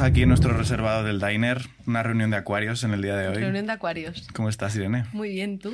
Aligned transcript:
Aquí 0.00 0.22
en 0.22 0.28
nuestro 0.28 0.56
reservado 0.56 1.04
del 1.04 1.20
Diner, 1.20 1.62
una 1.86 2.02
reunión 2.02 2.30
de 2.30 2.36
acuarios 2.36 2.82
en 2.82 2.92
el 2.92 3.02
día 3.02 3.16
de 3.16 3.28
hoy. 3.28 3.36
Reunión 3.36 3.66
de 3.66 3.72
acuarios. 3.72 4.26
¿Cómo 4.34 4.48
estás, 4.48 4.74
Irene? 4.74 5.04
Muy 5.12 5.28
bien, 5.28 5.58
¿tú? 5.58 5.72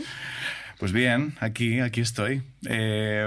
Pues 0.79 0.93
bien, 0.93 1.34
aquí, 1.41 1.80
aquí 1.80 2.02
estoy. 2.02 2.43
Eh, 2.69 3.27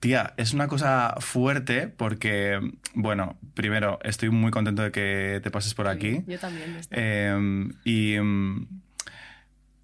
tía, 0.00 0.34
es 0.36 0.54
una 0.54 0.66
cosa 0.66 1.14
fuerte 1.20 1.86
porque, 1.86 2.58
bueno, 2.94 3.38
primero, 3.54 4.00
estoy 4.02 4.30
muy 4.30 4.50
contento 4.50 4.82
de 4.82 4.90
que 4.90 5.40
te 5.42 5.50
pases 5.52 5.74
por 5.74 5.86
aquí. 5.86 6.24
yo 6.26 6.38
también. 6.38 6.76
Eh, 6.90 7.68
y 7.84 8.18
mm, 8.18 8.66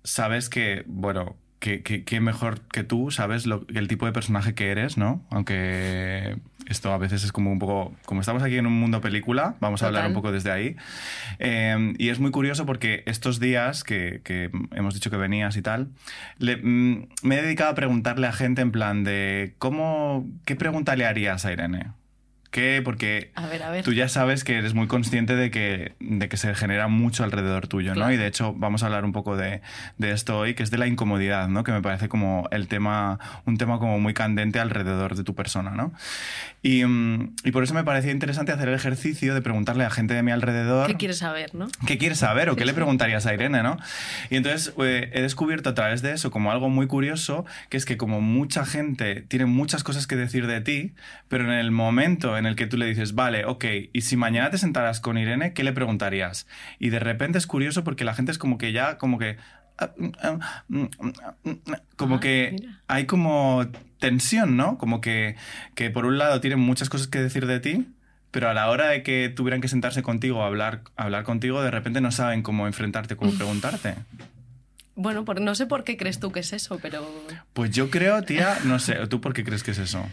sabes 0.02 0.48
que, 0.48 0.82
bueno, 0.87 1.37
que, 1.60 2.20
mejor 2.20 2.60
que 2.68 2.82
tú 2.82 3.10
sabes 3.10 3.46
lo, 3.46 3.66
el 3.74 3.88
tipo 3.88 4.06
de 4.06 4.12
personaje 4.12 4.54
que 4.54 4.70
eres, 4.70 4.96
¿no? 4.96 5.24
Aunque 5.30 6.37
esto 6.66 6.92
a 6.92 6.98
veces 6.98 7.24
es 7.24 7.32
como 7.32 7.52
un 7.52 7.58
poco, 7.58 7.94
como 8.04 8.20
estamos 8.20 8.42
aquí 8.42 8.56
en 8.56 8.66
un 8.66 8.72
mundo 8.72 9.00
película, 9.00 9.54
vamos 9.60 9.82
a 9.82 9.86
hablar 9.86 10.06
un 10.06 10.14
poco 10.14 10.32
desde 10.32 10.50
ahí. 10.50 10.76
Em, 11.38 11.94
y 11.98 12.08
es 12.08 12.18
muy 12.18 12.30
curioso 12.30 12.66
porque 12.66 13.02
estos 13.06 13.40
días 13.40 13.84
que, 13.84 14.20
que 14.24 14.50
hemos 14.72 14.94
dicho 14.94 15.10
que 15.10 15.16
venías 15.16 15.56
y 15.56 15.62
tal, 15.62 15.88
mm, 16.40 16.94
me 17.22 17.38
he 17.38 17.42
dedicado 17.42 17.70
a 17.70 17.74
preguntarle 17.74 18.26
a 18.26 18.32
gente 18.32 18.62
en 18.62 18.72
plan 18.72 19.04
de, 19.04 19.54
¿cómo, 19.58 20.26
¿qué 20.44 20.56
pregunta 20.56 20.96
le 20.96 21.06
harías 21.06 21.44
a 21.44 21.52
Irene? 21.52 21.86
Porque 22.84 23.30
tú 23.84 23.92
ya 23.92 24.09
sabes 24.09 24.45
que 24.45 24.56
eres 24.56 24.74
muy 24.74 24.87
consciente 24.87 25.37
de 25.37 25.51
que, 25.51 25.95
de 26.01 26.28
que 26.28 26.37
se 26.37 26.55
genera 26.55 26.88
mucho 26.88 27.24
alrededor 27.24 27.69
tuyo, 27.69 27.95
¿no? 27.95 28.10
Y 28.10 28.16
de 28.16 28.27
hecho 28.27 28.55
vamos 28.55 28.82
a 28.82 28.87
hablar 28.87 29.05
un 29.05 29.12
poco 29.12 29.37
de, 29.37 29.60
de, 29.98 30.12
esto 30.12 30.38
hoy, 30.38 30.54
que 30.54 30.63
es 30.63 30.71
de 30.71 30.79
la 30.79 30.87
incomodidad, 30.87 31.48
¿no? 31.48 31.65
Que 31.65 31.73
me 31.73 31.82
parece 31.82 32.09
como 32.09 32.48
el 32.51 32.68
tema, 32.68 33.18
un 33.45 33.59
tema 33.59 33.79
como 33.79 33.98
muy 34.01 34.15
candente 34.15 34.59
alrededor 34.59 35.16
de 35.16 35.24
tu 35.24 35.35
persona, 35.35 35.73
¿no? 35.73 35.93
Y, 36.63 36.82
y 37.45 37.51
por 37.52 37.63
eso 37.63 37.74
me 37.74 37.85
parecía 37.85 38.10
interesante 38.10 38.52
hacer 38.52 38.68
el 38.68 38.74
ejercicio 38.74 39.35
de 39.35 39.43
preguntarle 39.43 39.85
a 39.85 39.91
gente 39.91 40.15
de 40.15 40.23
mi 40.23 40.32
alrededor... 40.32 40.87
¿Qué 40.87 40.96
quieres 40.96 41.18
saber, 41.18 41.54
no? 41.54 41.68
¿Qué 41.87 41.98
quieres 41.98 42.18
saber 42.18 42.51
o 42.51 42.57
qué 42.57 42.65
le 42.65 42.74
preguntarías 42.74 43.26
a 43.26 43.35
Irene, 43.35 43.63
no? 43.63 43.76
Y 44.30 44.37
entonces 44.37 44.73
eh, 44.82 45.10
he 45.13 45.23
descubierto 45.23 45.70
a 45.70 45.74
través 45.74 46.02
de 46.02 46.13
eso 46.13 46.30
como 46.30 46.51
algo 46.51 46.68
muy 46.68 46.87
curioso, 46.87 47.45
que 47.68 47.76
es 47.76 47.85
que 47.85 47.96
como 47.96 48.20
mucha 48.20 48.65
gente 48.65 49.23
tiene 49.29 49.46
muchas 49.46 49.85
cosas 49.85 50.07
que 50.07 50.16
decir 50.16 50.46
de 50.46 50.60
ti, 50.60 50.93
pero 51.29 51.45
en 51.45 51.52
el 51.52 51.70
momento 51.70 52.37
en 52.37 52.45
en 52.46 52.50
el 52.50 52.56
que 52.56 52.66
tú 52.66 52.76
le 52.76 52.86
dices, 52.86 53.14
vale, 53.14 53.44
ok, 53.44 53.64
y 53.92 54.00
si 54.02 54.16
mañana 54.16 54.50
te 54.50 54.58
sentaras 54.58 55.00
con 55.00 55.18
Irene, 55.18 55.52
¿qué 55.52 55.64
le 55.64 55.72
preguntarías? 55.72 56.46
Y 56.78 56.90
de 56.90 56.98
repente 56.98 57.38
es 57.38 57.46
curioso 57.46 57.84
porque 57.84 58.04
la 58.04 58.14
gente 58.14 58.32
es 58.32 58.38
como 58.38 58.58
que 58.58 58.72
ya, 58.72 58.98
como 58.98 59.18
que... 59.18 59.36
Como 61.96 62.14
ah, 62.14 62.20
que 62.20 62.56
hay 62.86 63.04
como 63.04 63.66
tensión, 63.98 64.56
¿no? 64.56 64.78
Como 64.78 65.02
que, 65.02 65.36
que 65.74 65.91
por 65.91 66.06
un 66.06 66.16
lado 66.16 66.41
tienen 66.41 66.60
muchas 66.60 66.88
cosas 66.88 67.08
que 67.08 67.20
decir 67.20 67.47
de 67.47 67.60
ti, 67.60 67.86
pero 68.30 68.48
a 68.48 68.54
la 68.54 68.70
hora 68.70 68.88
de 68.88 69.02
que 69.02 69.28
tuvieran 69.28 69.60
que 69.60 69.69
sentarse 69.69 70.02
contigo 70.02 70.42
a 70.42 70.47
hablar, 70.47 70.80
hablar 70.97 71.24
contigo, 71.24 71.60
de 71.62 71.70
repente 71.70 72.00
no 72.00 72.10
saben 72.10 72.42
cómo 72.42 72.66
enfrentarte, 72.66 73.16
cómo 73.16 73.32
preguntarte. 73.32 73.97
Bueno, 74.94 75.24
no 75.41 75.54
sé 75.54 75.66
por 75.66 75.84
qué 75.84 75.98
crees 75.98 76.20
tú 76.20 76.32
que 76.32 76.41
es 76.41 76.54
eso, 76.54 76.78
pero... 76.80 77.06
Pues 77.52 77.70
yo 77.70 77.91
creo, 77.91 78.22
tía, 78.22 78.56
no 78.64 78.78
sé, 78.78 78.94
¿tú 79.08 79.20
por 79.20 79.34
qué 79.34 79.44
crees 79.44 79.62
que 79.62 79.72
es 79.72 79.78
eso? 79.78 80.06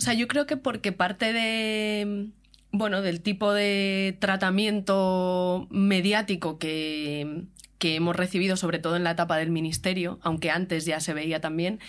O 0.00 0.02
sea, 0.02 0.14
yo 0.14 0.28
creo 0.28 0.46
que 0.46 0.56
porque 0.56 0.92
parte 0.92 1.34
de, 1.34 2.28
bueno, 2.72 3.02
del 3.02 3.20
tipo 3.20 3.52
de 3.52 4.16
tratamiento 4.18 5.68
mediático 5.68 6.58
que, 6.58 7.44
que 7.76 7.96
hemos 7.96 8.16
recibido, 8.16 8.56
sobre 8.56 8.78
todo 8.78 8.96
en 8.96 9.04
la 9.04 9.10
etapa 9.10 9.36
del 9.36 9.50
ministerio, 9.50 10.18
aunque 10.22 10.50
antes 10.50 10.86
ya 10.86 11.00
se 11.00 11.12
veía 11.12 11.42
también, 11.42 11.80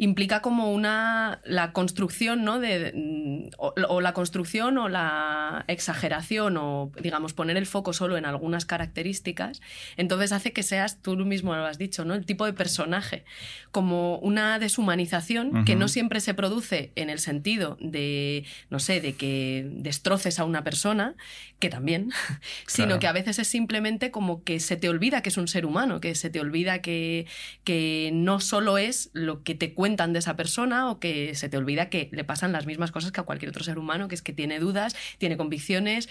implica 0.00 0.40
como 0.40 0.72
una 0.72 1.42
la 1.44 1.74
construcción, 1.74 2.42
¿no? 2.42 2.58
De, 2.58 2.90
mm, 2.94 3.50
o, 3.58 4.00
la 4.00 4.14
construcción 4.14 4.78
o 4.78 4.88
la 4.88 5.66
exageración 5.68 6.56
o, 6.56 6.90
digamos, 7.02 7.34
poner 7.34 7.58
el 7.58 7.66
foco 7.66 7.92
solo 7.92 8.16
en 8.16 8.24
algunas 8.24 8.64
características, 8.64 9.60
entonces 9.98 10.32
hace 10.32 10.54
que 10.54 10.62
seas, 10.62 11.02
tú 11.02 11.16
mismo 11.18 11.54
lo 11.54 11.66
has 11.66 11.76
dicho, 11.76 12.06
¿no? 12.06 12.14
El 12.14 12.24
tipo 12.24 12.46
de 12.46 12.54
personaje, 12.54 13.26
como 13.72 14.16
una 14.20 14.58
deshumanización 14.58 15.66
que 15.66 15.76
no 15.76 15.86
siempre 15.86 16.20
se 16.20 16.32
produce 16.32 16.92
en 16.96 17.10
el 17.10 17.18
sentido 17.18 17.76
de, 17.78 18.46
no 18.70 18.78
sé, 18.78 19.02
de 19.02 19.16
que 19.16 19.68
destroces 19.70 20.38
a 20.38 20.46
una 20.46 20.64
persona, 20.64 21.14
que 21.58 21.68
también, 21.68 22.10
sino 22.66 22.98
que 23.00 23.06
a 23.06 23.12
veces 23.12 23.38
es 23.38 23.48
simplemente 23.48 24.10
como 24.10 24.44
que 24.44 24.60
se 24.60 24.78
te 24.78 24.88
olvida 24.88 25.22
que 25.22 25.28
es 25.28 25.36
un 25.36 25.46
ser 25.46 25.66
humano, 25.66 26.00
que 26.00 26.14
se 26.14 26.30
te 26.30 26.40
olvida 26.40 26.80
que, 26.80 27.26
que 27.64 28.10
no 28.14 28.40
solo 28.40 28.78
es 28.78 29.10
lo 29.12 29.42
que 29.42 29.54
te 29.54 29.74
cuentan 29.90 30.12
de 30.12 30.20
esa 30.20 30.36
persona 30.36 30.88
o 30.88 31.00
que 31.00 31.34
se 31.34 31.48
te 31.48 31.56
olvida 31.56 31.88
que 31.88 32.08
le 32.12 32.22
pasan 32.22 32.52
las 32.52 32.64
mismas 32.64 32.92
cosas 32.92 33.10
que 33.10 33.20
a 33.20 33.24
cualquier 33.24 33.48
otro 33.48 33.64
ser 33.64 33.76
humano, 33.76 34.06
que 34.06 34.14
es 34.14 34.22
que 34.22 34.32
tiene 34.32 34.60
dudas, 34.60 34.94
tiene 35.18 35.36
convicciones, 35.36 36.08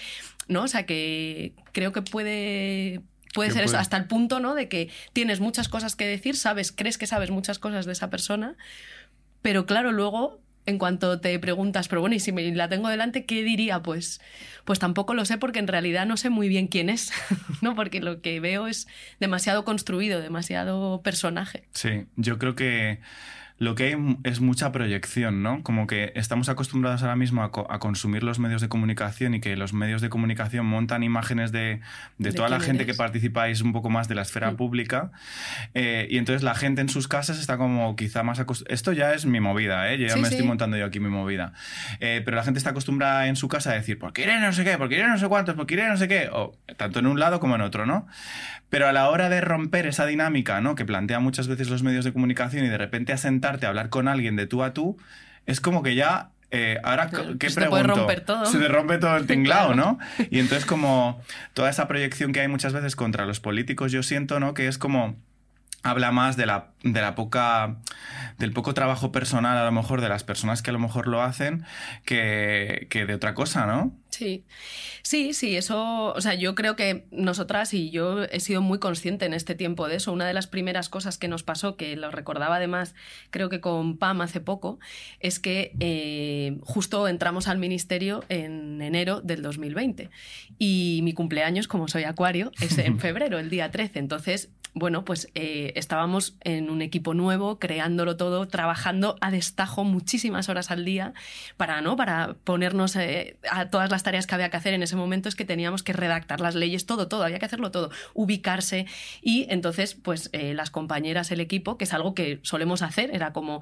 ¿no? 0.49 0.63
O 0.63 0.67
sea, 0.67 0.85
que 0.85 1.53
creo 1.71 1.93
que 1.93 2.01
puede 2.01 3.01
puede 3.33 3.51
ser 3.51 3.63
eso, 3.63 3.77
hasta 3.77 3.95
el 3.95 4.05
punto, 4.05 4.41
¿no? 4.41 4.53
De 4.53 4.67
que 4.67 4.89
tienes 5.13 5.39
muchas 5.39 5.69
cosas 5.69 5.95
que 5.95 6.05
decir, 6.05 6.35
sabes, 6.35 6.73
crees 6.73 6.97
que 6.97 7.07
sabes 7.07 7.31
muchas 7.31 7.57
cosas 7.57 7.85
de 7.85 7.93
esa 7.93 8.09
persona, 8.09 8.57
pero 9.41 9.65
claro, 9.65 9.93
luego 9.93 10.41
en 10.65 10.77
cuanto 10.77 11.21
te 11.21 11.39
preguntas, 11.39 11.87
pero 11.87 12.01
bueno, 12.01 12.17
y 12.17 12.19
si 12.19 12.33
me 12.33 12.43
la 12.51 12.67
tengo 12.67 12.89
delante, 12.89 13.25
¿qué 13.25 13.43
diría? 13.43 13.81
Pues, 13.81 14.19
pues 14.65 14.77
tampoco 14.77 15.13
lo 15.13 15.23
sé 15.23 15.37
porque 15.37 15.59
en 15.59 15.67
realidad 15.67 16.05
no 16.05 16.17
sé 16.17 16.29
muy 16.29 16.49
bien 16.49 16.67
quién 16.67 16.89
es, 16.89 17.13
¿no? 17.61 17.75
Porque 17.75 18.01
lo 18.01 18.21
que 18.21 18.41
veo 18.41 18.67
es 18.67 18.87
demasiado 19.21 19.63
construido, 19.63 20.19
demasiado 20.19 21.01
personaje. 21.01 21.69
Sí, 21.73 22.07
yo 22.17 22.37
creo 22.39 22.55
que 22.55 22.99
lo 23.59 23.75
que 23.75 23.83
hay 23.83 24.17
es 24.23 24.39
mucha 24.39 24.71
proyección, 24.71 25.43
¿no? 25.43 25.61
Como 25.63 25.85
que 25.85 26.13
estamos 26.15 26.47
acostumbrados 26.47 27.01
ahora 27.03 27.17
mismo 27.17 27.43
a, 27.43 27.79
consumir 27.79 28.23
los 28.23 28.39
medios 28.39 28.61
de 28.61 28.69
comunicación 28.69 29.35
y 29.35 29.41
que 29.41 29.57
los 29.57 29.73
medios 29.73 30.01
de 30.01 30.09
comunicación 30.09 30.65
montan 30.65 31.03
imágenes 31.03 31.51
de, 31.51 31.81
toda 32.35 32.47
la 32.47 32.61
gente 32.61 32.85
que 32.85 32.93
participáis 32.93 33.61
un 33.61 33.73
poco 33.73 33.89
más 33.89 34.07
de 34.07 34.15
la 34.15 34.21
esfera 34.21 34.53
pública. 34.53 35.11
Eh, 35.73 36.07
y 36.09 36.17
entonces 36.17 36.41
la 36.41 36.55
gente 36.55 36.79
en 36.79 36.87
sus 36.87 37.09
casas 37.09 37.37
está 37.37 37.57
como 37.57 37.97
quizá 37.97 38.23
más 38.23 38.39
acostumbrada. 38.39 38.73
Esto 38.73 38.93
ya 38.93 39.13
es 39.13 39.25
mi 39.25 39.41
movida, 39.41 39.91
¿eh? 39.91 39.97
Yo 39.97 40.07
ya 40.07 40.15
me 40.15 40.29
estoy 40.29 40.45
montando 40.45 40.77
yo 40.77 40.85
aquí 40.85 41.01
mi 41.01 41.09
movida. 41.09 41.51
Eh, 41.99 42.21
pero 42.23 42.37
la 42.37 42.43
gente 42.43 42.59
está 42.59 42.69
acostumbrada 42.69 43.27
en 43.27 43.35
su 43.35 43.49
casa 43.49 43.71
a 43.71 43.73
decir, 43.73 43.99
¿por 43.99 44.13
qué 44.13 44.23
iré 44.23 44.39
no 44.39 44.53
sé 44.53 44.63
qué? 44.63 44.77
¿Por 44.77 44.87
qué 44.87 44.95
iré 44.95 45.07
no 45.07 45.17
sé 45.17 45.27
cuántos? 45.27 45.55
¿Por 45.55 45.67
qué 45.67 45.73
iré 45.73 45.87
no 45.89 45.97
sé 45.97 46.07
qué? 46.07 46.29
O, 46.31 46.57
tanto 46.77 46.99
en 46.99 47.07
un 47.07 47.19
lado 47.19 47.41
como 47.41 47.55
en 47.55 47.61
otro, 47.61 47.85
¿no? 47.85 48.07
Pero 48.69 48.87
a 48.87 48.91
la 48.91 49.09
hora 49.09 49.29
de 49.29 49.41
romper 49.41 49.87
esa 49.87 50.05
dinámica, 50.05 50.61
¿no? 50.61 50.75
Que 50.75 50.85
plantea 50.85 51.19
muchas 51.19 51.47
veces 51.47 51.69
los 51.69 51.83
medios 51.83 52.05
de 52.05 52.13
comunicación 52.13 52.65
y 52.65 52.69
de 52.69 52.77
repente 52.77 53.13
asentar 53.13 53.63
a 53.63 53.67
hablar 53.67 53.89
con 53.89 54.07
alguien 54.07 54.35
de 54.35 54.47
tú 54.47 54.63
a 54.63 54.73
tú, 54.73 54.97
es 55.45 55.59
como 55.59 55.81
que 55.81 55.95
ya 55.95 56.29
eh, 56.51 56.79
ahora, 56.83 57.09
¿qué 57.39 57.49
se 57.49 57.61
pregunto? 57.61 57.95
romper 57.95 58.21
todo. 58.21 58.45
Se 58.45 58.57
te 58.57 58.67
rompe 58.67 58.97
todo 58.97 59.17
el 59.17 59.27
tinglado, 59.27 59.75
¿no? 59.75 59.99
Y 60.31 60.39
entonces 60.39 60.65
como 60.65 61.21
toda 61.53 61.69
esa 61.69 61.87
proyección 61.87 62.33
que 62.33 62.41
hay 62.41 62.47
muchas 62.47 62.73
veces 62.73 62.95
contra 62.95 63.25
los 63.25 63.39
políticos, 63.39 63.91
yo 63.91 64.03
siento, 64.03 64.39
¿no? 64.39 64.53
Que 64.53 64.67
es 64.67 64.77
como 64.77 65.15
habla 65.83 66.11
más 66.11 66.37
de 66.37 66.45
la, 66.45 66.71
de 66.83 67.01
la 67.01 67.15
poca 67.15 67.77
del 68.37 68.53
poco 68.53 68.73
trabajo 68.73 69.11
personal 69.11 69.57
a 69.57 69.65
lo 69.65 69.71
mejor 69.71 70.01
de 70.01 70.09
las 70.09 70.23
personas 70.23 70.61
que 70.61 70.69
a 70.69 70.73
lo 70.73 70.79
mejor 70.79 71.07
lo 71.07 71.21
hacen 71.21 71.65
que, 72.05 72.87
que 72.89 73.05
de 73.05 73.13
otra 73.13 73.33
cosa, 73.33 73.65
¿no? 73.65 73.93
Sí, 74.09 74.43
sí, 75.03 75.33
sí, 75.33 75.55
eso, 75.55 76.13
o 76.13 76.19
sea, 76.21 76.33
yo 76.33 76.55
creo 76.55 76.75
que 76.75 77.05
nosotras 77.11 77.73
y 77.73 77.91
yo 77.91 78.23
he 78.23 78.39
sido 78.39 78.61
muy 78.61 78.79
consciente 78.79 79.25
en 79.25 79.33
este 79.33 79.55
tiempo 79.55 79.87
de 79.87 79.97
eso. 79.97 80.11
Una 80.11 80.25
de 80.25 80.33
las 80.33 80.47
primeras 80.47 80.89
cosas 80.89 81.17
que 81.17 81.27
nos 81.27 81.43
pasó, 81.43 81.77
que 81.77 81.95
lo 81.95 82.09
recordaba 82.09 82.55
además, 82.55 82.95
creo 83.29 83.49
que 83.49 83.61
con 83.61 83.97
Pam 83.97 84.21
hace 84.21 84.41
poco, 84.41 84.79
es 85.19 85.39
que 85.39 85.73
eh, 85.79 86.57
justo 86.63 87.07
entramos 87.07 87.47
al 87.47 87.59
ministerio 87.59 88.23
en 88.29 88.81
enero 88.81 89.21
del 89.21 89.41
2020 89.41 90.09
y 90.57 91.01
mi 91.03 91.13
cumpleaños, 91.13 91.67
como 91.67 91.87
soy 91.87 92.03
acuario, 92.03 92.51
es 92.59 92.77
en 92.79 92.99
febrero, 92.99 93.37
el 93.37 93.49
día 93.49 93.69
13. 93.69 93.99
Entonces, 93.99 94.49
bueno, 94.73 95.05
pues 95.05 95.29
eh, 95.35 95.73
estábamos 95.75 96.35
en 96.41 96.69
un 96.69 96.81
equipo 96.81 97.13
nuevo, 97.13 97.59
creándolo 97.59 98.17
todo, 98.17 98.47
trabajando 98.47 99.15
a 99.21 99.31
destajo 99.31 99.83
muchísimas 99.83 100.49
horas 100.49 100.71
al 100.71 100.85
día 100.85 101.13
para, 101.57 101.81
¿no? 101.81 101.95
para 101.95 102.35
ponernos 102.43 102.95
eh, 102.95 103.37
a 103.49 103.69
todas 103.69 103.89
las 103.89 104.03
tareas 104.03 104.27
que 104.27 104.35
había 104.35 104.49
que 104.49 104.57
hacer 104.57 104.73
en 104.73 104.83
ese 104.83 104.95
momento 104.95 105.29
es 105.29 105.35
que 105.35 105.45
teníamos 105.45 105.83
que 105.83 105.93
redactar 105.93 106.39
las 106.39 106.55
leyes, 106.55 106.85
todo, 106.85 107.07
todo, 107.07 107.23
había 107.23 107.39
que 107.39 107.45
hacerlo 107.45 107.71
todo, 107.71 107.89
ubicarse 108.13 108.85
y 109.21 109.47
entonces 109.49 109.95
pues 109.95 110.29
eh, 110.33 110.53
las 110.53 110.69
compañeras, 110.69 111.31
el 111.31 111.39
equipo, 111.39 111.77
que 111.77 111.85
es 111.85 111.93
algo 111.93 112.13
que 112.13 112.39
solemos 112.43 112.81
hacer, 112.81 113.09
era 113.13 113.33
como, 113.33 113.61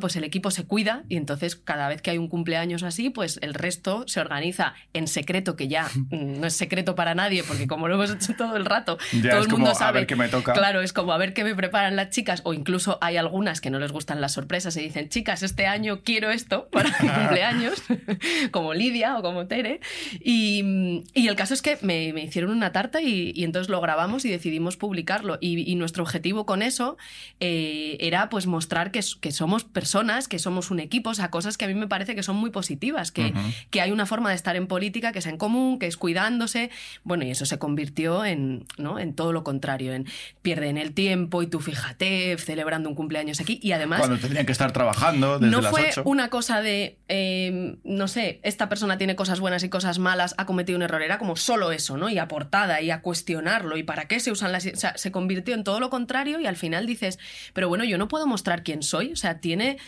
pues 0.00 0.16
el 0.16 0.24
equipo 0.24 0.50
se 0.50 0.64
cuida 0.64 1.04
y 1.08 1.16
entonces 1.16 1.56
cada 1.56 1.88
vez 1.88 2.02
que 2.02 2.10
hay 2.10 2.18
un 2.18 2.28
cumpleaños 2.28 2.82
así, 2.82 3.10
pues 3.10 3.38
el 3.42 3.54
resto 3.54 4.04
se 4.06 4.20
organiza 4.20 4.74
en 4.92 5.06
secreto, 5.06 5.56
que 5.56 5.68
ya 5.68 5.88
no 6.10 6.46
es 6.46 6.54
secreto 6.54 6.94
para 6.94 7.14
nadie, 7.14 7.44
porque 7.44 7.66
como 7.66 7.88
lo 7.88 7.94
hemos 7.94 8.10
hecho 8.10 8.34
todo 8.36 8.56
el 8.56 8.64
rato, 8.64 8.98
todo 9.22 9.42
el 9.42 9.48
mundo 9.48 9.74
sabe 9.74 10.06
que 10.06 10.16
me 10.16 10.28
toca 10.28 10.45
toca. 10.52 10.58
Claro, 10.58 10.80
es 10.80 10.92
como 10.92 11.12
a 11.12 11.18
ver 11.18 11.34
qué 11.34 11.44
me 11.44 11.54
preparan 11.54 11.96
las 11.96 12.10
chicas, 12.10 12.40
o 12.44 12.54
incluso 12.54 12.98
hay 13.00 13.16
algunas 13.16 13.60
que 13.60 13.70
no 13.70 13.78
les 13.78 13.92
gustan 13.92 14.20
las 14.20 14.32
sorpresas 14.32 14.76
y 14.76 14.82
dicen, 14.82 15.08
chicas, 15.08 15.42
este 15.42 15.66
año 15.66 16.00
quiero 16.04 16.30
esto 16.30 16.68
para 16.70 16.90
mi 17.00 17.08
cumpleaños, 17.14 17.82
como 18.50 18.74
Lidia 18.74 19.16
o 19.18 19.22
como 19.22 19.46
Tere. 19.46 19.80
Y, 20.20 21.02
y 21.14 21.28
el 21.28 21.36
caso 21.36 21.54
es 21.54 21.62
que 21.62 21.78
me, 21.82 22.12
me 22.12 22.24
hicieron 22.24 22.50
una 22.50 22.72
tarta 22.72 23.00
y, 23.00 23.32
y, 23.34 23.44
entonces 23.44 23.68
lo 23.68 23.80
grabamos 23.80 24.24
y 24.24 24.30
decidimos 24.30 24.76
publicarlo. 24.76 25.38
Y, 25.40 25.70
y 25.70 25.74
nuestro 25.74 26.02
objetivo 26.02 26.46
con 26.46 26.62
eso 26.62 26.96
eh, 27.40 27.96
era 28.00 28.28
pues 28.28 28.46
mostrar 28.46 28.90
que, 28.90 29.00
que, 29.20 29.32
somos 29.32 29.64
personas, 29.64 30.28
que 30.28 30.38
somos 30.38 30.70
un 30.70 30.80
equipo, 30.80 31.10
o 31.10 31.14
sea, 31.14 31.30
cosas 31.30 31.56
que 31.56 31.64
a 31.64 31.68
mí 31.68 31.74
me 31.74 31.88
parece 31.88 32.14
que 32.14 32.22
son 32.22 32.36
muy 32.36 32.50
positivas, 32.50 33.12
que, 33.12 33.26
uh 33.26 33.34
-huh. 33.34 33.54
que 33.70 33.80
hay 33.80 33.92
una 33.92 34.06
forma 34.06 34.30
de 34.30 34.36
estar 34.36 34.56
en 34.56 34.66
política 34.66 35.12
que 35.12 35.18
es 35.18 35.26
en 35.26 35.36
común, 35.36 35.78
que 35.78 35.86
es 35.86 35.96
cuidándose. 35.96 36.70
Bueno, 37.04 37.24
y 37.24 37.30
eso 37.30 37.46
se 37.46 37.58
convirtió 37.58 38.24
en, 38.24 38.66
¿no? 38.78 38.98
en 38.98 39.14
todo 39.14 39.32
lo 39.32 39.44
contrario, 39.44 39.92
en 39.92 40.06
pierden 40.46 40.78
el 40.78 40.94
tiempo 40.94 41.42
y 41.42 41.48
tú 41.48 41.58
fíjate, 41.58 42.36
celebrando 42.38 42.88
un 42.88 42.94
cumpleaños 42.94 43.40
aquí. 43.40 43.58
Y 43.64 43.72
además... 43.72 43.98
Cuando 43.98 44.16
tendrían 44.18 44.46
que 44.46 44.52
estar 44.52 44.70
trabajando 44.70 45.40
desde 45.40 45.50
no 45.50 45.60
las 45.60 45.72
fue 45.72 45.88
8. 45.88 46.02
una 46.04 46.28
cosa 46.28 46.62
de, 46.62 46.98
eh, 47.08 47.78
no 47.82 48.06
sé, 48.06 48.38
esta 48.44 48.68
persona 48.68 48.96
tiene 48.96 49.16
cosas 49.16 49.40
buenas 49.40 49.64
y 49.64 49.68
cosas 49.68 49.98
malas, 49.98 50.36
ha 50.38 50.46
cometido 50.46 50.76
un 50.76 50.84
error, 50.84 51.02
era 51.02 51.18
como 51.18 51.34
solo 51.34 51.72
eso, 51.72 51.96
¿no? 51.96 52.08
Y 52.10 52.18
a 52.18 52.28
portada 52.28 52.80
y 52.80 52.92
a 52.92 53.02
cuestionarlo 53.02 53.76
y 53.76 53.82
para 53.82 54.06
qué 54.06 54.20
se 54.20 54.30
usan 54.30 54.52
las... 54.52 54.64
O 54.66 54.76
sea, 54.76 54.96
se 54.96 55.10
convirtió 55.10 55.52
en 55.52 55.64
todo 55.64 55.80
lo 55.80 55.90
contrario 55.90 56.38
y 56.38 56.46
al 56.46 56.54
final 56.54 56.86
dices, 56.86 57.18
pero 57.52 57.68
bueno, 57.68 57.82
yo 57.82 57.98
no 57.98 58.06
puedo 58.06 58.28
mostrar 58.28 58.62
quién 58.62 58.84
soy, 58.84 59.10
o 59.10 59.16
sea, 59.16 59.40
tiene... 59.40 59.78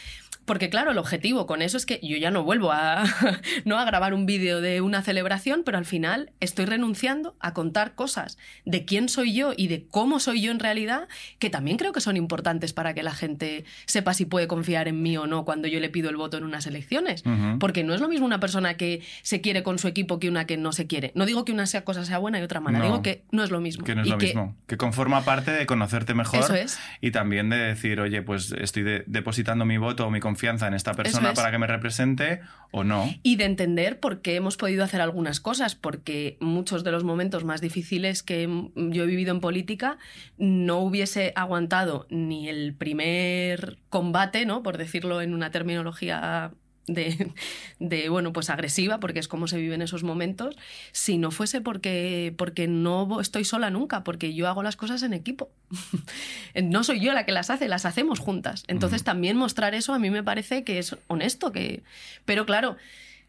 Porque 0.48 0.70
claro, 0.70 0.92
el 0.92 0.98
objetivo 0.98 1.46
con 1.46 1.60
eso 1.60 1.76
es 1.76 1.84
que 1.84 2.00
yo 2.02 2.16
ya 2.16 2.30
no 2.30 2.42
vuelvo 2.42 2.72
a, 2.72 3.04
no 3.66 3.78
a 3.78 3.84
grabar 3.84 4.14
un 4.14 4.24
vídeo 4.24 4.62
de 4.62 4.80
una 4.80 5.02
celebración, 5.02 5.62
pero 5.62 5.76
al 5.76 5.84
final 5.84 6.32
estoy 6.40 6.64
renunciando 6.64 7.36
a 7.38 7.52
contar 7.52 7.94
cosas 7.94 8.38
de 8.64 8.86
quién 8.86 9.10
soy 9.10 9.34
yo 9.34 9.52
y 9.54 9.68
de 9.68 9.86
cómo 9.90 10.20
soy 10.20 10.40
yo 10.40 10.50
en 10.50 10.58
realidad, 10.58 11.06
que 11.38 11.50
también 11.50 11.76
creo 11.76 11.92
que 11.92 12.00
son 12.00 12.16
importantes 12.16 12.72
para 12.72 12.94
que 12.94 13.02
la 13.02 13.12
gente 13.12 13.66
sepa 13.84 14.14
si 14.14 14.24
puede 14.24 14.48
confiar 14.48 14.88
en 14.88 15.02
mí 15.02 15.18
o 15.18 15.26
no 15.26 15.44
cuando 15.44 15.68
yo 15.68 15.80
le 15.80 15.90
pido 15.90 16.08
el 16.08 16.16
voto 16.16 16.38
en 16.38 16.44
unas 16.44 16.66
elecciones. 16.66 17.22
Uh 17.26 17.28
-huh. 17.28 17.58
Porque 17.58 17.84
no 17.84 17.92
es 17.92 18.00
lo 18.00 18.08
mismo 18.08 18.24
una 18.24 18.40
persona 18.40 18.78
que 18.78 19.02
se 19.20 19.42
quiere 19.42 19.62
con 19.62 19.78
su 19.78 19.86
equipo 19.86 20.18
que 20.18 20.30
una 20.30 20.46
que 20.46 20.56
no 20.56 20.72
se 20.72 20.86
quiere. 20.86 21.12
No 21.14 21.26
digo 21.26 21.44
que 21.44 21.52
una 21.52 21.66
sea 21.66 21.84
cosa 21.84 22.06
sea 22.06 22.16
buena 22.16 22.40
y 22.40 22.42
otra 22.42 22.60
mala, 22.60 22.78
no, 22.78 22.84
digo 22.84 23.02
que 23.02 23.22
no 23.32 23.44
es 23.44 23.50
lo 23.50 23.60
mismo. 23.60 23.84
Que 23.84 23.94
no 23.94 24.00
es 24.00 24.06
y 24.06 24.10
lo 24.12 24.16
que... 24.16 24.26
mismo. 24.28 24.56
Que 24.66 24.78
conforma 24.78 25.26
parte 25.26 25.50
de 25.50 25.66
conocerte 25.66 26.14
mejor 26.14 26.40
Eso 26.40 26.54
es. 26.54 26.78
y 27.02 27.10
también 27.10 27.50
de 27.50 27.58
decir, 27.58 28.00
oye, 28.00 28.22
pues 28.22 28.52
estoy 28.52 28.82
de 28.82 29.04
depositando 29.06 29.66
mi 29.66 29.76
voto 29.76 30.06
o 30.06 30.10
mi 30.10 30.20
confianza 30.20 30.37
en 30.42 30.74
esta 30.74 30.94
persona 30.94 31.30
es. 31.30 31.36
para 31.36 31.50
que 31.50 31.58
me 31.58 31.66
represente 31.66 32.40
o 32.70 32.84
no. 32.84 33.12
Y 33.22 33.36
de 33.36 33.44
entender 33.44 34.00
por 34.00 34.20
qué 34.20 34.36
hemos 34.36 34.56
podido 34.56 34.84
hacer 34.84 35.00
algunas 35.00 35.40
cosas, 35.40 35.74
porque 35.74 36.36
muchos 36.40 36.84
de 36.84 36.92
los 36.92 37.04
momentos 37.04 37.44
más 37.44 37.60
difíciles 37.60 38.22
que 38.22 38.48
yo 38.74 39.04
he 39.04 39.06
vivido 39.06 39.32
en 39.32 39.40
política 39.40 39.98
no 40.36 40.78
hubiese 40.78 41.32
aguantado 41.36 42.06
ni 42.10 42.48
el 42.48 42.74
primer 42.74 43.78
combate, 43.88 44.46
¿no? 44.46 44.62
Por 44.62 44.78
decirlo 44.78 45.20
en 45.22 45.34
una 45.34 45.50
terminología 45.50 46.52
de, 46.88 47.32
de, 47.78 48.08
bueno, 48.08 48.32
pues 48.32 48.50
agresiva, 48.50 48.98
porque 48.98 49.20
es 49.20 49.28
como 49.28 49.46
se 49.46 49.58
vive 49.58 49.76
en 49.76 49.82
esos 49.82 50.02
momentos, 50.02 50.56
si 50.92 51.18
no 51.18 51.30
fuese 51.30 51.60
porque, 51.60 52.34
porque 52.36 52.66
no 52.66 53.20
estoy 53.20 53.44
sola 53.44 53.70
nunca, 53.70 54.02
porque 54.02 54.34
yo 54.34 54.48
hago 54.48 54.62
las 54.62 54.76
cosas 54.76 55.02
en 55.02 55.12
equipo. 55.12 55.50
no 56.62 56.82
soy 56.82 57.00
yo 57.00 57.12
la 57.12 57.24
que 57.24 57.32
las 57.32 57.50
hace, 57.50 57.68
las 57.68 57.86
hacemos 57.86 58.18
juntas. 58.18 58.64
Entonces, 58.66 59.02
uh 59.02 59.04
-huh. 59.04 59.06
también 59.06 59.36
mostrar 59.36 59.74
eso 59.74 59.94
a 59.94 59.98
mí 59.98 60.10
me 60.10 60.24
parece 60.24 60.64
que 60.64 60.78
es 60.78 60.96
honesto, 61.06 61.52
que... 61.52 61.82
pero 62.24 62.46
claro, 62.46 62.76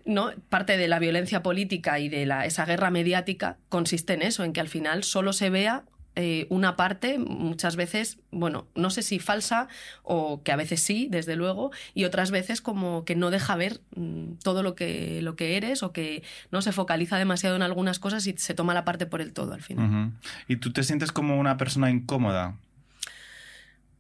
¿no? 0.06 0.31
parte 0.50 0.77
de 0.77 0.88
la 0.88 1.00
violencia 1.00 1.44
política 1.44 2.00
y 2.00 2.09
de 2.09 2.25
la, 2.25 2.45
esa 2.45 2.65
guerra 2.65 2.89
mediática 2.89 3.57
consiste 3.69 4.13
en 4.13 4.21
eso, 4.21 4.44
en 4.44 4.53
que 4.53 4.61
al 4.61 4.69
final 4.69 5.03
solo 5.03 5.33
se 5.33 5.50
vea 5.50 5.83
eh, 6.15 6.47
una 6.50 6.75
parte, 6.75 7.17
muchas 7.17 7.75
veces, 7.75 8.17
bueno, 8.31 8.67
no 8.75 8.89
sé 8.89 9.03
si 9.03 9.19
falsa 9.19 9.67
o 10.03 10.44
que 10.44 10.51
a 10.51 10.56
veces 10.56 10.81
sí, 10.81 11.07
desde 11.09 11.35
luego, 11.35 11.71
y 11.94 12.06
otras 12.06 12.31
veces 12.31 12.61
como 12.61 13.06
que 13.06 13.15
no 13.15 13.31
deja 13.31 13.56
ver 13.56 13.79
mmm, 13.95 14.33
todo 14.44 14.63
lo 14.63 14.75
que, 14.75 15.21
lo 15.21 15.35
que 15.35 15.56
eres 15.56 15.83
o 15.83 15.94
que 15.94 16.23
no 16.51 16.61
se 16.61 16.71
focaliza 16.71 17.17
demasiado 17.17 17.56
en 17.56 17.61
algunas 17.61 18.00
cosas 18.00 18.27
y 18.27 18.33
se 18.38 18.53
toma 18.53 18.73
la 18.73 18.85
parte 18.85 19.06
por 19.06 19.21
el 19.21 19.33
todo 19.33 19.53
al 19.53 19.61
final. 19.61 19.89
Uh 19.89 19.94
-huh. 19.94 20.11
¿Y 20.47 20.56
tú 20.57 20.71
te 20.73 20.83
sientes 20.83 21.11
como 21.11 21.39
una 21.39 21.57
persona 21.57 21.89
incómoda? 21.89 22.56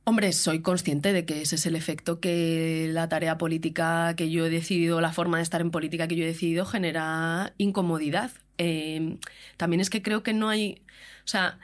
Hombre, 0.05 0.33
soy 0.33 0.61
consciente 0.61 1.13
de 1.13 1.23
que 1.23 1.43
ese 1.43 1.55
es 1.55 1.67
el 1.67 1.75
efecto 1.75 2.19
que 2.19 2.89
la 2.91 3.07
tarea 3.09 3.37
política 3.37 4.15
que 4.15 4.31
yo 4.31 4.47
he 4.47 4.49
decidido, 4.49 5.01
la 5.01 5.11
forma 5.11 5.37
de 5.37 5.43
estar 5.43 5.61
en 5.61 5.69
política 5.69 6.07
que 6.07 6.15
yo 6.15 6.23
he 6.23 6.27
decidido, 6.27 6.65
genera 6.65 7.53
incomodidad. 7.59 8.31
Eh, 8.57 9.17
también 9.55 9.81
es 9.81 9.91
que 9.91 10.01
creo 10.01 10.23
que 10.23 10.33
no 10.33 10.49
hay. 10.49 10.81
O 11.25 11.27
sea, 11.27 11.59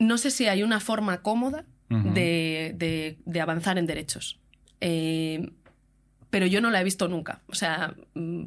no 0.00 0.18
sé 0.18 0.32
si 0.32 0.48
hay 0.48 0.64
una 0.64 0.80
forma 0.80 1.22
cómoda 1.22 1.64
uh 1.90 1.94
-huh. 1.94 2.12
de, 2.12 2.72
de, 2.74 3.18
de, 3.24 3.40
avanzar 3.40 3.78
en 3.78 3.86
derechos. 3.86 4.40
Eh, 4.80 5.52
pero 6.30 6.46
yo 6.46 6.60
no 6.60 6.70
la 6.70 6.80
he 6.80 6.84
visto 6.84 7.08
nunca. 7.08 7.42
O 7.48 7.54
sea, 7.54 7.94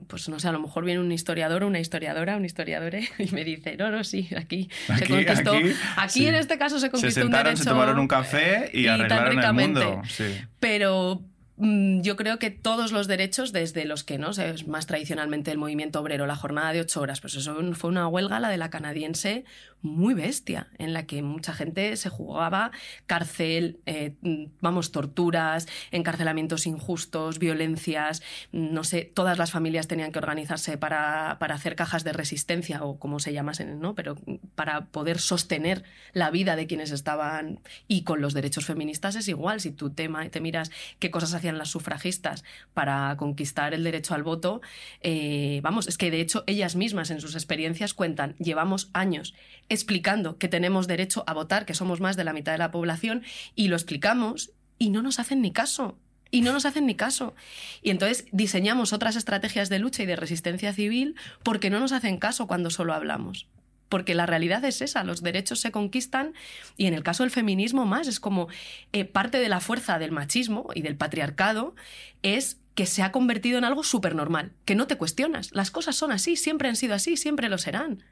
pues 0.07 0.29
no 0.29 0.39
sé, 0.39 0.47
a 0.47 0.51
lo 0.51 0.59
mejor 0.59 0.85
viene 0.85 1.01
un 1.01 1.11
historiador 1.11 1.63
o 1.63 1.67
una 1.67 1.79
historiadora, 1.79 2.37
un 2.37 2.45
historiador, 2.45 2.95
y 3.19 3.31
me 3.31 3.43
dice, 3.43 3.75
no, 3.77 3.91
no, 3.91 4.03
sí, 4.03 4.29
aquí, 4.35 4.69
aquí 4.87 5.05
se 5.05 5.09
conquistó. 5.09 5.53
Aquí, 5.53 5.73
aquí 5.97 6.19
sí. 6.19 6.27
en 6.27 6.35
este 6.35 6.57
caso 6.57 6.79
se 6.79 6.89
conquistó 6.89 7.09
se 7.13 7.21
sentaron, 7.21 7.39
un 7.39 7.43
derecho. 7.45 7.63
Se 7.63 7.69
tomaron 7.69 7.99
un 7.99 8.07
café 8.07 8.71
y, 8.73 8.83
y 8.83 8.87
arreglaron 8.87 9.39
el 9.39 9.53
mundo. 9.53 10.01
Sí. 10.07 10.25
Pero 10.59 11.21
mm, 11.57 12.01
yo 12.01 12.15
creo 12.15 12.39
que 12.39 12.49
todos 12.49 12.93
los 12.93 13.07
derechos, 13.07 13.51
desde 13.51 13.83
los 13.85 14.03
que 14.03 14.17
no, 14.17 14.29
o 14.29 14.33
sea, 14.33 14.47
es 14.47 14.65
más 14.65 14.87
tradicionalmente 14.87 15.51
el 15.51 15.57
movimiento 15.57 15.99
obrero, 15.99 16.25
la 16.25 16.37
jornada 16.37 16.71
de 16.71 16.81
ocho 16.81 17.01
horas, 17.01 17.19
pues 17.19 17.35
eso 17.35 17.55
fue 17.73 17.89
una 17.89 18.07
huelga, 18.07 18.39
la 18.39 18.49
de 18.49 18.57
la 18.57 18.69
canadiense, 18.69 19.43
muy 19.83 20.13
bestia, 20.13 20.67
en 20.77 20.93
la 20.93 21.05
que 21.05 21.21
mucha 21.21 21.53
gente 21.53 21.95
se 21.97 22.09
jugaba 22.09 22.71
cárcel, 23.05 23.81
eh, 23.85 24.15
vamos, 24.61 24.91
torturas, 24.91 25.67
encarcelamientos 25.91 26.65
injustos, 26.65 27.37
violencias, 27.37 28.23
no 28.51 28.83
sé, 28.85 29.11
todas 29.13 29.37
las 29.37 29.51
familias 29.51 29.87
tenían 29.87 30.11
que 30.11 30.19
organizarse 30.19 30.77
para, 30.77 31.37
para 31.39 31.55
hacer 31.55 31.75
cajas 31.75 32.03
de 32.05 32.13
resistencia 32.13 32.83
o 32.83 32.97
como 32.97 33.19
se 33.19 33.33
llamasen, 33.33 33.79
¿no? 33.79 33.93
Pero 33.93 34.15
para 34.55 34.85
poder 34.85 35.19
sostener 35.19 35.83
la 36.13 36.31
vida 36.31 36.55
de 36.55 36.65
quienes 36.65 36.91
estaban. 36.91 37.59
Y 37.87 38.03
con 38.03 38.21
los 38.21 38.33
derechos 38.33 38.65
feministas 38.65 39.15
es 39.15 39.27
igual, 39.27 39.59
si 39.59 39.71
tú 39.71 39.89
te, 39.89 40.09
te 40.31 40.41
miras 40.41 40.71
qué 40.99 41.11
cosas 41.11 41.33
hacían 41.33 41.57
las 41.57 41.69
sufragistas 41.69 42.45
para 42.73 43.15
conquistar 43.17 43.73
el 43.73 43.83
derecho 43.83 44.15
al 44.15 44.23
voto, 44.23 44.61
eh, 45.01 45.59
vamos, 45.61 45.87
es 45.87 45.97
que 45.97 46.09
de 46.09 46.21
hecho 46.21 46.45
ellas 46.47 46.77
mismas 46.77 47.11
en 47.11 47.19
sus 47.19 47.35
experiencias 47.35 47.93
cuentan, 47.93 48.35
llevamos 48.39 48.89
años 48.93 49.33
explicando 49.73 50.37
que 50.37 50.47
tenemos 50.47 50.87
derecho 50.87 51.23
a 51.27 51.33
votar, 51.33 51.65
que 51.65 51.73
somos 51.73 51.99
más 51.99 52.15
de 52.15 52.23
la 52.23 52.33
mitad 52.33 52.51
de 52.51 52.57
la 52.57 52.71
población, 52.71 53.23
y 53.55 53.67
lo 53.67 53.75
explicamos 53.75 54.51
y 54.77 54.89
no 54.89 55.01
nos 55.01 55.19
hacen 55.19 55.41
ni 55.41 55.51
caso. 55.51 55.97
Y 56.31 56.41
no 56.41 56.51
nos 56.51 56.65
hacen 56.65 56.87
ni 56.87 56.95
caso. 56.95 57.35
Y 57.83 57.91
entonces 57.91 58.25
diseñamos 58.31 58.91
otras 58.91 59.15
estrategias 59.15 59.69
de 59.69 59.77
lucha 59.79 60.01
y 60.01 60.07
de 60.07 60.15
resistencia 60.15 60.73
civil 60.73 61.15
porque 61.43 61.69
no 61.69 61.79
nos 61.79 61.91
hacen 61.91 62.17
caso 62.17 62.47
cuando 62.47 62.71
solo 62.71 62.93
hablamos. 62.93 63.47
Porque 63.87 64.15
la 64.15 64.25
realidad 64.25 64.65
es 64.65 64.81
esa, 64.81 65.03
los 65.03 65.21
derechos 65.21 65.59
se 65.59 65.71
conquistan 65.71 66.33
y 66.75 66.87
en 66.87 66.95
el 66.95 67.03
caso 67.03 67.21
del 67.21 67.29
feminismo 67.29 67.85
más, 67.85 68.07
es 68.07 68.19
como 68.19 68.47
eh, 68.93 69.05
parte 69.05 69.37
de 69.37 69.49
la 69.49 69.59
fuerza 69.59 69.99
del 69.99 70.11
machismo 70.11 70.69
y 70.73 70.81
del 70.81 70.95
patriarcado 70.95 71.75
es 72.23 72.57
que 72.73 72.87
se 72.87 73.03
ha 73.03 73.11
convertido 73.11 73.59
en 73.59 73.65
algo 73.65 73.83
súper 73.83 74.15
normal, 74.15 74.53
que 74.65 74.73
no 74.73 74.87
te 74.87 74.97
cuestionas. 74.97 75.51
Las 75.53 75.69
cosas 75.69 75.95
son 75.95 76.11
así, 76.11 76.35
siempre 76.35 76.67
han 76.67 76.75
sido 76.75 76.95
así, 76.95 77.15
siempre 77.15 77.47
lo 77.47 77.59
serán 77.59 78.03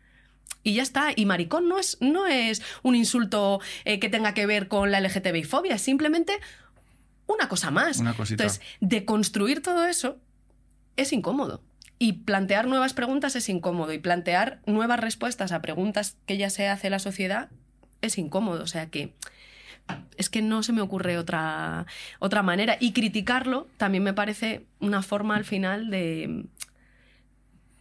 y 0.64 0.74
ya 0.74 0.84
está. 0.84 1.12
Y 1.16 1.26
maricón 1.26 1.68
no 1.68 1.80
es, 1.80 1.98
no 2.02 2.28
es 2.28 2.62
un 2.84 2.96
insulto 2.96 3.60
eh, 3.86 4.00
que 4.00 4.10
tenga 4.10 4.34
que 4.34 4.46
ver 4.46 4.68
con 4.68 4.92
la 4.92 5.00
LGTBI 5.00 5.44
fobia, 5.44 5.76
es 5.76 5.82
simplemente 5.82 6.40
una 7.28 7.48
cosa 7.48 7.72
más. 7.72 8.00
Una 8.00 8.14
cosita. 8.14 8.44
Entonces, 8.44 8.66
deconstruir 8.80 9.62
todo 9.62 9.86
eso 9.86 10.18
es 10.98 11.14
incómodo. 11.14 11.62
Y 11.98 12.14
plantear 12.14 12.68
nuevas 12.68 12.94
preguntas 12.94 13.36
es 13.36 13.48
incómodo. 13.48 13.94
Y 13.94 14.00
plantear 14.00 14.60
nuevas 14.66 15.00
respuestas 15.00 15.52
a 15.52 15.62
preguntas 15.62 16.18
que 16.26 16.38
ya 16.38 16.50
se 16.50 16.68
hace 16.68 16.90
la 16.90 17.00
sociedad 17.00 17.50
es 18.02 18.18
incómodo. 18.18 18.64
O 18.64 18.68
sea 18.68 18.88
que 18.88 19.14
es 20.18 20.30
que 20.30 20.42
no 20.42 20.64
se 20.64 20.74
me 20.74 20.82
ocurre 20.82 21.18
otra, 21.18 21.86
otra 22.20 22.44
manera. 22.44 22.78
Y 22.80 22.94
criticarlo 22.94 23.68
también 23.78 24.04
me 24.04 24.14
parece 24.14 24.66
una 24.80 25.02
forma 25.02 25.36
al 25.36 25.46
final 25.46 25.90
de, 25.90 26.46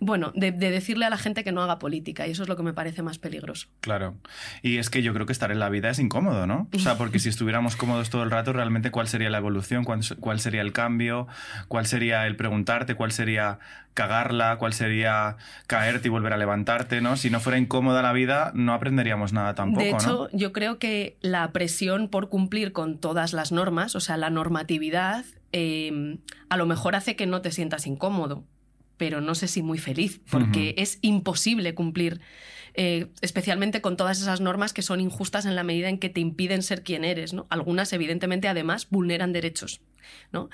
bueno, 0.00 0.32
de, 0.34 0.50
de, 0.50 0.70
decirle 0.70 1.04
a 1.04 1.10
la 1.10 1.18
gente 1.18 1.44
que 1.44 1.52
no 1.52 1.62
haga 1.62 1.78
política 1.78 2.26
y 2.26 2.30
eso 2.30 2.42
es 2.42 2.48
lo 2.48 2.56
que 2.56 2.62
me 2.62 2.72
parece 2.72 3.02
más 3.02 3.18
peligroso. 3.18 3.68
Claro. 3.80 4.16
Y 4.62 4.78
es 4.78 4.88
que 4.88 5.02
yo 5.02 5.12
creo 5.12 5.26
que 5.26 5.32
estar 5.32 5.52
en 5.52 5.58
la 5.58 5.68
vida 5.68 5.90
es 5.90 5.98
incómodo, 5.98 6.46
¿no? 6.46 6.68
O 6.74 6.78
sea, 6.78 6.96
porque 6.96 7.18
si 7.18 7.28
estuviéramos 7.28 7.76
cómodos 7.76 8.08
todo 8.08 8.22
el 8.22 8.30
rato, 8.30 8.54
realmente 8.54 8.90
cuál 8.90 9.08
sería 9.08 9.28
la 9.28 9.36
evolución, 9.38 9.84
cuál, 9.84 10.00
cuál 10.18 10.40
sería 10.40 10.62
el 10.62 10.72
cambio, 10.72 11.28
cuál 11.68 11.84
sería 11.84 12.26
el 12.26 12.34
preguntarte, 12.36 12.94
cuál 12.94 13.12
sería 13.12 13.58
cagarla, 13.92 14.56
cuál 14.56 14.72
sería 14.72 15.36
caerte 15.66 16.08
y 16.08 16.10
volver 16.10 16.32
a 16.32 16.38
levantarte, 16.38 17.02
¿no? 17.02 17.16
Si 17.18 17.28
no 17.28 17.38
fuera 17.38 17.58
incómoda 17.58 18.00
la 18.00 18.14
vida, 18.14 18.52
no 18.54 18.72
aprenderíamos 18.72 19.34
nada 19.34 19.54
tampoco, 19.54 19.84
De 19.84 19.90
hecho, 19.90 20.28
¿no? 20.32 20.38
yo 20.38 20.52
creo 20.52 20.78
que 20.78 21.18
la 21.20 21.52
presión 21.52 22.08
por 22.08 22.30
cumplir 22.30 22.72
con 22.72 22.96
todas 22.96 23.34
las 23.34 23.52
normas, 23.52 23.94
o 23.96 24.00
sea, 24.00 24.16
la 24.16 24.30
normatividad, 24.30 25.26
eh, 25.52 26.16
a 26.48 26.56
lo 26.56 26.64
mejor 26.64 26.96
hace 26.96 27.16
que 27.16 27.26
no 27.26 27.42
te 27.42 27.50
sientas 27.50 27.86
incómodo 27.86 28.44
pero 29.00 29.22
no 29.22 29.34
sé 29.34 29.48
si 29.48 29.62
muy 29.62 29.78
feliz, 29.78 30.20
porque 30.30 30.60
uh 30.60 30.72
-huh. 30.72 30.82
es 30.82 30.98
imposible 31.00 31.74
cumplir 31.74 32.20
eh, 32.74 33.06
especialmente 33.22 33.80
con 33.80 33.96
todas 33.96 34.20
esas 34.20 34.42
normas 34.42 34.74
que 34.74 34.82
son 34.82 35.00
injustas 35.00 35.46
en 35.46 35.54
la 35.54 35.64
medida 35.64 35.88
en 35.88 35.98
que 35.98 36.10
te 36.10 36.20
impiden 36.20 36.62
ser 36.62 36.82
quien 36.82 37.04
eres. 37.04 37.32
¿no? 37.32 37.46
Algunas, 37.48 37.94
evidentemente, 37.94 38.46
además, 38.46 38.88
vulneran 38.90 39.32
derechos. 39.32 39.80
¿no? 40.32 40.50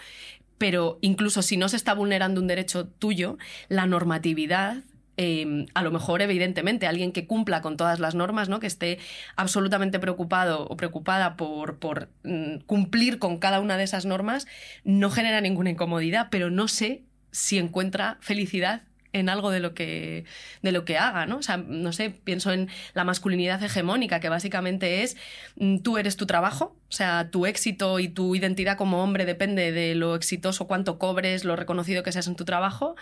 Pero 0.59 1.01
incluso 1.01 1.43
si 1.43 1.57
no 1.57 1.69
se 1.69 1.77
está 1.77 1.93
vulnerando 1.93 2.41
un 2.41 2.47
derecho 2.47 2.87
tuyo, 2.87 3.37
la 3.69 3.85
normatividad 3.87 4.85
Em, 5.19 5.65
a 5.73 5.83
lo 5.83 5.91
mejor, 5.91 6.21
evidentemente, 6.21 6.87
alguien 6.87 7.11
que 7.11 7.27
cumpla 7.27 7.63
con 7.63 7.79
todas 7.79 8.01
las 8.01 8.15
normas, 8.15 8.51
¿no? 8.51 8.61
que 8.61 8.67
esté 8.67 8.99
absolutamente 9.35 9.99
preocupado 9.99 10.67
o 10.67 10.77
preocupada 10.77 11.37
por, 11.37 11.79
por 11.79 12.11
mm, 12.23 12.59
cumplir 12.67 13.19
con 13.19 13.39
cada 13.39 13.61
una 13.61 13.79
de 13.79 13.85
esas 13.85 14.05
normas, 14.05 14.47
no 14.85 15.11
genera 15.11 15.41
ninguna 15.41 15.71
incomodidad, 15.71 16.29
pero 16.31 16.51
no 16.51 16.69
sé 16.69 17.03
si 17.37 17.59
encuentra 17.59 18.17
felicidad 18.21 18.81
en 19.13 19.29
algo 19.29 19.51
de 19.51 19.61
lo 19.61 19.75
que, 19.75 20.25
de 20.63 20.73
lo 20.73 20.85
que 20.85 20.99
haga, 20.99 21.27
¿no? 21.27 21.39
O 21.39 21.43
sea, 21.43 21.57
no 21.57 21.93
sé, 21.93 22.11
pienso 22.11 22.53
en 22.53 22.69
la 22.95 23.05
masculinidad 23.05 23.63
hegemónica, 23.63 24.21
que 24.21 24.29
básicamente 24.29 25.03
es 25.03 25.17
mm, 25.57 25.79
tú 25.79 25.99
eres 25.99 26.17
tu 26.17 26.27
trabajo, 26.27 26.77
o 26.89 26.93
sea, 26.93 27.31
tu 27.31 27.47
éxito 27.47 27.99
y 27.99 28.09
tu 28.09 28.37
identidad 28.37 28.77
como 28.77 29.03
hombre 29.03 29.25
depende 29.25 29.73
de 29.73 29.95
lo 29.95 30.15
exitoso, 30.15 30.67
cuánto 30.67 30.99
cobres, 30.99 31.45
lo 31.45 31.57
reconocido 31.57 32.03
que 32.03 32.13
seas 32.13 32.29
en 32.29 32.37
tu 32.37 32.45
trabajo. 32.45 32.95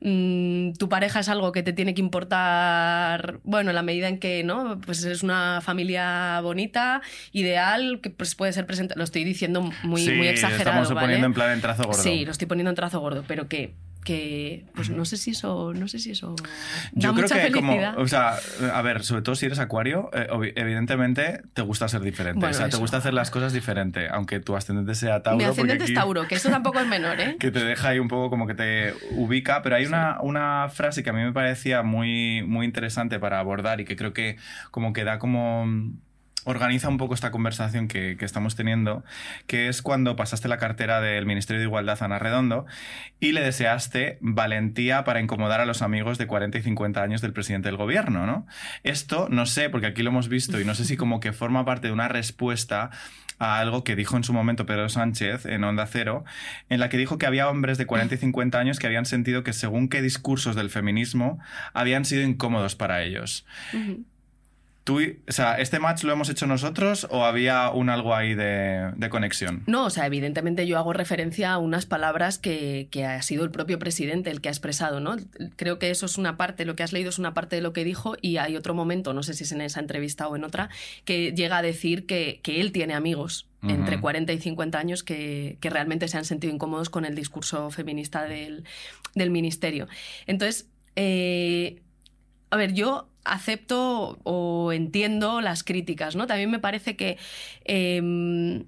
Mm, 0.00 0.72
tu 0.74 0.88
pareja 0.88 1.20
es 1.20 1.28
algo 1.28 1.50
que 1.50 1.62
te 1.62 1.72
tiene 1.72 1.94
que 1.94 2.00
importar, 2.00 3.40
bueno, 3.42 3.70
en 3.70 3.76
la 3.76 3.82
medida 3.82 4.08
en 4.08 4.18
que, 4.18 4.44
¿no? 4.44 4.80
Pues 4.80 5.04
es 5.04 5.22
una 5.22 5.60
familia 5.62 6.40
bonita, 6.42 7.02
ideal, 7.32 8.00
que 8.02 8.10
pues 8.10 8.34
puede 8.34 8.52
ser 8.52 8.66
presente. 8.66 8.94
Lo 8.96 9.04
estoy 9.04 9.24
diciendo 9.24 9.62
muy, 9.82 10.08
muy 10.10 10.28
exagerado. 10.28 10.82
Estamos 10.82 11.02
poniendo 11.02 11.26
en 11.26 11.34
plan 11.34 11.50
en 11.50 11.60
trazo 11.60 11.84
gordo. 11.84 12.02
Sí, 12.02 12.24
lo 12.24 12.30
estoy 12.30 12.46
poniendo 12.46 12.70
en 12.70 12.76
trazo 12.76 13.00
gordo, 13.00 13.24
pero 13.26 13.48
que 13.48 13.74
que 14.04 14.66
pues 14.74 14.90
no 14.90 15.04
sé 15.04 15.16
si 15.16 15.30
eso 15.30 15.72
no 15.74 15.88
sé 15.88 15.98
si 15.98 16.12
eso 16.12 16.36
da 16.36 16.48
yo 16.92 17.14
creo 17.14 17.28
que 17.28 17.50
como 17.50 17.76
o 17.96 18.06
sea 18.06 18.36
a 18.72 18.82
ver 18.82 19.02
sobre 19.02 19.22
todo 19.22 19.34
si 19.34 19.46
eres 19.46 19.58
acuario 19.58 20.10
eh, 20.12 20.52
evidentemente 20.56 21.42
te 21.54 21.62
gusta 21.62 21.88
ser 21.88 22.02
diferente 22.02 22.46
o 22.46 22.52
sea 22.52 22.68
te 22.68 22.76
gusta 22.76 22.98
hacer 22.98 23.14
las 23.14 23.30
cosas 23.30 23.52
diferente 23.52 24.08
aunque 24.10 24.40
tu 24.40 24.56
ascendente 24.56 24.94
sea 24.94 25.22
Tauro 25.22 25.38
mi 25.38 25.44
ascendente 25.44 25.84
es 25.84 25.94
Tauro 25.94 26.28
que 26.28 26.36
eso 26.36 26.50
tampoco 26.50 26.78
es 26.80 26.86
menor 26.86 27.20
eh 27.20 27.36
que 27.40 27.50
te 27.50 27.64
deja 27.64 27.88
ahí 27.88 27.98
un 27.98 28.08
poco 28.08 28.30
como 28.30 28.46
que 28.46 28.54
te 28.54 28.94
ubica 29.12 29.62
pero 29.62 29.76
hay 29.76 29.86
una, 29.86 30.20
una 30.20 30.68
frase 30.68 31.02
que 31.02 31.10
a 31.10 31.12
mí 31.12 31.22
me 31.22 31.32
parecía 31.32 31.82
muy 31.82 32.42
muy 32.42 32.66
interesante 32.66 33.18
para 33.18 33.40
abordar 33.40 33.80
y 33.80 33.84
que 33.84 33.96
creo 33.96 34.12
que 34.12 34.36
como 34.70 34.92
que 34.92 35.04
da 35.04 35.18
como 35.18 35.66
organiza 36.44 36.88
un 36.88 36.98
poco 36.98 37.14
esta 37.14 37.30
conversación 37.30 37.88
que, 37.88 38.16
estamos 38.20 38.56
teniendo, 38.56 39.04
que 39.46 39.68
es 39.68 39.82
cuando 39.82 40.16
pasaste 40.16 40.48
la 40.48 40.58
cartera 40.58 41.00
del 41.00 41.26
Ministerio 41.26 41.60
de 41.60 41.66
Igualdad 41.66 41.98
a 42.00 42.04
Ana 42.06 42.18
Redondo 42.18 42.66
y 43.20 43.32
le 43.32 43.42
deseaste 43.42 44.18
valentía 44.20 45.04
para 45.04 45.20
incomodar 45.20 45.60
a 45.60 45.66
los 45.66 45.82
amigos 45.82 46.18
de 46.18 46.26
40 46.26 46.58
y 46.58 46.62
50 46.62 47.02
años 47.02 47.20
del 47.20 47.32
presidente 47.32 47.68
del 47.68 47.76
gobierno, 47.76 48.26
¿no? 48.26 48.46
Esto, 48.82 49.28
no 49.30 49.46
sé, 49.46 49.70
porque 49.70 49.86
aquí 49.86 50.02
lo 50.02 50.10
hemos 50.10 50.28
visto 50.28 50.60
y 50.60 50.64
no 50.64 50.74
sé 50.74 50.84
si 50.84 50.96
como 50.96 51.20
que 51.20 51.32
forma 51.32 51.64
parte 51.64 51.88
de 51.88 51.92
una 51.92 52.08
respuesta 52.08 52.90
a 53.38 53.58
algo 53.58 53.84
que 53.84 53.96
dijo 53.96 54.16
en 54.16 54.24
su 54.24 54.32
momento 54.32 54.66
Pedro 54.66 54.88
Sánchez 54.88 55.46
en 55.46 55.64
Onda 55.64 55.86
Cero, 55.86 56.24
en 56.68 56.80
la 56.80 56.88
que 56.88 56.98
dijo 56.98 57.18
que 57.18 57.26
había 57.26 57.48
hombres 57.48 57.78
de 57.78 57.86
40 57.86 58.14
y 58.14 58.18
50 58.18 58.58
años 58.58 58.78
que 58.78 58.86
habían 58.86 59.06
sentido 59.06 59.42
que 59.42 59.52
según 59.52 59.88
qué 59.88 60.02
discursos 60.02 60.56
del 60.56 60.70
feminismo 60.70 61.38
habían 61.72 62.04
sido 62.04 62.22
incómodos 62.22 62.76
para 62.76 63.02
ellos. 63.02 63.44
¿Tú, 64.84 65.00
o 65.00 65.32
sea, 65.32 65.54
¿este 65.54 65.78
match 65.78 66.04
lo 66.04 66.12
hemos 66.12 66.28
hecho 66.28 66.46
nosotros 66.46 67.06
o 67.10 67.24
había 67.24 67.70
un 67.70 67.88
algo 67.88 68.14
ahí 68.14 68.34
de, 68.34 68.92
conexión? 69.08 69.62
No, 69.66 69.86
o 69.86 69.90
sea, 69.90 70.04
evidentemente 70.04 70.66
yo 70.66 70.76
hago 70.76 70.92
referencia 70.92 71.54
a 71.54 71.58
unas 71.58 71.86
palabras 71.86 72.38
que, 72.38 72.88
ha 73.02 73.22
sido 73.22 73.44
el 73.44 73.50
propio 73.50 73.78
presidente 73.78 74.30
el 74.30 74.42
que 74.42 74.50
ha 74.50 74.52
expresado, 74.52 75.00
¿no? 75.00 75.16
Creo 75.56 75.78
que 75.78 75.90
eso 75.90 76.04
es 76.04 76.18
una 76.18 76.36
parte, 76.36 76.66
lo 76.66 76.76
que 76.76 76.82
has 76.82 76.92
leído 76.92 77.08
es 77.08 77.18
una 77.18 77.32
parte 77.32 77.56
de 77.56 77.62
lo 77.62 77.72
que 77.72 77.82
dijo 77.82 78.16
y 78.20 78.36
hay 78.36 78.56
otro 78.56 78.74
momento, 78.74 79.14
no 79.14 79.22
sé 79.22 79.32
si 79.32 79.44
es 79.44 79.52
en 79.52 79.62
esa 79.62 79.80
entrevista 79.80 80.28
o 80.28 80.36
en 80.36 80.44
otra, 80.44 80.68
que 81.06 81.32
llega 81.32 81.56
a 81.56 81.62
decir 81.62 82.04
que, 82.04 82.42
él 82.44 82.70
tiene 82.72 82.92
amigos 82.92 83.48
entre 83.62 83.98
40 83.98 84.34
y 84.34 84.38
50 84.38 84.78
años 84.78 85.02
que, 85.02 85.56
realmente 85.62 86.08
se 86.08 86.18
han 86.18 86.26
sentido 86.26 86.52
incómodos 86.52 86.90
con 86.90 87.06
el 87.06 87.14
discurso 87.14 87.70
feminista 87.70 88.24
del, 88.24 88.64
ministerio. 89.14 89.88
Entonces, 90.26 90.68
eh, 90.94 91.80
a 92.50 92.56
ver, 92.56 92.74
yo 92.74 93.08
acepto 93.24 94.18
o 94.22 94.72
entiendo 94.72 95.40
las 95.40 95.64
críticas, 95.64 96.16
¿no? 96.16 96.26
También 96.26 96.50
me 96.50 96.58
parece 96.58 96.96
que, 96.96 97.18
em, 97.64 98.64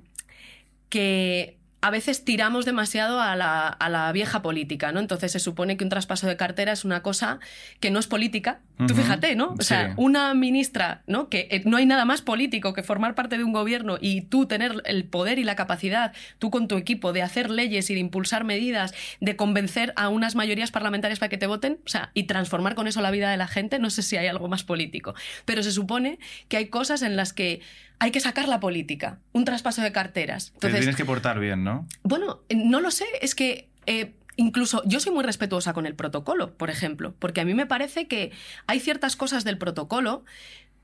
que 0.88 1.56
a 1.80 1.90
veces 1.90 2.24
tiramos 2.24 2.64
demasiado 2.64 3.20
a 3.20 3.36
la, 3.36 4.10
vieja 4.12 4.42
política, 4.42 4.92
¿no? 4.92 5.00
Entonces 5.00 5.32
se 5.32 5.38
supone 5.38 5.76
que 5.76 5.84
un 5.84 5.90
traspaso 5.90 6.26
de 6.26 6.36
cartera 6.36 6.72
es 6.72 6.84
una 6.84 7.02
cosa 7.02 7.38
que 7.80 7.90
no 7.90 7.98
es 7.98 8.06
política. 8.06 8.60
Tú 8.76 8.94
fíjate, 8.94 9.36
¿no? 9.36 9.54
O 9.58 9.62
sea, 9.62 9.94
una 9.96 10.34
ministra, 10.34 11.02
¿no? 11.06 11.30
Que 11.30 11.48
eh, 11.50 11.62
no 11.64 11.78
hay 11.78 11.86
nada 11.86 12.04
más 12.04 12.20
político 12.20 12.74
que 12.74 12.82
formar 12.82 13.14
parte 13.14 13.38
de 13.38 13.44
un 13.44 13.52
gobierno 13.52 13.96
y 14.00 14.22
tú 14.22 14.46
tener 14.46 14.82
el 14.84 15.04
poder 15.04 15.38
y 15.38 15.44
la 15.44 15.56
capacidad, 15.56 16.12
tú 16.38 16.50
con 16.50 16.68
tu 16.68 16.76
equipo, 16.76 17.14
de 17.14 17.22
hacer 17.22 17.50
leyes 17.50 17.88
y 17.88 17.94
de 17.94 18.00
impulsar 18.00 18.44
medidas, 18.44 18.94
de 19.20 19.34
convencer 19.34 19.94
a 19.96 20.10
unas 20.10 20.34
mayorías 20.34 20.70
parlamentarias 20.70 21.18
para 21.18 21.30
que 21.30 21.38
te 21.38 21.46
voten, 21.46 21.78
o 21.86 21.88
sea, 21.88 22.10
y 22.12 22.24
transformar 22.24 22.74
con 22.74 22.86
eso 22.86 23.00
la 23.00 23.10
vida 23.10 23.30
de 23.30 23.38
la 23.38 23.46
gente, 23.48 23.78
no 23.78 23.88
sé 23.88 24.02
si 24.02 24.18
hay 24.18 24.26
algo 24.26 24.48
más 24.48 24.62
político. 24.62 25.14
Pero 25.46 25.62
se 25.62 25.72
supone 25.72 26.18
que 26.48 26.58
hay 26.58 26.66
cosas 26.66 27.00
en 27.00 27.16
las 27.16 27.32
que 27.32 27.62
hay 27.98 28.10
que 28.10 28.20
sacar 28.20 28.46
la 28.46 28.60
política, 28.60 29.20
un 29.32 29.46
traspaso 29.46 29.80
de 29.80 29.90
carteras. 29.90 30.50
Entonces, 30.54 30.80
tienes 30.80 30.96
que 30.96 31.06
portar 31.06 31.40
bien, 31.40 31.64
¿no? 31.64 31.86
Bueno, 32.02 32.40
no 32.54 32.80
lo 32.80 32.90
sé, 32.90 33.06
es 33.22 33.34
que... 33.34 33.68
Eh, 33.86 34.12
incluso 34.36 34.82
yo 34.86 35.00
soy 35.00 35.12
muy 35.12 35.24
respetuosa 35.24 35.72
con 35.72 35.86
el 35.86 35.94
protocolo, 35.94 36.54
por 36.56 36.70
ejemplo, 36.70 37.14
porque 37.18 37.40
a 37.40 37.44
mí 37.44 37.54
me 37.54 37.66
parece 37.66 38.06
que 38.06 38.32
hay 38.66 38.80
ciertas 38.80 39.16
cosas 39.16 39.44
del 39.44 39.58
protocolo, 39.58 40.24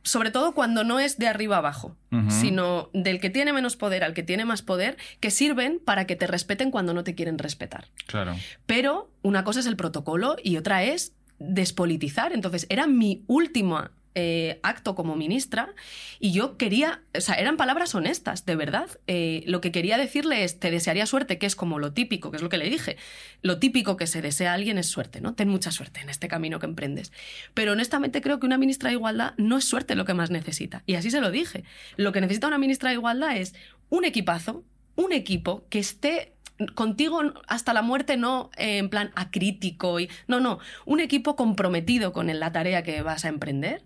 sobre 0.02 0.30
todo 0.30 0.52
cuando 0.52 0.82
no 0.82 0.99
es 0.99 1.18
de 1.18 1.28
arriba 1.28 1.59
abajo, 1.59 1.97
sino 2.28 2.90
del 2.92 3.21
que 3.21 3.30
tiene 3.30 3.52
menos 3.52 3.76
poder 3.76 4.02
al 4.02 4.14
que 4.14 4.25
tiene 4.25 4.44
más 4.44 4.62
poder, 4.62 4.97
que 5.21 5.30
sirven 5.30 5.80
para 5.85 6.06
que 6.06 6.16
te 6.16 6.26
respeten 6.26 6.73
cuando 6.73 6.92
no 6.92 7.04
te 7.04 7.14
quieren 7.14 7.38
respetar. 7.38 7.87
Claro. 8.06 8.35
Pero 8.66 9.12
una 9.23 9.44
cosa 9.44 9.61
es 9.61 9.66
el 9.66 9.76
protocolo 9.76 10.37
y 10.42 10.56
otra 10.56 10.82
es 10.82 11.14
despolitizar. 11.38 12.32
Entonces, 12.32 12.66
era 12.68 12.87
mi 12.87 13.25
última 13.28 13.92
eh, 14.14 14.61
acto 14.62 14.95
como 14.95 15.16
ministra 15.16 15.75
y 16.21 16.33
yo 16.33 16.59
quería, 16.59 17.02
o 17.16 17.21
sea, 17.21 17.37
eran 17.37 17.57
palabras 17.57 17.95
honestas, 17.95 18.45
de 18.45 18.57
verdad. 18.57 18.88
Eh, 19.07 19.42
lo 19.47 19.61
que 19.61 19.73
quería 19.73 19.97
decirle 19.97 20.45
es, 20.45 20.59
te 20.59 20.71
desearía 20.71 21.07
suerte, 21.07 21.38
que 21.38 21.47
es 21.47 21.57
como 21.57 21.78
lo 21.78 21.92
típico, 21.92 22.31
que 22.31 22.37
es 22.37 22.42
lo 22.42 22.49
que 22.49 22.59
le 22.59 22.69
dije. 22.69 22.97
Lo 23.40 23.59
típico 23.59 23.97
que 23.97 24.07
se 24.07 24.23
desea 24.23 24.52
a 24.52 24.54
alguien 24.54 24.78
es 24.78 24.87
suerte, 24.87 25.21
¿no? 25.21 25.35
Ten 25.35 25.49
mucha 25.49 25.71
suerte 25.71 26.00
en 26.00 26.11
este 26.11 26.28
camino 26.28 26.59
que 26.59 26.66
emprendes. 26.66 27.12
Pero 27.54 27.73
honestamente 27.73 28.21
creo 28.21 28.38
que 28.38 28.47
una 28.47 28.59
ministra 28.59 28.90
de 28.90 28.97
Igualdad 28.97 29.35
no 29.38 29.57
es 29.57 29.64
suerte 29.64 29.95
lo 29.95 30.04
que 30.04 30.14
más 30.14 30.31
necesita. 30.31 30.83
Y 30.87 30.95
así 30.95 31.11
se 31.11 31.21
lo 31.21 31.31
dije. 31.31 31.64
Lo 31.97 32.12
que 32.12 32.21
necesita 32.21 32.49
una 32.49 32.59
ministra 32.59 32.90
de 32.90 32.97
Igualdad 32.97 33.37
es 33.37 33.54
un 33.88 34.04
equipazo, 34.04 34.64
un 34.97 35.12
equipo 35.12 35.66
que 35.71 35.78
esté 35.78 36.35
contigo 36.75 37.21
hasta 37.49 37.75
la 37.75 37.82
muerte 37.82 38.16
no 38.16 38.50
eh, 38.56 38.78
en 38.78 38.88
plan 38.88 39.11
acrítico 39.14 39.99
y 40.00 40.09
no 40.26 40.40
no 40.40 40.59
un 40.85 41.00
equipo 41.00 41.35
comprometido 41.35 42.12
con 42.12 42.26
la 42.38 42.52
tarea 42.52 42.82
que 42.82 43.02
vas 43.02 43.25
a 43.25 43.28
emprender 43.28 43.85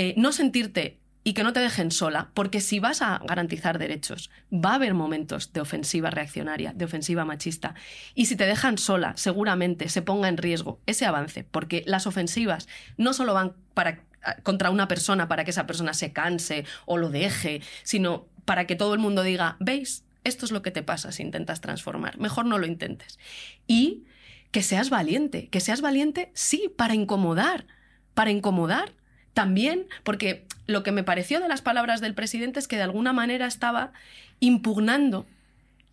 eh, 0.00 0.14
no 0.16 0.30
sentirte 0.32 1.00
y 1.24 1.34
que 1.34 1.42
no 1.42 1.52
te 1.52 1.60
dejen 1.60 1.90
sola, 1.90 2.30
porque 2.32 2.60
si 2.60 2.78
vas 2.78 3.02
a 3.02 3.20
garantizar 3.24 3.78
derechos, 3.78 4.30
va 4.50 4.70
a 4.70 4.74
haber 4.76 4.94
momentos 4.94 5.52
de 5.52 5.60
ofensiva 5.60 6.08
reaccionaria, 6.08 6.72
de 6.72 6.84
ofensiva 6.84 7.24
machista, 7.24 7.74
y 8.14 8.26
si 8.26 8.36
te 8.36 8.46
dejan 8.46 8.78
sola, 8.78 9.12
seguramente 9.16 9.88
se 9.88 10.00
ponga 10.00 10.28
en 10.28 10.38
riesgo 10.38 10.80
ese 10.86 11.04
avance, 11.04 11.44
porque 11.44 11.82
las 11.86 12.06
ofensivas 12.06 12.68
no 12.96 13.12
solo 13.12 13.34
van 13.34 13.52
para, 13.74 14.04
contra 14.42 14.70
una 14.70 14.88
persona 14.88 15.28
para 15.28 15.44
que 15.44 15.50
esa 15.50 15.66
persona 15.66 15.92
se 15.92 16.12
canse 16.12 16.64
o 16.86 16.96
lo 16.96 17.10
deje, 17.10 17.60
sino 17.82 18.26
para 18.44 18.66
que 18.66 18.76
todo 18.76 18.94
el 18.94 19.00
mundo 19.00 19.22
diga, 19.22 19.56
¿veis? 19.60 20.04
Esto 20.24 20.44
es 20.44 20.52
lo 20.52 20.62
que 20.62 20.70
te 20.70 20.82
pasa 20.82 21.12
si 21.12 21.22
intentas 21.22 21.60
transformar. 21.60 22.18
Mejor 22.18 22.46
no 22.46 22.58
lo 22.58 22.66
intentes. 22.66 23.18
Y 23.66 24.04
que 24.50 24.62
seas 24.62 24.90
valiente, 24.90 25.48
que 25.48 25.60
seas 25.60 25.80
valiente, 25.80 26.30
sí, 26.34 26.70
para 26.76 26.94
incomodar, 26.94 27.66
para 28.14 28.30
incomodar 28.30 28.92
también, 29.34 29.86
porque 30.04 30.46
lo 30.66 30.82
que 30.82 30.92
me 30.92 31.04
pareció 31.04 31.40
de 31.40 31.48
las 31.48 31.62
palabras 31.62 32.00
del 32.00 32.14
presidente 32.14 32.58
es 32.58 32.68
que 32.68 32.76
de 32.76 32.82
alguna 32.82 33.12
manera 33.12 33.46
estaba 33.46 33.92
impugnando 34.40 35.26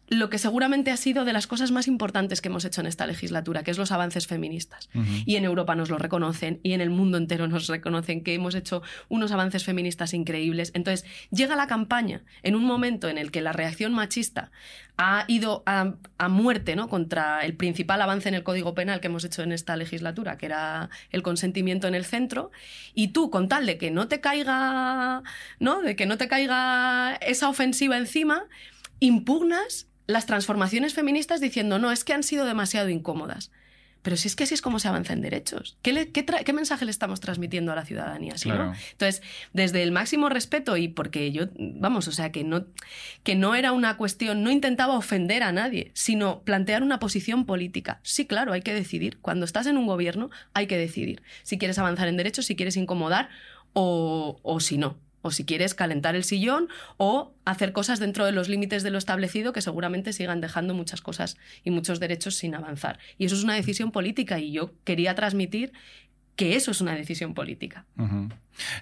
lo 0.08 0.30
que 0.30 0.38
seguramente 0.38 0.92
ha 0.92 0.98
sido 0.98 1.26
de 1.26 1.34
las 1.34 1.48
cosas 1.48 1.72
más 1.72 1.88
importantes 1.88 2.42
que 2.42 2.50
hemos 2.50 2.66
hecho 2.66 2.82
en 2.82 2.88
esta 2.88 3.08
legislatura, 3.08 3.64
que 3.64 3.72
es 3.72 3.78
los 3.78 3.92
avances 3.92 4.28
feministas. 4.28 4.90
Y 5.26 5.36
en 5.36 5.46
Europa 5.46 5.76
nos 5.76 5.90
lo 5.90 5.98
reconocen 5.98 6.60
y 6.64 6.74
en 6.74 6.82
el 6.82 6.90
mundo 6.90 7.18
entero 7.18 7.48
nos 7.48 7.68
reconocen 7.68 8.24
que 8.24 8.34
hemos 8.34 8.56
hecho 8.56 8.84
unos 9.10 9.32
avances 9.32 9.64
feministas 9.64 10.14
increíbles. 10.14 10.72
Entonces, 10.76 11.06
llega 11.32 11.56
la 11.56 11.68
campaña 11.68 12.24
en 12.44 12.56
un 12.56 12.66
momento 12.66 13.10
en 13.10 13.18
el 13.18 13.32
que 13.32 13.42
la 13.42 13.52
reacción 13.52 13.94
machista 13.94 14.52
ha 14.98 15.26
ido 15.28 15.64
a, 15.66 15.96
muerte 16.30 16.76
¿no? 16.76 16.88
contra 16.88 17.42
el 17.42 17.56
principal 17.56 18.02
avance 18.02 18.30
en 18.30 18.36
el 18.36 18.44
Código 18.44 18.74
Penal 18.74 19.02
que 19.02 19.08
hemos 19.08 19.26
hecho 19.26 19.42
en 19.42 19.52
esta 19.52 19.76
legislatura, 19.76 20.38
que 20.38 20.46
era 20.46 20.90
el 21.12 21.22
consentimiento 21.24 21.88
en 21.88 21.96
el 21.96 22.06
centro, 22.06 22.52
y 22.94 23.10
tú, 23.10 23.30
con 23.30 23.50
tal 23.50 23.66
de 23.66 23.78
que 23.78 23.92
no 23.92 24.08
te 24.08 24.22
caiga, 24.22 25.24
¿no? 25.60 25.82
de 25.82 25.96
que 25.96 26.06
no 26.06 26.18
te 26.18 26.28
caiga 26.28 27.16
esa 27.16 27.50
ofensiva 27.50 27.98
encima, 27.98 28.46
impugnas 29.00 29.88
las 30.08 30.26
transformaciones 30.26 30.94
feministas 30.94 31.42
diciendo, 31.42 31.80
no, 31.80 31.92
es 31.92 32.04
que 32.04 32.14
han 32.14 32.24
sido 32.24 32.46
demasiado 32.46 32.90
incómodas. 32.90 33.52
Pero 34.06 34.18
si 34.18 34.28
es 34.28 34.36
que 34.36 34.44
así 34.44 34.54
es 34.54 34.62
como 34.62 34.78
se 34.78 34.88
avanza 34.88 35.14
en 35.14 35.22
derechos. 35.22 35.80
¿Qué, 35.82 36.12
qué, 36.12 36.54
mensaje 36.54 36.86
le 36.86 36.92
estamos 36.92 37.22
transmitiendo 37.22 37.72
a 37.72 37.76
la 37.76 37.86
ciudadanía? 37.86 38.36
Entonces, 38.92 39.24
desde 39.52 39.82
el 39.82 39.92
máximo 39.92 40.30
respeto 40.30 40.78
y 40.78 40.90
porque 40.90 41.32
yo, 41.32 41.46
vamos, 41.58 42.08
o 42.08 42.12
sea, 42.12 42.32
que 42.32 42.44
no, 42.44 42.68
que 43.24 43.34
no 43.34 43.56
era 43.56 43.72
una 43.72 43.98
cuestión, 43.98 44.44
no 44.44 44.52
intentaba 44.52 44.96
ofender 44.96 45.42
a 45.42 45.52
nadie, 45.52 45.90
sino 45.96 46.42
plantear 46.44 46.84
una 46.84 47.00
posición 47.00 47.48
política. 47.48 48.00
Sí, 48.04 48.28
claro, 48.28 48.54
hay 48.54 48.62
que 48.62 48.76
decidir. 48.76 49.18
Cuando 49.24 49.44
estás 49.44 49.66
en 49.66 49.76
un 49.76 49.88
gobierno, 49.88 50.30
hay 50.54 50.68
que 50.68 50.78
decidir 50.78 51.24
si 51.42 51.58
quieres 51.58 51.80
avanzar 51.80 52.08
en 52.08 52.18
derechos, 52.18 52.46
si 52.46 52.56
quieres 52.56 52.78
incomodar 52.78 53.30
o, 53.74 54.40
o 54.44 54.60
si 54.60 54.78
no 54.78 55.00
o 55.26 55.32
si 55.32 55.44
quieres 55.44 55.74
calentar 55.74 56.16
el 56.16 56.24
sillón 56.24 56.70
o 56.98 57.34
hacer 57.46 57.72
cosas 57.72 58.00
dentro 58.00 58.28
de 58.28 58.32
los 58.32 58.48
límites 58.48 58.84
de 58.84 58.92
lo 58.92 59.00
establecido 59.00 59.54
que 59.54 59.62
seguramente 59.62 60.14
sigan 60.14 60.40
dejando 60.40 60.76
muchas 60.76 61.02
cosas 61.02 61.36
y 61.64 61.72
muchos 61.72 62.00
derechos 62.00 62.36
sin 62.36 62.54
avanzar. 62.54 63.00
Y 63.18 63.26
eso 63.26 63.34
es 63.34 63.44
una 63.44 63.56
decisión 63.56 63.92
política 63.92 64.40
y 64.40 64.52
yo 64.52 64.72
quería 64.84 65.16
transmitir 65.16 65.74
que 66.36 66.56
eso 66.56 66.70
es 66.70 66.80
una 66.80 66.94
decisión 66.94 67.34
política. 67.34 67.86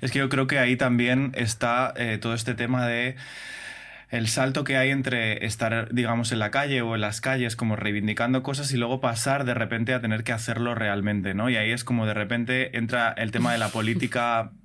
Es 0.01 0.11
que 0.11 0.19
yo 0.19 0.27
creo 0.27 0.45
que 0.47 0.59
ahí 0.59 0.75
también 0.75 1.31
está 1.33 1.93
eh, 1.95 2.17
todo 2.19 2.33
este 2.33 2.55
tema 2.55 2.85
de 2.87 3.15
el 4.13 4.27
salto 4.27 4.63
que 4.63 4.77
hay 4.77 4.91
entre 4.91 5.43
estar, 5.45 5.91
digamos, 5.91 6.31
en 6.31 6.39
la 6.39 6.51
calle 6.51 6.83
o 6.83 6.93
en 6.93 7.01
las 7.01 7.19
calles 7.19 7.55
como 7.55 7.75
reivindicando 7.75 8.43
cosas 8.43 8.71
y 8.71 8.77
luego 8.77 8.99
pasar 8.99 9.43
de 9.43 9.55
repente 9.55 9.93
a 9.93 10.01
tener 10.01 10.23
que 10.23 10.33
hacerlo 10.33 10.75
realmente, 10.75 11.33
¿no? 11.33 11.49
Y 11.49 11.55
ahí 11.55 11.71
es 11.71 11.83
como 11.83 12.05
de 12.05 12.13
repente 12.13 12.77
entra 12.77 13.11
el 13.17 13.31
tema 13.31 13.53
de 13.53 13.57
la 13.57 13.69
política 13.69 14.51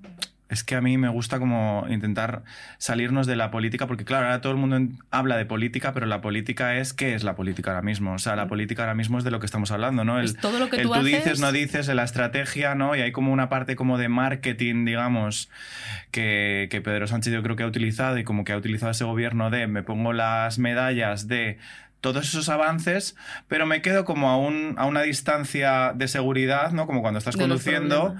es 0.48 0.64
que 0.64 0.76
a 0.76 0.80
mí 0.80 0.96
me 0.96 1.08
gusta 1.08 1.38
como 1.38 1.84
intentar 1.90 2.42
salirnos 2.78 3.26
de 3.26 3.36
la 3.36 3.50
política, 3.50 3.86
porque 3.86 4.04
claro, 4.04 4.26
ahora 4.26 4.40
todo 4.40 4.52
el 4.52 4.58
mundo 4.58 4.94
habla 5.10 5.36
de 5.36 5.44
política, 5.44 5.92
pero 5.92 6.06
la 6.06 6.20
política 6.20 6.76
es 6.76 6.94
qué 6.94 7.14
es 7.14 7.22
la 7.22 7.36
política 7.36 7.72
ahora 7.72 7.82
mismo. 7.82 8.14
O 8.14 8.18
sea, 8.18 8.34
la 8.34 8.48
política 8.48 8.82
ahora 8.82 8.94
mismo 8.94 9.18
es 9.18 9.24
de 9.24 9.30
lo 9.30 9.40
que 9.40 9.46
estamos 9.46 9.70
hablando, 9.70 10.04
¿no? 10.04 10.18
El, 10.18 10.36
todo 10.36 10.58
lo 10.58 10.70
que 10.70 10.82
tú, 10.82 10.94
dices, 11.02 11.40
no 11.40 11.52
dices, 11.52 11.88
la 11.88 12.04
estrategia, 12.04 12.74
¿no? 12.74 12.96
Y 12.96 13.02
hay 13.02 13.12
como 13.12 13.32
una 13.32 13.50
parte 13.50 13.76
como 13.76 13.98
de 13.98 14.08
marketing, 14.08 14.86
digamos, 14.86 15.50
que, 16.10 16.68
que 16.70 16.80
Pedro 16.80 17.06
Sánchez 17.06 17.34
yo 17.34 17.42
creo 17.42 17.56
que 17.56 17.64
ha 17.64 17.66
utilizado 17.66 18.16
y 18.18 18.24
como 18.24 18.44
que 18.44 18.52
ha 18.52 18.56
utilizado 18.56 18.92
ese 18.92 19.04
gobierno 19.04 19.50
de 19.50 19.66
me 19.66 19.82
pongo 19.82 20.14
las 20.14 20.58
medallas 20.58 21.28
de 21.28 21.58
todos 22.00 22.28
esos 22.28 22.48
avances, 22.48 23.16
pero 23.48 23.66
me 23.66 23.82
quedo 23.82 24.04
como 24.04 24.30
a, 24.30 24.38
un, 24.38 24.76
a 24.78 24.86
una 24.86 25.02
distancia 25.02 25.92
de 25.94 26.08
seguridad, 26.08 26.70
¿no? 26.72 26.86
Como 26.86 27.02
cuando 27.02 27.18
estás 27.18 27.36
conduciendo 27.36 28.16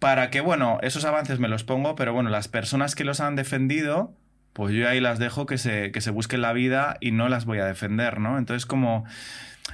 para 0.00 0.30
que, 0.30 0.40
bueno, 0.40 0.78
esos 0.82 1.04
avances 1.04 1.38
me 1.38 1.46
los 1.46 1.62
pongo, 1.62 1.94
pero 1.94 2.12
bueno, 2.12 2.30
las 2.30 2.48
personas 2.48 2.96
que 2.96 3.04
los 3.04 3.20
han 3.20 3.36
defendido, 3.36 4.12
pues 4.52 4.74
yo 4.74 4.88
ahí 4.88 4.98
las 4.98 5.18
dejo 5.18 5.46
que 5.46 5.58
se, 5.58 5.92
que 5.92 6.00
se 6.00 6.10
busquen 6.10 6.40
la 6.40 6.52
vida 6.52 6.96
y 7.00 7.12
no 7.12 7.28
las 7.28 7.44
voy 7.44 7.58
a 7.58 7.66
defender, 7.66 8.18
¿no? 8.18 8.38
Entonces, 8.38 8.66
como 8.66 9.04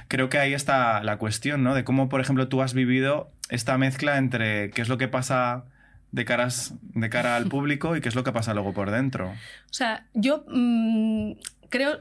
creo 0.09 0.29
que 0.29 0.37
ahí 0.37 0.53
está 0.53 1.01
la 1.01 1.17
cuestión, 1.17 1.63
¿no? 1.63 1.73
De 1.73 1.83
cómo, 1.83 2.09
por 2.09 2.21
ejemplo, 2.21 2.47
tú 2.47 2.61
has 2.61 2.73
vivido 2.73 3.31
esta 3.49 3.77
mezcla 3.77 4.17
entre 4.17 4.69
qué 4.71 4.81
es 4.81 4.89
lo 4.89 4.97
que 4.97 5.07
pasa 5.07 5.63
de, 6.11 6.25
caras, 6.25 6.73
de 6.81 7.09
cara 7.09 7.35
al 7.35 7.47
público 7.47 7.95
y 7.95 8.01
qué 8.01 8.09
es 8.09 8.15
lo 8.15 8.23
que 8.23 8.31
pasa 8.31 8.53
luego 8.53 8.73
por 8.73 8.91
dentro. 8.91 9.29
O 9.29 9.73
sea, 9.73 10.05
yo 10.13 10.45
mm, 10.47 11.33
creo, 11.69 11.99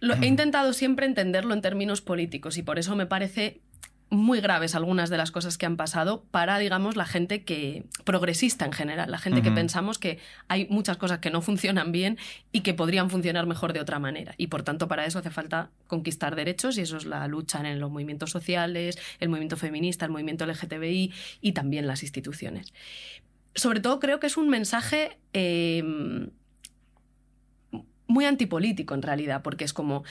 lo, 0.00 0.14
he 0.14 0.26
intentado 0.26 0.72
siempre 0.72 1.06
entenderlo 1.06 1.54
en 1.54 1.62
términos 1.62 2.00
políticos 2.00 2.58
y 2.58 2.62
por 2.62 2.78
eso 2.78 2.96
me 2.96 3.06
parece 3.06 3.60
muy 4.08 4.40
graves 4.40 4.76
algunas 4.76 5.10
de 5.10 5.16
las 5.16 5.32
cosas 5.32 5.58
que 5.58 5.66
han 5.66 5.76
pasado 5.76 6.22
para, 6.30 6.58
digamos, 6.58 6.94
la 6.94 7.06
gente 7.06 7.42
que 7.42 7.84
progresista 8.04 8.64
en 8.64 8.72
general, 8.72 9.10
la 9.10 9.18
gente 9.18 9.42
que 9.42 9.50
pensamos 9.50 9.98
que 9.98 10.20
hay 10.46 10.66
muchas 10.70 10.96
cosas 10.96 11.18
que 11.18 11.30
no 11.30 11.42
funcionan 11.42 11.90
bien 11.90 12.16
y 12.52 12.60
que 12.60 12.72
podrían 12.72 13.10
funcionar 13.10 13.46
mejor 13.46 13.72
de 13.72 13.80
otra 13.80 13.98
manera. 13.98 14.34
Y 14.36 14.46
por 14.46 14.62
tanto, 14.62 14.86
para 14.86 15.06
eso 15.06 15.18
hace 15.18 15.30
falta 15.30 15.70
conquistar 15.88 16.36
derechos 16.36 16.78
y 16.78 16.82
eso 16.82 16.96
es 16.96 17.04
la 17.04 17.26
lucha 17.26 17.60
en 17.68 17.80
los 17.80 17.90
movimientos 17.90 18.30
sociales, 18.30 18.96
el 19.18 19.28
movimiento 19.28 19.56
feminista, 19.56 20.04
el 20.04 20.12
movimiento 20.12 20.46
LGTBI 20.46 21.12
y 21.40 21.52
también 21.52 21.88
las 21.88 22.04
instituciones. 22.04 22.72
Sobre 23.56 23.80
todo 23.80 23.98
creo 23.98 24.20
que 24.20 24.28
es 24.28 24.36
un 24.36 24.48
mensaje 24.48 25.18
em, 25.32 26.30
muy 28.06 28.24
antipolítico 28.24 28.94
en 28.94 29.02
realidad, 29.02 29.42
porque 29.42 29.64
es 29.64 29.72
como, 29.72 30.04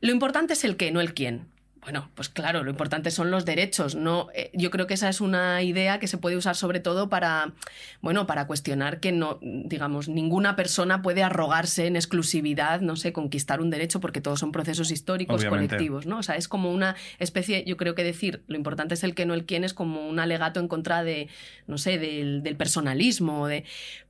lo 0.00 0.12
importante 0.12 0.52
es 0.52 0.62
el 0.62 0.76
qué, 0.76 0.92
no 0.92 1.00
el 1.00 1.12
quién. 1.12 1.48
Bueno, 1.82 2.08
pues 2.14 2.28
claro, 2.28 2.62
lo 2.62 2.70
importante 2.70 3.10
son 3.10 3.32
los 3.32 3.44
derechos. 3.44 3.96
No, 3.96 4.28
eh, 4.34 4.52
yo 4.54 4.70
creo 4.70 4.86
que 4.86 4.94
esa 4.94 5.08
es 5.08 5.20
una 5.20 5.62
idea 5.62 5.98
que 5.98 6.06
se 6.06 6.16
puede 6.16 6.36
usar 6.36 6.54
sobre 6.54 6.78
todo 6.78 7.08
para, 7.08 7.54
bueno, 8.00 8.24
para 8.24 8.46
cuestionar 8.46 9.00
que 9.00 9.10
no, 9.10 9.40
digamos, 9.42 10.08
ninguna 10.08 10.54
persona 10.54 11.02
puede 11.02 11.24
arrogarse 11.24 11.88
en 11.88 11.96
exclusividad, 11.96 12.82
no 12.82 12.94
sé, 12.94 13.12
conquistar 13.12 13.60
un 13.60 13.70
derecho 13.70 13.98
porque 13.98 14.20
todos 14.20 14.38
son 14.38 14.52
procesos 14.52 14.92
históricos 14.92 15.44
colectivos, 15.44 16.06
¿no? 16.06 16.18
O 16.18 16.22
sea, 16.22 16.36
es 16.36 16.46
como 16.46 16.70
una 16.70 16.94
especie, 17.18 17.64
yo 17.66 17.76
creo 17.76 17.96
que 17.96 18.04
decir, 18.04 18.44
lo 18.46 18.56
importante 18.56 18.94
es 18.94 19.02
el 19.02 19.16
que 19.16 19.26
no 19.26 19.34
el 19.34 19.44
quién 19.44 19.64
es 19.64 19.74
como 19.74 20.08
un 20.08 20.20
alegato 20.20 20.60
en 20.60 20.68
contra 20.68 21.02
de, 21.02 21.28
no 21.66 21.78
sé, 21.78 21.98
del, 21.98 22.44
del 22.44 22.54
personalismo, 22.56 23.48
de, 23.48 23.64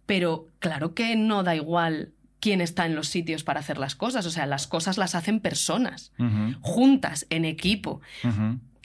pero 0.04 0.46
claro 0.58 0.92
que 0.92 1.16
no 1.16 1.42
da 1.42 1.56
igual 1.56 2.10
quién 2.42 2.60
está 2.60 2.84
en 2.86 2.96
los 2.96 3.08
sitios 3.08 3.44
para 3.44 3.60
hacer 3.60 3.78
las 3.78 3.94
cosas. 3.94 4.26
O 4.26 4.30
sea, 4.30 4.46
las 4.46 4.66
cosas 4.66 4.98
las 4.98 5.14
hacen 5.14 5.38
personas, 5.38 6.12
juntas, 6.60 7.24
en 7.30 7.44
equipo. 7.44 8.00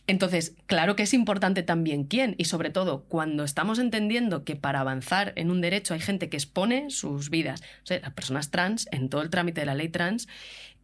Entonces, 0.06 0.56
claro 0.68 0.96
que 0.96 1.04
es 1.04 1.14
importante 1.14 1.64
también 1.64 2.06
quién 2.06 2.36
y 2.38 2.46
sobre 2.46 2.70
todo 2.70 3.04
cuando 3.06 3.44
estamos 3.44 3.80
entendiendo 3.80 4.46
que 4.46 4.56
para 4.56 4.80
avanzar 4.80 5.34
en 5.36 5.50
un 5.52 5.60
derecho 5.60 5.96
hay 5.96 6.00
gente 6.00 6.30
que 6.30 6.38
expone 6.38 6.92
sus 6.92 7.30
vidas. 7.32 7.62
O 7.84 7.88
sea, 7.88 8.00
las 8.00 8.14
personas 8.14 8.52
trans, 8.52 8.88
en 8.92 9.10
todo 9.10 9.24
el 9.24 9.32
trámite 9.32 9.62
de 9.62 9.66
la 9.66 9.76
ley 9.76 9.90
trans, 9.90 10.28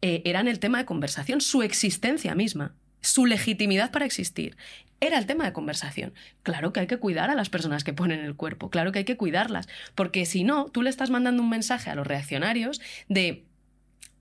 eh, 0.02 0.20
eran 0.26 0.48
el 0.48 0.58
tema 0.58 0.78
de 0.78 0.84
conversación, 0.84 1.40
su 1.40 1.62
existencia 1.62 2.34
misma, 2.34 2.74
su 3.04 3.26
legitimidad 3.26 3.90
para 3.90 4.06
existir 4.06 4.56
era 5.00 5.18
el 5.18 5.26
tema 5.26 5.44
de 5.44 5.52
conversación. 5.52 6.14
Claro 6.42 6.72
que 6.72 6.80
hay 6.80 6.86
que 6.86 6.98
cuidar 6.98 7.30
a 7.30 7.34
las 7.34 7.50
personas 7.50 7.84
que 7.84 7.92
ponen 7.92 8.20
el 8.20 8.36
cuerpo, 8.36 8.70
claro 8.70 8.92
que 8.92 9.00
hay 9.00 9.04
que 9.04 9.16
cuidarlas, 9.16 9.68
porque 9.94 10.26
si 10.26 10.44
no, 10.44 10.66
tú 10.66 10.82
le 10.82 10.90
estás 10.90 11.10
mandando 11.10 11.42
un 11.42 11.50
mensaje 11.50 11.90
a 11.90 11.94
los 11.94 12.06
reaccionarios 12.06 12.80
de 13.08 13.44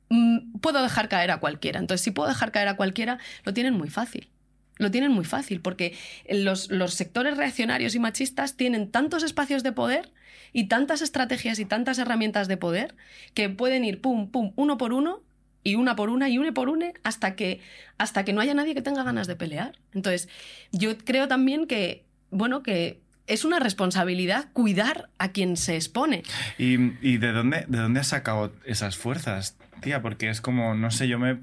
mm, 0.10 0.60
puedo 0.60 0.82
dejar 0.82 1.10
caer 1.10 1.32
a 1.32 1.40
cualquiera. 1.40 1.80
Entonces, 1.80 2.04
si 2.04 2.12
puedo 2.12 2.28
dejar 2.28 2.52
caer 2.52 2.68
a 2.68 2.76
cualquiera, 2.76 3.20
lo 3.46 3.54
tienen 3.54 3.74
muy 3.74 3.90
fácil. 3.90 4.30
Lo 4.78 4.90
tienen 4.90 5.12
muy 5.12 5.24
fácil, 5.24 5.62
porque 5.62 5.96
los, 6.28 6.72
los 6.72 6.96
sectores 6.96 7.38
reaccionarios 7.38 7.94
y 7.94 8.00
machistas 8.00 8.58
tienen 8.58 8.90
tantos 8.90 9.22
espacios 9.22 9.62
de 9.62 9.72
poder 9.72 10.12
y 10.52 10.68
tantas 10.68 11.02
estrategias 11.02 11.60
y 11.60 11.66
tantas 11.66 12.00
herramientas 12.00 12.48
de 12.48 12.58
poder 12.58 12.96
que 13.36 13.50
pueden 13.50 13.86
ir 13.86 14.02
pum, 14.02 14.32
pum, 14.32 14.52
uno 14.56 14.78
por 14.78 14.94
uno 14.94 15.22
y 15.64 15.76
una 15.76 15.96
por 15.96 16.10
una 16.10 16.30
y 16.30 16.38
una 16.38 16.54
por 16.54 16.70
una 16.70 16.88
hasta 17.04 17.36
que, 17.36 17.62
hasta 17.98 18.26
que 18.26 18.34
no 18.34 18.42
haya 18.42 18.54
nadie 18.54 18.76
que 18.76 18.82
tenga 18.82 19.04
ganas 19.04 19.28
de 19.28 19.36
pelear. 19.36 19.78
Entonces, 19.94 20.30
yo 20.72 20.98
creo 20.98 21.28
también 21.28 21.68
que, 21.68 22.06
bueno, 22.32 22.64
que 22.64 23.02
es 23.28 23.46
una 23.46 23.60
responsabilidad 23.60 24.50
cuidar 24.54 25.10
a 25.18 25.32
quien 25.32 25.56
se 25.56 25.76
expone. 25.76 26.24
¿Y, 26.58 27.18
de, 27.18 27.32
dónde, 27.32 27.66
de 27.68 27.78
dónde 27.78 28.02
has 28.02 28.08
sacado 28.08 28.54
esas 28.66 28.98
fuerzas, 28.98 29.58
tía? 29.82 30.02
Porque 30.02 30.30
es 30.30 30.42
como, 30.42 30.76
no 30.76 30.92
sé, 30.92 31.08
yo 31.08 31.20
me... 31.20 31.40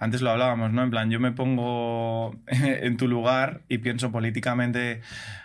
Antes 0.00 0.22
lo 0.22 0.30
hablábamos, 0.30 0.72
¿no? 0.72 0.82
En 0.82 0.90
plan, 0.90 1.08
yo 1.10 1.20
me 1.20 1.30
pongo 1.30 2.36
en 2.48 2.96
tu 2.96 3.06
lugar 3.06 3.62
y 3.68 3.78
pienso 3.78 4.10
políticamente 4.10 5.00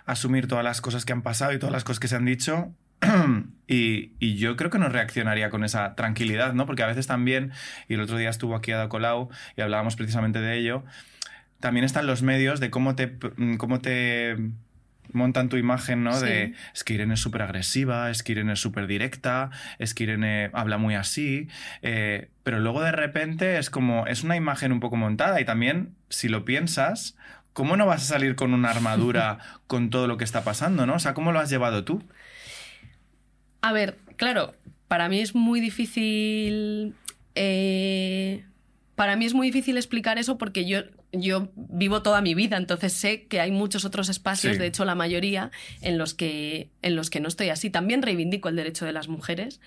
asumir 0.05 0.47
todas 0.47 0.63
las 0.63 0.81
cosas 0.81 1.05
que 1.05 1.13
han 1.13 1.21
pasado 1.21 1.53
y 1.53 1.59
todas 1.59 1.71
las 1.71 1.83
cosas 1.83 1.99
que 1.99 2.07
se 2.07 2.15
han 2.15 2.25
dicho 2.25 2.73
y, 3.67 4.35
yo 4.35 4.55
creo 4.55 4.69
que 4.69 4.79
no 4.79 4.89
reaccionaría 4.89 5.49
con 5.49 5.63
esa 5.63 5.95
tranquilidad, 5.95 6.53
¿no? 6.53 6.65
Porque 6.65 6.83
a 6.83 6.87
veces 6.87 7.07
también, 7.07 7.51
y 7.87 7.95
el 7.95 8.01
otro 8.01 8.17
día 8.17 8.29
estuvo 8.29 8.55
aquí 8.55 8.71
Ada 8.71 8.89
Colau 8.89 9.29
y 9.55 9.61
hablábamos 9.61 9.95
precisamente 9.95 10.39
de 10.39 10.57
ello, 10.57 10.83
también 11.59 11.83
están 11.83 12.07
los 12.07 12.21
medios 12.21 12.59
de 12.59 12.69
cómo 12.69 12.95
te, 12.95 13.17
cómo 13.57 13.79
te 13.79 14.37
montan 15.11 15.49
tu 15.49 15.57
imagen, 15.57 16.03
¿no? 16.03 16.19
De 16.19 16.53
es 16.73 16.83
que 16.83 16.93
Irene 16.93 17.15
es 17.15 17.19
súper 17.19 17.41
agresiva, 17.41 18.09
es 18.09 18.23
que 18.23 18.33
Irene 18.33 18.53
es 18.53 18.59
súper 18.59 18.87
directa, 18.87 19.49
es 19.77 19.93
que 19.93 20.03
Irene 20.03 20.49
habla 20.53 20.77
muy 20.77 20.95
así, 20.95 21.47
eh, 21.81 22.29
pero 22.43 22.59
luego 22.59 22.81
de 22.81 22.91
repente 22.91 23.57
es 23.57 23.69
como, 23.69 24.07
es 24.07 24.23
una 24.23 24.35
imagen 24.35 24.71
un 24.71 24.79
poco 24.79 24.95
montada 24.95 25.41
y 25.41 25.45
también, 25.45 25.95
si 26.09 26.29
lo 26.29 26.45
piensas, 26.45 27.17
¿cómo 27.53 27.75
no 27.75 27.85
vas 27.85 28.03
a 28.03 28.05
salir 28.05 28.35
con 28.35 28.53
una 28.53 28.69
armadura 28.69 29.39
con 29.67 29.89
todo 29.89 30.07
lo 30.07 30.17
que 30.17 30.23
está 30.23 30.43
pasando, 30.43 30.85
¿no? 30.85 30.95
O 30.95 30.99
sea, 30.99 31.13
¿cómo 31.13 31.31
lo 31.31 31.39
has 31.39 31.49
llevado 31.49 31.83
tú? 31.83 32.03
A 33.61 33.73
ver, 33.73 33.97
claro, 34.15 34.53
para 34.87 35.09
mí 35.09 35.19
es 35.19 35.35
muy 35.35 35.61
difícil. 35.61 36.95
Eh, 37.35 38.43
para 38.95 39.15
mí 39.15 39.25
es 39.25 39.33
muy 39.33 39.47
difícil 39.47 39.77
explicar 39.77 40.17
eso 40.17 40.37
porque 40.37 40.65
yo, 40.65 40.81
yo 41.13 41.49
vivo 41.55 42.01
toda 42.01 42.19
mi 42.19 42.35
vida, 42.35 42.57
entonces 42.57 42.91
sé 42.91 43.27
que 43.27 43.39
hay 43.39 43.49
muchos 43.49 43.85
otros 43.85 44.09
espacios, 44.09 44.57
de 44.57 44.65
hecho 44.65 44.83
la 44.83 44.93
mayoría, 44.93 45.51
en 45.81 45.97
los, 45.97 46.13
que, 46.13 46.69
en 46.81 46.97
los 46.97 47.09
que 47.09 47.21
no 47.21 47.29
estoy 47.29 47.47
así. 47.47 47.69
También 47.69 48.01
reivindico 48.01 48.49
el 48.49 48.57
derecho 48.57 48.85
de 48.85 48.91
las 48.91 49.07
mujeres 49.07 49.61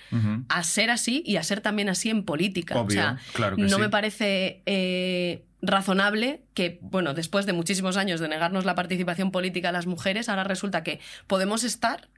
a 0.51 0.63
ser 0.65 0.91
así 0.91 1.23
y 1.25 1.37
a 1.37 1.43
ser 1.43 1.63
también 1.63 1.89
así 1.89 2.11
en 2.11 2.25
política. 2.25 2.79
o 2.79 2.91
sea, 2.91 3.19
no 3.57 3.79
me 3.79 3.89
parece 3.89 4.61
eh, 4.67 5.45
razonable 5.63 6.43
que, 6.53 6.79
bueno, 6.83 7.15
después 7.15 7.47
de 7.47 7.55
muchísimos 7.55 7.97
años 7.97 8.21
de 8.21 8.29
negarnos 8.29 8.65
la 8.65 8.75
participación 8.75 9.31
política 9.31 9.71
a 9.71 9.73
las 9.73 9.87
mujeres, 9.87 10.29
ahora 10.29 10.45
resulta 10.45 10.83
que 10.83 11.01
podemos 11.27 11.65
estar, 11.65 12.09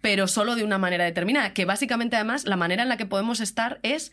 pero 0.00 0.28
solo 0.28 0.54
de 0.54 0.64
una 0.64 0.78
manera 0.78 1.04
determinada, 1.04 1.52
que 1.52 1.64
básicamente 1.64 2.16
además 2.16 2.46
la 2.46 2.56
manera 2.56 2.82
en 2.82 2.88
la 2.88 2.96
que 2.96 3.06
podemos 3.06 3.40
estar 3.40 3.80
es 3.82 4.12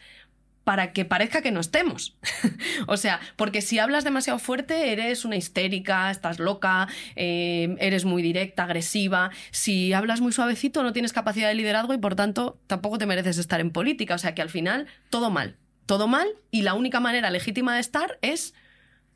para 0.65 0.93
que 0.93 1.05
parezca 1.05 1.41
que 1.41 1.51
no 1.51 1.61
estemos. 1.61 2.17
o 2.87 2.97
sea, 2.97 3.21
porque 3.37 3.61
si 3.61 3.79
hablas 3.79 4.03
demasiado 4.03 4.39
fuerte, 4.39 4.91
eres 4.91 5.23
una 5.23 5.37
histérica, 5.37 6.09
estás 6.11 6.39
loca, 6.39 6.87
eh, 7.15 7.75
eres 7.79 8.03
muy 8.03 8.23
directa, 8.23 8.63
agresiva. 8.63 9.29
Si 9.51 9.93
hablas 9.93 10.21
muy 10.21 10.33
suavecito, 10.33 10.81
no 10.81 10.91
tienes 10.91 11.13
capacidad 11.13 11.47
de 11.47 11.55
liderazgo 11.55 11.93
y 11.93 11.99
por 11.99 12.15
tanto 12.15 12.59
tampoco 12.67 12.97
te 12.97 13.05
mereces 13.05 13.37
estar 13.37 13.61
en 13.61 13.71
política. 13.71 14.15
O 14.15 14.17
sea 14.17 14.33
que 14.33 14.41
al 14.41 14.49
final, 14.49 14.87
todo 15.09 15.29
mal. 15.29 15.55
Todo 15.85 16.07
mal 16.07 16.27
y 16.49 16.63
la 16.63 16.73
única 16.73 16.99
manera 16.99 17.29
legítima 17.29 17.75
de 17.75 17.81
estar 17.81 18.17
es 18.23 18.55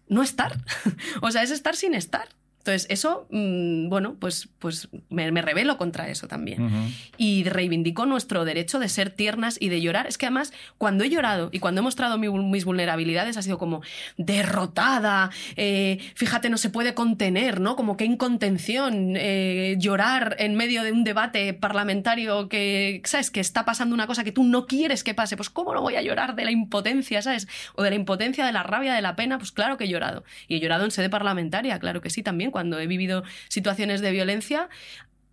no 0.08 0.21
estar. 0.21 0.55
o 1.21 1.32
sea, 1.32 1.41
es 1.41 1.49
estar 1.49 1.75
sin 1.75 1.95
estar. 1.95 2.29
Entonces, 2.59 2.87
eso, 2.89 3.25
mm, 3.31 3.87
bueno, 3.87 4.15
pues, 4.19 4.49
pues 4.59 4.89
me, 5.09 5.31
me, 5.31 5.41
rebelo 5.41 5.77
contra 5.77 6.09
eso 6.09 6.27
también. 6.27 6.93
Y 7.17 7.45
reivindico 7.45 8.05
nuestro 8.05 8.43
derecho 8.43 8.79
de 8.79 8.89
ser 8.89 9.09
tiernas 9.09 9.57
y 9.59 9.69
de 9.69 9.81
llorar. 9.81 10.07
Es 10.07 10.17
que 10.17 10.25
además, 10.25 10.51
cuando 10.77 11.05
he 11.05 11.09
llorado 11.09 11.49
y 11.53 11.59
cuando 11.59 11.79
he 11.79 11.83
mostrado 11.83 12.17
mis 12.17 12.65
vulnerabilidades, 12.65 13.37
ha 13.37 13.41
sido 13.41 13.57
como 13.57 13.81
derrotada, 14.17 15.31
eh, 15.55 15.99
fíjate, 16.15 16.49
no 16.49 16.57
se 16.57 16.69
puede 16.69 16.93
contener, 16.93 17.61
¿no? 17.61 17.77
Como 17.77 17.95
que 17.95 18.03
incontención, 18.03 19.13
eh, 19.15 19.75
llorar 19.79 20.35
en 20.39 20.55
medio 20.55 20.83
de 20.83 20.91
un 20.91 21.05
debate 21.05 21.53
parlamentario 21.53 22.49
que, 22.49 23.01
¿sabes? 23.05 23.31
Que 23.31 23.39
está 23.39 23.63
pasando 23.63 23.95
una 23.95 24.05
cosa 24.05 24.25
que 24.25 24.33
tú 24.33 24.43
no 24.43 24.67
quieres 24.67 25.05
que 25.05 25.13
pase. 25.13 25.37
Pues, 25.37 25.49
¿cómo 25.49 25.73
no 25.73 25.81
voy 25.81 25.95
a 25.95 26.01
llorar 26.01 26.35
de 26.35 26.43
la 26.43 26.51
impotencia, 26.51 27.21
¿sabes? 27.21 27.47
O 27.75 27.83
de 27.83 27.89
la 27.89 27.95
impotencia, 27.95 28.45
de 28.45 28.51
la 28.51 28.63
rabia, 28.63 28.93
de 28.93 29.01
la 29.01 29.15
pena. 29.15 29.37
Pues 29.37 29.53
claro 29.53 29.77
que 29.77 29.85
he 29.85 29.87
llorado. 29.87 30.25
Y 30.49 30.57
he 30.57 30.59
llorado 30.59 30.83
en 30.83 30.91
sede 30.91 31.09
parlamentaria, 31.09 31.79
claro 31.79 32.01
que 32.01 32.09
sí, 32.09 32.21
también 32.21 32.48
cuando 32.51 32.79
he 32.79 32.88
vivido 32.88 33.23
situaciones 33.47 34.01
de 34.01 34.12
violencia, 34.12 34.69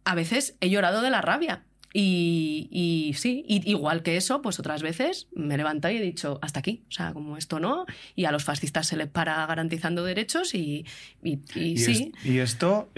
a 0.05 0.15
veces 0.15 0.57
he 0.61 0.71
llorado 0.71 1.03
de 1.03 1.11
la 1.11 1.21
rabia. 1.21 1.63
Y, 1.99 3.15
sí, 3.17 3.43
igual 3.49 4.03
que 4.03 4.19
eso, 4.19 4.43
pues 4.43 4.61
otras 4.61 4.83
veces 4.83 5.29
me 5.35 5.55
he 5.55 5.57
levantado 5.57 5.95
y 5.95 5.97
he 5.97 6.03
dicho, 6.03 6.39
hasta 6.43 6.61
aquí, 6.61 6.85
o 6.91 6.93
sea, 6.93 7.15
como 7.15 7.39
esto 7.39 7.59
no, 7.59 7.87
y 8.15 8.27
a 8.27 8.33
los 8.33 8.45
fascistas 8.45 8.87
se 8.87 8.99
les 8.99 9.09
para 9.09 9.47
garantizando 9.47 10.05
derechos 10.05 10.55
y, 10.55 10.85
sí. 11.23 12.13
¿Y 12.23 12.39
esto, 12.39 12.91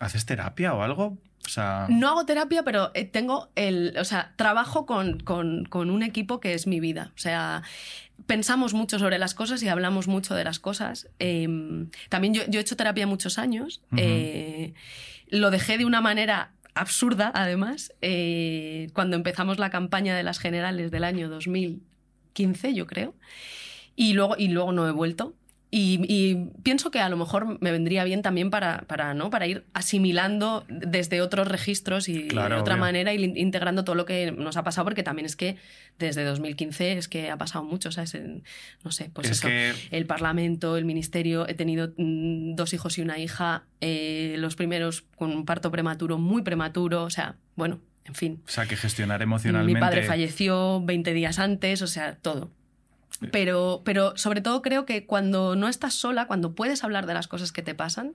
haces 0.00 0.26
terapia 0.26 0.74
o 0.74 0.82
algo? 0.82 1.18
O 1.46 1.48
sea... 1.48 1.86
No 1.88 2.08
hago 2.08 2.26
terapia, 2.26 2.64
pero 2.64 2.90
eh, 2.94 3.04
tengo 3.04 3.48
el, 3.54 3.94
o 3.96 4.04
sea, 4.04 4.32
trabajo 4.34 4.84
con, 4.84 5.20
con 5.20 5.90
un 5.90 6.02
equipo 6.02 6.40
que 6.40 6.54
es 6.54 6.66
mi 6.66 6.80
vida. 6.80 7.12
O 7.14 7.18
sea, 7.18 7.62
pensamos 8.28 8.74
mucho 8.74 8.98
sobre 8.98 9.18
las 9.18 9.34
cosas 9.34 9.62
y 9.62 9.68
hablamos 9.68 10.06
mucho 10.06 10.34
de 10.36 10.44
las 10.44 10.60
cosas. 10.60 11.08
Em, 11.18 11.90
también 12.10 12.34
yo, 12.34 12.42
he 12.42 12.60
hecho 12.60 12.76
terapia 12.76 13.06
muchos 13.06 13.38
años. 13.38 13.80
Eh, 13.96 14.74
lo 15.28 15.50
dejé 15.50 15.78
de 15.78 15.86
una 15.86 16.02
manera 16.02 16.52
absurda, 16.74 17.32
además, 17.34 17.94
eh, 18.02 18.88
cuando 18.92 19.16
empezamos 19.16 19.58
la 19.58 19.70
campaña 19.70 20.14
de 20.14 20.22
las 20.22 20.38
generales 20.38 20.90
del 20.90 21.04
año 21.04 21.30
2015, 21.30 22.74
yo 22.74 22.86
creo. 22.86 23.14
Y 23.96 24.12
luego, 24.12 24.36
y 24.38 24.48
luego 24.48 24.72
no 24.72 24.86
he 24.86 24.92
vuelto. 24.92 25.34
Y, 25.70 26.48
pienso 26.62 26.90
que 26.90 26.98
a 27.00 27.10
lo 27.10 27.16
mejor 27.18 27.60
me 27.60 27.70
vendría 27.70 28.02
bien 28.04 28.22
también 28.22 28.48
para, 28.48 28.84
para, 28.86 29.12
¿no? 29.12 29.28
para 29.28 29.46
ir 29.46 29.64
asimilando 29.74 30.64
desde 30.68 31.20
otros 31.20 31.46
registros 31.46 32.08
y 32.08 32.28
de 32.28 32.54
otra 32.54 32.76
manera, 32.76 33.12
y 33.12 33.22
integrando 33.36 33.84
todo 33.84 33.94
lo 33.94 34.06
que 34.06 34.32
nos 34.32 34.56
ha 34.56 34.64
pasado, 34.64 34.84
porque 34.86 35.02
también 35.02 35.26
es 35.26 35.36
que 35.36 35.56
desde 35.98 36.24
2015 36.24 36.92
es 36.92 37.08
que 37.08 37.30
ha 37.30 37.36
pasado 37.36 37.64
mucho, 37.64 37.92
¿sabes? 37.92 38.16
No 38.82 38.90
sé, 38.90 39.10
pues 39.12 39.30
eso, 39.30 39.48
el 39.90 40.06
Parlamento, 40.06 40.78
el 40.78 40.86
Ministerio, 40.86 41.46
he 41.46 41.54
tenido 41.54 41.92
mm, 41.96 42.54
dos 42.54 42.72
hijos 42.72 42.96
y 42.96 43.02
una 43.02 43.18
hija, 43.18 43.64
eh, 43.82 44.36
los 44.38 44.56
primeros 44.56 45.04
con 45.16 45.32
un 45.32 45.44
parto 45.44 45.70
prematuro, 45.70 46.16
muy 46.16 46.40
prematuro, 46.42 47.04
o 47.04 47.10
sea, 47.10 47.36
bueno, 47.56 47.80
en 48.06 48.14
fin. 48.14 48.42
O 48.46 48.50
sea, 48.50 48.64
que 48.64 48.76
gestionar 48.76 49.20
emocionalmente... 49.20 49.74
Mi 49.74 49.80
padre 49.80 50.04
falleció 50.04 50.80
20 50.82 51.12
días 51.12 51.38
antes, 51.38 51.82
o 51.82 51.86
sea, 51.86 52.16
todo. 52.16 52.50
Pero, 53.32 53.82
pero 53.84 54.16
sobre 54.16 54.40
todo 54.40 54.62
creo 54.62 54.86
que 54.86 55.04
cuando 55.04 55.56
no 55.56 55.68
estás 55.68 55.94
sola, 55.94 56.26
cuando 56.26 56.54
puedes 56.54 56.84
hablar 56.84 57.06
de 57.06 57.14
las 57.14 57.26
cosas 57.26 57.50
que 57.50 57.62
te 57.62 57.74
pasan, 57.74 58.12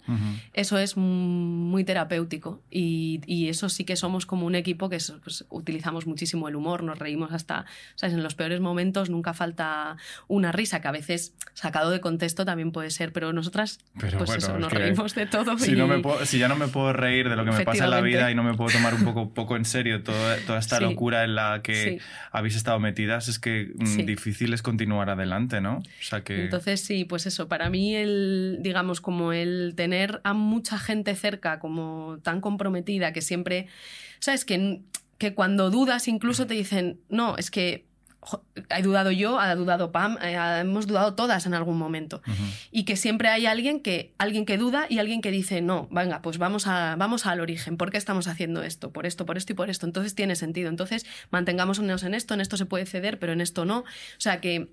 eso 0.54 0.78
es 0.78 0.96
muy 0.96 1.84
terapéutico. 1.84 2.62
Y, 2.72 3.22
y, 3.26 3.50
eso 3.50 3.68
sí 3.70 3.84
que 3.84 3.96
somos 3.96 4.26
como 4.26 4.46
un 4.46 4.56
equipo 4.56 4.90
que 4.90 4.98
pues, 5.24 5.46
utilizamos 5.50 6.08
muchísimo 6.08 6.48
el 6.48 6.56
humor, 6.56 6.84
nos 6.84 6.98
reímos 7.00 7.34
hasta, 7.34 7.66
¿sabes? 7.96 8.16
En 8.16 8.24
los 8.24 8.36
peores 8.36 8.62
momentos 8.62 9.10
nunca 9.10 9.34
falta 9.34 9.98
una 10.28 10.52
risa, 10.52 10.82
que 10.82 10.88
a 10.88 10.92
veces 10.92 11.34
sacado 11.54 11.92
de 11.92 12.00
contexto 12.00 12.46
también 12.46 12.72
puede 12.72 12.90
ser, 12.90 13.12
pero 13.12 13.34
nosotras 13.34 13.80
pues 14.00 14.14
eso, 14.38 14.58
nos 14.58 14.72
reímos 14.72 15.16
de 15.16 15.26
todo. 15.26 15.58
Si, 15.58 15.74
no 15.74 15.88
me 15.88 16.02
si 16.26 16.40
ya 16.40 16.48
no 16.48 16.56
me 16.56 16.68
puedo 16.68 16.94
reír 16.94 17.30
de 17.30 17.36
lo 17.36 17.44
que 17.44 17.52
me 17.52 17.66
pasa 17.66 17.84
en 17.86 17.90
la 17.90 18.02
vida 18.02 18.32
y 18.32 18.36
no 18.36 18.44
me 18.44 18.54
puedo 18.54 18.72
tomar 18.72 18.94
un 18.94 19.04
poco, 19.04 19.34
poco 19.34 19.56
en 19.58 19.66
serio 19.66 20.02
toda, 20.02 20.38
toda 20.48 20.60
esta 20.60 20.80
locura 20.80 21.24
en 21.24 21.36
la 21.36 21.62
que 21.62 22.00
habéis 22.32 22.56
estado 22.56 22.80
metidas, 22.80 23.28
es 23.28 23.40
que 23.40 23.72
mm, 23.76 24.06
difícil 24.06 24.54
es 24.54 24.62
continuar 24.94 25.10
adelante, 25.10 25.62
¿no? 25.62 25.78
O 25.78 26.04
sea 26.04 26.24
que... 26.24 26.44
Entonces 26.44 26.82
sí, 26.82 27.06
pues 27.06 27.26
eso, 27.26 27.48
para 27.48 27.70
mí 27.70 27.96
el, 27.96 28.58
digamos, 28.62 29.02
como 29.02 29.34
el 29.34 29.74
tener 29.76 30.22
a 30.24 30.34
mucha 30.34 30.78
gente 30.78 31.16
cerca, 31.16 31.60
como 31.60 32.20
tan 32.24 32.42
comprometida, 32.42 33.14
que 33.14 33.22
siempre, 33.22 33.68
¿sabes? 34.20 34.46
Que, 34.46 34.82
que 35.18 35.34
cuando 35.34 35.70
dudas 35.72 36.08
incluso 36.08 36.46
te 36.46 36.54
dicen, 36.54 37.00
no, 37.10 37.38
es 37.38 37.50
que 37.50 37.86
he 38.70 38.82
dudado 38.82 39.12
yo, 39.12 39.40
ha 39.40 39.56
dudado 39.56 39.92
Pam, 39.92 40.18
eh, 40.22 40.38
hemos 40.62 40.88
dudado 40.88 41.14
todas 41.16 41.46
en 41.46 41.54
algún 41.54 41.78
momento. 41.78 42.22
Y 42.72 42.84
que 42.84 42.96
siempre 42.96 43.30
hay 43.30 43.46
alguien 43.46 43.80
que, 43.80 44.14
alguien 44.18 44.46
que 44.46 44.58
duda 44.58 44.86
y 44.90 45.00
alguien 45.00 45.22
que 45.22 45.32
dice, 45.32 45.62
no, 45.62 45.88
venga, 45.92 46.22
pues 46.22 46.38
vamos, 46.38 46.68
a, 46.68 46.96
vamos 46.98 47.26
al 47.26 47.40
origen. 47.40 47.78
¿Por 47.78 47.92
qué 47.92 47.98
estamos 47.98 48.28
haciendo 48.28 48.64
esto? 48.64 48.92
Por 48.92 49.06
esto, 49.06 49.26
por 49.26 49.38
esto 49.38 49.54
y 49.54 49.56
por 49.56 49.70
esto. 49.70 49.86
Entonces 49.86 50.16
tiene 50.16 50.36
sentido. 50.36 50.70
Entonces 50.70 51.06
mantengámonos 51.32 52.04
en 52.04 52.14
esto, 52.14 52.34
en 52.34 52.42
esto 52.42 52.58
se 52.58 52.66
puede 52.66 52.86
ceder, 52.86 53.20
pero 53.20 53.34
en 53.34 53.42
esto 53.42 53.66
no. 53.66 53.80
O 53.80 53.86
sea 54.18 54.40
que, 54.40 54.70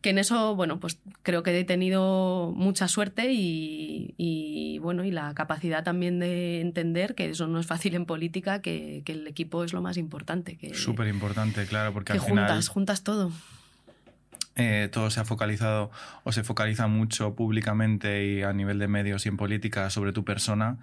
que 0.00 0.10
en 0.10 0.18
eso, 0.18 0.54
bueno, 0.54 0.80
pues 0.80 0.98
creo 1.22 1.42
que 1.42 1.58
he 1.58 1.64
tenido 1.64 2.52
mucha 2.54 2.88
suerte 2.88 3.32
y, 3.32 4.78
bueno, 4.80 5.04
y 5.04 5.10
la 5.10 5.34
capacidad 5.34 5.82
también 5.82 6.18
de 6.18 6.60
entender 6.60 7.14
que 7.14 7.30
eso 7.30 7.46
no 7.46 7.58
es 7.58 7.66
fácil 7.66 7.94
en 7.94 8.06
política, 8.06 8.60
que, 8.60 9.02
el 9.06 9.26
equipo 9.26 9.64
es 9.64 9.72
lo 9.72 9.80
más 9.80 9.96
importante. 9.96 10.58
Súper 10.74 11.08
importante, 11.08 11.66
claro, 11.66 11.92
porque 11.92 12.12
al 12.12 12.20
final 12.20 12.62
todo. 13.02 13.32
Eh, 14.56 14.88
todo 14.92 15.10
se 15.10 15.20
ha 15.20 15.24
focalizado 15.24 15.90
o 16.22 16.30
se 16.30 16.44
focaliza 16.44 16.86
mucho 16.86 17.34
públicamente 17.34 18.24
y 18.24 18.42
a 18.42 18.52
nivel 18.52 18.78
de 18.78 18.86
medios 18.86 19.26
y 19.26 19.28
en 19.28 19.36
política 19.36 19.90
sobre 19.90 20.12
tu 20.12 20.24
persona 20.24 20.78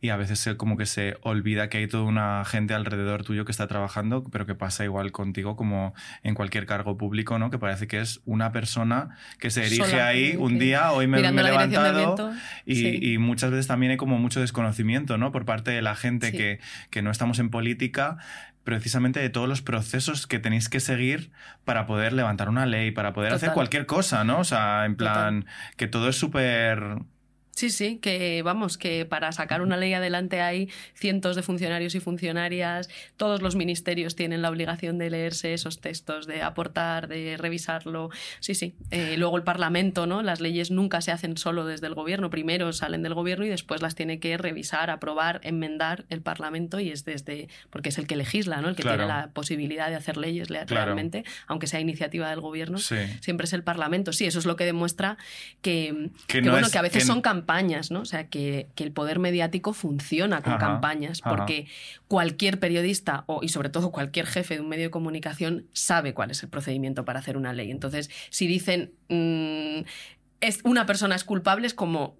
y 0.00 0.10
a 0.10 0.16
veces 0.16 0.54
como 0.56 0.76
que 0.76 0.86
se 0.86 1.16
olvida 1.22 1.68
que 1.68 1.78
hay 1.78 1.86
toda 1.86 2.04
una 2.04 2.44
gente 2.44 2.74
alrededor 2.74 3.24
tuyo 3.24 3.44
que 3.44 3.52
está 3.52 3.66
trabajando, 3.66 4.24
pero 4.30 4.44
que 4.44 4.54
pasa 4.54 4.84
igual 4.84 5.10
contigo 5.10 5.56
como 5.56 5.94
en 6.22 6.34
cualquier 6.34 6.66
cargo 6.66 6.98
público, 6.98 7.38
¿no? 7.38 7.50
Que 7.50 7.58
parece 7.58 7.86
que 7.86 8.00
es 8.00 8.20
una 8.26 8.52
persona 8.52 9.16
que 9.38 9.50
se 9.50 9.66
erige 9.66 10.00
ahí 10.02 10.36
un 10.36 10.58
día, 10.58 10.92
hoy 10.92 11.06
me, 11.06 11.20
he 11.20 11.32
levantado 11.32 12.32
y, 12.66 13.16
muchas 13.18 13.50
veces 13.50 13.66
también 13.66 13.92
hay 13.92 13.96
como 13.96 14.18
mucho 14.18 14.40
desconocimiento, 14.40 15.16
¿no? 15.16 15.32
Por 15.32 15.44
parte 15.46 15.70
de 15.70 15.80
la 15.80 15.94
gente 15.94 16.32
que, 16.32 16.60
que 16.90 17.00
no 17.00 17.10
estamos 17.10 17.38
en 17.38 17.48
política, 17.48 18.18
precisamente 18.66 19.20
de 19.20 19.30
todos 19.30 19.48
los 19.48 19.62
procesos 19.62 20.26
que 20.26 20.40
tenéis 20.40 20.68
que 20.68 20.80
seguir 20.80 21.30
para 21.64 21.86
poder 21.86 22.12
levantar 22.12 22.48
una 22.48 22.66
ley, 22.66 22.90
para 22.90 23.12
poder 23.12 23.32
hacer 23.32 23.52
cualquier 23.52 23.86
cosa, 23.86 24.24
¿no? 24.24 24.40
O 24.40 24.44
sea, 24.44 24.84
en 24.84 24.96
plan, 24.96 25.46
que 25.76 25.86
todo 25.86 26.08
es 26.08 26.16
súper 26.16 26.98
Sí, 27.56 27.70
sí, 27.70 27.96
que 28.02 28.42
vamos, 28.42 28.76
que 28.76 29.06
para 29.06 29.32
sacar 29.32 29.62
una 29.62 29.78
ley 29.78 29.94
adelante 29.94 30.42
hay 30.42 30.68
cientos 30.92 31.36
de 31.36 31.42
funcionarios 31.42 31.94
y 31.94 32.00
funcionarias, 32.00 32.90
todos 33.16 33.40
los 33.40 33.56
ministerios 33.56 34.14
tienen 34.14 34.42
la 34.42 34.50
obligación 34.50 34.98
de 34.98 35.08
leerse 35.08 35.54
esos 35.54 35.80
textos, 35.80 36.26
de 36.26 36.42
aportar, 36.42 37.08
de 37.08 37.38
revisarlo. 37.38 38.10
Sí, 38.40 38.54
sí. 38.54 38.74
Eh, 38.90 39.14
luego 39.16 39.38
el 39.38 39.42
Parlamento, 39.42 40.06
¿no? 40.06 40.22
Las 40.22 40.42
leyes 40.42 40.70
nunca 40.70 41.00
se 41.00 41.12
hacen 41.12 41.38
solo 41.38 41.64
desde 41.64 41.86
el 41.86 41.94
gobierno, 41.94 42.28
primero 42.28 42.74
salen 42.74 43.02
del 43.02 43.14
gobierno 43.14 43.46
y 43.46 43.48
después 43.48 43.80
las 43.80 43.94
tiene 43.94 44.20
que 44.20 44.36
revisar, 44.36 44.90
aprobar, 44.90 45.40
enmendar 45.42 46.04
el 46.10 46.20
Parlamento 46.20 46.78
y 46.78 46.90
es 46.90 47.06
desde, 47.06 47.48
porque 47.70 47.88
es 47.88 47.96
el 47.96 48.06
que 48.06 48.16
legisla, 48.16 48.60
¿no? 48.60 48.68
El 48.68 48.76
que 48.76 48.82
tiene 48.82 49.06
la 49.06 49.30
posibilidad 49.32 49.88
de 49.88 49.94
hacer 49.94 50.18
leyes 50.18 50.48
realmente, 50.48 51.24
aunque 51.46 51.68
sea 51.68 51.80
iniciativa 51.80 52.28
del 52.28 52.42
gobierno, 52.42 52.76
siempre 52.76 53.46
es 53.46 53.54
el 53.54 53.62
Parlamento. 53.62 54.12
Sí, 54.12 54.26
eso 54.26 54.40
es 54.40 54.44
lo 54.44 54.56
que 54.56 54.66
demuestra 54.66 55.16
que, 55.62 56.10
bueno, 56.42 56.68
que 56.70 56.76
a 56.76 56.82
veces 56.82 57.06
son 57.06 57.22
campañas 57.22 57.45
campañas, 57.46 57.90
¿no? 57.90 58.00
O 58.00 58.04
sea, 58.04 58.28
que, 58.28 58.68
el 58.76 58.92
poder 58.92 59.18
mediático 59.18 59.72
funciona 59.72 60.42
con 60.42 60.58
campañas, 60.58 61.20
porque 61.20 61.66
cualquier 62.08 62.58
periodista 62.58 63.24
o, 63.26 63.42
y 63.42 63.48
sobre 63.48 63.68
todo 63.68 63.92
cualquier 63.92 64.26
jefe 64.26 64.54
de 64.54 64.60
un 64.60 64.68
medio 64.68 64.84
de 64.84 64.90
comunicación 64.90 65.66
sabe 65.72 66.12
cuál 66.12 66.30
es 66.30 66.42
el 66.42 66.48
procedimiento 66.48 67.04
para 67.04 67.20
hacer 67.20 67.36
una 67.36 67.52
ley. 67.52 67.70
Entonces, 67.70 68.10
si 68.30 68.46
dicen 68.46 68.92
mm, 69.08 69.86
es 70.40 70.60
una 70.64 70.86
persona 70.86 71.14
es 71.14 71.24
culpable, 71.24 71.66
es 71.66 71.74
como 71.74 72.16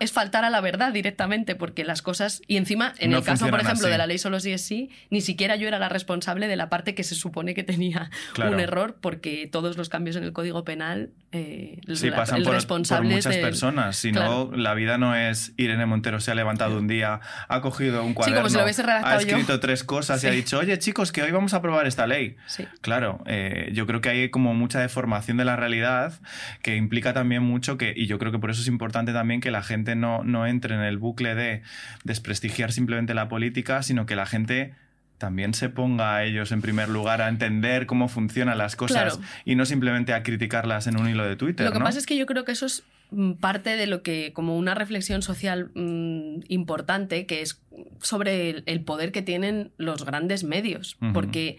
es 0.00 0.12
faltar 0.12 0.44
a 0.44 0.50
la 0.50 0.60
verdad 0.62 0.92
directamente, 0.92 1.54
porque 1.54 1.84
las 1.84 2.00
cosas. 2.02 2.40
Y 2.46 2.56
encima, 2.56 2.94
en 2.98 3.10
No 3.10 3.18
el 3.18 3.24
caso, 3.24 3.48
por 3.48 3.60
ejemplo, 3.60 3.86
así. 3.86 3.90
de 3.92 3.98
la 3.98 4.06
ley 4.06 4.18
solo 4.18 4.40
sí 4.40 4.52
es 4.52 4.62
sí, 4.62 4.90
ni 5.10 5.20
siquiera 5.20 5.56
yo 5.56 5.68
era 5.68 5.78
la 5.78 5.88
responsable 5.90 6.48
de 6.48 6.56
la 6.56 6.70
parte 6.70 6.94
que 6.94 7.04
se 7.04 7.14
supone 7.14 7.52
que 7.54 7.62
tenía 7.62 8.10
Claro. 8.32 8.52
un 8.52 8.60
error, 8.60 8.96
porque 9.00 9.48
todos 9.52 9.76
los 9.76 9.88
cambios 9.90 10.16
en 10.16 10.24
el 10.24 10.32
Código 10.32 10.64
Penal. 10.64 11.10
eh, 11.32 11.78
Sí, 11.94 12.10
la- 12.10 12.16
pasan 12.16 12.38
el 12.38 12.42
por, 12.42 12.50
por 12.50 12.54
responsable 12.56 13.10
es 13.10 13.14
muchas 13.18 13.34
del- 13.34 13.44
personas. 13.44 13.94
Si 13.96 14.10
Claro. 14.10 14.50
no, 14.50 14.56
la 14.56 14.74
vida 14.74 14.98
no 14.98 15.14
es 15.14 15.52
Irene 15.56 15.86
Montero 15.86 16.18
se 16.18 16.32
ha 16.32 16.34
levantado 16.34 16.76
un 16.78 16.88
día, 16.88 17.20
ha 17.48 17.60
cogido 17.60 18.02
un 18.02 18.14
cuaderno, 18.14 18.40
como 18.40 18.48
si 18.50 18.56
lo 18.56 18.64
hubiese 18.64 18.82
redactado 18.82 19.16
ha 19.16 19.22
yo. 19.22 19.28
escrito 19.28 19.60
tres 19.60 19.84
cosas 19.84 20.24
y 20.24 20.26
ha 20.26 20.30
Sí. 20.30 20.36
dicho, 20.38 20.58
oye 20.58 20.76
chicos, 20.80 21.12
que 21.12 21.22
hoy 21.22 21.30
vamos 21.30 21.54
a 21.54 21.58
aprobar 21.58 21.86
esta 21.86 22.08
ley. 22.08 22.34
Sí. 22.48 22.64
Claro, 22.80 23.22
eh, 23.26 23.70
yo 23.74 23.86
creo 23.86 24.00
que 24.00 24.08
hay 24.08 24.30
como 24.30 24.54
mucha 24.54 24.80
deformación 24.80 25.36
de 25.36 25.44
la 25.44 25.54
realidad 25.54 26.14
que 26.62 26.74
implica 26.74 27.12
también 27.12 27.44
mucho 27.44 27.78
que, 27.78 27.92
y 27.96 28.08
yo 28.08 28.18
creo 28.18 28.32
que 28.32 28.40
por 28.40 28.50
eso 28.50 28.62
es 28.62 28.66
importante 28.66 29.12
también 29.12 29.40
que 29.40 29.49
la 29.50 29.62
gente 29.62 29.96
no, 29.96 30.24
no 30.24 30.46
entre 30.46 30.74
en 30.74 30.82
el 30.82 30.98
bucle 30.98 31.34
de 31.34 31.62
desprestigiar 32.04 32.72
simplemente 32.72 33.14
la 33.14 33.28
política, 33.28 33.82
sino 33.82 34.06
que 34.06 34.16
la 34.16 34.26
gente 34.26 34.74
también 35.18 35.52
se 35.52 35.68
ponga 35.68 36.16
a 36.16 36.24
ellos 36.24 36.50
en 36.50 36.62
primer 36.62 36.88
lugar 36.88 37.20
a 37.20 37.28
entender 37.28 37.86
cómo 37.86 38.08
funcionan 38.08 38.56
las 38.56 38.74
cosas 38.74 39.16
Claro. 39.16 39.28
y 39.44 39.54
no 39.54 39.66
simplemente 39.66 40.14
a 40.14 40.22
criticarlas 40.22 40.86
en 40.86 40.98
un 40.98 41.08
hilo 41.08 41.24
de 41.24 41.36
Twitter. 41.36 41.66
Lo 41.66 41.72
que 41.72 41.78
¿no? 41.78 41.84
pasa 41.84 41.98
es 41.98 42.06
que 42.06 42.16
yo 42.16 42.24
creo 42.24 42.44
que 42.46 42.52
eso 42.52 42.64
es 42.64 42.84
mm, 43.10 43.32
parte 43.32 43.76
de 43.76 43.86
lo 43.86 44.02
que, 44.02 44.32
como 44.32 44.56
una 44.56 44.74
reflexión 44.74 45.20
social 45.20 45.70
mm, 45.74 46.40
importante, 46.48 47.26
que 47.26 47.42
es 47.42 47.60
sobre 48.00 48.48
el, 48.48 48.62
el 48.64 48.80
poder 48.80 49.12
que 49.12 49.20
tienen 49.20 49.72
los 49.76 50.06
grandes 50.06 50.42
medios. 50.42 50.96
Porque 51.12 51.58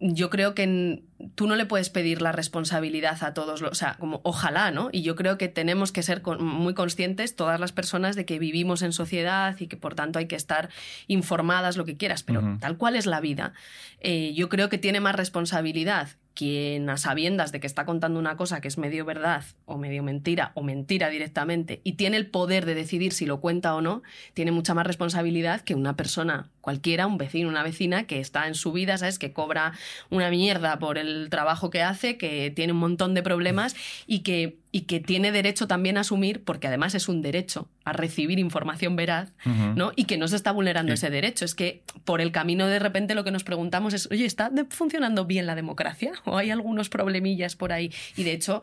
yo 0.00 0.28
creo 0.28 0.54
que 0.54 1.02
tú 1.34 1.46
no 1.46 1.56
le 1.56 1.66
puedes 1.66 1.88
pedir 1.88 2.20
la 2.20 2.32
responsabilidad 2.32 3.22
a 3.22 3.32
todos, 3.32 3.60
los, 3.62 3.70
o 3.70 3.74
sea, 3.74 3.96
como 3.98 4.20
ojalá, 4.24 4.70
¿no? 4.70 4.88
Y 4.92 5.02
yo 5.02 5.14
creo 5.14 5.38
que 5.38 5.48
tenemos 5.48 5.92
que 5.92 6.02
ser 6.02 6.20
con- 6.20 6.44
muy 6.44 6.74
conscientes 6.74 7.36
todas 7.36 7.58
las 7.60 7.72
personas 7.72 8.16
de 8.16 8.24
que 8.26 8.38
vivimos 8.38 8.82
en 8.82 8.92
sociedad 8.92 9.56
y 9.58 9.66
que 9.68 9.76
por 9.76 9.94
tanto 9.94 10.18
hay 10.18 10.26
que 10.26 10.36
estar 10.36 10.68
informadas, 11.06 11.76
lo 11.76 11.84
que 11.84 11.96
quieras, 11.96 12.22
pero 12.22 12.40
tal 12.60 12.76
cual 12.76 12.96
es 12.96 13.06
la 13.06 13.20
vida. 13.20 13.52
Eh, 14.00 14.32
yo 14.34 14.48
creo 14.48 14.68
que 14.68 14.78
tiene 14.78 15.00
más 15.00 15.14
responsabilidad 15.14 16.08
quien 16.34 16.90
a 16.90 16.96
sabiendas 16.96 17.52
de 17.52 17.60
que 17.60 17.68
está 17.68 17.84
contando 17.86 18.18
una 18.18 18.36
cosa 18.36 18.60
que 18.60 18.66
es 18.66 18.76
medio 18.76 19.04
verdad 19.04 19.44
o 19.66 19.78
medio 19.78 20.02
mentira 20.02 20.50
o 20.54 20.62
mentira 20.62 21.08
directamente 21.08 21.80
y 21.84 21.92
tiene 21.92 22.16
el 22.16 22.26
poder 22.26 22.66
de 22.66 22.74
decidir 22.74 23.12
si 23.12 23.24
lo 23.24 23.40
cuenta 23.40 23.74
o 23.76 23.80
no, 23.80 24.02
tiene 24.34 24.50
mucha 24.50 24.74
más 24.74 24.86
responsabilidad 24.86 25.60
que 25.60 25.76
una 25.76 25.94
persona 25.94 26.50
cualquiera, 26.64 27.06
un 27.06 27.18
vecino, 27.18 27.50
una 27.50 27.62
vecina 27.62 28.06
que 28.06 28.20
está 28.20 28.46
en 28.48 28.54
su 28.54 28.72
vida, 28.72 28.96
¿sabes? 28.96 29.18
Que 29.18 29.34
cobra 29.34 29.72
una 30.08 30.30
mierda 30.30 30.78
por 30.78 30.96
el 30.96 31.28
trabajo 31.28 31.68
que 31.68 31.82
hace, 31.82 32.16
que 32.16 32.50
tiene 32.50 32.72
un 32.72 32.78
montón 32.78 33.12
de 33.12 33.22
problemas 33.22 33.76
y 34.06 34.20
que, 34.20 34.56
y 34.72 34.80
que 34.82 34.98
tiene 34.98 35.30
derecho 35.30 35.66
también 35.68 35.98
a 35.98 36.00
asumir, 36.00 36.42
porque 36.42 36.66
además 36.68 36.94
es 36.94 37.06
un 37.10 37.20
derecho, 37.20 37.68
a 37.84 37.92
recibir 37.92 38.38
información 38.38 38.96
veraz. 38.96 39.32
¿no? 39.76 39.92
Y 39.94 40.04
que 40.04 40.16
no 40.16 40.26
se 40.26 40.36
está 40.36 40.52
vulnerando 40.52 40.90
Sí. 40.92 40.94
ese 40.94 41.10
derecho. 41.10 41.44
Es 41.44 41.54
que 41.54 41.82
por 42.06 42.22
el 42.22 42.32
camino 42.32 42.66
de 42.66 42.78
repente 42.78 43.14
lo 43.14 43.24
que 43.24 43.30
nos 43.30 43.44
preguntamos 43.44 43.92
es, 43.92 44.08
oye, 44.10 44.24
¿está 44.24 44.50
funcionando 44.70 45.26
bien 45.26 45.46
la 45.46 45.54
democracia? 45.54 46.12
¿O 46.24 46.38
hay 46.38 46.50
algunos 46.50 46.88
problemillas 46.88 47.56
por 47.56 47.72
ahí? 47.72 47.92
Y 48.16 48.24
de 48.24 48.32
hecho, 48.32 48.62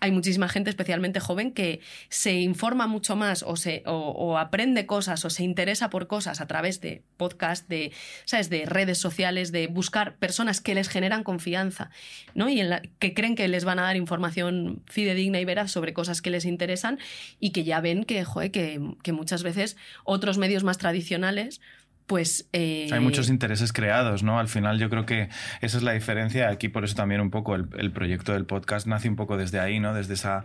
hay 0.00 0.10
muchísima 0.10 0.48
gente, 0.48 0.70
especialmente 0.70 1.20
joven, 1.20 1.52
que 1.52 1.80
se 2.08 2.34
informa 2.34 2.86
mucho 2.86 3.16
más 3.16 3.42
o, 3.42 3.56
se, 3.56 3.82
o, 3.86 4.38
aprende 4.38 4.86
cosas 4.86 5.24
o 5.24 5.30
se 5.30 5.42
interesa 5.42 5.90
por 5.90 6.06
cosas 6.06 6.40
a 6.40 6.46
través 6.46 6.80
de 6.80 7.02
podcast, 7.16 7.68
de, 7.68 7.92
¿sabes? 8.24 8.50
de 8.50 8.66
redes 8.66 8.98
sociales, 8.98 9.52
de 9.52 9.68
buscar 9.68 10.16
personas 10.16 10.60
que 10.60 10.74
les 10.74 10.88
generan 10.88 11.24
confianza, 11.24 11.90
¿no? 12.34 12.48
Y 12.48 12.60
en 12.60 12.70
la, 12.70 12.82
que 12.98 13.14
creen 13.14 13.36
que 13.36 13.48
les 13.48 13.64
van 13.64 13.78
a 13.78 13.82
dar 13.82 13.96
información 13.96 14.82
fidedigna 14.86 15.40
y 15.40 15.44
veraz 15.44 15.70
sobre 15.70 15.94
cosas 15.94 16.20
que 16.20 16.30
les 16.30 16.44
interesan 16.44 16.98
y 17.40 17.50
que 17.50 17.64
ya 17.64 17.80
ven 17.80 18.04
que, 18.04 18.24
que, 18.52 18.80
que 19.02 19.12
muchas 19.12 19.42
veces 19.42 19.76
otros 20.04 20.36
medios 20.36 20.62
más 20.62 20.78
tradicionales 20.78 21.60
pues... 22.06 22.48
eh, 22.52 22.88
Hay 22.92 23.00
muchos 23.00 23.28
intereses 23.28 23.72
creados, 23.72 24.22
¿no? 24.22 24.38
Al 24.38 24.48
final 24.48 24.78
yo 24.78 24.88
creo 24.90 25.06
que 25.06 25.28
esa 25.60 25.76
es 25.76 25.82
la 25.82 25.92
diferencia. 25.92 26.48
Aquí 26.48 26.68
por 26.68 26.84
eso 26.84 26.94
también 26.94 27.20
un 27.20 27.30
poco 27.30 27.54
el, 27.54 27.68
el 27.78 27.90
proyecto 27.92 28.32
del 28.32 28.46
podcast 28.46 28.86
nace 28.86 29.08
un 29.08 29.16
poco 29.16 29.36
desde 29.36 29.60
ahí, 29.60 29.80
¿no? 29.80 29.94
Desde 29.94 30.14
esa 30.14 30.44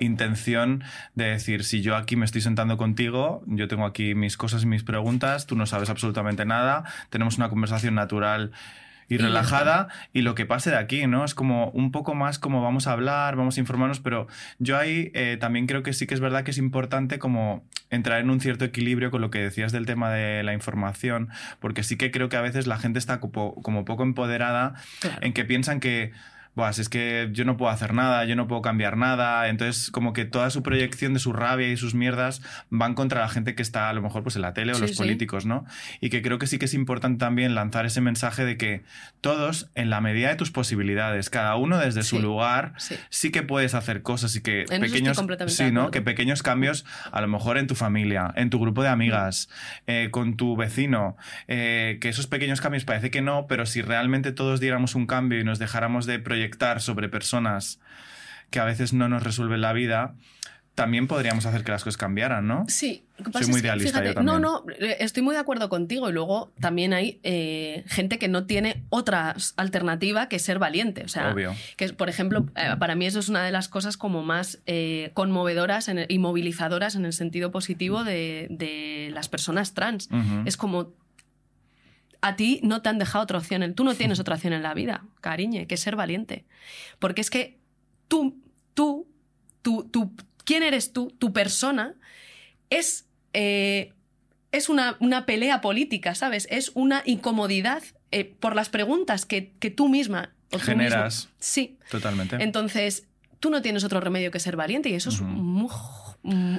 intención 0.00 0.82
de 1.14 1.26
decir, 1.26 1.64
si 1.64 1.80
yo 1.80 1.96
aquí 1.96 2.16
me 2.16 2.24
estoy 2.24 2.40
sentando 2.40 2.76
contigo, 2.76 3.42
yo 3.46 3.68
tengo 3.68 3.86
aquí 3.86 4.14
mis 4.14 4.36
cosas 4.36 4.64
y 4.64 4.66
mis 4.66 4.82
preguntas, 4.82 5.46
tú 5.46 5.56
no 5.56 5.66
sabes 5.66 5.88
absolutamente 5.88 6.44
nada, 6.44 6.84
tenemos 7.10 7.36
una 7.36 7.48
conversación 7.48 7.94
natural 7.94 8.50
y 9.14 9.18
relajada 9.18 9.88
y 10.12 10.22
lo 10.22 10.34
que 10.34 10.46
pase 10.46 10.70
de 10.70 10.76
aquí, 10.76 11.06
¿no? 11.06 11.24
Es 11.24 11.34
como 11.34 11.70
un 11.70 11.92
poco 11.92 12.14
más 12.14 12.38
como 12.38 12.62
vamos 12.62 12.86
a 12.86 12.92
hablar, 12.92 13.36
vamos 13.36 13.56
a 13.56 13.60
informarnos, 13.60 14.00
pero 14.00 14.26
yo 14.58 14.76
ahí 14.78 15.10
eh, 15.14 15.36
también 15.40 15.66
creo 15.66 15.82
que 15.82 15.92
sí 15.92 16.06
que 16.06 16.14
es 16.14 16.20
verdad 16.20 16.44
que 16.44 16.50
es 16.50 16.58
importante 16.58 17.18
como 17.18 17.64
entrar 17.90 18.20
en 18.20 18.30
un 18.30 18.40
cierto 18.40 18.64
equilibrio 18.64 19.10
con 19.10 19.20
lo 19.20 19.30
que 19.30 19.38
decías 19.40 19.72
del 19.72 19.86
tema 19.86 20.10
de 20.10 20.42
la 20.42 20.52
información, 20.52 21.28
porque 21.60 21.82
sí 21.82 21.96
que 21.96 22.10
creo 22.10 22.28
que 22.28 22.36
a 22.36 22.40
veces 22.40 22.66
la 22.66 22.78
gente 22.78 22.98
está 22.98 23.20
como, 23.20 23.54
como 23.62 23.84
poco 23.84 24.02
empoderada 24.02 24.74
Claro. 25.00 25.18
en 25.20 25.32
que 25.32 25.44
piensan 25.44 25.80
que 25.80 26.12
Buah, 26.54 26.72
si 26.72 26.82
es 26.82 26.88
que 26.88 27.28
yo 27.32 27.44
no 27.44 27.56
puedo 27.56 27.72
hacer 27.72 27.94
nada, 27.94 28.24
yo 28.24 28.36
no 28.36 28.46
puedo 28.46 28.62
cambiar 28.62 28.96
nada. 28.96 29.48
Entonces, 29.48 29.90
como 29.90 30.12
que 30.12 30.24
toda 30.24 30.50
su 30.50 30.62
proyección 30.62 31.12
de 31.12 31.18
su 31.18 31.32
rabia 31.32 31.68
y 31.68 31.76
sus 31.76 31.94
mierdas 31.94 32.42
van 32.70 32.94
contra 32.94 33.20
la 33.20 33.28
gente 33.28 33.54
que 33.56 33.62
está 33.62 33.88
a 33.88 33.92
lo 33.92 34.02
mejor 34.02 34.22
pues 34.22 34.36
en 34.36 34.42
la 34.42 34.54
tele 34.54 34.72
o 34.72 34.76
Sí, 34.76 34.82
los 34.82 34.90
sí. 34.92 34.96
políticos, 34.96 35.46
¿no? 35.46 35.64
Y 36.00 36.10
que 36.10 36.22
creo 36.22 36.38
que 36.38 36.46
sí 36.46 36.58
que 36.58 36.66
es 36.66 36.74
importante 36.74 37.18
también 37.18 37.54
lanzar 37.56 37.86
ese 37.86 38.00
mensaje 38.00 38.44
de 38.44 38.56
que 38.56 38.84
todos, 39.20 39.68
en 39.74 39.90
la 39.90 40.00
medida 40.00 40.28
de 40.28 40.36
tus 40.36 40.52
posibilidades, 40.52 41.28
cada 41.28 41.56
uno 41.56 41.78
desde 41.78 42.04
su 42.04 42.20
lugar, 42.20 42.74
sí. 43.10 43.30
que 43.32 43.42
puedes 43.42 43.74
hacer 43.74 44.02
cosas 44.02 44.36
y 44.36 44.42
que 44.42 44.64
pequeños, 44.68 45.20
sí, 45.48 45.72
¿no? 45.72 45.90
Que 45.90 46.02
pequeños 46.02 46.42
cambios, 46.44 46.84
a 47.10 47.20
lo 47.20 47.26
mejor 47.26 47.58
en 47.58 47.66
tu 47.66 47.74
familia, 47.74 48.32
en 48.36 48.50
tu 48.50 48.60
grupo 48.60 48.82
de 48.82 48.90
amigas, 48.90 49.48
eh, 49.86 50.08
con 50.12 50.36
tu 50.36 50.56
vecino, 50.56 51.16
eh, 51.48 51.98
que 52.00 52.10
esos 52.10 52.28
pequeños 52.28 52.60
cambios 52.60 52.84
parece 52.84 53.10
que 53.10 53.22
no, 53.22 53.46
pero 53.48 53.66
si 53.66 53.82
realmente 53.82 54.30
todos 54.30 54.60
diéramos 54.60 54.94
un 54.94 55.06
cambio 55.06 55.40
y 55.40 55.44
nos 55.44 55.58
dejáramos 55.58 56.06
de 56.06 56.20
proyectar 56.20 56.43
sobre 56.80 57.08
personas 57.08 57.80
que 58.50 58.60
a 58.60 58.64
veces 58.64 58.92
no 58.92 59.08
nos 59.08 59.22
resuelven 59.22 59.60
la 59.60 59.72
vida, 59.72 60.14
también 60.74 61.06
podríamos 61.06 61.46
hacer 61.46 61.62
que 61.62 61.70
las 61.70 61.84
cosas 61.84 61.96
cambiaran, 61.96 62.48
¿no? 62.48 62.64
Sí, 62.66 63.04
Soy 63.32 63.46
muy 63.46 63.60
idealista 63.60 64.00
yo 64.02 64.10
fíjate, 64.10 64.24
no, 64.24 64.32
también. 64.32 64.42
no, 64.42 64.86
eh, 64.88 64.96
estoy 64.98 65.22
muy 65.22 65.34
de 65.36 65.40
acuerdo 65.40 65.68
contigo. 65.68 66.10
Y 66.10 66.12
luego 66.12 66.52
también 66.58 66.92
hay 66.92 67.20
eh, 67.22 67.84
gente 67.86 68.18
que 68.18 68.26
no 68.26 68.46
tiene 68.46 68.82
otra 68.90 69.36
alternativa 69.56 70.28
que 70.28 70.40
ser 70.40 70.58
valiente. 70.58 71.04
O 71.04 71.08
sea, 71.08 71.32
Obvio. 71.32 71.54
que 71.76 71.92
por 71.92 72.08
ejemplo, 72.08 72.46
eh, 72.56 72.74
para 72.80 72.96
mí 72.96 73.06
eso 73.06 73.20
es 73.20 73.28
una 73.28 73.44
de 73.44 73.52
las 73.52 73.68
cosas 73.68 73.96
como 73.96 74.24
más 74.24 74.58
eh, 74.66 75.12
conmovedoras 75.14 75.86
en 75.86 75.98
el- 75.98 76.06
y 76.08 76.18
movilizadoras 76.18 76.96
en 76.96 77.04
el 77.04 77.12
sentido 77.12 77.52
positivo 77.52 78.02
de, 78.02 78.48
de 78.50 79.10
las 79.14 79.28
personas 79.28 79.74
trans. 79.74 80.08
Es 80.44 80.56
como 80.56 80.92
a 82.26 82.36
ti 82.36 82.58
no 82.62 82.80
te 82.80 82.88
han 82.88 82.98
dejado 82.98 83.22
otra 83.24 83.36
opción. 83.38 83.74
Tú 83.74 83.84
no 83.84 83.94
tienes 83.94 84.18
otra 84.18 84.36
opción 84.36 84.54
en 84.54 84.62
la 84.62 84.72
vida, 84.72 85.04
cariñe, 85.20 85.66
que 85.66 85.76
ser 85.76 85.94
valiente. 85.94 86.46
Porque 86.98 87.20
es 87.20 87.28
que 87.28 87.58
tú, 88.08 88.40
tú, 88.72 89.06
tú, 89.60 89.84
tú 89.90 90.10
¿quién 90.46 90.62
eres 90.62 90.94
tú? 90.94 91.14
Tu 91.18 91.34
persona 91.34 91.94
es, 92.70 93.06
eh, 93.34 93.92
es 94.52 94.70
una, 94.70 94.96
una 95.00 95.26
pelea 95.26 95.60
política, 95.60 96.14
¿sabes? 96.14 96.46
Es 96.50 96.72
una 96.74 97.02
incomodidad 97.04 97.82
eh, 98.10 98.24
por 98.24 98.56
las 98.56 98.70
preguntas 98.70 99.26
que, 99.26 99.52
que 99.58 99.70
tú 99.70 99.88
misma 99.90 100.32
o 100.50 100.56
tú 100.58 100.64
Generas. 100.64 101.26
mismo- 101.26 101.30
Sí. 101.40 101.78
Totalmente. 101.90 102.36
Entonces, 102.42 103.06
tú 103.38 103.50
no 103.50 103.60
tienes 103.60 103.84
otro 103.84 104.00
remedio 104.00 104.30
que 104.30 104.40
ser 104.40 104.56
valiente 104.56 104.88
y 104.88 104.94
eso 104.94 105.10
es, 105.10 105.20
muy, 105.20 105.68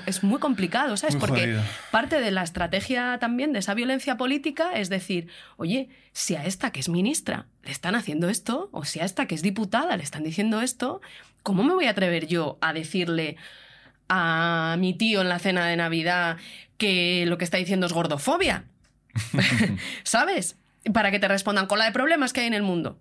es 0.05 0.23
muy 0.23 0.39
complicado, 0.39 0.95
¿sabes? 0.95 1.15
Muy 1.15 1.21
Porque 1.21 1.41
jodido. 1.41 1.61
parte 1.89 2.19
de 2.19 2.29
la 2.29 2.43
estrategia 2.43 3.17
también 3.19 3.51
de 3.51 3.59
esa 3.59 3.73
violencia 3.73 4.15
política 4.15 4.73
es 4.73 4.89
decir, 4.89 5.27
oye, 5.57 5.89
si 6.11 6.35
a 6.35 6.45
esta 6.45 6.71
que 6.71 6.79
es 6.79 6.89
ministra 6.89 7.47
le 7.63 7.71
están 7.71 7.95
haciendo 7.95 8.29
esto, 8.29 8.69
o 8.71 8.85
si 8.85 8.99
a 8.99 9.05
esta 9.05 9.25
que 9.25 9.33
es 9.33 9.41
diputada 9.41 9.97
le 9.97 10.03
están 10.03 10.23
diciendo 10.23 10.61
esto, 10.61 11.01
¿cómo 11.41 11.63
me 11.63 11.73
voy 11.73 11.85
a 11.85 11.91
atrever 11.91 12.27
yo 12.27 12.59
a 12.61 12.73
decirle 12.73 13.37
a 14.07 14.75
mi 14.77 14.93
tío 14.93 15.21
en 15.21 15.29
la 15.29 15.39
cena 15.39 15.65
de 15.65 15.77
Navidad 15.77 16.37
que 16.77 17.25
lo 17.25 17.39
que 17.39 17.45
está 17.45 17.57
diciendo 17.57 17.87
es 17.87 17.93
gordofobia? 17.93 18.65
¿Sabes? 20.03 20.57
Para 20.93 21.09
que 21.09 21.17
te 21.17 21.27
respondan 21.27 21.65
con 21.65 21.79
la 21.79 21.85
de 21.85 21.91
problemas 21.91 22.33
que 22.33 22.41
hay 22.41 22.47
en 22.47 22.53
el 22.53 22.61
mundo. 22.63 22.99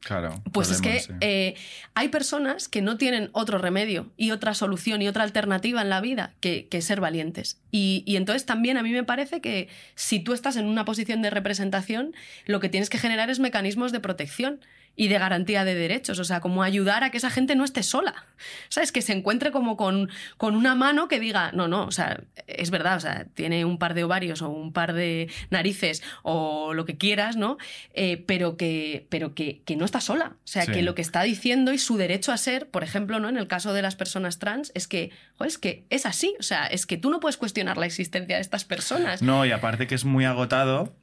Claro. 0.00 0.40
Pues 0.52 0.70
es 0.70 0.80
que 0.80 1.00
sí. 1.00 1.12
eh, 1.20 1.54
hay 1.94 2.08
personas 2.08 2.68
que 2.68 2.80
no 2.80 2.96
tienen 2.96 3.28
otro 3.32 3.58
remedio 3.58 4.12
y 4.16 4.30
otra 4.30 4.54
solución 4.54 5.02
y 5.02 5.08
otra 5.08 5.24
alternativa 5.24 5.82
en 5.82 5.90
la 5.90 6.00
vida 6.00 6.34
que, 6.40 6.68
que 6.68 6.80
ser 6.80 7.00
valientes. 7.00 7.58
Y, 7.72 8.04
y 8.06 8.16
entonces 8.16 8.46
también 8.46 8.76
a 8.76 8.82
mí 8.82 8.92
me 8.92 9.02
parece 9.02 9.40
que 9.40 9.68
si 9.96 10.20
tú 10.20 10.32
estás 10.32 10.56
en 10.56 10.66
una 10.66 10.84
posición 10.84 11.22
de 11.22 11.30
representación, 11.30 12.14
lo 12.44 12.60
que 12.60 12.68
tienes 12.68 12.88
que 12.88 12.98
generar 12.98 13.30
es 13.30 13.40
mecanismos 13.40 13.90
de 13.90 14.00
protección 14.00 14.60
y 14.96 15.08
de 15.08 15.18
garantía 15.18 15.64
de 15.64 15.74
derechos, 15.74 16.18
o 16.18 16.24
sea, 16.24 16.40
como 16.40 16.62
ayudar 16.62 17.04
a 17.04 17.10
que 17.10 17.18
esa 17.18 17.30
gente 17.30 17.54
no 17.54 17.64
esté 17.64 17.82
sola, 17.82 18.26
¿sabes? 18.70 18.92
Que 18.92 19.02
se 19.02 19.12
encuentre 19.12 19.52
como 19.52 19.76
con, 19.76 20.10
con 20.38 20.56
una 20.56 20.74
mano 20.74 21.06
que 21.06 21.20
diga, 21.20 21.52
no, 21.52 21.68
no, 21.68 21.84
o 21.84 21.90
sea, 21.90 22.20
es 22.46 22.70
verdad, 22.70 22.96
o 22.96 23.00
sea, 23.00 23.26
tiene 23.34 23.64
un 23.64 23.78
par 23.78 23.94
de 23.94 24.04
ovarios 24.04 24.40
o 24.40 24.48
un 24.48 24.72
par 24.72 24.94
de 24.94 25.30
narices 25.50 26.02
o 26.22 26.72
lo 26.72 26.86
que 26.86 26.96
quieras, 26.96 27.36
¿no? 27.36 27.58
Eh, 27.94 28.24
pero 28.26 28.56
que, 28.56 29.06
pero 29.10 29.34
que, 29.34 29.60
que, 29.64 29.76
no 29.76 29.84
está 29.84 30.00
sola, 30.00 30.32
o 30.36 30.46
sea, 30.46 30.66
que 30.66 30.82
lo 30.82 30.94
que 30.94 31.02
está 31.02 31.22
diciendo 31.22 31.72
y 31.72 31.78
su 31.78 31.98
derecho 31.98 32.32
a 32.32 32.38
ser, 32.38 32.70
por 32.70 32.82
ejemplo, 32.82 33.20
¿no? 33.20 33.28
En 33.28 33.36
el 33.36 33.46
caso 33.46 33.74
de 33.74 33.82
las 33.82 33.96
personas 33.96 34.38
trans, 34.38 34.72
es 34.74 34.88
que, 34.88 35.10
joder, 35.36 35.48
es 35.48 35.58
que 35.58 35.84
es 35.90 36.06
así, 36.06 36.34
o 36.40 36.42
sea, 36.42 36.66
es 36.66 36.86
que 36.86 36.96
tú 36.96 37.10
no 37.10 37.20
puedes 37.20 37.36
cuestionar 37.36 37.76
la 37.76 37.84
existencia 37.84 38.36
de 38.36 38.42
estas 38.42 38.64
personas. 38.64 39.20
No, 39.20 39.44
y 39.44 39.50
aparte 39.50 39.86
que 39.86 39.94
es 39.94 40.06
muy 40.06 40.24
agotado 40.24 40.94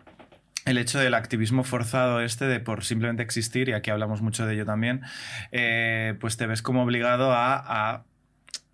el 0.66 0.78
hecho 0.78 1.00
del 1.00 1.14
activismo 1.14 1.64
forzado 1.64 2.22
este 2.22 2.46
de 2.46 2.60
por 2.60 2.84
simplemente 2.84 3.24
existir, 3.24 3.70
y 3.70 3.74
aquí 3.74 3.92
hablamos 3.92 4.22
mucho 4.22 4.46
de 4.46 4.56
ello 4.56 4.66
también, 4.66 5.02
eh, 5.52 6.16
pues 6.20 6.38
te 6.38 6.48
ves 6.48 6.62
como 6.62 6.84
obligado 6.84 7.32
a, 7.34 8.06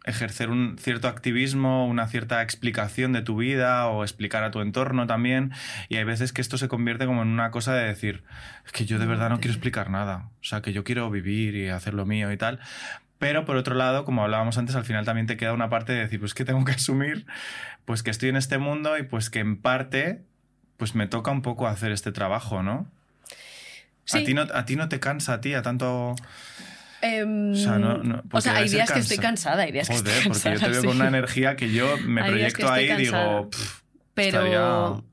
ejercer 0.06 0.50
un 0.50 0.78
cierto 0.80 1.08
activismo, 1.08 1.86
una 1.86 2.08
cierta 2.08 2.42
explicación 2.42 3.12
de 3.14 3.22
tu 3.22 3.36
vida 3.36 3.86
o 3.90 4.02
explicar 4.02 4.44
a 4.44 4.50
tu 4.50 4.62
entorno 4.62 5.06
también. 5.06 5.52
Y 5.88 5.98
hay 5.98 6.04
veces 6.04 6.34
que 6.34 6.42
esto 6.42 6.58
se 6.58 6.68
convierte 6.68 7.06
como 7.06 7.22
en 7.22 7.28
una 7.28 7.52
cosa 7.52 7.76
de 7.76 7.84
decir, 7.84 8.24
es 8.66 8.72
que 8.72 8.86
yo 8.86 8.98
de 8.98 9.06
verdad 9.06 9.30
no 9.30 9.40
quiero 9.40 9.54
explicar 9.54 9.92
nada. 9.92 10.30
O 10.42 10.44
sea, 10.44 10.62
que 10.62 10.74
yo 10.74 10.84
quiero 10.84 11.12
vivir 11.12 11.54
y 11.54 11.68
hacer 11.68 11.94
lo 11.94 12.08
mío 12.08 12.32
y 12.32 12.38
tal. 12.38 12.60
Pero 13.20 13.46
por 13.46 13.58
otro 13.58 13.76
lado, 13.76 14.04
como 14.04 14.24
hablábamos 14.24 14.58
antes, 14.58 14.76
al 14.76 14.86
final 14.86 15.06
también 15.06 15.28
te 15.28 15.38
queda 15.38 15.54
una 15.54 15.70
parte 15.70 15.92
de 15.92 16.00
decir, 16.00 16.20
pues 16.20 16.34
que 16.34 16.46
tengo 16.46 16.66
que 16.66 16.72
asumir 16.72 17.28
pues 17.90 18.04
que 18.04 18.12
estoy 18.12 18.30
en 18.30 18.36
este 18.36 18.60
mundo 18.60 19.00
y 19.00 19.02
pues 19.04 19.32
que 19.32 19.40
en 19.40 19.60
parte 19.60 20.22
pues 20.80 20.96
me 20.96 21.08
toca 21.08 21.30
un 21.30 21.42
poco 21.42 21.68
hacer 21.68 21.92
este 21.92 22.14
trabajo, 22.14 22.64
¿no? 22.64 22.88
¿A, 24.12 24.18
ti 24.20 24.34
no 24.34 24.48
¿A 24.54 24.66
ti 24.66 24.78
no 24.78 24.88
te 24.88 25.00
cansa, 25.00 25.34
a 25.34 25.42
ti, 25.42 25.54
a 25.54 25.62
tanto...? 25.62 26.16
Em, 27.02 27.52
o 27.52 27.56
sea, 27.56 27.78
no, 27.78 28.24
o 28.32 28.42
sea 28.42 28.56
hay 28.56 28.70
días 28.70 28.92
que 28.92 29.00
estoy 29.00 29.18
cansada, 29.18 29.64
hay 29.64 29.72
días 29.72 29.88
que 29.88 29.96
estoy 29.96 30.12
cansada. 30.24 30.56
porque 30.56 30.60
yo 30.60 30.66
te 30.66 30.70
veo 30.72 30.84
con 30.86 30.96
una 30.96 31.08
energía 31.10 31.56
que 31.58 31.72
yo 31.72 31.98
me 31.98 32.24
proyecto 32.24 32.72
ahí 32.72 32.90
y 32.90 32.96
digo... 32.96 33.50
pero... 34.16 35.04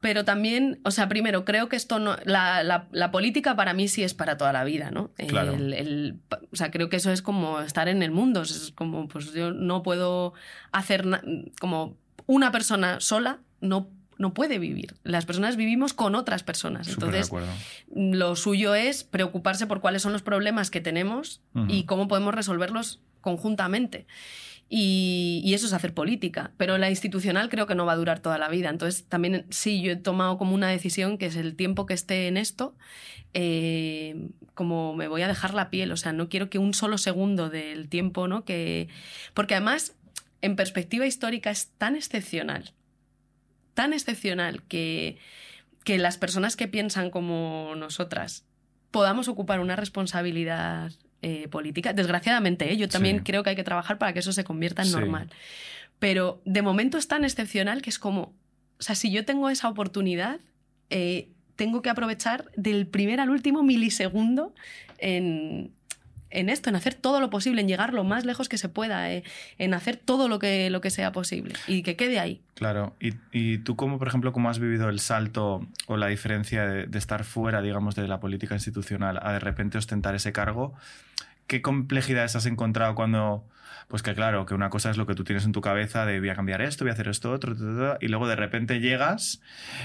Pero 0.00 0.24
también, 0.24 0.80
o 0.84 0.90
sea, 0.90 1.08
primero, 1.08 1.44
creo 1.44 1.68
que 1.68 1.76
esto 1.76 2.00
no. 2.00 2.16
La, 2.24 2.64
la, 2.64 3.10
política 3.12 3.54
para 3.54 3.72
mí 3.72 3.86
sí 3.86 4.02
es 4.02 4.14
para 4.14 4.36
toda 4.36 4.52
la 4.52 4.64
vida, 4.64 4.90
¿no? 4.90 5.12
Claro. 5.28 5.52
El, 5.52 6.18
o 6.52 6.56
sea, 6.56 6.72
creo 6.72 6.88
que 6.88 6.96
eso 6.96 7.12
es 7.12 7.22
como 7.22 7.60
estar 7.60 7.86
en 7.86 8.02
el 8.02 8.10
mundo. 8.10 8.42
Es 8.42 8.72
como, 8.74 9.06
pues 9.06 9.32
yo 9.32 9.52
no 9.52 9.84
puedo 9.84 10.34
hacer. 10.72 11.04
como 11.60 11.96
una 12.26 12.50
persona 12.50 12.98
sola 12.98 13.38
no 13.60 13.90
no 14.22 14.32
puede 14.32 14.60
vivir. 14.60 14.94
Las 15.02 15.26
personas 15.26 15.56
vivimos 15.56 15.92
con 15.92 16.14
otras 16.14 16.44
personas. 16.44 16.86
Entonces, 16.88 17.30
lo 17.92 18.36
suyo 18.36 18.76
es 18.76 19.02
preocuparse 19.02 19.66
por 19.66 19.80
cuáles 19.80 20.02
son 20.02 20.12
los 20.12 20.22
problemas 20.22 20.70
que 20.70 20.80
tenemos 20.80 21.42
y 21.68 21.84
cómo 21.84 22.06
podemos 22.06 22.32
resolverlos 22.32 23.00
conjuntamente. 23.20 24.06
Y, 24.68 25.52
eso 25.52 25.66
es 25.66 25.72
hacer 25.72 25.92
política. 25.92 26.52
Pero 26.56 26.78
la 26.78 26.88
institucional 26.88 27.48
creo 27.48 27.66
que 27.66 27.74
no 27.74 27.84
va 27.84 27.92
a 27.92 27.96
durar 27.96 28.20
toda 28.20 28.38
la 28.38 28.48
vida. 28.48 28.70
Entonces, 28.70 29.04
también 29.06 29.44
sí, 29.50 29.82
yo 29.82 29.90
he 29.90 29.96
tomado 29.96 30.38
como 30.38 30.54
una 30.54 30.68
decisión 30.68 31.18
que 31.18 31.26
es 31.26 31.34
el 31.34 31.56
tiempo 31.56 31.84
que 31.84 31.94
esté 31.94 32.28
en 32.28 32.36
esto, 32.36 32.76
eh, 33.34 34.28
como 34.54 34.94
me 34.94 35.08
voy 35.08 35.22
a 35.22 35.28
dejar 35.28 35.52
la 35.52 35.68
piel. 35.68 35.90
O 35.90 35.96
sea, 35.96 36.12
no 36.12 36.28
quiero 36.28 36.48
que 36.48 36.58
un 36.58 36.74
solo 36.74 36.96
segundo 36.96 37.50
del 37.50 37.88
tiempo, 37.88 38.28
¿no? 38.28 38.44
Que... 38.44 38.88
Porque 39.34 39.56
además, 39.56 39.96
en 40.42 40.54
perspectiva 40.54 41.06
histórica, 41.06 41.50
es 41.50 41.72
tan 41.76 41.96
excepcional 41.96 42.72
tan 43.74 43.92
excepcional 43.92 44.62
que, 44.64 45.18
que 45.84 45.98
las 45.98 46.18
personas 46.18 46.56
que 46.56 46.68
piensan 46.68 47.10
como 47.10 47.74
nosotras 47.76 48.44
podamos 48.90 49.28
ocupar 49.28 49.60
una 49.60 49.76
responsabilidad 49.76 50.92
eh, 51.22 51.48
política. 51.48 51.92
Desgraciadamente, 51.92 52.72
¿eh? 52.72 52.76
yo 52.76 52.88
también 52.88 53.20
creo 53.20 53.42
que 53.42 53.50
hay 53.50 53.56
que 53.56 53.64
trabajar 53.64 53.98
para 53.98 54.12
que 54.12 54.18
eso 54.18 54.32
se 54.32 54.44
convierta 54.44 54.82
en 54.82 54.92
normal. 54.92 55.30
Pero 55.98 56.42
de 56.44 56.62
momento 56.62 56.98
es 56.98 57.08
tan 57.08 57.24
excepcional 57.24 57.80
que 57.80 57.90
es 57.90 57.98
como, 57.98 58.34
o 58.78 58.82
sea, 58.82 58.94
si 58.94 59.10
yo 59.10 59.24
tengo 59.24 59.48
esa 59.48 59.68
oportunidad, 59.68 60.40
eh, 60.90 61.28
tengo 61.56 61.80
que 61.80 61.90
aprovechar 61.90 62.50
del 62.56 62.86
primer 62.86 63.20
al 63.20 63.30
último 63.30 63.62
milisegundo 63.62 64.52
en, 64.98 65.72
en 66.32 66.48
esto, 66.48 66.70
en 66.70 66.76
hacer 66.76 66.94
todo 66.94 67.20
lo 67.20 67.30
posible, 67.30 67.60
en 67.60 67.68
llegar 67.68 67.92
lo 67.92 68.04
más 68.04 68.24
lejos 68.24 68.48
que 68.48 68.58
se 68.58 68.68
pueda, 68.68 69.12
eh, 69.12 69.22
en 69.58 69.74
hacer 69.74 69.96
todo 69.96 70.28
lo 70.28 70.38
que, 70.38 70.70
lo 70.70 70.80
que 70.80 70.90
sea 70.90 71.12
posible 71.12 71.54
y 71.66 71.82
que 71.82 71.96
quede 71.96 72.18
ahí. 72.18 72.40
Claro, 72.54 72.94
y, 73.00 73.14
y 73.32 73.58
tú 73.58 73.76
como, 73.76 73.98
por 73.98 74.08
ejemplo, 74.08 74.32
cómo 74.32 74.50
has 74.50 74.58
vivido 74.58 74.88
el 74.88 75.00
salto 75.00 75.66
o 75.86 75.96
la 75.96 76.08
diferencia 76.08 76.66
de, 76.66 76.86
de 76.86 76.98
estar 76.98 77.24
fuera, 77.24 77.62
digamos, 77.62 77.94
de 77.94 78.08
la 78.08 78.20
política 78.20 78.54
institucional 78.54 79.18
a 79.22 79.32
de 79.32 79.40
repente 79.40 79.78
ostentar 79.78 80.14
ese 80.14 80.32
cargo, 80.32 80.74
¿qué 81.46 81.62
complejidades 81.62 82.36
has 82.36 82.46
encontrado 82.46 82.94
cuando 82.94 83.44
pues 83.88 84.02
que 84.02 84.14
claro, 84.14 84.46
que 84.46 84.54
una 84.54 84.70
cosa 84.70 84.90
es 84.90 84.96
lo 84.96 85.06
que 85.06 85.14
tú 85.14 85.24
tienes 85.24 85.44
en 85.44 85.52
tu 85.52 85.60
cabeza 85.60 86.06
de 86.06 86.20
voy 86.20 86.28
a 86.28 86.34
cambiar 86.34 86.62
esto, 86.62 86.84
voy 86.84 86.90
a 86.90 86.94
hacer 86.94 87.08
esto, 87.08 87.30
otro, 87.30 87.54
y 88.00 88.08
luego 88.08 88.28
de 88.28 88.36
repente 88.36 88.80
llegas 88.80 89.40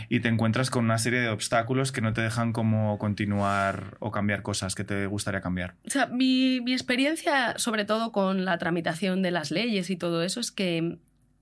y 0.10 0.19
te 0.19 0.30
encuentras 0.30 0.69
con 0.69 0.86
una 0.86 0.97
serie 0.97 1.19
de 1.19 1.30
obstáculos 1.30 1.91
que 1.91 2.02
no 2.02 2.13
te 2.13 2.21
dejan 2.21 2.54
como 2.54 2.97
continuar 2.97 3.97
o 4.00 4.12
cambiar 4.12 4.41
cosas 4.41 4.76
que 4.76 4.84
te 4.84 5.06
gustaría 5.08 5.41
cambiar. 5.41 5.76
O 5.86 5.89
sea, 5.89 6.08
mi, 6.08 6.58
experiencia, 6.71 7.58
sobre 7.58 7.86
todo 7.86 8.12
con 8.12 8.45
la 8.45 8.58
tramitación 8.58 9.21
de 9.21 9.32
las 9.32 9.52
leyes 9.52 9.89
y 9.89 9.97
todo 9.97 10.23
eso, 10.23 10.39
es 10.39 10.52
que 10.52 10.97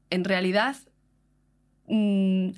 en 0.10 0.24
realidad 0.24 0.76
mm, 1.88 2.52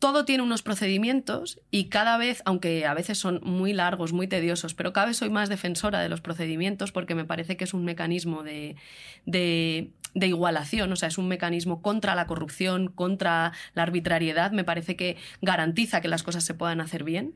todo 0.00 0.24
tiene 0.24 0.42
unos 0.42 0.62
procedimientos 0.62 1.60
y 1.70 1.84
cada 1.84 2.16
vez, 2.16 2.42
aunque 2.46 2.86
a 2.86 2.94
veces 2.94 3.18
son 3.18 3.38
muy 3.44 3.74
largos, 3.74 4.14
muy 4.14 4.26
tediosos, 4.26 4.72
pero 4.72 4.94
cada 4.94 5.08
vez 5.08 5.18
soy 5.18 5.28
más 5.28 5.50
defensora 5.50 6.00
de 6.00 6.08
los 6.08 6.22
procedimientos 6.22 6.90
porque 6.90 7.14
me 7.14 7.26
parece 7.26 7.58
que 7.58 7.64
es 7.64 7.74
un 7.74 7.84
mecanismo 7.84 8.42
de, 8.42 8.76
de, 9.26 9.90
igualación, 10.14 10.90
o 10.90 10.96
sea, 10.96 11.08
es 11.08 11.18
un 11.18 11.28
mecanismo 11.28 11.82
contra 11.82 12.14
la 12.14 12.26
corrupción, 12.26 12.88
contra 12.88 13.52
la 13.74 13.82
arbitrariedad, 13.82 14.52
me 14.52 14.64
parece 14.64 14.96
que 14.96 15.18
garantiza 15.42 16.00
que 16.00 16.08
las 16.08 16.22
cosas 16.22 16.44
se 16.44 16.54
puedan 16.54 16.80
hacer 16.80 17.04
bien, 17.04 17.34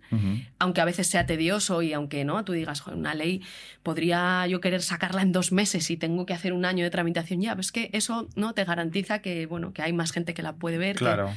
aunque 0.59 0.81
a 0.81 0.87
veces 0.87 1.07
sea 1.07 1.27
tedioso 1.27 1.83
y 1.83 1.93
aunque 1.93 2.25
no, 2.25 2.43
tú 2.47 2.55
digas, 2.55 2.87
una 2.87 3.15
ley 3.15 3.43
podría 3.83 4.47
yo 4.47 4.63
querer 4.63 4.81
sacarla 4.81 5.21
en 5.21 5.33
dos 5.33 5.53
meses 5.53 5.91
y 5.91 5.99
tengo 5.99 6.25
que 6.25 6.33
hacer 6.33 6.55
un 6.55 6.65
año 6.65 6.83
de 6.83 6.91
tramitación 6.91 7.43
ya, 7.43 7.55
pues 7.55 7.73
que 7.73 7.91
eso 7.93 8.27
no 8.37 8.55
te 8.55 8.65
garantiza 8.65 9.19
que, 9.19 9.45
bueno, 9.45 9.75
que 9.75 9.83
hay 9.83 9.93
más 9.93 10.13
gente 10.13 10.33
que 10.33 10.43
la 10.43 10.55
puede 10.55 10.79
ver. 10.79 10.97
Claro. 10.97 11.31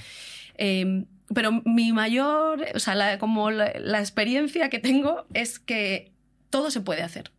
Em, 0.58 1.06
pero 1.34 1.52
mi 1.66 1.92
mayor, 1.92 2.66
o 2.74 2.80
sea, 2.80 3.20
como 3.20 3.52
la, 3.52 4.00
experiencia 4.00 4.70
que 4.70 4.80
tengo 4.80 5.26
es 5.34 5.60
que 5.60 6.12
todo 6.50 6.72
se 6.72 6.82
puede 6.82 7.04
hacer. 7.04 7.32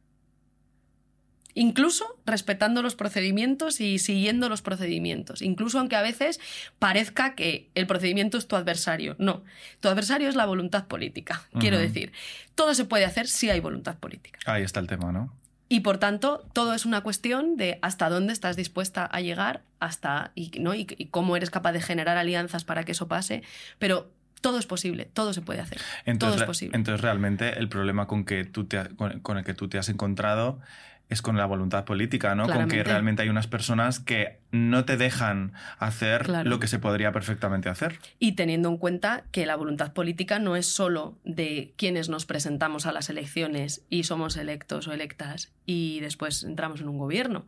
Incluso 1.54 2.20
respetando 2.24 2.82
los 2.82 2.94
procedimientos 2.94 3.80
y 3.80 3.98
siguiendo 3.98 4.48
los 4.48 4.62
procedimientos. 4.62 5.42
Incluso 5.42 5.80
aunque 5.80 5.96
a 5.96 6.02
veces 6.02 6.38
parezca 6.78 7.34
que 7.34 7.70
el 7.74 7.86
procedimiento 7.86 8.38
es 8.38 8.46
tu 8.46 8.54
adversario. 8.54 9.16
No, 9.18 9.42
tu 9.80 9.88
adversario 9.88 10.28
es 10.28 10.36
la 10.36 10.46
voluntad 10.46 10.86
política. 10.86 11.48
Quiero 11.58 11.78
decir, 11.78 12.12
todo 12.54 12.74
se 12.74 12.84
puede 12.84 13.06
hacer 13.06 13.26
si 13.26 13.50
hay 13.50 13.58
voluntad 13.58 13.98
política. 13.98 14.38
Ahí 14.44 14.62
está 14.62 14.78
el 14.78 14.86
tema, 14.86 15.10
¿no? 15.10 15.32
Y 15.68 15.80
por 15.80 15.98
tanto, 15.98 16.46
todo 16.52 16.72
es 16.72 16.86
una 16.86 17.02
cuestión 17.02 17.56
de 17.56 17.78
hasta 17.82 18.08
dónde 18.08 18.32
estás 18.32 18.56
dispuesta 18.56 19.04
a 19.04 19.20
llegar, 19.20 19.62
hasta 19.80 20.32
y, 20.34 20.50
¿no? 20.60 20.74
y, 20.74 20.86
cómo 21.10 21.36
eres 21.36 21.50
capaz 21.50 21.72
de 21.72 21.82
generar 21.82 22.16
alianzas 22.16 22.64
para 22.64 22.84
que 22.84 22.92
eso 22.92 23.06
pase. 23.06 23.42
Pero 23.78 24.10
todo 24.40 24.58
es 24.58 24.66
posible, 24.66 25.04
todo 25.12 25.32
se 25.32 25.42
puede 25.42 25.60
hacer. 25.60 25.80
Entonces, 26.06 26.36
todo 26.36 26.44
es 26.44 26.46
posible. 26.46 26.76
Entonces, 26.76 27.02
realmente, 27.02 27.58
el 27.58 27.68
problema 27.68 28.06
con, 28.06 28.24
que 28.24 28.44
tú 28.44 28.64
te, 28.64 28.88
con 28.96 29.38
el 29.38 29.44
que 29.44 29.54
tú 29.54 29.68
te 29.68 29.78
has 29.78 29.88
encontrado 29.88 30.60
es 31.08 31.22
con 31.22 31.36
la 31.36 31.46
voluntad 31.46 31.84
política, 31.84 32.34
¿no? 32.34 32.46
Con 32.46 32.68
que 32.68 32.84
realmente 32.84 33.22
hay 33.22 33.28
unas 33.28 33.46
personas 33.46 33.98
que 33.98 34.40
no 34.50 34.84
te 34.84 34.96
dejan 34.96 35.52
hacer 35.78 36.28
lo 36.28 36.60
que 36.60 36.68
se 36.68 36.78
podría 36.78 37.12
perfectamente 37.12 37.68
hacer. 37.68 37.98
Y 38.18 38.32
teniendo 38.32 38.68
en 38.68 38.76
cuenta 38.76 39.24
que 39.32 39.46
la 39.46 39.56
voluntad 39.56 39.92
política 39.92 40.38
no 40.38 40.56
es 40.56 40.66
solo 40.66 41.18
de 41.24 41.72
quienes 41.76 42.08
nos 42.08 42.26
presentamos 42.26 42.84
a 42.86 42.92
las 42.92 43.08
elecciones 43.08 43.82
y 43.88 44.04
somos 44.04 44.36
electos 44.36 44.86
o 44.86 44.92
electas 44.92 45.52
y 45.64 46.00
después 46.00 46.44
entramos 46.44 46.80
en 46.80 46.88
un 46.88 46.98
gobierno, 46.98 47.46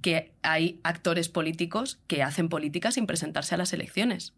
que 0.00 0.32
hay 0.42 0.80
actores 0.82 1.28
políticos 1.28 2.00
que 2.06 2.22
hacen 2.22 2.48
política 2.48 2.90
sin 2.90 3.06
presentarse 3.06 3.54
a 3.54 3.58
las 3.58 3.72
elecciones. 3.72 4.32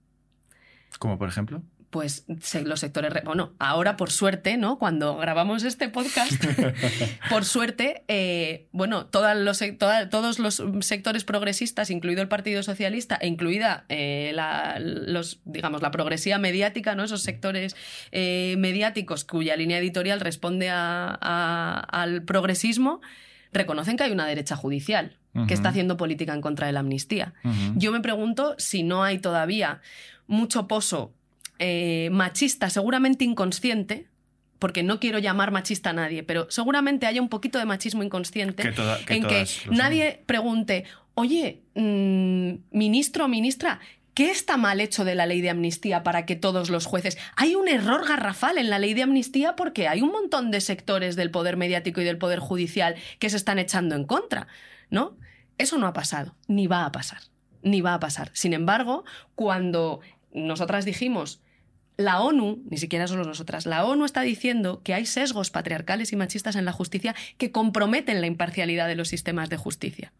Como 0.98 1.18
por 1.18 1.28
ejemplo 1.28 1.62
pues 1.90 2.24
los 2.64 2.80
sectores, 2.80 3.12
bueno, 3.24 3.52
ahora 3.58 3.96
por 3.96 4.10
suerte, 4.10 4.56
¿no? 4.56 4.78
Cuando 4.78 5.16
grabamos 5.16 5.62
este 5.62 5.88
podcast, 5.88 6.32
por 7.30 7.44
suerte, 7.44 8.04
eh, 8.08 8.66
bueno, 8.72 9.08
los, 9.36 9.62
todos 10.10 10.38
los 10.38 10.62
sectores 10.80 11.24
progresistas, 11.24 11.90
incluido 11.90 12.22
el 12.22 12.28
Partido 12.28 12.62
Socialista 12.62 13.16
e 13.16 13.28
incluida 13.28 13.84
eh, 13.88 14.32
la, 14.34 14.78
los, 14.80 15.40
digamos, 15.44 15.82
la 15.82 15.90
progresía 15.90 16.38
mediática, 16.38 16.94
¿no? 16.94 17.04
Esos 17.04 17.22
sectores 17.22 17.76
eh, 18.12 18.56
mediáticos 18.58 19.24
cuya 19.24 19.56
línea 19.56 19.78
editorial 19.78 20.20
responde 20.20 20.68
al 20.70 22.22
progresismo, 22.24 23.00
reconocen 23.52 23.96
que 23.96 24.04
hay 24.04 24.12
una 24.12 24.26
derecha 24.26 24.56
judicial 24.56 25.16
que 25.46 25.52
está 25.52 25.68
haciendo 25.68 25.98
política 25.98 26.32
en 26.32 26.40
contra 26.40 26.66
de 26.66 26.72
la 26.72 26.80
amnistía. 26.80 27.34
Yo 27.74 27.92
me 27.92 28.00
pregunto 28.00 28.54
si 28.56 28.82
no 28.82 29.04
hay 29.04 29.18
todavía 29.18 29.82
mucho 30.26 30.66
pozo 30.66 31.12
eh, 31.58 32.08
machista, 32.12 32.70
seguramente 32.70 33.24
inconsciente, 33.24 34.06
porque 34.58 34.82
no 34.82 35.00
quiero 35.00 35.18
llamar 35.18 35.50
machista 35.50 35.90
a 35.90 35.92
nadie, 35.92 36.22
pero 36.22 36.46
seguramente 36.50 37.06
haya 37.06 37.20
un 37.20 37.28
poquito 37.28 37.58
de 37.58 37.66
machismo 37.66 38.02
inconsciente 38.02 38.62
Que 38.62 38.72
toda- 38.72 38.98
que 39.04 39.14
en 39.14 39.26
que 39.26 39.46
son. 39.46 39.74
nadie 39.76 40.22
pregunte, 40.26 40.84
oye, 41.14 41.62
mm, 41.74 42.52
ministro 42.70 43.26
o 43.26 43.28
ministra, 43.28 43.80
¿qué 44.14 44.30
está 44.30 44.56
mal 44.56 44.80
hecho 44.80 45.04
de 45.04 45.14
la 45.14 45.26
ley 45.26 45.42
de 45.42 45.50
amnistía 45.50 46.02
para 46.02 46.24
que 46.24 46.36
todos 46.36 46.70
los 46.70 46.86
jueces... 46.86 47.18
Hay 47.36 47.54
un 47.54 47.68
error 47.68 48.08
garrafal 48.08 48.56
en 48.56 48.70
la 48.70 48.78
ley 48.78 48.94
de 48.94 49.02
amnistía 49.02 49.56
porque 49.56 49.88
hay 49.88 50.00
un 50.00 50.10
montón 50.10 50.50
de 50.50 50.62
sectores 50.62 51.16
del 51.16 51.30
poder 51.30 51.58
mediático 51.58 52.00
y 52.00 52.04
del 52.04 52.16
poder 52.16 52.38
judicial 52.38 52.94
que 53.18 53.28
se 53.28 53.36
están 53.36 53.58
echando 53.58 53.94
en 53.94 54.04
contra, 54.04 54.46
¿no? 54.88 55.18
Eso 55.58 55.76
no 55.76 55.86
ha 55.86 55.92
pasado, 55.92 56.34
ni 56.48 56.66
va 56.66 56.86
a 56.86 56.92
pasar, 56.92 57.20
ni 57.62 57.82
va 57.82 57.92
a 57.92 58.00
pasar. 58.00 58.30
Sin 58.32 58.54
embargo, 58.54 59.04
cuando 59.34 60.00
nosotras 60.32 60.86
dijimos 60.86 61.40
la 61.96 62.20
ONU, 62.20 62.62
ni 62.68 62.76
siquiera 62.78 63.06
solo 63.06 63.24
nosotras, 63.24 63.66
la 63.66 63.84
ONU 63.84 64.04
está 64.04 64.20
diciendo 64.20 64.82
que 64.82 64.94
hay 64.94 65.06
sesgos 65.06 65.50
patriarcales 65.50 66.12
y 66.12 66.16
machistas 66.16 66.56
en 66.56 66.64
la 66.64 66.72
justicia 66.72 67.14
que 67.38 67.52
comprometen 67.52 68.20
la 68.20 68.26
imparcialidad 68.26 68.86
de 68.86 68.96
los 68.96 69.08
sistemas 69.08 69.48
de 69.48 69.56
justicia. 69.56 70.12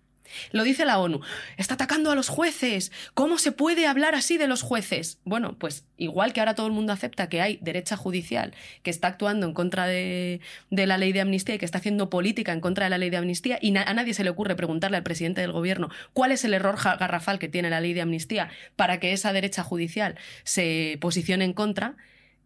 Lo 0.53 0.64
dice 0.64 0.85
la 0.85 0.99
ONU. 0.99 1.20
Está 1.57 1.74
atacando 1.74 2.11
a 2.11 2.14
los 2.14 2.29
jueces. 2.29 2.93
¿Cómo 3.14 3.39
se 3.39 3.53
puede 3.53 3.87
hablar 3.87 4.14
así 4.14 4.39
de 4.39 4.49
los 4.49 4.62
jueces? 4.62 5.18
Bueno, 5.24 5.57
pues 5.59 5.85
igual 5.97 6.33
que 6.33 6.41
ahora 6.41 6.55
todo 6.55 6.66
el 6.66 6.72
mundo 6.72 6.93
acepta 6.93 7.29
que 7.29 7.41
hay 7.41 7.59
derecha 7.62 7.97
judicial 7.97 8.55
que 8.83 8.91
está 8.91 9.09
actuando 9.09 9.47
en 9.47 9.55
contra 9.55 9.87
de, 9.87 10.41
de 10.70 10.87
la 10.87 10.99
ley 10.99 11.12
de 11.12 11.20
amnistía 11.20 11.55
y 11.55 11.59
que 11.59 11.64
está 11.64 11.79
haciendo 11.79 12.11
política 12.11 12.53
en 12.53 12.61
contra 12.61 12.85
de 12.85 12.91
la 12.91 12.99
ley 12.99 13.11
de 13.11 13.16
amnistía 13.16 13.59
y 13.61 13.77
a 13.77 13.95
nadie 13.95 14.14
se 14.14 14.24
le 14.24 14.31
ocurre 14.31 14.57
preguntarle 14.57 14.97
al 14.97 15.03
presidente 15.03 15.41
del 15.41 15.53
gobierno 15.53 15.91
cuál 16.12 16.33
es 16.33 16.45
el 16.45 16.55
error 16.55 16.77
garrafal 16.83 17.39
que 17.39 17.49
tiene 17.49 17.70
la 17.70 17.81
ley 17.81 17.95
de 17.95 18.03
amnistía 18.03 18.51
para 18.77 19.01
que 19.01 19.12
esa 19.12 19.33
derecha 19.33 19.62
judicial 19.62 20.16
se 20.45 20.99
posicione 21.01 21.45
en 21.45 21.53
contra, 21.53 21.97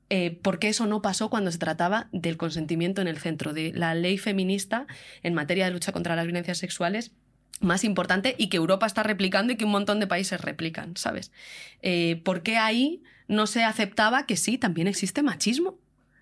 eh, 0.09 0.39
porque 0.43 0.69
eso 0.69 0.87
no 0.87 1.03
pasó 1.03 1.31
cuando 1.31 1.53
se 1.53 1.59
trataba 1.59 2.09
del 2.13 2.37
consentimiento 2.37 3.01
en 3.01 3.09
el 3.09 3.19
centro, 3.19 3.53
de 3.53 3.73
la 3.73 3.95
ley 3.95 4.19
feminista 4.19 4.87
en 5.23 5.35
materia 5.35 5.67
de 5.67 5.71
lucha 5.71 5.93
contra 5.93 6.17
las 6.17 6.25
violencias 6.25 6.59
sexuales 6.59 7.13
más 7.61 7.85
importante 7.85 8.35
y 8.39 8.49
que 8.49 8.57
Europa 8.57 8.87
está 8.87 9.03
replicando 9.03 9.53
y 9.53 9.57
que 9.57 9.65
un 9.65 9.71
montón 9.71 10.01
de 10.01 10.07
países 10.07 10.41
replican, 10.41 10.97
¿sabes? 10.97 11.31
Eh, 11.83 12.21
¿Por 12.25 12.43
qué 12.43 12.57
ahí 12.57 13.03
no 13.29 13.47
se 13.47 13.63
aceptaba 13.63 14.27
que 14.27 14.37
sí, 14.37 14.59
también 14.59 14.89
existe 14.89 15.23
machismo? 15.23 15.79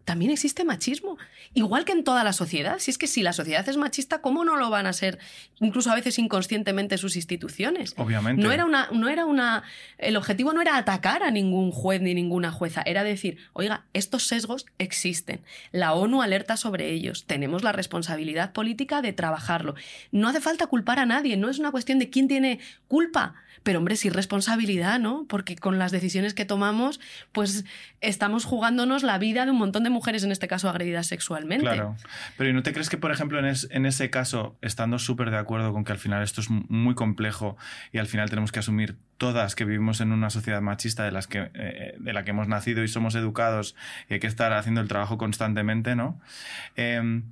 También 0.08 0.30
existe 0.30 0.64
machismo. 0.64 1.18
Igual 1.52 1.84
que 1.84 1.92
en 1.92 2.02
toda 2.02 2.24
la 2.24 2.32
sociedad. 2.32 2.78
Si 2.78 2.90
es 2.90 2.96
que 2.96 3.06
si 3.06 3.22
la 3.22 3.34
sociedad 3.34 3.68
es 3.68 3.76
machista, 3.76 4.22
¿cómo 4.22 4.42
no 4.42 4.56
lo 4.56 4.70
van 4.70 4.86
a 4.86 4.94
ser, 4.94 5.18
incluso 5.60 5.90
a 5.90 5.94
veces 5.94 6.18
inconscientemente, 6.18 6.96
sus 6.96 7.14
instituciones? 7.14 7.92
Obviamente. 7.98 8.42
No 8.42 8.50
era 8.50 8.64
una, 8.64 8.88
no 8.90 9.10
era 9.10 9.26
una. 9.26 9.64
El 9.98 10.16
objetivo 10.16 10.54
no 10.54 10.62
era 10.62 10.78
atacar 10.78 11.22
a 11.22 11.30
ningún 11.30 11.72
juez 11.72 12.00
ni 12.00 12.14
ninguna 12.14 12.50
jueza, 12.50 12.80
era 12.86 13.04
decir, 13.04 13.36
oiga, 13.52 13.84
estos 13.92 14.26
sesgos 14.26 14.64
existen. 14.78 15.42
La 15.72 15.92
ONU 15.92 16.22
alerta 16.22 16.56
sobre 16.56 16.88
ellos. 16.88 17.26
Tenemos 17.26 17.62
la 17.62 17.72
responsabilidad 17.72 18.54
política 18.54 19.02
de 19.02 19.12
trabajarlo. 19.12 19.74
No 20.10 20.26
hace 20.30 20.40
falta 20.40 20.68
culpar 20.68 21.00
a 21.00 21.04
nadie, 21.04 21.36
no 21.36 21.50
es 21.50 21.58
una 21.58 21.70
cuestión 21.70 21.98
de 21.98 22.08
quién 22.08 22.28
tiene 22.28 22.60
culpa. 22.86 23.34
Pero 23.62 23.78
hombre, 23.78 23.96
sí 23.96 24.10
responsabilidad, 24.10 24.98
¿no? 25.00 25.26
Porque 25.28 25.56
con 25.56 25.78
las 25.78 25.92
decisiones 25.92 26.34
que 26.34 26.44
tomamos, 26.44 27.00
pues 27.32 27.64
estamos 28.00 28.44
jugándonos 28.44 29.02
la 29.02 29.18
vida 29.18 29.44
de 29.44 29.50
un 29.50 29.58
montón 29.58 29.84
de 29.84 29.90
mujeres, 29.90 30.24
en 30.24 30.32
este 30.32 30.48
caso 30.48 30.68
agredidas 30.68 31.06
sexualmente. 31.06 31.64
Claro. 31.64 31.96
Pero 32.36 32.50
¿y 32.50 32.52
no 32.52 32.62
te 32.62 32.72
crees 32.72 32.88
que, 32.88 32.96
por 32.98 33.10
ejemplo, 33.10 33.38
en, 33.38 33.46
es- 33.46 33.68
en 33.70 33.86
ese 33.86 34.10
caso, 34.10 34.56
estando 34.62 34.98
súper 34.98 35.30
de 35.30 35.38
acuerdo 35.38 35.72
con 35.72 35.84
que 35.84 35.92
al 35.92 35.98
final 35.98 36.22
esto 36.22 36.40
es 36.40 36.48
muy 36.50 36.94
complejo 36.94 37.56
y 37.92 37.98
al 37.98 38.06
final 38.06 38.30
tenemos 38.30 38.52
que 38.52 38.58
asumir 38.60 38.96
todas 39.16 39.54
que 39.56 39.64
vivimos 39.64 40.00
en 40.00 40.12
una 40.12 40.30
sociedad 40.30 40.60
machista 40.60 41.04
de, 41.04 41.10
las 41.12 41.26
que, 41.26 41.50
eh, 41.54 41.94
de 41.98 42.12
la 42.12 42.24
que 42.24 42.30
hemos 42.30 42.46
nacido 42.48 42.84
y 42.84 42.88
somos 42.88 43.14
educados 43.16 43.74
y 44.08 44.14
hay 44.14 44.20
que 44.20 44.28
estar 44.28 44.52
haciendo 44.52 44.80
el 44.80 44.86
trabajo 44.88 45.18
constantemente, 45.18 45.96
¿no? 45.96 46.20
Em, 46.76 47.24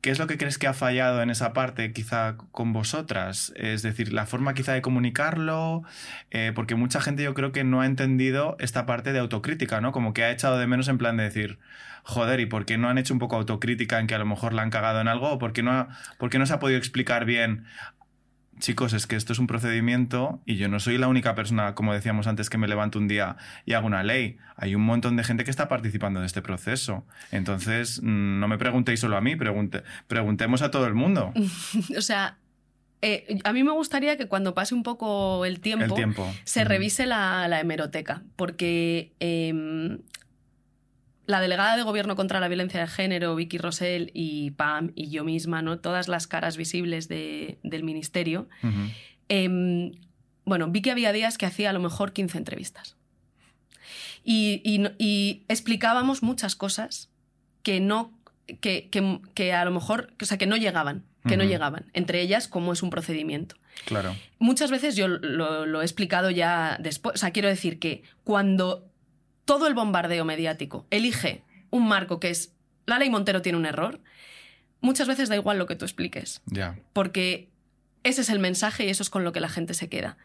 ¿Qué 0.00 0.10
es 0.10 0.18
lo 0.18 0.26
que 0.26 0.38
crees 0.38 0.56
que 0.56 0.66
ha 0.66 0.72
fallado 0.72 1.20
en 1.22 1.28
esa 1.28 1.52
parte 1.52 1.92
quizá 1.92 2.36
con 2.52 2.72
vosotras? 2.72 3.52
Es 3.56 3.82
decir, 3.82 4.12
la 4.14 4.24
forma 4.24 4.54
quizá 4.54 4.72
de 4.72 4.80
comunicarlo, 4.80 5.82
eh, 6.30 6.52
porque 6.54 6.74
mucha 6.74 7.02
gente 7.02 7.22
yo 7.22 7.34
creo 7.34 7.52
que 7.52 7.64
no 7.64 7.82
ha 7.82 7.86
entendido 7.86 8.56
esta 8.60 8.86
parte 8.86 9.12
de 9.12 9.18
autocrítica, 9.18 9.82
¿no? 9.82 9.92
Como 9.92 10.14
que 10.14 10.24
ha 10.24 10.30
echado 10.30 10.58
de 10.58 10.66
menos 10.66 10.88
en 10.88 10.96
plan 10.96 11.18
de 11.18 11.24
decir, 11.24 11.58
joder, 12.02 12.40
¿y 12.40 12.46
por 12.46 12.64
qué 12.64 12.78
no 12.78 12.88
han 12.88 12.96
hecho 12.96 13.12
un 13.12 13.20
poco 13.20 13.36
autocrítica 13.36 14.00
en 14.00 14.06
que 14.06 14.14
a 14.14 14.18
lo 14.18 14.24
mejor 14.26 14.54
la 14.54 14.62
han 14.62 14.70
cagado 14.70 15.02
en 15.02 15.08
algo? 15.08 15.32
¿O 15.32 15.38
por 15.38 15.52
qué 15.52 15.62
no, 15.62 15.72
ha- 15.72 15.88
por 16.18 16.30
qué 16.30 16.38
no 16.38 16.46
se 16.46 16.54
ha 16.54 16.58
podido 16.60 16.78
explicar 16.78 17.26
bien? 17.26 17.66
Chicos, 18.60 18.92
es 18.92 19.06
que 19.06 19.16
esto 19.16 19.32
es 19.32 19.38
un 19.38 19.46
procedimiento 19.46 20.40
y 20.46 20.56
yo 20.56 20.68
no 20.68 20.78
soy 20.80 20.98
la 20.98 21.08
única 21.08 21.34
persona, 21.34 21.74
como 21.74 21.92
decíamos 21.94 22.26
antes, 22.26 22.48
que 22.50 22.58
me 22.58 22.68
levanto 22.68 22.98
un 22.98 23.08
día 23.08 23.36
y 23.66 23.72
hago 23.72 23.86
una 23.86 24.02
ley. 24.02 24.36
Hay 24.56 24.74
un 24.74 24.82
montón 24.82 25.16
de 25.16 25.24
gente 25.24 25.44
que 25.44 25.50
está 25.50 25.66
participando 25.68 26.20
de 26.20 26.26
este 26.26 26.42
proceso. 26.42 27.04
Entonces, 27.32 28.00
mm, 28.02 28.38
no 28.38 28.46
me 28.48 28.58
preguntéis 28.58 29.00
solo 29.00 29.16
a 29.16 29.20
mí, 29.20 29.34
pregunte- 29.36 29.82
preguntemos 30.06 30.62
a 30.62 30.70
todo 30.70 30.86
el 30.86 30.94
mundo. 30.94 31.32
O 31.96 32.02
sea, 32.02 32.36
eh, 33.02 33.38
a 33.44 33.52
mí 33.54 33.64
me 33.64 33.72
gustaría 33.72 34.16
que 34.18 34.26
cuando 34.26 34.54
pase 34.54 34.74
un 34.74 34.82
poco 34.82 35.44
el 35.46 35.60
tiempo, 35.60 35.84
El 35.86 35.94
tiempo. 35.94 36.30
se 36.44 36.64
revise 36.64 37.06
la, 37.06 37.48
la 37.48 37.60
hemeroteca, 37.60 38.22
porque 38.36 39.12
em, 39.20 39.98
la 41.30 41.40
delegada 41.40 41.76
de 41.76 41.82
Gobierno 41.82 42.16
contra 42.16 42.40
la 42.40 42.48
Violencia 42.48 42.80
de 42.80 42.86
Género, 42.86 43.34
Vicky 43.36 43.58
Rosell 43.58 44.10
y 44.14 44.50
Pam 44.52 44.92
y 44.94 45.10
yo 45.10 45.24
misma, 45.24 45.62
¿no? 45.62 45.78
todas 45.78 46.08
las 46.08 46.26
caras 46.26 46.56
visibles 46.56 47.08
de- 47.08 47.58
del 47.62 47.82
ministerio, 47.84 48.48
em, 49.28 49.92
bueno, 50.44 50.68
Vicky 50.68 50.90
había 50.90 51.12
días 51.12 51.38
que 51.38 51.46
hacía 51.46 51.70
a 51.70 51.72
lo 51.72 51.80
mejor 51.80 52.12
15 52.12 52.38
entrevistas. 52.38 52.96
Y, 54.24 54.60
y 54.64 54.78
no- 54.78 54.90
y 54.98 55.44
explicábamos 55.48 56.22
muchas 56.22 56.56
cosas 56.56 57.08
que 57.62 57.80
no, 57.80 58.12
que, 58.60 58.88
que- 58.90 59.20
que 59.34 59.52
a 59.52 59.64
lo 59.64 59.70
mejor, 59.70 60.12
o 60.20 60.24
sea, 60.24 60.36
que 60.38 60.46
no 60.46 60.56
llegaban, 60.56 61.04
que 61.28 61.36
no 61.36 61.44
llegaban. 61.44 61.84
Entre 61.92 62.20
ellas, 62.22 62.48
cómo 62.48 62.72
es 62.72 62.82
un 62.82 62.90
procedimiento. 62.90 63.54
Claro. 63.84 64.16
Muchas 64.38 64.70
veces 64.70 64.96
yo 64.96 65.06
lo, 65.06 65.66
lo 65.66 65.80
he 65.82 65.84
explicado 65.84 66.30
ya 66.30 66.76
después. 66.80 67.14
O 67.14 67.18
sea, 67.18 67.30
quiero 67.30 67.48
decir 67.48 67.78
que 67.78 68.02
cuando 68.24 68.89
todo 69.50 69.66
el 69.66 69.74
bombardeo 69.74 70.24
mediático 70.24 70.86
elige 70.90 71.42
un 71.70 71.88
marco 71.88 72.20
que 72.20 72.30
es 72.30 72.52
la 72.86 73.00
ley 73.00 73.10
Montero 73.10 73.42
tiene 73.42 73.58
un 73.58 73.66
error, 73.66 74.00
muchas 74.80 75.08
veces 75.08 75.28
da 75.28 75.34
igual 75.34 75.58
lo 75.58 75.66
que 75.66 75.74
tú 75.74 75.84
expliques, 75.84 76.40
porque 76.92 77.48
ese 78.04 78.20
es 78.20 78.30
el 78.30 78.38
mensaje 78.38 78.86
y 78.86 78.90
eso 78.90 79.02
es 79.02 79.10
con 79.10 79.24
lo 79.24 79.32
que 79.32 79.40
la 79.40 79.48
gente 79.48 79.74
se 79.74 79.88
queda. 79.88 80.18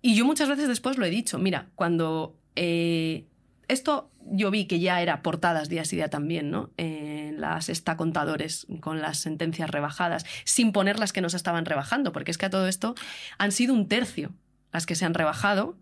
Y 0.00 0.16
yo 0.16 0.24
muchas 0.24 0.48
veces 0.48 0.66
después 0.66 0.96
lo 0.96 1.04
he 1.04 1.10
dicho, 1.10 1.38
mira, 1.38 1.66
cuando 1.74 2.38
eh, 2.56 3.26
esto 3.68 4.10
yo 4.24 4.50
vi 4.50 4.64
que 4.64 4.80
ya 4.80 5.02
era 5.02 5.20
portadas 5.20 5.68
día 5.68 5.84
sí 5.84 5.96
día 5.96 6.08
también, 6.08 6.50
¿no? 6.50 6.70
En 6.78 7.42
las 7.42 7.68
esta 7.68 7.98
contadores 7.98 8.66
con 8.80 9.02
las 9.02 9.18
sentencias 9.18 9.68
rebajadas, 9.68 10.24
sin 10.44 10.72
poner 10.72 10.98
las 10.98 11.12
que 11.12 11.20
nos 11.20 11.34
estaban 11.34 11.66
rebajando, 11.66 12.12
porque 12.12 12.30
es 12.30 12.38
que 12.38 12.46
a 12.46 12.50
todo 12.50 12.66
esto 12.66 12.94
han 13.36 13.52
sido 13.52 13.74
un 13.74 13.88
tercio 13.88 14.32
las 14.72 14.86
que 14.86 14.94
se 14.94 15.04
han 15.04 15.14
rebajado 15.14 15.76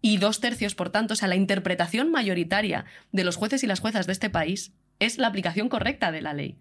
y 0.00 0.18
dos 0.18 0.40
tercios, 0.40 0.74
por 0.74 0.90
tanto, 0.90 1.14
o 1.14 1.16
sea, 1.16 1.28
la 1.28 1.36
interpretación 1.36 2.10
mayoritaria 2.10 2.84
de 3.12 3.24
los 3.24 3.36
jueces 3.36 3.62
y 3.62 3.66
las 3.66 3.80
juezas 3.80 4.06
de 4.06 4.12
este 4.12 4.30
país 4.30 4.72
es 4.98 5.18
la 5.18 5.28
aplicación 5.28 5.68
correcta 5.68 6.12
de 6.12 6.22
la 6.22 6.34
ley. 6.34 6.56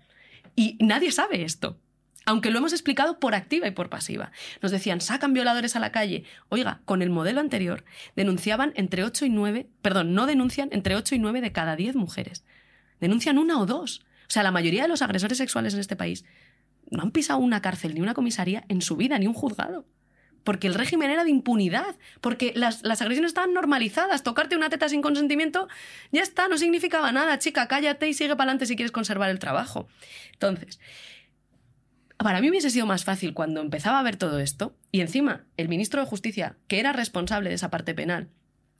Y 0.55 0.77
nadie 0.79 1.11
sabe 1.11 1.43
esto. 1.43 1.79
Aunque 2.25 2.51
lo 2.51 2.57
hemos 2.57 2.73
explicado 2.73 3.19
por 3.19 3.35
activa 3.35 3.67
y 3.67 3.71
por 3.71 3.89
pasiva. 3.89 4.31
Nos 4.61 4.71
decían, 4.71 4.99
sacan 4.99 5.33
violadores 5.33 5.77
a 5.77 5.79
la 5.79 5.93
calle. 5.93 6.25
Oiga, 6.49 6.81
con 6.83 7.01
el 7.01 7.09
modelo 7.09 7.39
anterior 7.39 7.85
denunciaban 8.17 8.73
entre 8.75 9.05
8 9.05 9.25
y 9.25 9.29
9, 9.29 9.69
perdón, 9.81 10.13
no 10.13 10.25
denuncian 10.25 10.67
entre 10.73 10.97
8 10.97 11.15
y 11.15 11.19
9 11.19 11.39
de 11.39 11.53
cada 11.53 11.77
10 11.77 11.95
mujeres. 11.95 12.43
Denuncian 12.99 13.37
una 13.37 13.61
o 13.61 13.65
dos. 13.65 14.01
O 14.27 14.29
sea, 14.29 14.43
la 14.43 14.51
mayoría 14.51 14.81
de 14.81 14.89
los 14.89 15.01
agresores 15.01 15.37
sexuales 15.37 15.73
en 15.73 15.79
este 15.79 15.95
país 15.95 16.25
no 16.89 17.03
han 17.03 17.11
pisado 17.11 17.39
una 17.39 17.61
cárcel 17.61 17.93
ni 17.93 18.01
una 18.01 18.13
comisaría 18.13 18.65
en 18.67 18.81
su 18.81 18.97
vida, 18.97 19.17
ni 19.19 19.27
un 19.27 19.33
juzgado. 19.33 19.85
Porque 20.47 20.67
el 20.67 20.75
régimen 20.75 21.11
era 21.11 21.25
de 21.25 21.29
impunidad, 21.29 21.97
porque 22.21 22.53
las, 22.55 22.81
las 22.81 23.01
agresiones 23.01 23.31
estaban 23.31 23.53
normalizadas. 23.53 24.23
Tocarte 24.23 24.55
una 24.55 24.69
teta 24.69 24.87
sin 24.87 25.01
consentimiento, 25.01 25.67
ya 26.13 26.21
está, 26.21 26.47
no 26.47 26.57
significaba 26.57 27.11
nada. 27.11 27.37
Chica, 27.37 27.67
cállate 27.67 28.07
y 28.07 28.13
sigue 28.13 28.29
para 28.29 28.43
adelante 28.43 28.65
si 28.65 28.77
quieres 28.77 28.93
conservar 28.93 29.29
el 29.29 29.39
trabajo. 29.39 29.89
Entonces, 30.31 30.79
para 32.15 32.39
mí 32.39 32.49
hubiese 32.49 32.69
sido 32.69 32.85
más 32.85 33.03
fácil 33.03 33.33
cuando 33.33 33.59
empezaba 33.59 33.99
a 33.99 34.03
ver 34.03 34.15
todo 34.15 34.39
esto, 34.39 34.73
y 34.89 35.01
encima 35.01 35.43
el 35.57 35.67
ministro 35.67 35.99
de 35.99 36.07
Justicia, 36.07 36.55
que 36.69 36.79
era 36.79 36.93
responsable 36.93 37.49
de 37.49 37.55
esa 37.55 37.69
parte 37.69 37.93
penal, 37.93 38.29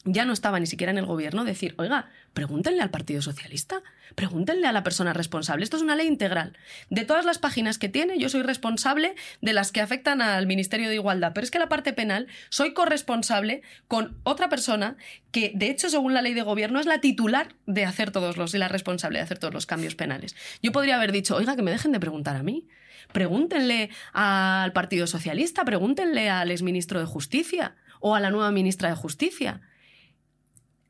ya 0.05 0.25
no 0.25 0.33
estaba 0.33 0.59
ni 0.59 0.67
siquiera 0.67 0.91
en 0.91 0.97
el 0.97 1.05
gobierno, 1.05 1.43
decir, 1.43 1.75
oiga, 1.77 2.09
pregúntenle 2.33 2.81
al 2.81 2.89
Partido 2.89 3.21
Socialista, 3.21 3.81
pregúntenle 4.15 4.67
a 4.67 4.71
la 4.71 4.83
persona 4.83 5.13
responsable. 5.13 5.63
Esto 5.63 5.77
es 5.77 5.83
una 5.83 5.95
ley 5.95 6.07
integral. 6.07 6.57
De 6.89 7.03
todas 7.03 7.25
las 7.25 7.39
páginas 7.39 7.77
que 7.77 7.89
tiene, 7.89 8.17
yo 8.17 8.29
soy 8.29 8.41
responsable 8.41 9.15
de 9.41 9.53
las 9.53 9.71
que 9.71 9.81
afectan 9.81 10.21
al 10.21 10.47
Ministerio 10.47 10.87
de 10.87 10.95
Igualdad, 10.95 11.31
pero 11.33 11.43
es 11.43 11.51
que 11.51 11.59
la 11.59 11.69
parte 11.69 11.93
penal 11.93 12.27
soy 12.49 12.73
corresponsable 12.73 13.63
con 13.87 14.17
otra 14.23 14.49
persona 14.49 14.95
que, 15.31 15.51
de 15.55 15.69
hecho, 15.69 15.89
según 15.89 16.13
la 16.13 16.21
ley 16.21 16.33
de 16.33 16.41
gobierno, 16.41 16.79
es 16.79 16.85
la 16.85 17.01
titular 17.01 17.55
de 17.65 17.85
hacer 17.85 18.11
todos 18.11 18.37
los 18.37 18.53
y 18.53 18.57
la 18.57 18.69
responsable 18.69 19.19
de 19.19 19.23
hacer 19.23 19.39
todos 19.39 19.53
los 19.53 19.65
cambios 19.65 19.95
penales. 19.95 20.35
Yo 20.61 20.71
podría 20.71 20.95
haber 20.95 21.11
dicho, 21.11 21.35
oiga, 21.35 21.55
que 21.55 21.63
me 21.63 21.71
dejen 21.71 21.91
de 21.91 21.99
preguntar 21.99 22.35
a 22.35 22.43
mí. 22.43 22.67
Pregúntenle 23.11 23.89
al 24.13 24.73
Partido 24.73 25.07
Socialista, 25.07 25.65
pregúntenle 25.65 26.29
al 26.29 26.51
exministro 26.51 26.99
de 26.99 27.05
Justicia 27.05 27.75
o 27.99 28.15
a 28.15 28.19
la 28.19 28.31
nueva 28.31 28.51
ministra 28.51 28.89
de 28.89 28.95
Justicia. 28.95 29.61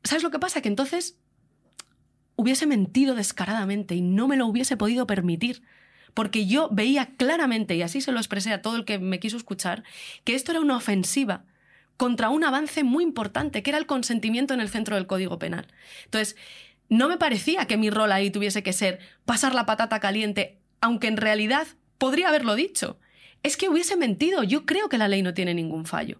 ¿Sabes 0.08 0.22
lo 0.22 0.30
que 0.30 0.38
pasa? 0.38 0.62
Que 0.62 0.68
entonces 0.68 1.18
hubiese 2.34 2.66
mentido 2.66 3.14
descaradamente 3.14 3.94
y 3.94 4.00
no 4.00 4.26
me 4.26 4.38
lo 4.38 4.46
hubiese 4.46 4.78
podido 4.78 5.06
permitir. 5.06 5.62
Porque 6.14 6.46
yo 6.46 6.70
veía 6.72 7.10
claramente, 7.18 7.76
y 7.76 7.82
así 7.82 8.00
se 8.00 8.10
lo 8.10 8.16
expresé 8.16 8.54
a 8.54 8.62
todo 8.62 8.76
el 8.76 8.86
que 8.86 8.98
me 8.98 9.20
quiso 9.20 9.36
escuchar, 9.36 9.84
que 10.24 10.34
esto 10.34 10.52
era 10.52 10.62
una 10.62 10.78
ofensiva 10.78 11.44
contra 11.98 12.30
un 12.30 12.42
avance 12.42 12.84
muy 12.84 13.04
importante, 13.04 13.62
que 13.62 13.68
era 13.68 13.78
el 13.78 13.84
consentimiento 13.84 14.54
en 14.54 14.60
el 14.60 14.70
centro 14.70 14.96
del 14.96 15.06
Código 15.06 15.38
Penal. 15.38 15.66
Entonces, 16.06 16.36
no 16.88 17.10
me 17.10 17.18
parecía 17.18 17.66
que 17.66 17.76
mi 17.76 17.90
rol 17.90 18.10
ahí 18.10 18.30
tuviese 18.30 18.62
que 18.62 18.72
ser 18.72 19.00
pasar 19.26 19.54
la 19.54 19.66
patata 19.66 20.00
caliente, 20.00 20.58
aunque 20.80 21.08
en 21.08 21.18
realidad 21.18 21.66
podría 21.98 22.28
haberlo 22.28 22.54
dicho. 22.54 22.98
Es 23.42 23.58
que 23.58 23.68
hubiese 23.68 23.94
mentido. 23.94 24.42
Yo 24.42 24.64
creo 24.64 24.88
que 24.88 24.96
la 24.96 25.08
ley 25.08 25.20
no 25.20 25.34
tiene 25.34 25.52
ningún 25.52 25.84
fallo. 25.84 26.18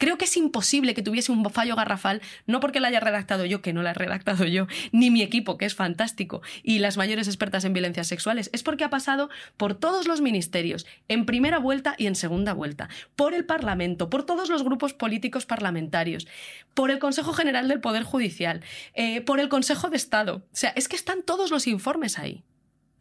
Creo 0.00 0.16
que 0.16 0.24
es 0.24 0.34
imposible 0.38 0.94
que 0.94 1.02
tuviese 1.02 1.30
un 1.30 1.44
fallo 1.50 1.76
garrafal, 1.76 2.22
no 2.46 2.58
porque 2.58 2.80
la 2.80 2.88
haya 2.88 3.00
redactado 3.00 3.44
yo, 3.44 3.60
que 3.60 3.74
no 3.74 3.82
la 3.82 3.90
he 3.90 3.94
redactado 3.94 4.46
yo, 4.46 4.66
ni 4.92 5.10
mi 5.10 5.20
equipo, 5.20 5.58
que 5.58 5.66
es 5.66 5.74
fantástico, 5.74 6.40
y 6.62 6.78
las 6.78 6.96
mayores 6.96 7.28
expertas 7.28 7.66
en 7.66 7.74
violencias 7.74 8.06
sexuales, 8.06 8.48
es 8.54 8.62
porque 8.62 8.84
ha 8.84 8.88
pasado 8.88 9.28
por 9.58 9.74
todos 9.74 10.08
los 10.08 10.22
ministerios, 10.22 10.86
en 11.08 11.26
primera 11.26 11.58
vuelta 11.58 11.96
y 11.98 12.06
en 12.06 12.14
segunda 12.14 12.54
vuelta, 12.54 12.88
por 13.14 13.34
el 13.34 13.44
Parlamento, 13.44 14.08
por 14.08 14.24
todos 14.24 14.48
los 14.48 14.64
grupos 14.64 14.94
políticos 14.94 15.44
parlamentarios, 15.44 16.26
por 16.72 16.90
el 16.90 16.98
Consejo 16.98 17.34
General 17.34 17.68
del 17.68 17.82
Poder 17.82 18.02
Judicial, 18.02 18.62
eh, 18.94 19.20
por 19.20 19.38
el 19.38 19.50
Consejo 19.50 19.90
de 19.90 19.98
Estado. 19.98 20.36
O 20.36 20.56
sea, 20.56 20.70
es 20.76 20.88
que 20.88 20.96
están 20.96 21.22
todos 21.24 21.50
los 21.50 21.66
informes 21.66 22.18
ahí. 22.18 22.42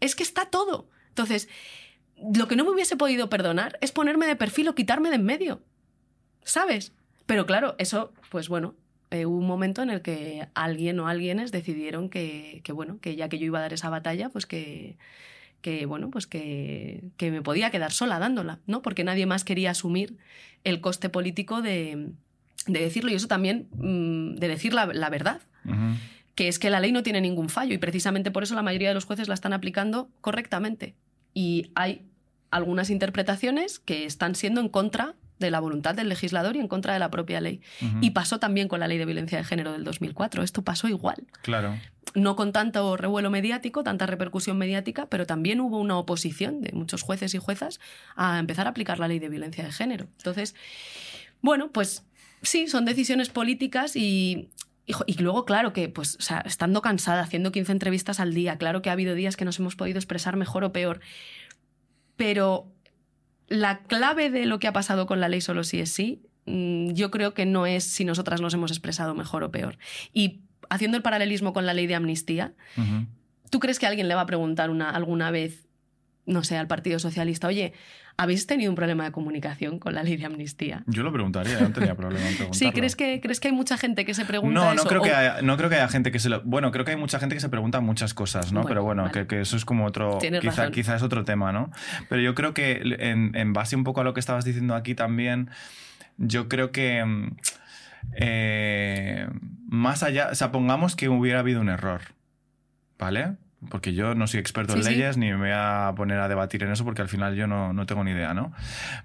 Es 0.02 0.18
que 0.18 0.24
está 0.24 0.48
todo. 0.48 0.90
Entonces, 1.08 1.48
lo 2.36 2.50
que 2.50 2.58
no 2.58 2.66
me 2.66 2.72
hubiese 2.72 2.98
podido 2.98 3.30
perdonar 3.30 3.78
es 3.80 3.94
ponerme 3.94 4.28
de 4.28 4.36
perfil 4.36 4.68
o 4.68 4.76
quitarme 4.76 5.08
de 5.08 5.16
en 5.16 5.24
medio. 5.24 5.62
¿Sabes? 6.50 6.94
Pero 7.26 7.46
claro, 7.46 7.76
eso, 7.78 8.12
pues 8.30 8.50
bueno, 8.50 8.76
eh, 9.12 9.26
hubo 9.26 9.38
un 9.38 9.48
momento 9.48 9.82
en 9.82 9.90
el 9.90 10.02
que 10.02 10.48
alguien 10.56 11.00
o 11.00 11.08
alguienes 11.08 11.52
decidieron 11.52 12.10
que, 12.10 12.62
bueno, 12.74 13.00
que 13.00 13.16
ya 13.16 13.30
que 13.30 13.40
yo 13.40 13.46
iba 13.46 13.60
a 13.60 13.62
dar 13.62 13.74
esa 13.74 13.90
batalla, 13.90 14.30
pues 14.30 14.46
que, 14.46 14.98
que 15.62 15.86
bueno, 15.86 16.10
pues 16.10 16.28
que, 16.28 17.04
que, 17.18 17.32
me 17.32 17.42
podía 17.42 17.70
quedar 17.70 17.92
sola 17.92 18.20
dándola, 18.20 18.60
¿no? 18.66 18.82
Porque 18.82 19.04
nadie 19.04 19.26
más 19.26 19.44
quería 19.44 19.72
asumir 19.72 20.18
el 20.64 20.82
coste 20.82 21.10
político 21.10 21.62
de, 21.62 22.12
de 22.66 22.80
decirlo 22.80 23.12
y 23.12 23.16
eso 23.16 23.28
también 23.28 23.68
mm, 23.74 24.36
de 24.36 24.48
decir 24.48 24.74
la, 24.74 24.88
la 24.88 25.10
verdad. 25.10 25.42
que 26.36 26.48
es 26.48 26.58
que 26.58 26.70
la 26.70 26.80
ley 26.80 26.92
no 26.92 27.04
tiene 27.04 27.22
ningún 27.22 27.50
fallo 27.50 27.74
y 27.74 27.78
precisamente 27.78 28.32
por 28.32 28.44
eso 28.44 28.56
la 28.56 28.62
mayoría 28.62 28.88
de 28.88 28.94
los 28.96 29.06
jueces 29.06 29.28
la 29.28 29.34
están 29.34 29.54
aplicando 29.54 30.10
correctamente. 30.22 30.96
Y 31.34 31.72
hay 31.76 32.02
algunas 32.50 32.90
interpretaciones 32.90 33.78
que 33.80 34.06
están 34.06 34.36
siendo 34.36 34.62
en 34.62 34.70
contra 34.70 35.16
de 35.40 35.52
la 35.52 35.60
voluntad 35.60 35.96
del 35.96 36.10
legislador 36.10 36.56
y 36.56 36.60
en 36.60 36.68
contra 36.68 36.94
de 36.94 37.00
la 37.00 37.10
propia 37.10 37.42
ley. 37.42 37.62
Y 38.02 38.12
pasó 38.12 38.40
también 38.40 38.68
con 38.68 38.80
la 38.80 38.88
ley 38.88 38.98
de 38.98 39.06
violencia 39.06 39.38
de 39.38 39.44
género 39.44 39.72
del 39.72 39.84
2004. 39.84 40.44
Esto 40.44 40.64
pasó 40.64 40.88
igual. 40.88 41.26
Claro. 41.42 41.78
No 42.14 42.36
con 42.36 42.52
tanto 42.52 42.98
revuelo 42.98 43.30
mediático, 43.30 43.84
tanta 43.84 44.06
repercusión 44.06 44.58
mediática, 44.58 45.08
pero 45.08 45.26
también 45.26 45.62
hubo 45.62 45.80
una 45.80 45.98
oposición 45.98 46.62
de 46.62 46.72
muchos 46.74 47.02
jueces 47.02 47.34
y 47.34 47.38
juezas 47.38 47.80
a 48.16 48.40
empezar 48.40 48.68
a 48.68 48.72
aplicar 48.72 49.00
la 49.00 49.08
ley 49.08 49.20
de 49.20 49.30
violencia 49.30 49.64
de 49.64 49.72
género. 49.72 50.08
Entonces, 50.18 50.56
bueno, 51.42 51.72
pues 51.72 52.04
sí, 52.42 52.68
son 52.68 52.86
decisiones 52.86 53.30
políticas 53.30 53.96
y, 53.96 54.50
y, 54.86 55.14
luego, 55.20 55.46
claro, 55.46 55.72
que 55.72 55.88
pues, 55.88 56.16
o 56.16 56.22
sea, 56.22 56.40
estando 56.40 56.82
cansada, 56.82 57.22
haciendo 57.22 57.52
15 57.52 57.72
entrevistas 57.72 58.20
al 58.20 58.34
día, 58.34 58.58
claro 58.58 58.82
que 58.82 58.90
ha 58.90 58.94
habido 58.94 59.16
días 59.16 59.38
que 59.38 59.46
nos 59.46 59.60
hemos 59.60 59.76
podido 59.76 60.00
expresar 60.00 60.36
mejor 60.36 60.64
o 60.64 60.74
peor. 60.74 61.00
Pero 62.16 62.68
la 63.50 63.80
clave 63.80 64.30
de 64.30 64.46
lo 64.46 64.60
que 64.60 64.68
ha 64.68 64.74
pasado 64.74 65.06
con 65.06 65.20
la 65.20 65.28
ley 65.28 65.42
solo 65.42 65.64
sí 65.64 65.80
es 65.80 65.92
sí, 65.92 66.22
mm, 66.46 66.92
yo 66.92 67.12
creo 67.12 67.34
que 67.34 67.46
no 67.46 67.66
es 67.66 67.84
si 67.84 68.06
nosotras 68.06 68.42
nos 68.42 68.54
hemos 68.54 68.72
expresado 68.72 69.16
mejor 69.16 69.44
o 69.44 69.52
peor. 69.52 69.78
Y 70.14 70.42
haciendo 70.70 70.98
el 70.98 71.04
paralelismo 71.04 71.52
con 71.52 71.66
la 71.66 71.74
ley 71.74 71.88
de 71.88 71.96
amnistía, 71.96 72.54
¿tú 73.50 73.60
crees 73.60 73.80
que 73.80 73.88
alguien 73.88 74.08
le 74.08 74.16
va 74.16 74.22
a 74.22 74.26
preguntar 74.28 74.70
una, 74.70 74.90
alguna 74.92 75.32
vez, 75.32 75.68
no 76.26 76.44
sé, 76.44 76.58
al 76.58 76.68
Partido 76.68 77.00
Socialista, 77.00 77.48
oye, 77.48 77.74
¿habéis 78.20 78.46
tenido 78.46 78.70
un 78.70 78.76
problema 78.76 79.06
de 79.06 79.12
comunicación 79.12 79.80
con 79.80 79.96
la 79.96 80.04
ley 80.04 80.18
de 80.18 80.26
amnistía? 80.26 80.84
Yo 80.88 81.04
lo 81.04 81.14
preguntaría, 81.14 81.58
no 81.62 81.72
tenía 81.72 81.96
problema 81.96 82.28
en 82.28 82.36
preguntarlo. 82.36 82.54
Sí, 82.54 82.72
¿crees 82.74 82.98
que, 82.98 83.22
¿crees 83.22 83.40
que 83.40 83.48
hay 83.48 83.54
mucha 83.54 83.78
gente 83.78 84.04
que 84.04 84.14
se 84.14 84.26
pregunta 84.26 84.60
no, 84.60 84.74
eso? 84.74 84.84
No, 84.84 84.90
creo, 84.90 85.02
que 85.02 85.14
haya, 85.14 85.42
no 85.42 85.56
creo 85.56 85.70
que 85.70 85.76
haya 85.76 85.88
gente 85.88 86.12
que 86.12 86.20
se 86.20 86.28
lo... 86.28 86.42
Bueno, 86.42 86.72
creo 86.72 86.84
que 86.84 86.92
hay 86.92 86.98
mucha 86.98 87.18
gente 87.20 87.36
que 87.36 87.40
se 87.40 87.48
pregunta 87.48 87.80
muchas 87.80 88.14
cosas, 88.14 88.52
¿no? 88.52 88.66
Pero 88.66 88.84
bueno, 88.84 89.10
que, 89.10 89.40
eso 89.40 89.56
es 89.56 89.64
como 89.64 89.86
otro... 89.86 90.20
Quizá, 90.20 90.70
quizá, 90.70 90.98
es 90.98 91.02
otro 91.02 91.24
tema, 91.24 91.54
¿no? 91.54 91.72
Pero 92.10 92.22
yo 92.22 92.36
creo 92.36 92.54
que 92.54 92.82
en, 93.00 93.36
en, 93.36 93.54
base 93.54 93.78
un 93.78 93.86
poco 93.86 94.02
a 94.02 94.04
lo 94.04 94.14
que 94.14 94.20
estabas 94.20 94.44
diciendo 94.44 94.76
aquí 94.76 94.96
también, 94.96 95.50
yo 96.18 96.50
creo 96.50 96.72
que... 96.72 97.04
Mm, 97.06 97.38
eh, 98.16 99.28
más 99.68 100.04
allá, 100.04 100.30
o 100.32 100.36
sea, 100.36 100.52
pongamos 100.52 100.96
que 100.96 101.10
hubiera 101.10 101.40
habido 101.40 101.62
un 101.62 101.70
error, 101.70 102.02
¿vale? 102.98 103.36
Porque 103.70 103.94
yo 103.94 104.16
no 104.16 104.28
soy 104.28 104.40
experto 104.40 104.74
en 104.74 104.84
leyes 104.84 105.18
ni 105.18 105.28
me 105.28 105.38
voy 105.38 105.52
a 105.54 105.94
poner 105.96 106.20
a 106.20 106.28
debatir 106.28 106.64
en 106.64 106.72
eso 106.72 106.86
porque 106.86 107.02
al 107.02 107.10
final 107.10 107.36
yo 107.36 107.48
no, 107.48 107.74
no 107.74 107.86
tengo 107.86 108.04
ni 108.04 108.12
idea, 108.12 108.34
¿no? 108.34 108.54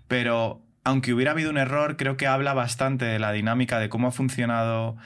Pero 0.06 0.62
aunque 0.84 1.12
hubiera 1.14 1.32
habido 1.32 1.50
un 1.50 1.56
error, 1.56 1.96
creo 1.96 2.16
que 2.16 2.26
habla 2.26 2.52
bastante 2.52 3.06
de 3.06 3.18
la 3.18 3.32
dinámica 3.32 3.78
de 3.78 3.88
cómo 3.88 4.08
ha 4.08 4.12
funcionado 4.12 4.96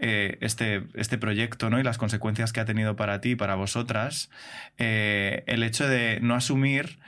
eh, 0.00 0.36
este, 0.40 0.84
este 0.94 1.16
proyecto 1.16 1.70
¿no? 1.70 1.80
y 1.80 1.84
las 1.84 1.96
consecuencias 1.96 2.52
que 2.52 2.60
ha 2.60 2.64
tenido 2.64 2.96
para 2.96 3.20
ti 3.20 3.30
y 3.30 3.36
para 3.36 3.54
vosotras. 3.54 4.30
Eh, 4.78 5.44
el 5.46 5.62
hecho 5.62 5.88
de 5.88 6.18
no 6.20 6.34
asumir 6.34 6.98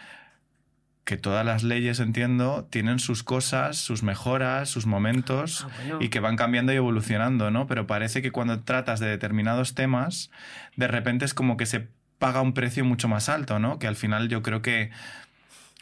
que 1.04 1.16
todas 1.16 1.44
las 1.44 1.62
leyes, 1.62 1.98
entiendo, 1.98 2.68
tienen 2.70 2.98
sus 2.98 3.22
cosas, 3.22 3.76
sus 3.78 4.02
mejoras, 4.02 4.68
sus 4.68 4.86
momentos 4.86 5.66
ah, 5.68 5.96
y 6.00 6.08
que 6.08 6.20
van 6.20 6.36
cambiando 6.36 6.72
y 6.72 6.76
evolucionando, 6.76 7.50
¿no? 7.50 7.66
Pero 7.66 7.86
parece 7.86 8.22
que 8.22 8.30
cuando 8.30 8.60
tratas 8.60 9.00
de 9.00 9.08
determinados 9.08 9.74
temas, 9.74 10.30
de 10.76 10.88
repente 10.88 11.24
es 11.24 11.34
como 11.34 11.56
que 11.56 11.66
se 11.66 11.88
paga 12.18 12.42
un 12.42 12.52
precio 12.52 12.84
mucho 12.84 13.08
más 13.08 13.28
alto, 13.28 13.58
¿no? 13.58 13.78
Que 13.78 13.86
al 13.86 13.96
final 13.96 14.28
yo 14.28 14.42
creo 14.42 14.62
que 14.62 14.90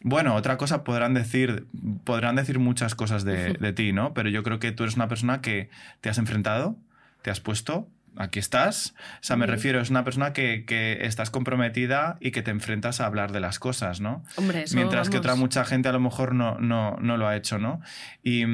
bueno, 0.02 0.36
otra 0.36 0.56
cosa 0.56 0.84
podrán 0.84 1.12
decir, 1.12 1.66
podrán 2.04 2.36
decir 2.36 2.58
muchas 2.60 2.94
cosas 2.94 3.24
de, 3.24 3.52
de, 3.60 3.72
ti, 3.72 3.92
¿no? 3.92 4.14
Pero 4.14 4.28
yo 4.28 4.42
creo 4.42 4.58
que 4.60 4.72
tú 4.72 4.84
eres 4.84 4.94
una 4.94 5.08
persona 5.08 5.40
que 5.40 5.70
te 6.00 6.08
has 6.08 6.18
enfrentado, 6.18 6.76
te 7.22 7.30
has 7.30 7.40
puesto, 7.40 7.88
aquí 8.18 8.38
estás. 8.38 8.94
O 9.14 9.22
sea, 9.22 9.36
me 9.36 9.46
refiero, 9.46 9.80
es 9.80 9.90
una 9.90 10.04
persona 10.04 10.32
que, 10.32 10.64
que, 10.66 10.98
estás 11.06 11.30
comprometida 11.30 12.16
y 12.20 12.32
que 12.32 12.42
te 12.42 12.50
enfrentas 12.50 13.00
a 13.00 13.06
hablar 13.06 13.32
de 13.32 13.40
las 13.40 13.58
cosas, 13.58 14.00
¿no? 14.00 14.24
Hombre, 14.36 14.64
eso, 14.64 14.76
Mientras 14.76 15.08
que 15.08 15.18
otra 15.18 15.36
mucha 15.36 15.64
gente 15.64 15.88
a 15.88 15.92
lo 15.92 16.00
mejor 16.00 16.34
no, 16.34 16.58
no, 16.58 16.96
no 17.00 17.16
lo 17.16 17.26
ha 17.26 17.36
hecho, 17.36 17.58
¿no? 17.58 17.80
Y, 18.22 18.44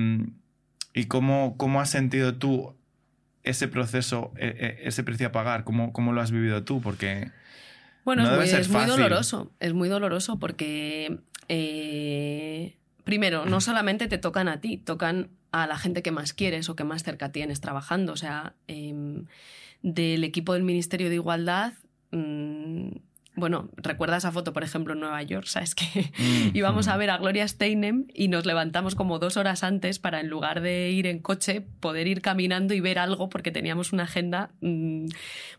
y 0.92 1.06
cómo, 1.06 1.56
cómo 1.56 1.80
has 1.80 1.90
sentido 1.90 2.36
tú 2.36 2.76
ese 3.42 3.68
proceso, 3.68 4.32
e, 4.36 4.46
e, 4.46 4.88
ese 4.88 5.02
precio 5.02 5.28
a 5.28 5.32
pagar, 5.32 5.64
¿cómo, 5.64 5.92
cómo 5.92 6.12
lo 6.12 6.20
has 6.20 6.30
vivido 6.30 6.64
tú? 6.64 6.80
Porque... 6.80 7.30
Bueno, 8.04 8.22
es, 8.24 8.36
muy, 8.36 8.60
es 8.60 8.68
muy, 8.68 8.84
doloroso, 8.84 9.52
es 9.60 9.72
muy 9.72 9.88
doloroso 9.88 10.38
porque, 10.38 11.20
eh, 11.48 12.76
primero, 13.02 13.46
no 13.46 13.62
solamente 13.62 14.08
te 14.08 14.18
tocan 14.18 14.46
a 14.48 14.60
ti, 14.60 14.76
tocan 14.76 15.30
a 15.54 15.68
la 15.68 15.78
gente 15.78 16.02
que 16.02 16.10
más 16.10 16.32
quieres 16.32 16.68
o 16.68 16.74
que 16.74 16.82
más 16.82 17.04
cerca 17.04 17.30
tienes 17.30 17.60
trabajando. 17.60 18.12
O 18.12 18.16
sea, 18.16 18.54
em, 18.66 19.26
del 19.82 20.24
equipo 20.24 20.54
del 20.54 20.64
Ministerio 20.64 21.08
de 21.08 21.14
Igualdad, 21.14 21.74
mm, 22.10 22.88
bueno, 23.36 23.68
recuerda 23.76 24.16
esa 24.16 24.32
foto, 24.32 24.52
por 24.52 24.64
ejemplo, 24.64 24.94
en 24.94 25.00
Nueva 25.00 25.22
York, 25.22 25.46
¿sabes? 25.46 25.76
Que 25.76 25.84
mm, 25.84 26.50
íbamos 26.56 26.88
a 26.88 26.96
mm. 26.96 26.98
ver 26.98 27.10
a 27.10 27.18
Gloria 27.18 27.46
Steinem 27.46 28.06
y 28.12 28.26
nos 28.26 28.46
levantamos 28.46 28.96
como 28.96 29.20
dos 29.20 29.36
horas 29.36 29.62
antes 29.62 30.00
para, 30.00 30.18
en 30.18 30.28
lugar 30.28 30.60
de 30.60 30.90
ir 30.90 31.06
en 31.06 31.20
coche, 31.20 31.60
poder 31.60 32.08
ir 32.08 32.20
caminando 32.20 32.74
y 32.74 32.80
ver 32.80 32.98
algo 32.98 33.28
porque 33.28 33.52
teníamos 33.52 33.92
una 33.92 34.04
agenda, 34.04 34.50
mm, 34.60 35.06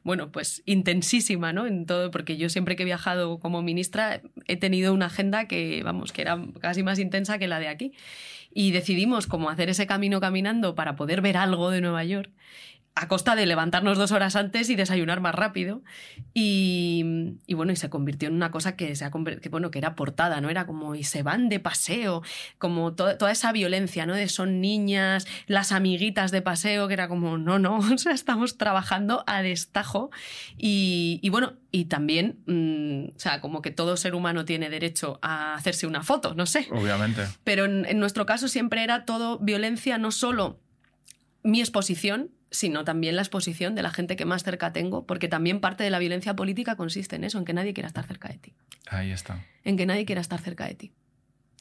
bueno, 0.03 0.29
pues 0.29 0.61
intensísima, 0.65 1.53
¿no? 1.53 1.67
En 1.67 1.85
todo, 1.85 2.11
porque 2.11 2.35
yo 2.35 2.49
siempre 2.49 2.75
que 2.75 2.83
he 2.83 2.85
viajado 2.85 3.39
como 3.39 3.61
ministra 3.61 4.21
he 4.47 4.57
tenido 4.57 4.93
una 4.93 5.05
agenda 5.05 5.47
que, 5.47 5.83
vamos, 5.83 6.11
que 6.11 6.21
era 6.21 6.37
casi 6.59 6.83
más 6.83 6.99
intensa 6.99 7.37
que 7.37 7.47
la 7.47 7.59
de 7.59 7.69
aquí. 7.69 7.93
Y 8.57 8.71
decidimos 8.71 9.27
como 9.27 9.49
hacer 9.49 9.69
ese 9.69 9.85
camino 9.85 10.21
caminando 10.21 10.75
para 10.75 10.95
poder 10.95 11.19
ver 11.21 11.35
algo 11.35 11.69
de 11.71 11.81
Nueva 11.81 12.05
York 12.05 12.31
a 12.95 13.09
costa 13.09 13.35
de 13.35 13.45
levantarnos 13.45 13.97
dos 13.97 14.13
horas 14.13 14.37
antes 14.37 14.69
y 14.69 14.75
desayunar 14.75 15.19
más 15.19 15.35
rápido. 15.35 15.83
Y, 16.33 17.03
bueno, 17.49 17.73
y 17.73 17.75
se 17.75 17.89
convirtió 17.89 18.29
en 18.29 18.35
una 18.35 18.51
cosa 18.51 18.77
que, 18.77 18.95
se 18.95 19.03
ha 19.03 19.11
que, 19.41 19.49
bueno, 19.49 19.69
que 19.69 19.79
era 19.79 19.95
portada, 19.95 20.39
¿no? 20.39 20.49
Era 20.49 20.65
como, 20.65 20.95
y 20.95 21.03
se 21.03 21.21
van 21.21 21.49
de 21.49 21.59
paseo, 21.59 22.23
como 22.57 22.93
toda 22.93 23.31
esa 23.31 23.51
violencia, 23.51 24.05
¿no? 24.05 24.13
De 24.13 24.29
son 24.29 24.61
niñas, 24.61 25.27
las 25.45 25.73
amiguitas 25.73 26.31
de 26.31 26.41
paseo, 26.41 26.87
que 26.87 26.93
era 26.93 27.09
como, 27.09 27.37
no, 27.37 27.59
no, 27.59 27.77
o 27.93 27.97
sea, 27.97 28.13
estamos 28.13 28.57
trabajando 28.57 29.25
a 29.27 29.41
destajo. 29.41 30.09
Y, 30.57 31.27
bueno, 31.29 31.53
y 31.71 31.85
también, 31.85 32.39
mm, 32.45 33.15
o 33.15 33.19
sea, 33.19 33.41
como 33.41 33.61
que 33.61 33.71
todo 33.71 33.97
ser 33.97 34.15
humano 34.15 34.45
tiene 34.45 34.69
derecho 34.69 35.19
a 35.21 35.55
hacerse 35.55 35.85
una 35.85 36.01
foto, 36.01 36.33
no 36.33 36.45
sé. 36.45 36.67
Obviamente. 36.71 37.27
Pero 37.43 37.65
en, 37.65 37.85
en 37.85 37.99
nuestro 37.99 38.25
caso 38.25 38.47
siempre 38.47 38.85
era 38.85 39.03
todo 39.03 39.37
violencia, 39.39 39.97
no 39.97 40.11
solo 40.11 40.61
mi 41.43 41.59
exposición, 41.59 42.31
sino 42.55 42.85
también 42.85 43.17
la 43.17 43.21
exposición 43.21 43.75
de 43.75 43.83
la 43.83 43.91
gente 43.91 44.15
que 44.15 44.23
más 44.23 44.43
cerca 44.43 44.71
tengo, 44.71 45.05
porque 45.05 45.27
también 45.27 45.59
parte 45.59 45.83
de 45.83 45.89
la 45.89 45.99
violencia 45.99 46.35
política 46.35 46.77
consiste 46.77 47.17
en 47.17 47.25
eso, 47.25 47.37
en 47.37 47.45
que 47.45 47.53
nadie 47.53 47.73
quiera 47.73 47.87
estar 47.87 48.07
cerca 48.07 48.29
de 48.29 48.37
ti. 48.37 48.53
Ahí 48.87 49.11
está. 49.11 49.43
En 49.63 49.75
que 49.75 49.85
nadie 49.85 50.05
quiera 50.05 50.21
estar 50.21 50.39
cerca 50.39 50.65
de 50.65 50.75
ti. 50.75 50.93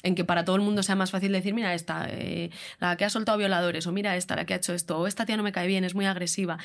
En 0.04 0.14
que 0.14 0.24
para 0.24 0.44
todo 0.44 0.54
el 0.54 0.62
mundo 0.62 0.82
sea 0.82 0.94
más 0.94 1.10
fácil 1.10 1.32
decir, 1.32 1.52
mira 1.52 1.74
esta, 1.74 2.06
eh, 2.08 2.50
la 2.78 2.96
que 2.96 3.04
ha 3.04 3.10
soltado 3.10 3.38
violadores, 3.38 3.86
o 3.88 3.92
mira 3.92 4.16
esta, 4.16 4.36
la 4.36 4.44
que 4.44 4.54
ha 4.54 4.58
hecho 4.58 4.72
esto, 4.72 4.98
o 4.98 5.06
esta 5.08 5.26
tía 5.26 5.36
no 5.36 5.42
me 5.42 5.50
cae 5.50 5.66
bien, 5.66 5.82
es 5.82 5.94
muy 5.94 6.06
agresiva. 6.06 6.58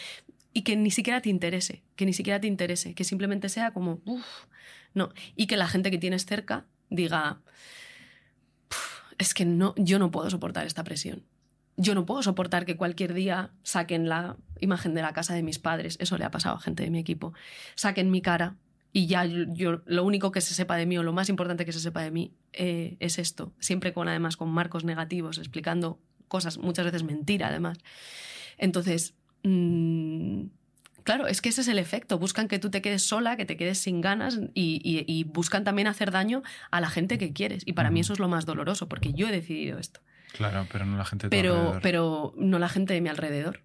y 0.52 0.64
que 0.64 0.76
ni 0.76 0.90
siquiera 0.92 1.22
te 1.22 1.30
interese, 1.30 1.84
que 1.96 2.06
ni 2.06 2.14
siquiera 2.14 2.40
te 2.40 2.48
interese, 2.48 2.96
que 2.96 3.04
simplemente 3.04 3.50
sea 3.50 3.72
como, 3.72 4.02
uff, 4.06 4.46
no, 4.94 5.12
y 5.36 5.46
que 5.46 5.58
la 5.58 5.68
gente 5.68 5.92
que 5.92 6.00
tienes 6.00 6.26
cerca 6.26 6.66
diga, 6.90 7.40
es 9.20 9.34
que 9.36 9.46
no, 9.46 9.76
yo 9.78 10.00
no 10.00 10.10
puedo 10.10 10.30
soportar 10.30 10.66
esta 10.66 10.84
presión. 10.84 11.24
Yo 11.82 11.96
no 11.96 12.06
puedo 12.06 12.22
soportar 12.22 12.66
que 12.66 12.76
cualquier 12.76 13.14
día 13.14 13.52
saquen 13.64 14.10
la 14.10 14.36
imagen 14.60 14.94
de 14.94 15.02
la 15.02 15.14
casa 15.14 15.34
de 15.34 15.44
mis 15.44 15.60
padres, 15.60 15.96
eso 16.02 16.18
le 16.18 16.26
ha 16.26 16.30
pasado 16.30 16.58
a 16.58 16.60
gente 16.60 16.84
de 16.84 16.90
mi 16.90 17.00
equipo, 17.00 17.34
saquen 17.76 18.12
mi 18.12 18.22
cara 18.22 18.58
y 18.92 19.08
ya 19.08 19.24
yo, 19.24 19.82
lo 19.86 20.04
único 20.04 20.34
que 20.34 20.42
se 20.42 20.54
sepa 20.54 20.76
de 20.76 20.86
mí 20.86 20.98
o 20.98 21.04
lo 21.04 21.14
más 21.14 21.30
importante 21.30 21.64
que 21.64 21.72
se 21.72 21.80
sepa 21.80 22.02
de 22.02 22.12
mí 22.12 22.34
eh, 22.52 22.98
es 23.00 23.18
esto, 23.18 23.54
siempre 23.60 23.94
con 23.94 24.10
además 24.10 24.36
con 24.36 24.50
marcos 24.50 24.84
negativos, 24.84 25.38
explicando 25.38 26.02
cosas, 26.28 26.58
muchas 26.58 26.84
veces 26.84 27.04
mentira 27.04 27.48
además. 27.48 27.78
Entonces, 28.58 29.16
mm, 29.44 30.48
claro, 31.04 31.28
es 31.28 31.40
que 31.40 31.48
ese 31.48 31.62
es 31.62 31.70
el 31.70 31.80
efecto, 31.80 32.20
buscan 32.20 32.50
que 32.50 32.60
tú 32.60 32.70
te 32.70 32.82
quedes 32.82 33.04
sola, 33.04 33.38
que 33.38 33.46
te 33.46 33.56
quedes 33.56 33.78
sin 33.78 34.02
ganas 34.02 34.38
y, 34.54 35.24
buscan 35.32 35.64
también 35.64 35.88
hacer 35.88 36.12
daño 36.12 36.44
a 36.72 36.82
la 36.82 36.90
gente 36.90 37.18
que 37.18 37.32
quieres. 37.32 37.64
Y 37.66 37.72
para 37.72 37.90
mí 37.90 38.02
eso 38.02 38.12
es 38.12 38.20
lo 38.20 38.28
más 38.28 38.46
doloroso, 38.46 38.90
porque 38.90 39.14
yo 39.14 39.30
he 39.30 39.32
decidido 39.32 39.80
esto. 39.80 40.02
Claro, 40.34 40.68
pero 40.72 40.86
no 40.86 40.98
la 40.98 41.06
gente 41.06 41.28
de 41.28 41.30
pero, 41.30 41.80
Pero 41.82 42.34
no 42.38 42.60
la 42.60 42.70
gente 42.70 42.94
de 42.94 43.02
mi 43.02 43.10
alrededor. 43.10 43.62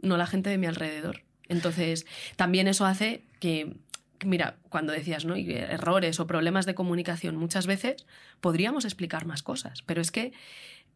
No 0.00 0.16
la 0.16 0.26
gente 0.26 0.50
de 0.50 0.58
mi 0.58 0.66
alrededor. 0.66 1.22
Entonces, 1.48 2.06
también 2.36 2.68
eso 2.68 2.86
hace 2.86 3.22
que 3.40 3.76
mira, 4.24 4.56
cuando 4.68 4.92
decías, 4.92 5.24
¿no? 5.24 5.36
errores 5.36 6.20
o 6.20 6.26
problemas 6.26 6.66
de 6.66 6.74
comunicación, 6.74 7.36
muchas 7.36 7.66
veces 7.66 8.06
podríamos 8.40 8.84
explicar 8.84 9.26
más 9.26 9.42
cosas, 9.42 9.82
pero 9.82 10.00
es 10.00 10.10
que 10.10 10.32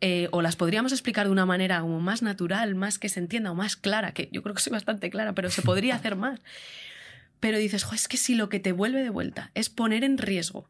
eh, 0.01 0.29
o 0.31 0.43
las 0.43 0.57
podríamos 0.57 0.93
explicar 0.93 1.27
de 1.27 1.33
una 1.33 1.47
manera 1.47 1.81
como 1.81 2.01
más 2.01 2.23
natural, 2.23 2.75
más 2.75 2.99
que 2.99 3.09
se 3.09 3.21
entienda 3.21 3.51
o 3.51 3.55
más 3.55 3.77
clara, 3.77 4.13
que 4.13 4.29
yo 4.33 4.43
creo 4.43 4.55
que 4.55 4.63
soy 4.63 4.73
bastante 4.73 5.11
clara, 5.11 5.35
pero 5.35 5.51
se 5.51 5.63
podría 5.63 5.97
hacer 5.97 6.15
más. 6.17 6.41
Pero 7.41 7.59
dices, 7.59 7.87
es 7.93 8.09
que 8.09 8.17
si 8.17 8.35
lo 8.35 8.49
que 8.49 8.61
te 8.61 8.73
vuelve 8.73 9.03
de 9.03 9.11
vuelta 9.11 9.51
es 9.55 9.69
poner 9.69 10.05
en 10.05 10.19
riesgo, 10.19 10.69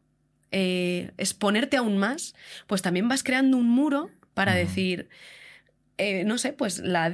eh, 0.51 1.11
es 1.17 1.35
ponerte 1.35 1.77
aún 1.77 1.97
más, 1.97 2.33
pues 2.65 2.81
también 2.81 3.07
vas 3.07 3.23
creando 3.23 3.57
un 3.57 3.69
muro 3.69 4.09
para 4.39 4.55
decir, 4.55 5.09
eh, 5.97 6.23
no 6.23 6.37
sé, 6.37 6.53
pues 6.53 6.79
la, 6.79 7.09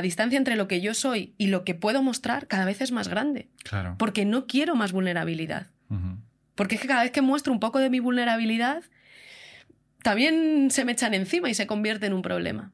distancia 0.00 0.38
entre 0.38 0.56
lo 0.56 0.66
que 0.66 0.80
yo 0.80 0.94
soy 0.94 1.34
y 1.36 1.48
lo 1.48 1.62
que 1.62 1.74
puedo 1.74 2.02
mostrar 2.02 2.46
cada 2.46 2.64
vez 2.64 2.80
es 2.80 2.90
más 2.90 3.08
grande. 3.08 3.50
Claro. 3.64 3.96
Porque 3.98 4.24
no 4.24 4.46
quiero 4.46 4.74
más 4.74 4.92
vulnerabilidad. 4.92 5.66
Porque 6.54 6.76
es 6.76 6.80
que 6.80 6.88
cada 6.88 7.02
vez 7.02 7.10
que 7.10 7.20
muestro 7.20 7.52
un 7.52 7.60
poco 7.60 7.80
de 7.80 7.90
mi 7.90 8.00
vulnerabilidad, 8.00 8.82
también 10.02 10.70
se 10.70 10.86
me 10.86 10.92
echan 10.92 11.12
encima 11.12 11.50
y 11.50 11.54
se 11.54 11.66
convierte 11.66 12.06
en 12.06 12.14
un 12.14 12.22
problema. 12.22 12.72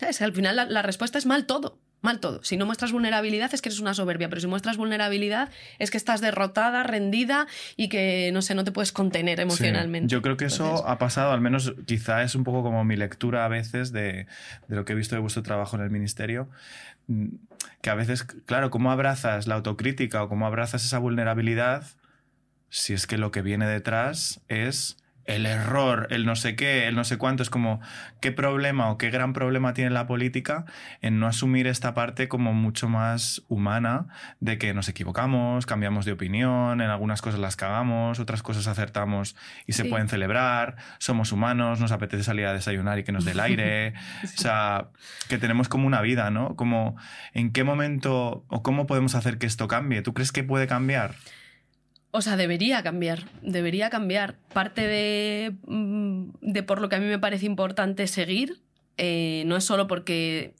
Al 0.00 0.32
final 0.32 0.56
la 0.68 0.82
respuesta 0.82 1.16
es 1.16 1.26
mal 1.26 1.46
todo 1.46 1.78
mal 2.02 2.20
todo. 2.20 2.42
Si 2.42 2.56
no 2.56 2.66
muestras 2.66 2.92
vulnerabilidad 2.92 3.52
es 3.52 3.62
que 3.62 3.68
eres 3.68 3.80
una 3.80 3.94
soberbia, 3.94 4.28
pero 4.28 4.40
si 4.40 4.46
muestras 4.46 4.76
vulnerabilidad 4.76 5.50
es 5.78 5.90
que 5.90 5.96
estás 5.96 6.20
derrotada, 6.20 6.82
rendida 6.82 7.46
y 7.76 7.88
que, 7.88 8.30
no 8.32 8.42
sé, 8.42 8.54
no 8.54 8.64
te 8.64 8.72
puedes 8.72 8.92
contener 8.92 9.40
emocionalmente. 9.40 10.10
Yo 10.10 10.22
creo 10.22 10.36
que 10.36 10.46
eso 10.46 10.86
ha 10.86 10.98
pasado, 10.98 11.32
al 11.32 11.40
menos 11.40 11.74
quizá 11.86 12.22
es 12.22 12.34
un 12.34 12.44
poco 12.44 12.62
como 12.62 12.84
mi 12.84 12.96
lectura 12.96 13.44
a 13.44 13.48
veces 13.48 13.92
de, 13.92 14.26
de 14.68 14.76
lo 14.76 14.84
que 14.84 14.92
he 14.92 14.96
visto 14.96 15.14
de 15.14 15.20
vuestro 15.20 15.42
trabajo 15.42 15.76
en 15.76 15.82
el 15.82 15.90
ministerio, 15.90 16.48
mm, 17.08 17.28
que 17.82 17.90
a 17.90 17.94
veces, 17.94 18.24
claro, 18.24 18.70
¿cómo 18.70 18.90
abrazas 18.90 19.46
la 19.46 19.54
autocrítica 19.56 20.22
o 20.22 20.28
cómo 20.28 20.46
abrazas 20.46 20.84
esa 20.84 20.98
vulnerabilidad 20.98 21.84
si 22.70 22.94
es 22.94 23.06
que 23.06 23.18
lo 23.18 23.32
que 23.32 23.42
viene 23.42 23.66
detrás 23.66 24.40
es 24.48 24.96
el 25.30 25.46
error, 25.46 26.08
el 26.10 26.26
no 26.26 26.36
sé 26.36 26.56
qué, 26.56 26.88
el 26.88 26.94
no 26.94 27.04
sé 27.04 27.16
cuánto, 27.16 27.42
es 27.42 27.50
como 27.50 27.80
qué 28.20 28.32
problema 28.32 28.90
o 28.90 28.98
qué 28.98 29.10
gran 29.10 29.32
problema 29.32 29.74
tiene 29.74 29.90
la 29.90 30.06
política 30.06 30.64
en 31.02 31.20
no 31.20 31.26
asumir 31.26 31.66
esta 31.66 31.94
parte 31.94 32.28
como 32.28 32.52
mucho 32.52 32.88
más 32.88 33.42
humana 33.48 34.06
de 34.40 34.58
que 34.58 34.74
nos 34.74 34.88
equivocamos, 34.88 35.66
cambiamos 35.66 36.04
de 36.04 36.12
opinión, 36.12 36.80
en 36.80 36.90
algunas 36.90 37.22
cosas 37.22 37.40
las 37.40 37.56
cagamos, 37.56 38.18
otras 38.18 38.42
cosas 38.42 38.66
acertamos 38.66 39.36
y 39.66 39.72
se 39.72 39.84
pueden 39.84 40.08
celebrar, 40.08 40.76
somos 40.98 41.32
humanos, 41.32 41.80
nos 41.80 41.92
apetece 41.92 42.24
salir 42.24 42.46
a 42.46 42.52
desayunar 42.52 42.98
y 42.98 43.04
que 43.04 43.12
nos 43.12 43.24
dé 43.24 43.32
el 43.32 43.40
aire, 43.40 43.94
o 44.24 44.26
sea, 44.26 44.88
que 45.28 45.38
tenemos 45.38 45.68
como 45.68 45.86
una 45.86 46.00
vida, 46.00 46.30
¿no? 46.30 46.56
Como 46.56 46.96
en 47.34 47.52
qué 47.52 47.64
momento 47.64 48.44
o 48.48 48.62
cómo 48.62 48.86
podemos 48.86 49.14
hacer 49.14 49.38
que 49.38 49.46
esto 49.46 49.68
cambie, 49.68 50.02
¿tú 50.02 50.12
crees 50.12 50.32
que 50.32 50.42
puede 50.42 50.66
cambiar? 50.66 51.14
O 52.12 52.22
sea, 52.22 52.36
debería 52.36 52.82
cambiar, 52.82 53.24
debería 53.42 53.88
cambiar. 53.88 54.36
Parte 54.52 54.86
de, 54.86 55.54
mm, 55.66 56.30
de 56.40 56.62
por 56.62 56.80
lo 56.80 56.88
que 56.88 56.96
a 56.96 57.00
mí 57.00 57.06
me 57.06 57.18
parece 57.18 57.46
importante 57.46 58.06
seguir, 58.06 58.60
eh, 58.96 59.44
no 59.46 59.56
es 59.56 59.64
solo 59.64 59.86
porque 59.86 60.54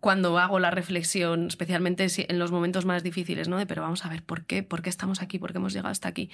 cuando 0.00 0.38
hago 0.38 0.58
la 0.58 0.70
reflexión, 0.70 1.46
especialmente 1.46 2.06
en 2.16 2.38
los 2.38 2.50
momentos 2.50 2.84
más 2.84 3.02
difíciles, 3.02 3.48
¿no? 3.48 3.56
De, 3.56 3.64
pero 3.64 3.80
vamos 3.80 4.04
a 4.04 4.10
ver, 4.10 4.22
¿por 4.22 4.44
qué? 4.44 4.62
¿Por 4.62 4.82
qué 4.82 4.90
estamos 4.90 5.22
aquí? 5.22 5.38
¿Por 5.38 5.52
qué 5.52 5.58
hemos 5.58 5.72
llegado 5.72 5.90
hasta 5.90 6.08
aquí? 6.08 6.28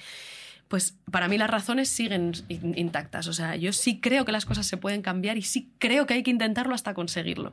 Pues 0.67 0.97
para 1.09 1.29
mí 1.29 1.37
las 1.37 1.49
razones 1.49 1.87
siguen 1.87 2.33
intactas. 2.49 3.27
O 3.27 3.33
sea, 3.33 3.55
yo 3.55 3.71
sí 3.71 4.01
creo 4.01 4.25
que 4.25 4.33
las 4.33 4.45
cosas 4.45 4.67
se 4.67 4.75
pueden 4.75 5.01
cambiar 5.01 5.37
y 5.37 5.41
sí 5.41 5.71
creo 5.79 6.05
que 6.05 6.15
hay 6.15 6.23
que 6.23 6.31
intentarlo 6.31 6.75
hasta 6.75 6.93
conseguirlo. 6.93 7.51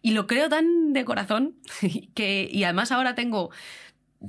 Y 0.00 0.12
lo 0.12 0.26
creo 0.26 0.48
tan 0.48 0.92
de 0.92 1.04
corazón 1.04 1.54
que, 2.14 2.48
y 2.50 2.64
además 2.64 2.90
ahora 2.90 3.14
tengo 3.14 3.50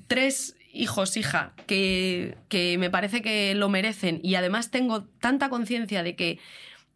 tres 0.06 0.56
hijos, 0.74 1.16
hija, 1.16 1.54
que, 1.68 2.36
que 2.50 2.78
me 2.78 2.90
parece 2.90 3.22
que 3.22 3.54
lo 3.56 3.70
merecen 3.70 4.20
y 4.24 4.36
además 4.36 4.72
tengo 4.72 5.04
tanta 5.04 5.50
conciencia 5.50 6.04
de 6.04 6.16
que 6.16 6.40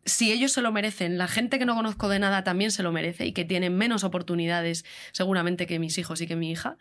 si 0.04 0.32
ellos 0.32 0.52
se 0.52 0.62
lo 0.62 0.72
merecen, 0.72 1.18
la 1.18 1.28
gente 1.28 1.60
que 1.60 1.66
no 1.66 1.76
conozco 1.76 2.10
de 2.10 2.20
nada 2.20 2.44
también 2.44 2.72
se 2.72 2.82
lo 2.82 2.92
merece 2.92 3.26
y 3.26 3.34
que 3.34 3.46
tienen 3.46 3.78
menos 3.78 4.04
oportunidades 4.04 4.86
seguramente 5.12 5.68
que 5.68 5.80
mis 5.80 5.98
hijos 5.98 6.22
y 6.22 6.28
que 6.28 6.36
mi 6.36 6.50
hija, 6.50 6.78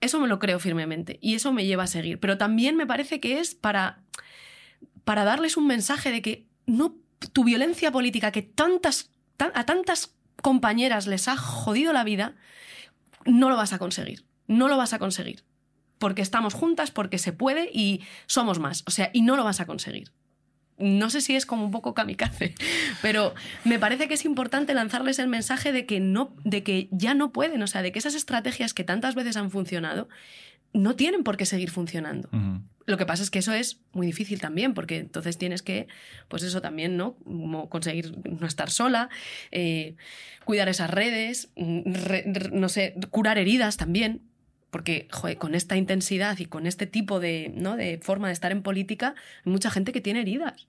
eso 0.00 0.20
me 0.20 0.26
lo 0.26 0.38
creo 0.38 0.58
firmemente 0.58 1.18
y 1.22 1.34
eso 1.34 1.52
me 1.52 1.64
lleva 1.66 1.84
a 1.84 1.86
seguir. 1.86 2.18
Pero 2.18 2.38
también 2.38 2.76
me 2.76 2.86
parece 2.86 3.20
que 3.20 3.38
es 3.38 3.54
para, 3.54 4.02
para 5.04 5.24
darles 5.24 5.56
un 5.56 5.66
mensaje 5.66 6.10
de 6.10 6.22
que 6.22 6.46
no 6.66 6.96
tu 7.32 7.44
violencia 7.44 7.92
política 7.92 8.32
que 8.32 8.42
tantas, 8.42 9.10
a 9.38 9.64
tantas 9.64 10.14
compañeras 10.42 11.06
les 11.06 11.28
ha 11.28 11.36
jodido 11.36 11.92
la 11.92 12.04
vida, 12.04 12.34
no 13.26 13.48
lo 13.48 13.56
vas 13.56 13.72
a 13.72 13.78
conseguir. 13.78 14.24
No 14.48 14.68
lo 14.68 14.76
vas 14.76 14.92
a 14.92 14.98
conseguir 14.98 15.44
porque 15.98 16.22
estamos 16.22 16.54
juntas, 16.54 16.90
porque 16.90 17.18
se 17.18 17.32
puede 17.32 17.70
y 17.72 18.02
somos 18.26 18.58
más. 18.58 18.84
O 18.86 18.90
sea, 18.90 19.10
y 19.12 19.22
no 19.22 19.36
lo 19.36 19.44
vas 19.44 19.60
a 19.60 19.66
conseguir. 19.66 20.12
No 20.78 21.08
sé 21.08 21.22
si 21.22 21.34
es 21.34 21.46
como 21.46 21.64
un 21.64 21.70
poco 21.70 21.94
kamikaze, 21.94 22.54
pero 23.02 23.34
me 23.64 23.78
parece 23.78 24.08
que 24.08 24.14
es 24.14 24.24
importante 24.24 24.74
lanzarles 24.74 25.18
el 25.18 25.28
mensaje 25.28 25.72
de 25.72 25.86
que, 25.86 26.00
no, 26.00 26.34
de 26.44 26.62
que 26.62 26.88
ya 26.90 27.14
no 27.14 27.32
pueden, 27.32 27.62
o 27.62 27.66
sea, 27.66 27.82
de 27.82 27.92
que 27.92 27.98
esas 27.98 28.14
estrategias 28.14 28.74
que 28.74 28.84
tantas 28.84 29.14
veces 29.14 29.36
han 29.36 29.50
funcionado 29.50 30.08
no 30.72 30.94
tienen 30.94 31.24
por 31.24 31.38
qué 31.38 31.46
seguir 31.46 31.70
funcionando. 31.70 32.28
Lo 32.84 32.98
que 32.98 33.06
pasa 33.06 33.22
es 33.22 33.30
que 33.30 33.38
eso 33.38 33.52
es 33.52 33.80
muy 33.92 34.06
difícil 34.06 34.40
también, 34.40 34.74
porque 34.74 34.98
entonces 34.98 35.38
tienes 35.38 35.62
que, 35.62 35.88
pues 36.28 36.42
eso 36.42 36.60
también, 36.60 36.96
¿no? 36.96 37.16
Como 37.24 37.70
conseguir 37.70 38.12
no 38.24 38.46
estar 38.46 38.70
sola, 38.70 39.08
eh, 39.50 39.96
cuidar 40.44 40.68
esas 40.68 40.90
redes, 40.90 41.50
no 41.56 42.68
sé, 42.68 42.94
curar 43.10 43.38
heridas 43.38 43.76
también, 43.76 44.22
porque 44.70 45.08
con 45.38 45.54
esta 45.54 45.76
intensidad 45.76 46.38
y 46.38 46.46
con 46.46 46.66
este 46.66 46.86
tipo 46.86 47.20
de, 47.20 47.52
¿no? 47.54 47.76
de 47.76 47.98
forma 48.02 48.28
de 48.28 48.32
estar 48.32 48.52
en 48.52 48.62
política, 48.62 49.14
hay 49.44 49.52
mucha 49.52 49.70
gente 49.70 49.92
que 49.92 50.00
tiene 50.00 50.20
heridas. 50.20 50.66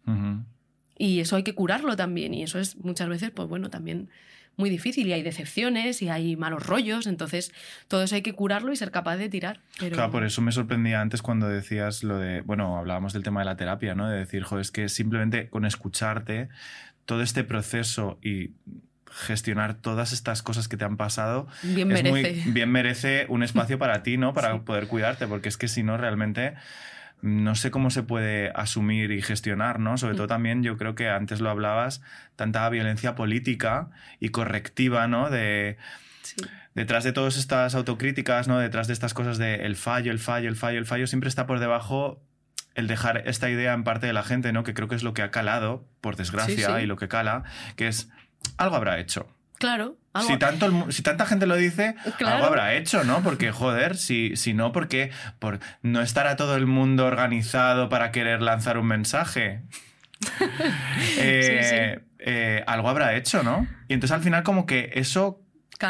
Y 0.97 1.19
eso 1.19 1.35
hay 1.35 1.43
que 1.43 1.53
curarlo 1.53 1.95
también. 1.95 2.33
Y 2.33 2.43
eso 2.43 2.59
es 2.59 2.77
muchas 2.77 3.09
veces, 3.09 3.31
pues 3.31 3.47
bueno, 3.47 3.69
también 3.69 4.09
muy 4.55 4.69
difícil. 4.69 5.07
Y 5.07 5.13
hay 5.13 5.23
decepciones 5.23 6.01
y 6.01 6.09
hay 6.09 6.35
malos 6.35 6.65
rollos. 6.65 7.05
Entonces, 7.05 7.51
todo 7.87 8.03
eso 8.03 8.15
hay 8.15 8.21
que 8.21 8.33
curarlo 8.33 8.71
y 8.71 8.75
ser 8.75 8.91
capaz 8.91 9.17
de 9.17 9.29
tirar. 9.29 9.61
Claro, 9.77 10.11
por 10.11 10.23
eso 10.23 10.41
me 10.41 10.51
sorprendía 10.51 11.01
antes 11.01 11.21
cuando 11.21 11.47
decías 11.47 12.03
lo 12.03 12.17
de, 12.17 12.41
bueno, 12.41 12.77
hablábamos 12.77 13.13
del 13.13 13.23
tema 13.23 13.41
de 13.41 13.45
la 13.45 13.57
terapia, 13.57 13.93
¿no? 13.93 14.09
De 14.09 14.17
decir, 14.17 14.43
joder, 14.43 14.61
es 14.61 14.71
que 14.71 14.89
simplemente 14.89 15.49
con 15.49 15.65
escucharte 15.65 16.49
todo 17.05 17.21
este 17.21 17.43
proceso 17.43 18.19
y 18.21 18.51
gestionar 19.12 19.76
todas 19.76 20.14
estas 20.14 20.43
cosas 20.43 20.68
que 20.68 20.78
te 20.78 20.86
han 20.86 20.97
pasado, 20.97 21.47
bien 21.64 21.88
merece. 21.88 22.43
bien 22.47 22.72
merece 22.72 23.26
un 23.30 23.43
espacio 23.43 23.80
para 23.80 24.03
ti, 24.03 24.18
¿no? 24.18 24.34
Para 24.34 24.60
poder 24.62 24.88
cuidarte, 24.88 25.28
porque 25.28 25.49
es 25.49 25.58
que 25.58 25.68
si 25.68 25.84
no, 25.84 25.97
realmente 25.97 26.55
no 27.22 27.55
sé 27.55 27.72
cómo 27.72 27.89
se 27.89 28.03
puede 28.03 28.51
asumir 28.53 29.12
y 29.12 29.22
gestionar, 29.22 29.80
¿no? 29.80 29.97
Sobre 29.97 30.14
mm. 30.14 30.18
todo 30.18 30.28
también, 30.28 30.64
yo 30.64 30.78
creo 30.78 30.95
que 30.95 31.10
antes 31.10 31.41
lo 31.41 31.49
hablabas, 31.49 32.01
tanta 32.36 32.68
violencia 32.70 33.16
política 33.16 33.89
y 34.20 34.30
correctiva, 34.30 35.08
¿no? 35.08 35.30
De... 35.30 35.78
Detrás 36.76 37.03
de 37.03 37.12
todas 37.12 37.38
estas 37.38 37.74
autocríticas, 37.74 38.47
¿no? 38.47 38.60
Detrás 38.60 38.86
de 38.86 38.93
estas 38.93 39.16
cosas 39.16 39.39
de 39.39 39.66
el 39.66 39.76
fallo, 39.76 40.12
el 40.12 40.20
fallo, 40.20 40.47
el 40.47 40.55
fallo, 40.55 40.78
el 40.78 40.86
fallo, 40.86 41.08
siempre 41.08 41.28
está 41.28 41.47
por 41.47 41.60
debajo 41.60 42.22
el 42.76 42.86
dejar 42.86 43.28
esta 43.28 43.49
idea 43.49 43.74
en 43.74 43.84
parte 43.84 44.05
de 44.05 44.14
la 44.14 44.22
gente, 44.22 44.53
¿no? 44.53 44.64
Que 44.64 44.76
creo 44.76 44.88
que 44.88 44.93
es 44.93 45.01
lo 45.01 45.16
que 45.16 45.24
ha 45.24 45.32
calado, 45.32 45.88
por 45.99 46.16
desgracia, 46.16 46.80
y 46.80 46.86
lo 46.86 46.95
que 46.95 47.08
cala, 47.08 47.43
que 47.76 47.88
es 47.88 48.10
algo 48.57 48.75
habrá 48.75 48.99
hecho. 48.99 49.27
Claro. 49.57 49.97
Si, 50.25 50.38
tanto, 50.38 50.91
si 50.91 51.03
tanta 51.03 51.25
gente 51.25 51.45
lo 51.45 51.55
dice, 51.55 51.95
algo 52.25 52.45
habrá 52.45 52.73
hecho, 52.73 53.03
¿no? 53.03 53.21
Porque, 53.21 53.51
joder, 53.51 53.97
si, 53.97 54.35
si 54.35 54.53
no, 54.53 54.71
porque 54.71 55.11
por 55.39 55.59
no 55.81 56.01
estará 56.01 56.35
todo 56.35 56.55
el 56.55 56.65
mundo 56.65 57.05
organizado 57.05 57.89
para 57.89 58.11
querer 58.11 58.41
lanzar 58.41 58.77
un 58.77 58.88
mensaje. 58.88 59.61
Eh, 61.19 61.99
eh, 62.19 62.63
algo 62.65 62.89
habrá 62.89 63.15
hecho, 63.15 63.43
¿no? 63.43 63.67
Y 63.88 63.93
entonces 63.93 64.15
al 64.15 64.23
final 64.23 64.43
como 64.43 64.65
que 64.65 64.91
eso, 64.95 65.41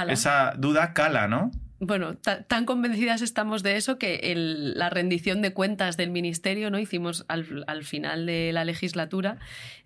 esa 0.09 0.53
duda 0.57 0.93
cala, 0.93 1.27
¿no? 1.27 1.51
Bueno, 1.79 2.15
tan 2.15 2.65
convencidas 2.65 3.21
estamos 3.21 3.61
de 3.61 3.75
eso 3.75 3.99
que 3.99 4.33
la 4.35 4.89
rendición 4.89 5.43
de 5.43 5.53
cuentas 5.53 5.95
del 5.95 6.09
ministerio, 6.09 6.71
¿no? 6.71 6.79
Hicimos 6.79 7.25
al, 7.27 7.83
final 7.83 8.25
de 8.25 8.51
la 8.51 8.65
legislatura, 8.65 9.37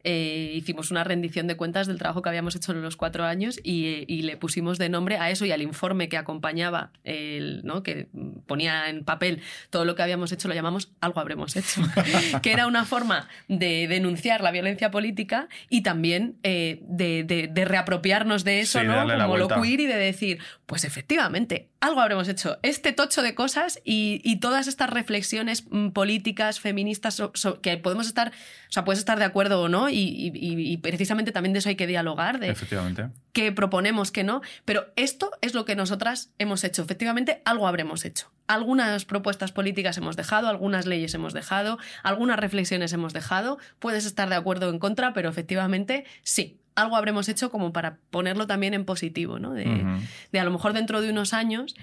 eh, 0.04 0.54
hicimos 0.56 0.90
una 0.90 1.04
rendición 1.04 1.48
de 1.48 1.58
cuentas 1.58 1.88
del 1.88 1.98
trabajo 1.98 2.22
que 2.22 2.30
habíamos 2.30 2.56
hecho 2.56 2.72
en 2.72 2.82
los 2.82 2.96
cuatro 2.96 3.26
años 3.26 3.60
y, 3.62 4.22
le 4.22 4.38
pusimos 4.38 4.78
de 4.78 4.88
nombre 4.88 5.18
a 5.18 5.32
eso 5.32 5.46
y 5.46 5.52
al 5.52 5.62
informe 5.62 6.08
que 6.08 6.16
acompañaba, 6.16 6.92
el, 7.04 7.62
¿no? 7.66 7.84
Que 7.84 8.08
ponía 8.46 8.88
en 8.90 9.04
papel 9.04 9.42
todo 9.70 9.84
lo 9.84 9.96
que 9.96 10.04
habíamos 10.04 10.32
hecho, 10.32 10.48
lo 10.48 10.54
llamamos 10.54 10.92
algo 11.02 11.20
habremos 11.20 11.56
hecho, 11.58 11.82
que 12.42 12.54
era 12.54 12.68
una 12.68 12.86
forma 12.86 13.28
de 13.50 13.88
denunciar 13.90 14.42
la 14.42 14.52
violencia 14.52 14.92
política 14.92 15.50
y 15.70 15.82
también 15.82 16.36
eh, 16.44 16.80
de, 16.84 17.66
reapropiarnos 17.66 18.46
de 18.46 18.62
eso, 18.62 18.82
¿no? 18.84 19.06
Como 19.06 19.38
lo 19.38 19.50
queer 19.50 19.82
y 19.82 19.88
de 19.88 19.98
decir, 19.98 20.40
pues 20.66 20.86
efectivamente, 20.86 21.68
algo 21.82 22.00
habremos 22.00 22.28
hecho. 22.28 22.60
Este 22.62 22.94
tocho 22.94 23.24
de 23.24 23.36
cosas 23.36 23.82
y, 23.84 24.38
todas 24.40 24.68
estas 24.68 24.90
reflexiones 24.90 25.66
mm, 25.70 25.90
políticas, 25.90 26.60
feministas, 26.60 27.22
que 27.62 27.78
podemos 27.78 28.08
estar, 28.08 28.30
o 28.30 28.72
sea, 28.72 28.86
puedes 28.86 29.00
estar 29.00 29.18
de 29.18 29.26
acuerdo 29.26 29.62
o 29.62 29.68
no, 29.68 29.90
y, 29.90 30.80
precisamente 30.82 31.32
también 31.32 31.54
de 31.54 31.60
eso 31.60 31.70
hay 31.70 31.76
que 31.76 31.88
dialogar, 31.88 32.40
de 32.40 32.50
Efectivamente. 32.50 33.10
que 33.34 33.52
proponemos, 33.52 34.12
que 34.12 34.24
no, 34.24 34.42
pero 34.64 34.86
esto 34.96 35.32
es 35.42 35.54
lo 35.56 35.66
que 35.66 35.76
nosotras 35.76 36.30
hemos 36.38 36.64
hecho. 36.64 36.84
Efectivamente, 36.84 37.42
algo 37.46 37.68
habremos 37.68 38.06
hecho. 38.06 38.32
Algunas 38.48 39.06
propuestas 39.06 39.52
políticas 39.52 39.98
hemos 39.98 40.16
dejado, 40.16 40.50
algunas 40.50 40.86
leyes 40.86 41.14
hemos 41.16 41.34
dejado, 41.34 41.80
algunas 42.04 42.40
reflexiones 42.40 42.94
hemos 42.94 43.14
dejado. 43.14 43.58
Puedes 43.80 44.06
estar 44.06 44.30
de 44.30 44.36
acuerdo 44.36 44.68
o 44.68 44.72
en 44.72 44.78
contra, 44.80 45.14
pero 45.14 45.30
efectivamente 45.30 46.06
sí, 46.22 46.61
algo 46.82 46.96
habremos 46.96 47.30
hecho 47.30 47.50
como 47.50 47.72
para 47.72 47.98
ponerlo 48.10 48.48
también 48.48 48.74
en 48.74 48.86
positivo, 48.86 49.40
¿no? 49.40 49.54
De, 49.54 50.40
a 50.40 50.44
lo 50.44 50.52
mejor 50.52 50.74
dentro 50.74 51.02
de 51.02 51.10
unos 51.10 51.34
años 51.34 51.76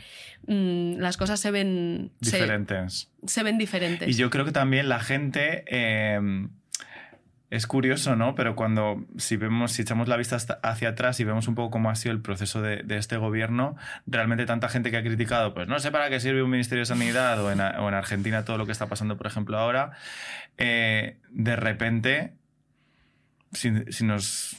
mm, 0.46 0.98
las 0.98 1.16
cosas 1.16 1.40
se 1.40 1.50
ven... 1.50 2.10
Diferentes. 2.20 3.10
Se, 3.26 3.42
ven 3.42 3.58
diferentes. 3.58 4.08
Y 4.08 4.14
yo 4.14 4.30
creo 4.30 4.44
que 4.44 4.52
también 4.52 4.88
la 4.88 5.00
gente... 5.00 5.64
Em, 5.66 6.50
es 7.50 7.66
curioso, 7.66 8.14
¿no? 8.14 8.34
Pero 8.34 8.54
cuando, 8.54 9.06
si 9.16 9.36
vemos, 9.36 9.72
si 9.72 9.82
echamos 9.82 10.06
la 10.06 10.16
vista 10.16 10.36
hacia 10.62 10.90
atrás 10.90 11.18
y 11.18 11.24
vemos 11.24 11.48
un 11.48 11.54
poco 11.54 11.70
cómo 11.70 11.88
ha 11.88 11.94
sido 11.94 12.12
el 12.12 12.20
proceso 12.20 12.60
de, 12.60 12.84
este 12.90 13.16
gobierno, 13.16 13.76
realmente 14.06 14.44
tanta 14.44 14.68
gente 14.68 14.90
que 14.90 14.98
ha 14.98 15.02
criticado, 15.02 15.54
pues 15.54 15.66
no 15.66 15.78
sé 15.78 15.90
para 15.90 16.10
qué 16.10 16.20
sirve 16.20 16.42
un 16.42 16.50
Ministerio 16.50 16.82
de 16.82 16.86
Sanidad 16.86 17.42
o 17.42 17.50
en, 17.50 17.60
Argentina 17.60 18.44
todo 18.44 18.58
lo 18.58 18.66
que 18.66 18.72
está 18.72 18.86
pasando, 18.86 19.16
por 19.16 19.26
ejemplo, 19.26 19.58
ahora, 19.58 19.92
eh, 20.58 21.16
de 21.30 21.56
repente, 21.56 22.34
si, 23.52 23.72
si, 23.90 24.04
nos 24.04 24.58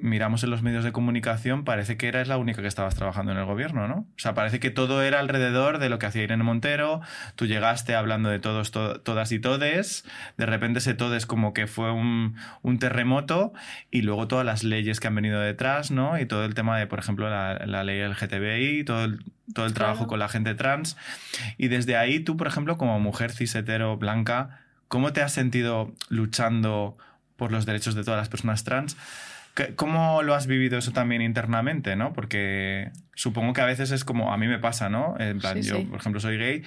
miramos 0.00 0.44
en 0.44 0.50
los 0.50 0.62
medios 0.62 0.84
de 0.84 0.92
comunicación, 0.92 1.64
parece 1.64 1.96
que 1.96 2.08
eras 2.08 2.28
la 2.28 2.36
única 2.36 2.62
que 2.62 2.68
estabas 2.68 2.94
trabajando 2.94 3.32
en 3.32 3.38
el 3.38 3.44
gobierno, 3.44 3.88
¿no? 3.88 3.94
O 3.94 4.18
sea, 4.18 4.34
parece 4.34 4.60
que 4.60 4.70
todo 4.70 5.02
era 5.02 5.20
alrededor 5.20 5.78
de 5.78 5.88
lo 5.88 5.98
que 5.98 6.06
hacía 6.06 6.22
Irene 6.22 6.44
Montero, 6.44 7.00
tú 7.34 7.46
llegaste 7.46 7.94
hablando 7.94 8.28
de 8.28 8.38
todos, 8.38 8.70
todas 8.70 9.32
y 9.32 9.38
todes, 9.38 10.04
de 10.36 10.46
repente 10.46 10.78
ese 10.78 10.94
todes 10.94 11.26
como 11.26 11.52
que 11.52 11.66
fue 11.66 11.92
un, 11.92 12.36
terremoto 12.78 13.52
y 13.90 14.02
luego 14.02 14.28
todas 14.28 14.46
las 14.46 14.62
leyes 14.62 15.00
que 15.00 15.08
han 15.08 15.14
venido 15.14 15.40
detrás, 15.40 15.90
¿no? 15.90 16.18
Y 16.18 16.26
todo 16.26 16.44
el 16.44 16.54
tema 16.54 16.78
de, 16.78 16.86
por 16.86 17.00
ejemplo, 17.00 17.28
la, 17.28 17.54
la 17.66 17.82
ley 17.82 18.00
LGTBI, 18.06 18.84
todo 18.84 19.04
el, 19.04 19.24
todo 19.54 19.66
el 19.66 19.74
trabajo 19.74 20.06
con 20.06 20.18
la 20.18 20.28
gente 20.28 20.54
trans. 20.54 20.96
Y 21.56 21.68
desde 21.68 21.96
ahí 21.96 22.20
tú, 22.20 22.36
por 22.36 22.46
ejemplo, 22.46 22.76
como 22.76 23.00
mujer 23.00 23.32
cis 23.32 23.54
hetero 23.54 23.96
blanca, 23.96 24.60
¿cómo 24.88 25.12
te 25.12 25.22
has 25.22 25.32
sentido 25.32 25.92
luchando 26.08 26.96
por 27.36 27.52
los 27.52 27.66
derechos 27.66 27.94
de 27.94 28.04
todas 28.04 28.18
las 28.18 28.28
personas 28.28 28.64
trans? 28.64 28.96
¿Cómo 29.76 30.22
lo 30.22 30.34
has 30.34 30.46
vivido 30.46 30.78
eso 30.78 30.92
también 30.92 31.22
internamente, 31.22 31.96
no? 31.96 32.12
Porque 32.12 32.90
supongo 33.14 33.52
que 33.52 33.60
a 33.60 33.66
veces 33.66 33.90
es 33.90 34.04
como, 34.04 34.32
a 34.32 34.36
mí 34.36 34.46
me 34.46 34.58
pasa, 34.58 34.88
¿no? 34.88 35.16
En 35.18 35.38
plan, 35.38 35.62
yo, 35.62 35.84
por 35.88 36.00
ejemplo, 36.00 36.20
soy 36.20 36.38
gay, 36.38 36.62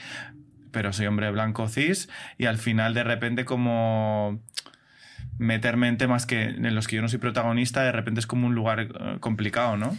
pero 0.71 0.93
soy 0.93 1.05
hombre 1.07 1.31
blanco 1.31 1.67
cis, 1.67 2.09
y 2.37 2.45
al 2.45 2.57
final 2.57 2.93
de 2.93 3.03
repente 3.03 3.45
como 3.45 4.41
meterme 5.37 5.87
en 5.87 5.97
temas 5.97 6.25
que, 6.25 6.43
en 6.43 6.75
los 6.75 6.87
que 6.87 6.97
yo 6.97 7.01
no 7.01 7.09
soy 7.09 7.19
protagonista, 7.19 7.83
de 7.83 7.91
repente 7.91 8.19
es 8.19 8.27
como 8.27 8.47
un 8.47 8.55
lugar 8.55 8.79
eh, 8.79 9.17
complicado, 9.19 9.77
¿no? 9.77 9.97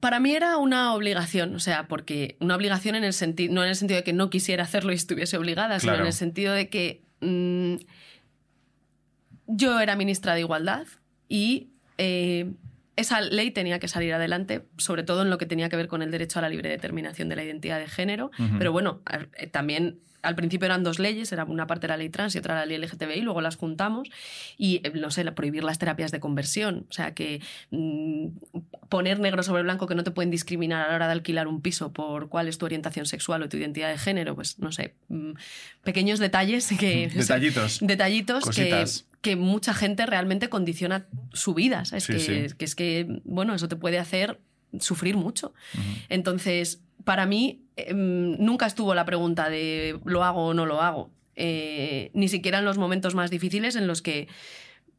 Para 0.00 0.20
mí 0.20 0.34
era 0.34 0.58
una 0.58 0.94
obligación, 0.94 1.54
o 1.54 1.58
sea, 1.58 1.88
porque 1.88 2.36
una 2.40 2.54
obligación 2.54 2.94
en 2.94 3.04
el 3.04 3.12
sentido, 3.12 3.52
no 3.52 3.64
en 3.64 3.70
el 3.70 3.76
sentido 3.76 3.98
de 3.98 4.04
que 4.04 4.12
no 4.12 4.30
quisiera 4.30 4.62
hacerlo 4.62 4.92
y 4.92 4.94
estuviese 4.94 5.36
obligada, 5.36 5.80
sino 5.80 5.94
en 5.94 6.06
el 6.06 6.12
sentido 6.12 6.52
de 6.52 6.68
que 6.68 7.02
mm, 7.20 7.76
yo 9.48 9.80
era 9.80 9.96
ministra 9.96 10.34
de 10.34 10.40
Igualdad, 10.40 10.86
y 11.28 11.70
eh, 11.98 12.52
esa 12.96 13.20
ley 13.20 13.50
tenía 13.52 13.78
que 13.78 13.86
salir 13.86 14.12
adelante, 14.12 14.66
sobre 14.76 15.04
todo 15.04 15.22
en 15.22 15.30
lo 15.30 15.38
que 15.38 15.46
tenía 15.46 15.68
que 15.68 15.76
ver 15.76 15.86
con 15.86 16.02
el 16.02 16.10
derecho 16.10 16.40
a 16.40 16.42
la 16.42 16.48
libre 16.48 16.68
determinación 16.68 17.28
de 17.28 17.36
la 17.36 17.44
identidad 17.44 17.78
de 17.78 17.86
género. 17.86 18.32
Pero 18.58 18.72
bueno, 18.72 19.02
eh, 19.36 19.46
también 19.46 20.00
al 20.22 20.34
principio 20.34 20.66
eran 20.66 20.82
dos 20.82 20.98
leyes, 20.98 21.30
era 21.32 21.44
una 21.44 21.66
parte 21.66 21.86
de 21.86 21.88
la 21.88 21.96
ley 21.96 22.08
trans 22.08 22.34
y 22.34 22.38
otra 22.38 22.54
la 22.54 22.66
ley 22.66 22.78
LGTBI, 22.78 23.20
luego 23.20 23.40
las 23.40 23.56
juntamos 23.56 24.08
y, 24.56 24.80
eh, 24.84 24.92
no 24.94 25.10
sé, 25.10 25.24
prohibir 25.32 25.64
las 25.64 25.78
terapias 25.78 26.10
de 26.10 26.20
conversión. 26.20 26.86
O 26.88 26.92
sea, 26.92 27.14
que 27.14 27.40
mm, 27.70 28.28
poner 28.88 29.20
negro 29.20 29.42
sobre 29.42 29.62
blanco 29.62 29.86
que 29.86 29.94
no 29.94 30.04
te 30.04 30.10
pueden 30.10 30.30
discriminar 30.30 30.86
a 30.86 30.88
la 30.88 30.96
hora 30.96 31.06
de 31.06 31.12
alquilar 31.12 31.46
un 31.46 31.60
piso 31.60 31.92
por 31.92 32.28
cuál 32.28 32.48
es 32.48 32.58
tu 32.58 32.66
orientación 32.66 33.06
sexual 33.06 33.42
o 33.42 33.48
tu 33.48 33.56
identidad 33.56 33.90
de 33.90 33.98
género, 33.98 34.34
pues 34.34 34.58
no 34.58 34.72
sé, 34.72 34.94
mm, 35.08 35.32
pequeños 35.84 36.18
detalles 36.18 36.68
que... 36.78 37.08
Detallitos. 37.14 37.78
detallitos 37.82 38.44
que, 38.50 38.84
que 39.20 39.36
mucha 39.36 39.74
gente 39.74 40.06
realmente 40.06 40.48
condiciona 40.48 41.06
su 41.32 41.54
vida. 41.54 41.82
Es 41.92 42.06
que, 42.06 42.52
es 42.58 42.74
que, 42.74 43.20
bueno, 43.24 43.54
eso 43.54 43.68
te 43.68 43.76
puede 43.76 43.98
hacer 43.98 44.38
sufrir 44.80 45.16
mucho. 45.16 45.54
Entonces, 46.08 46.80
para 47.08 47.24
mí, 47.24 47.64
em, 47.76 48.36
nunca 48.38 48.66
estuvo 48.66 48.94
la 48.94 49.06
pregunta 49.06 49.48
de 49.48 49.98
lo 50.04 50.24
hago 50.24 50.48
o 50.48 50.52
no 50.52 50.66
lo 50.66 50.82
hago. 50.82 51.10
Eh, 51.36 52.10
ni 52.12 52.28
siquiera 52.28 52.58
en 52.58 52.66
los 52.66 52.76
momentos 52.76 53.14
más 53.14 53.30
difíciles 53.30 53.76
en 53.76 53.86
los 53.86 54.02
que 54.02 54.28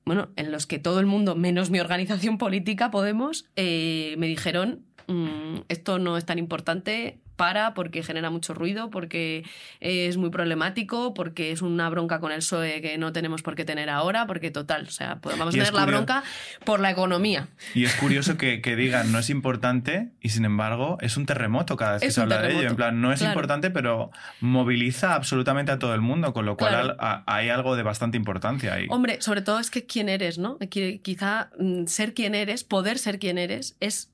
bueno, 0.06 0.30
en 0.36 0.52
los 0.52 0.66
que 0.66 0.80
todo 0.80 1.00
el 1.00 1.06
mundo, 1.06 1.36
menos 1.36 1.70
mi 1.70 1.80
organización 1.80 2.40
política, 2.40 2.90
Podemos, 2.90 3.46
eh, 3.56 4.16
me 4.18 4.26
dijeron, 4.26 4.88
mm, 5.10 5.62
esto 5.68 6.00
no 6.00 6.18
es 6.18 6.26
tan 6.26 6.40
importante, 6.40 7.20
para 7.40 7.74
porque 7.74 8.04
genera 8.04 8.30
mucho 8.30 8.54
ruido, 8.54 8.90
porque 8.90 9.46
es 9.80 10.18
muy 10.18 10.30
problemático, 10.30 11.14
porque 11.14 11.54
es 11.54 11.62
una 11.62 11.90
bronca 11.90 12.20
con 12.20 12.34
el 12.34 12.40
PSOE 12.40 12.82
que 12.82 12.98
no 12.98 13.14
tenemos 13.14 13.44
por 13.44 13.56
qué 13.56 13.64
tener 13.64 13.90
ahora, 13.90 14.28
porque 14.28 14.52
total, 14.52 14.84
o 14.86 14.92
sea, 14.92 15.22
podemos 15.22 15.54
tener 15.54 15.74
la 15.74 15.86
bronca 15.86 16.22
por 16.66 16.82
la 16.82 16.92
economía. 16.92 17.48
Y 17.74 17.86
es 17.86 17.96
curioso 17.96 18.38
que, 18.38 18.60
digan 18.76 19.14
no 19.14 19.20
es 19.20 19.30
importante 19.30 20.10
y 20.20 20.30
sin 20.30 20.44
embargo 20.44 20.98
es 21.00 21.16
un 21.16 21.26
terremoto 21.26 21.78
cada 21.78 21.94
vez 21.94 22.02
que 22.02 22.12
se 22.12 22.20
habla 22.20 22.42
de 22.42 22.52
ello. 22.52 22.68
En 22.68 22.76
plan, 22.76 23.00
no 23.00 23.14
es 23.14 23.22
importante, 23.22 23.72
pero 23.72 24.12
moviliza 24.42 25.16
absolutamente 25.16 25.72
a 25.72 25.80
todo 25.80 25.96
el 25.96 26.02
mundo, 26.02 26.34
con 26.34 26.46
lo 26.46 26.58
cual 26.58 26.98
hay 27.00 27.48
algo 27.48 27.78
de 27.78 27.84
bastante 27.84 28.18
importancia 28.18 28.74
ahí. 28.74 28.88
Hombre, 28.90 29.22
sobre 29.22 29.42
todo 29.42 29.60
es 29.60 29.72
que 29.72 29.86
quién 29.86 30.10
eres, 30.10 30.40
¿no? 30.40 30.60
Quizá 30.70 31.52
mm, 31.58 31.86
ser 31.86 32.14
quien 32.14 32.36
eres, 32.36 32.66
poder 32.66 32.98
ser 32.98 33.18
quien 33.18 33.38
eres, 33.38 33.78
es 33.80 34.12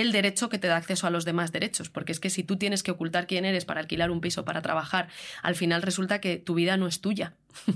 el 0.00 0.12
derecho 0.12 0.48
que 0.48 0.58
te 0.58 0.68
da 0.68 0.76
acceso 0.76 1.06
a 1.06 1.10
los 1.10 1.24
demás 1.24 1.52
derechos, 1.52 1.90
porque 1.90 2.12
es 2.12 2.20
que 2.20 2.30
si 2.30 2.44
tú 2.44 2.56
tienes 2.56 2.82
que 2.82 2.90
ocultar 2.90 3.26
quién 3.26 3.44
eres 3.44 3.64
para 3.64 3.80
alquilar 3.80 4.10
un 4.10 4.20
piso, 4.20 4.44
para 4.44 4.62
trabajar, 4.62 5.08
al 5.42 5.54
final 5.54 5.82
resulta 5.82 6.20
que 6.20 6.36
tu 6.36 6.54
vida 6.54 6.76
no 6.76 6.86
es 6.86 7.00
tuya. 7.00 7.34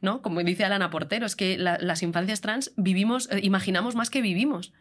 ¿No? 0.00 0.20
Como 0.22 0.42
dice 0.42 0.64
Alana 0.64 0.90
Portero, 0.90 1.24
es 1.24 1.36
que 1.36 1.56
las 1.56 2.02
infancias 2.02 2.40
trans 2.40 2.72
vivimos, 2.76 3.30
eh, 3.30 3.40
imaginamos 3.42 3.94
más 3.94 4.10
que 4.10 4.20
vivimos. 4.20 4.72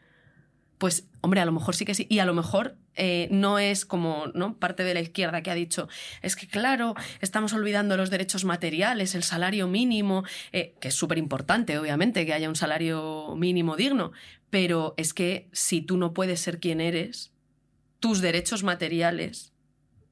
Pues, 0.77 1.07
hombre, 1.21 1.39
a 1.39 1.45
lo 1.45 1.53
mejor 1.53 1.75
sí 1.75 1.85
que 1.85 1.95
sí. 1.95 2.07
Y 2.09 2.19
a 2.19 2.25
lo 2.25 2.33
mejor 2.33 2.75
eh, 2.95 3.29
no 3.31 3.57
es 3.57 3.85
como 3.85 4.27
¿no? 4.33 4.57
parte 4.57 4.83
de 4.83 4.93
la 4.93 4.99
izquierda 4.99 5.41
que 5.41 5.49
ha 5.49 5.55
dicho, 5.55 5.87
es 6.21 6.35
que 6.35 6.45
claro, 6.47 6.95
estamos 7.21 7.53
olvidando 7.53 7.95
los 7.95 8.09
derechos 8.09 8.43
materiales, 8.43 9.15
el 9.15 9.23
salario 9.23 9.67
mínimo, 9.67 10.25
eh, 10.51 10.75
que 10.81 10.89
es 10.89 10.93
súper 10.93 11.17
importante, 11.19 11.77
obviamente, 11.77 12.25
que 12.25 12.33
haya 12.33 12.49
un 12.49 12.57
salario 12.57 13.33
mínimo 13.37 13.77
digno, 13.77 14.11
pero 14.53 14.93
es 14.97 15.15
que 15.15 15.49
si 15.51 15.81
tú 15.81 15.97
no 15.97 16.13
puedes 16.13 16.39
ser 16.39 16.59
quien 16.59 16.79
eres, 16.79 17.31
tus 17.99 18.21
derechos 18.21 18.61
materiales 18.61 19.51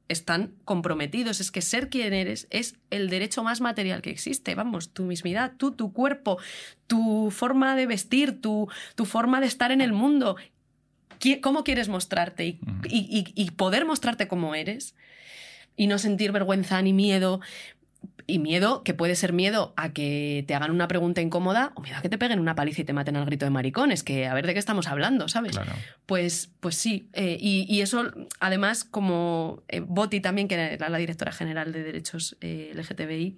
están 0.07 0.55
comprometidos. 0.65 1.39
Es 1.41 1.51
que 1.51 1.61
ser 1.61 1.89
quien 1.89 2.11
eres 2.11 2.47
es 2.49 2.75
el 2.89 3.11
derecho 3.11 3.43
más 3.43 3.61
material 3.61 4.01
que 4.01 4.09
existe. 4.09 4.55
Vamos, 4.55 4.93
tu 4.93 5.03
mismidad, 5.03 5.53
tú, 5.57 5.73
tu 5.73 5.93
cuerpo, 5.93 6.39
tu 6.87 7.29
forma 7.29 7.75
de 7.75 7.85
vestir, 7.85 8.41
tu, 8.41 8.67
tu 8.95 9.05
forma 9.05 9.41
de 9.41 9.45
estar 9.45 9.71
en 9.71 9.79
el 9.79 9.93
mundo 9.93 10.37
cómo 11.39 11.63
quieres 11.63 11.87
mostrarte 11.87 12.57
y, 12.89 13.51
poder 13.51 13.85
mostrarte 13.85 14.27
como 14.27 14.55
eres 14.55 14.95
y 15.75 15.85
no 15.85 15.99
sentir 15.99 16.31
vergüenza 16.31 16.81
ni 16.81 16.93
miedo. 16.93 17.41
Y 18.27 18.39
miedo, 18.39 18.83
que 18.83 18.93
puede 18.93 19.15
ser 19.15 19.33
miedo 19.33 19.73
a 19.77 19.93
que 19.93 20.43
te 20.47 20.55
hagan 20.55 20.71
una 20.71 20.87
pregunta 20.87 21.21
incómoda 21.21 21.71
o 21.75 21.81
miedo 21.81 21.97
a 21.97 22.01
que 22.01 22.09
te 22.09 22.17
peguen 22.17 22.39
una 22.39 22.55
paliza 22.55 22.81
y 22.81 22.85
te 22.85 22.93
maten 22.93 23.15
al 23.15 23.25
grito 23.25 23.45
de 23.45 23.51
maricones, 23.51 24.03
que 24.03 24.27
a 24.27 24.33
ver 24.33 24.47
de 24.47 24.53
qué 24.53 24.59
estamos 24.59 24.87
hablando, 24.87 25.27
¿sabes? 25.27 25.59
Pues, 26.05 26.51
pues 26.59 26.75
sí. 26.75 27.09
Eh, 27.13 27.37
y, 27.39 27.81
eso, 27.81 28.11
además, 28.39 28.83
como 28.83 29.63
eh, 29.67 29.79
Boti 29.79 30.19
también, 30.21 30.47
que 30.47 30.55
era 30.55 30.89
la 30.89 30.97
directora 30.97 31.31
general 31.31 31.71
de 31.71 31.83
Derechos 31.83 32.37
eh, 32.41 32.71
LGTBI, 32.75 33.37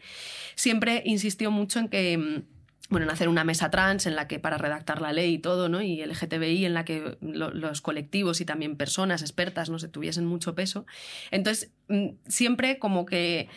siempre 0.55 1.01
insistió 1.05 1.51
mucho 1.51 1.79
en 1.79 1.88
que 1.88 2.17
mm, 2.17 2.53
bueno, 2.89 3.05
en 3.05 3.11
hacer 3.11 3.27
una 3.27 3.43
mesa 3.43 3.71
trans 3.71 4.05
en 4.05 4.15
la 4.15 4.27
que 4.27 4.39
para 4.39 4.57
redactar 4.57 5.01
la 5.01 5.13
ley 5.13 5.34
y 5.34 5.38
todo, 5.39 5.67
¿no? 5.67 5.81
Y 5.81 6.05
LGTBI 6.05 6.65
en 6.65 6.73
la 6.73 6.86
que 6.86 7.17
los 7.21 7.81
colectivos 7.81 8.39
y 8.39 8.45
también 8.45 8.75
personas 8.77 9.21
expertas, 9.21 9.69
no 9.69 9.79
sé, 9.79 9.88
tuviesen 9.88 10.25
mucho 10.25 10.53
peso. 10.53 10.86
Entonces, 11.31 11.71
mm, 11.88 12.09
siempre 12.27 12.77
como 12.79 13.05
que 13.05 13.49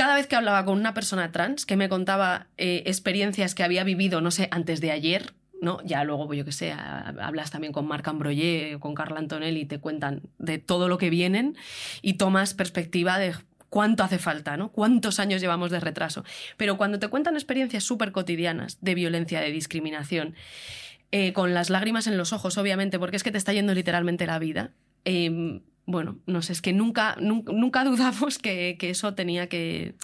cada 0.00 0.14
vez 0.14 0.26
que 0.26 0.34
hablaba 0.34 0.64
con 0.64 0.78
una 0.78 0.94
persona 0.94 1.30
trans 1.30 1.66
que 1.66 1.76
me 1.76 1.90
contaba 1.90 2.46
eh, 2.56 2.84
experiencias 2.86 3.54
que 3.54 3.64
había 3.64 3.84
vivido, 3.84 4.22
no 4.22 4.30
sé, 4.30 4.48
antes 4.50 4.80
de 4.80 4.92
ayer, 4.92 5.34
¿no? 5.60 5.82
Ya 5.84 6.04
luego, 6.04 6.26
pues 6.26 6.38
yo 6.38 6.46
que 6.46 6.52
sé, 6.52 6.72
hablas 6.72 7.50
también 7.50 7.74
con 7.74 7.86
Marc 7.86 8.08
Ambroyer 8.08 8.76
o 8.76 8.80
con 8.80 8.94
Carla 8.94 9.18
Antonelli 9.18 9.66
te 9.66 9.78
cuentan 9.78 10.22
de 10.38 10.56
todo 10.56 10.88
lo 10.88 10.96
que 10.96 11.10
vienen 11.10 11.54
y 12.00 12.14
tomas 12.14 12.54
perspectiva 12.54 13.18
de 13.18 13.34
cuánto 13.68 14.02
hace 14.02 14.16
falta, 14.16 14.56
¿no? 14.56 14.72
Cuántos 14.72 15.20
años 15.20 15.42
llevamos 15.42 15.70
de 15.70 15.80
retraso. 15.80 16.24
Pero 16.56 16.78
cuando 16.78 16.98
te 16.98 17.08
cuentan 17.08 17.34
experiencias 17.34 17.84
súper 17.84 18.10
cotidianas 18.10 18.78
de 18.80 18.94
violencia, 18.94 19.42
de 19.42 19.50
discriminación, 19.52 20.34
eh, 21.12 21.34
con 21.34 21.52
las 21.52 21.68
lágrimas 21.68 22.06
en 22.06 22.16
los 22.16 22.32
ojos, 22.32 22.56
obviamente, 22.56 22.98
porque 22.98 23.18
es 23.18 23.22
que 23.22 23.32
te 23.32 23.36
está 23.36 23.52
yendo 23.52 23.74
literalmente 23.74 24.26
la 24.26 24.38
vida. 24.38 24.70
Em, 25.04 25.60
bueno, 25.90 26.18
no 26.26 26.42
sé, 26.42 26.52
es 26.52 26.62
que 26.62 26.72
nunca, 26.72 27.16
nunca, 27.20 27.84
dudamos 27.84 28.38
que, 28.38 28.76
eso 28.80 29.14
tenía 29.14 29.48
que, 29.48 29.94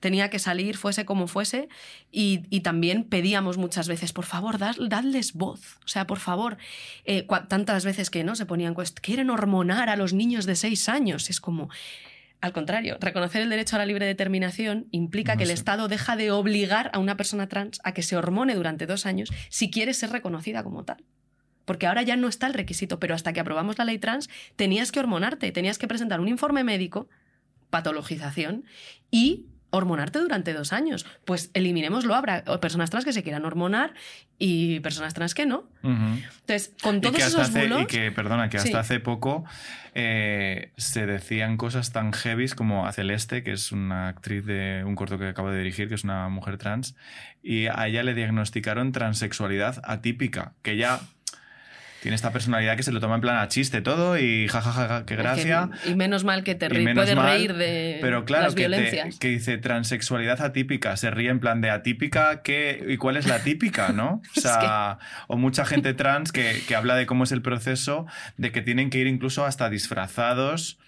tenía 0.00 0.30
que 0.30 0.38
salir, 0.38 0.76
fuese 0.76 1.04
como 1.04 1.26
fuese, 1.26 1.68
y, 2.10 2.60
también 2.60 3.04
pedíamos 3.04 3.56
muchas 3.56 3.88
veces, 3.88 4.12
por 4.12 4.24
favor, 4.24 4.58
dadles 4.58 5.32
voz, 5.32 5.78
o 5.84 5.88
sea, 5.88 6.06
por 6.06 6.18
favor, 6.18 6.58
eh, 7.04 7.26
tantas 7.48 7.84
veces 7.84 8.10
que 8.10 8.24
no 8.24 8.34
se 8.34 8.46
ponían, 8.46 8.74
quieren 9.00 9.30
hormonar 9.30 9.88
a 9.88 9.96
los 9.96 10.12
niños 10.12 10.46
de 10.46 10.56
seis 10.56 10.88
años, 10.88 11.30
es 11.30 11.40
como, 11.40 11.68
al 12.40 12.52
contrario, 12.52 12.98
reconocer 13.00 13.42
el 13.42 13.50
derecho 13.50 13.76
a 13.76 13.80
la 13.80 13.86
libre 13.86 14.06
determinación 14.06 14.86
implica 14.92 15.36
que 15.36 15.44
el 15.44 15.50
Estado 15.50 15.88
deja 15.88 16.14
de 16.14 16.30
obligar 16.30 16.90
a 16.92 16.98
una 16.98 17.16
persona 17.16 17.48
trans 17.48 17.80
a 17.82 17.92
que 17.92 18.02
se 18.02 18.16
hormone 18.16 18.54
durante 18.54 18.86
dos 18.86 19.06
años 19.06 19.32
si 19.48 19.70
quiere 19.70 19.92
ser 19.92 20.10
reconocida 20.10 20.62
como 20.62 20.84
tal. 20.84 21.04
Porque 21.68 21.86
ahora 21.86 22.00
ya 22.00 22.16
no 22.16 22.28
está 22.28 22.46
el 22.46 22.54
requisito, 22.54 22.98
pero 22.98 23.14
hasta 23.14 23.34
que 23.34 23.40
aprobamos 23.40 23.76
la 23.76 23.84
ley 23.84 23.98
trans 23.98 24.30
tenías 24.56 24.90
que 24.90 25.00
hormonarte, 25.00 25.52
tenías 25.52 25.76
que 25.76 25.86
presentar 25.86 26.18
un 26.18 26.26
informe 26.28 26.64
médico, 26.64 27.10
patologización, 27.68 28.64
y 29.10 29.44
hormonarte 29.68 30.18
durante 30.18 30.54
dos 30.54 30.72
años. 30.72 31.04
Pues 31.26 31.50
eliminémoslo. 31.52 32.14
Habrá 32.14 32.42
personas 32.58 32.88
trans 32.88 33.04
que 33.04 33.12
se 33.12 33.22
quieran 33.22 33.44
hormonar 33.44 33.92
y 34.38 34.80
personas 34.80 35.12
trans 35.12 35.34
que 35.34 35.44
no. 35.44 35.68
Entonces, 35.82 36.72
con 36.82 37.02
todos 37.02 37.20
esos 37.20 37.52
bulos... 37.52 37.82
Y 37.82 37.86
que, 37.86 38.10
perdona, 38.12 38.48
que 38.48 38.56
hasta 38.56 38.80
hace 38.80 38.98
poco 38.98 39.44
eh, 39.92 40.72
se 40.78 41.04
decían 41.04 41.58
cosas 41.58 41.92
tan 41.92 42.14
heavy 42.14 42.48
como 42.48 42.86
a 42.86 42.92
Celeste, 42.92 43.42
que 43.42 43.52
es 43.52 43.70
una 43.72 44.08
actriz 44.08 44.42
de 44.46 44.84
un 44.86 44.94
corto 44.94 45.18
que 45.18 45.26
acabo 45.26 45.50
de 45.50 45.58
dirigir, 45.58 45.90
que 45.90 45.96
es 45.96 46.04
una 46.04 46.30
mujer 46.30 46.56
trans, 46.56 46.96
y 47.42 47.66
a 47.66 47.86
ella 47.88 48.02
le 48.02 48.14
diagnosticaron 48.14 48.92
transexualidad 48.92 49.82
atípica, 49.84 50.54
que 50.62 50.78
ya 50.78 51.00
tiene 52.00 52.14
esta 52.14 52.32
personalidad 52.32 52.76
que 52.76 52.82
se 52.82 52.92
lo 52.92 53.00
toma 53.00 53.16
en 53.16 53.20
plan 53.20 53.36
a 53.38 53.48
chiste 53.48 53.80
todo 53.80 54.18
y 54.18 54.46
jajaja, 54.48 54.72
ja, 54.72 54.88
ja, 54.88 55.06
qué 55.06 55.16
gracia. 55.16 55.70
y 55.84 55.94
menos 55.94 56.24
mal 56.24 56.44
que 56.44 56.54
te 56.54 56.68
puedes 56.68 57.16
reír 57.16 57.54
de 57.54 57.98
pero 58.00 58.24
claro, 58.24 58.44
las 58.44 58.54
que 58.54 59.10
que 59.18 59.28
dice 59.28 59.58
transexualidad 59.58 60.40
atípica, 60.40 60.96
se 60.96 61.10
ríe 61.10 61.30
en 61.30 61.40
plan 61.40 61.60
de 61.60 61.70
atípica, 61.70 62.42
¿qué, 62.42 62.84
¿y 62.88 62.96
cuál 62.96 63.16
es 63.16 63.26
la 63.26 63.40
típica, 63.40 63.92
no? 63.92 64.22
O 64.36 64.40
sea, 64.40 64.98
o 65.26 65.36
mucha 65.36 65.64
gente 65.64 65.94
trans 65.94 66.32
que, 66.32 66.62
que 66.66 66.76
habla 66.76 66.94
de 66.94 67.06
cómo 67.06 67.24
es 67.24 67.32
el 67.32 67.42
proceso, 67.42 68.06
de 68.36 68.52
que 68.52 68.62
tienen 68.62 68.88
que 68.90 68.98
ir 68.98 69.06
incluso 69.06 69.44
hasta 69.44 69.68
disfrazados 69.68 70.78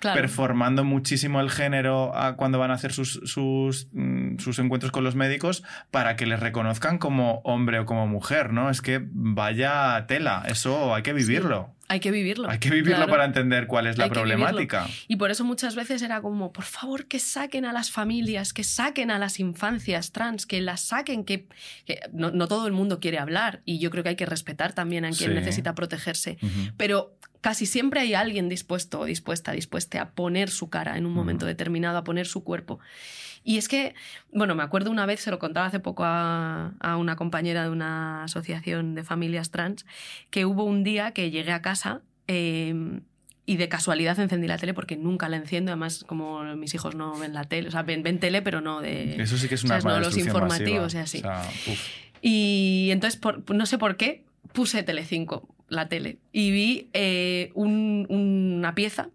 performando 0.00 0.84
muchísimo 0.84 1.40
el 1.40 1.50
género 1.50 2.12
cuando 2.36 2.58
van 2.58 2.70
a 2.70 2.74
hacer 2.74 2.92
sus, 2.92 3.88
mm, 3.92 4.07
sus, 4.38 4.58
encuentros 4.58 4.92
con 4.92 5.04
los 5.04 5.14
médicos 5.14 5.62
para 5.90 6.16
que 6.16 6.26
les 6.26 6.40
reconozcan 6.40 6.98
como 6.98 7.40
hombre 7.44 7.78
o 7.80 7.86
como 7.86 8.06
mujer, 8.06 8.52
¿no? 8.52 8.70
Es 8.70 8.82
que 8.82 9.00
vaya 9.02 10.04
tela, 10.06 10.44
eso 10.46 10.94
hay 10.94 11.02
que 11.02 11.12
vivirlo. 11.12 11.74
Hay 11.90 12.00
que 12.00 12.10
vivirlo. 12.10 12.50
Hay 12.50 12.58
que 12.58 12.68
vivirlo 12.68 13.06
para 13.06 13.24
entender 13.24 13.66
cuál 13.66 13.86
es 13.86 13.96
la 13.96 14.10
problemática. 14.10 14.86
Y 15.08 15.16
por 15.16 15.30
eso 15.30 15.44
muchas 15.44 15.74
veces 15.74 16.02
era 16.02 16.20
como, 16.20 16.52
por 16.52 16.64
favor, 16.64 17.06
que 17.06 17.18
saquen 17.18 17.64
a 17.64 17.72
las 17.72 17.90
familias, 17.90 18.52
que 18.52 18.62
saquen 18.62 19.10
a 19.10 19.18
las 19.18 19.40
infancias 19.40 20.12
trans, 20.12 20.44
que 20.44 20.60
las 20.60 20.82
saquen, 20.82 21.24
que, 21.24 21.46
no, 22.12 22.46
todo 22.46 22.66
el 22.66 22.74
mundo 22.74 23.00
quiere 23.00 23.18
hablar 23.18 23.62
y 23.64 23.78
yo 23.78 23.90
creo 23.90 24.02
que 24.02 24.10
hay 24.10 24.16
que 24.16 24.26
respetar 24.26 24.74
también 24.74 25.06
a 25.06 25.10
quien 25.12 25.34
necesita 25.34 25.74
protegerse. 25.74 26.36
Pero 26.76 27.16
casi 27.40 27.66
siempre 27.66 28.00
hay 28.00 28.14
alguien 28.14 28.48
dispuesto 28.48 29.00
o 29.00 29.04
dispuesta, 29.04 29.52
dispuesta 29.52 30.02
a 30.02 30.10
poner 30.10 30.50
su 30.50 30.68
cara 30.70 30.96
en 30.96 31.06
un 31.06 31.12
momento 31.12 31.46
determinado, 31.46 31.98
a 31.98 32.04
poner 32.04 32.26
su 32.26 32.44
cuerpo. 32.44 32.78
Y 33.44 33.58
es 33.58 33.68
que, 33.68 33.94
bueno, 34.32 34.54
me 34.54 34.62
acuerdo 34.62 34.90
una 34.90 35.06
vez, 35.06 35.20
se 35.20 35.30
lo 35.30 35.38
contaba 35.38 35.66
hace 35.66 35.80
poco 35.80 36.02
a, 36.04 36.74
una 36.98 37.16
compañera 37.16 37.62
de 37.62 37.70
una 37.70 38.24
asociación 38.24 38.94
de 38.94 39.04
familias 39.04 39.50
trans, 39.50 39.86
que 40.30 40.44
hubo 40.44 40.64
un 40.64 40.84
día 40.84 41.12
que 41.12 41.30
llegué 41.30 41.52
a 41.52 41.62
casa 41.62 42.02
em, 42.26 43.02
y 43.46 43.56
de 43.56 43.68
casualidad 43.68 44.18
encendí 44.18 44.48
la 44.48 44.58
tele 44.58 44.74
porque 44.74 44.96
nunca 44.96 45.28
la 45.28 45.36
enciendo, 45.36 45.70
además 45.70 46.04
como 46.06 46.42
mis 46.56 46.74
hijos 46.74 46.94
no 46.94 47.18
ven 47.18 47.32
la 47.32 47.44
tele, 47.44 47.68
o 47.68 47.70
sea, 47.70 47.82
ven, 47.82 48.02
tele 48.18 48.42
pero 48.42 48.60
no 48.60 48.82
de... 48.82 49.22
Eso 49.22 49.38
sí 49.38 49.48
que 49.48 49.54
es 49.54 49.64
una 49.64 49.78
no, 49.78 50.00
los 50.00 50.18
informativos 50.18 50.92
y 50.94 50.98
así. 50.98 51.22
y 52.20 52.88
entonces, 52.90 53.20
no 53.48 53.64
sé 53.64 53.78
por 53.78 53.96
qué, 53.96 54.24
puse 54.52 54.82
Telecinco, 54.82 55.48
la 55.68 55.88
tele, 55.88 56.18
y 56.32 56.50
vi 56.50 56.90
eh, 56.92 57.50
una 57.54 58.74
pieza 58.74 59.10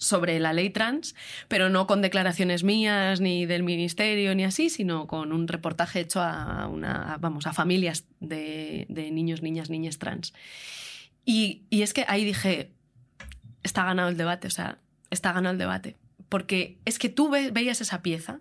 sobre 0.00 0.40
la 0.40 0.54
ley 0.54 0.70
trans, 0.70 1.14
pero 1.46 1.68
no 1.68 1.86
con 1.86 2.00
declaraciones 2.00 2.64
mías 2.64 3.20
ni 3.20 3.44
del 3.44 3.62
ministerio 3.62 4.34
ni 4.34 4.44
así, 4.44 4.70
sino 4.70 5.06
con 5.06 5.30
un 5.30 5.46
reportaje 5.46 6.00
hecho 6.00 6.22
a 6.22 6.66
una, 6.68 7.18
vamos, 7.20 7.46
a 7.46 7.52
familias 7.52 8.06
de, 8.18 8.86
niños, 8.88 9.42
niñas, 9.42 9.68
niñas 9.68 9.98
trans. 9.98 10.32
Y, 11.26 11.64
y, 11.68 11.82
es 11.82 11.92
que 11.92 12.06
ahí 12.08 12.24
dije, 12.24 12.70
está 13.62 13.84
ganado 13.84 14.08
el 14.08 14.16
debate, 14.16 14.46
o 14.46 14.50
sea, 14.50 14.78
está 15.10 15.32
ganado 15.32 15.52
el 15.52 15.58
debate. 15.58 15.96
Porque 16.30 16.78
es 16.86 16.98
que 16.98 17.10
tú 17.10 17.28
veías 17.28 17.82
esa 17.82 18.00
pieza 18.00 18.40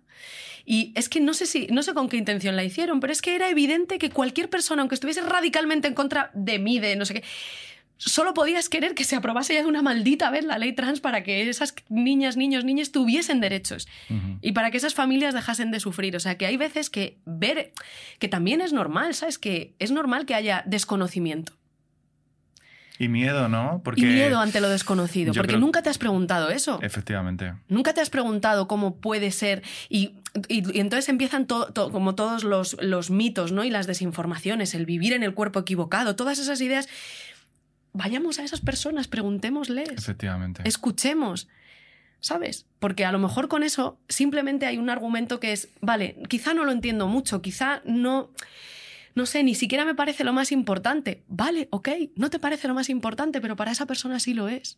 y 0.66 0.94
es 0.96 1.10
que 1.10 1.20
no 1.20 1.34
sé 1.34 1.46
si, 1.46 1.68
no 1.68 1.84
sé 1.84 1.94
con 1.94 2.08
qué 2.08 2.16
intención 2.16 2.56
la 2.56 2.64
hicieron, 2.64 3.02
pero 3.02 3.12
es 3.12 3.22
que 3.22 3.36
era 3.36 3.50
evidente 3.50 3.98
que 3.98 4.12
cualquier 4.12 4.50
persona, 4.50 4.82
aunque 4.84 4.96
estuviese 4.96 5.22
radicalmente 5.22 5.90
en 5.90 5.96
contra 5.96 6.32
de 6.34 6.60
mí, 6.60 6.80
de 6.80 6.96
no 6.96 7.06
sé 7.06 7.16
qué, 7.16 7.24
solo 8.00 8.34
podías 8.34 8.70
querer 8.70 8.96
que 8.96 9.04
se 9.04 9.16
aprobase 9.16 9.54
ya 9.54 9.62
de 9.62 9.68
una 9.68 9.82
maldita 9.82 10.32
vez 10.32 10.46
la 10.46 10.58
ley 10.58 10.74
trans 10.74 11.02
para 11.02 11.22
que 11.22 11.50
esas 11.50 11.76
niñas, 11.90 12.38
niños, 12.38 12.64
niñas 12.64 12.92
tuviesen 12.92 13.42
derechos 13.42 13.88
y 14.42 14.54
para 14.54 14.72
que 14.72 14.78
esas 14.78 14.94
familias 14.94 15.34
dejasen 15.34 15.72
de 15.72 15.80
sufrir. 15.80 16.16
O 16.16 16.20
sea, 16.20 16.38
que 16.38 16.46
hay 16.46 16.56
veces 16.56 16.90
que 16.90 17.18
ver 17.26 17.74
que 18.18 18.30
también 18.30 18.62
es 18.62 18.72
normal, 18.72 19.14
¿sabes? 19.16 19.38
Que 19.38 19.74
es 19.80 19.92
normal 19.92 20.26
que 20.26 20.34
haya 20.34 20.64
desconocimiento. 20.66 21.59
Y 23.02 23.08
miedo, 23.08 23.47
¿no? 23.47 23.82
Porque 23.82 24.02
y 24.02 24.06
miedo 24.06 24.39
ante 24.39 24.60
lo 24.60 24.68
desconocido, 24.68 25.34
porque 25.34 25.58
nunca 25.58 25.82
te 25.82 25.89
has 25.89 25.97
preguntado 25.97 26.50
eso. 26.50 26.80
Efectivamente. 26.82 27.54
Nunca 27.70 27.93
te 27.93 28.02
has 28.02 28.10
preguntado 28.10 28.68
cómo 28.68 28.97
puede 28.97 29.32
ser. 29.32 29.64
Y, 29.88 30.16
entonces 30.50 31.08
empiezan 31.08 31.45
como 31.45 32.16
todos 32.16 32.43
los, 32.43 32.76
los 32.82 33.10
mitos, 33.10 33.54
¿no? 33.54 33.64
Y 33.64 33.70
las 33.70 33.88
desinformaciones, 33.88 34.76
el 34.76 34.86
vivir 34.86 35.14
en 35.14 35.24
el 35.24 35.34
cuerpo 35.34 35.60
equivocado, 35.60 36.18
todas 36.18 36.39
esas 36.39 36.60
ideas 36.60 36.89
vayamos 37.93 38.38
a 38.38 38.43
esas 38.43 38.60
personas, 38.60 39.08
preguntémosles. 39.08 39.89
Efectivamente. 39.91 40.62
Escuchemos. 40.66 41.47
¿Sabes? 42.22 42.66
Porque 42.80 43.06
a 43.06 43.14
lo 43.14 43.20
mejor 43.20 43.47
con 43.47 43.64
eso 43.64 43.97
simplemente 44.10 44.66
hay 44.66 44.78
un 44.78 44.89
argumento 44.89 45.39
que 45.39 45.54
es, 45.54 45.70
vale, 45.80 46.18
quizá 46.28 46.54
no 46.54 46.66
lo 46.66 46.74
entiendo 46.74 47.08
mucho, 47.08 47.41
quizá 47.41 47.82
no, 47.86 48.32
no 49.16 49.26
sé, 49.26 49.43
ni 49.43 49.55
siquiera 49.55 49.86
me 49.86 49.95
parece 49.95 50.24
lo 50.24 50.34
más 50.34 50.51
importante. 50.51 51.24
Vale, 51.28 51.68
ok, 51.72 51.89
no 52.16 52.30
te 52.30 52.39
parece 52.39 52.68
lo 52.68 52.74
más 52.74 52.89
importante, 52.89 53.41
pero 53.41 53.55
para 53.55 53.72
esa 53.72 53.86
persona 53.86 54.20
sí 54.20 54.34
lo 54.34 54.47
es. 54.47 54.78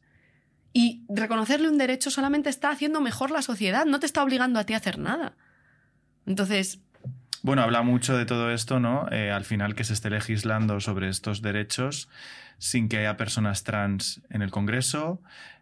Y 0.74 1.04
reconocerle 1.10 1.70
un 1.70 1.78
derecho 1.78 2.12
solamente 2.12 2.50
está 2.50 2.70
haciendo 2.70 3.02
mejor 3.02 3.32
la 3.32 3.42
sociedad, 3.42 3.86
no 3.86 4.00
te 4.00 4.06
está 4.06 4.24
obligando 4.24 4.60
a 4.60 4.64
ti 4.64 4.74
a 4.74 4.78
hacer 4.78 4.98
nada. 4.98 5.36
Entonces... 6.26 6.80
Bueno, 7.44 7.64
habla 7.64 7.82
mucho 7.82 8.16
de 8.16 8.26
todo 8.26 8.52
esto, 8.52 8.80
¿no? 8.80 9.08
Eh, 9.12 9.32
al 9.32 9.46
final 9.46 9.74
que 9.76 9.84
se 9.84 9.94
esté 9.94 10.10
legislando 10.10 10.80
sobre 10.80 11.10
estos 11.10 11.42
derechos 11.42 12.08
sin 12.60 12.88
que 12.88 13.00
haya 13.00 13.18
personas 13.18 13.64
trans 13.64 14.22
en 14.30 14.44
el 14.44 14.52
Congreso, 14.52 15.20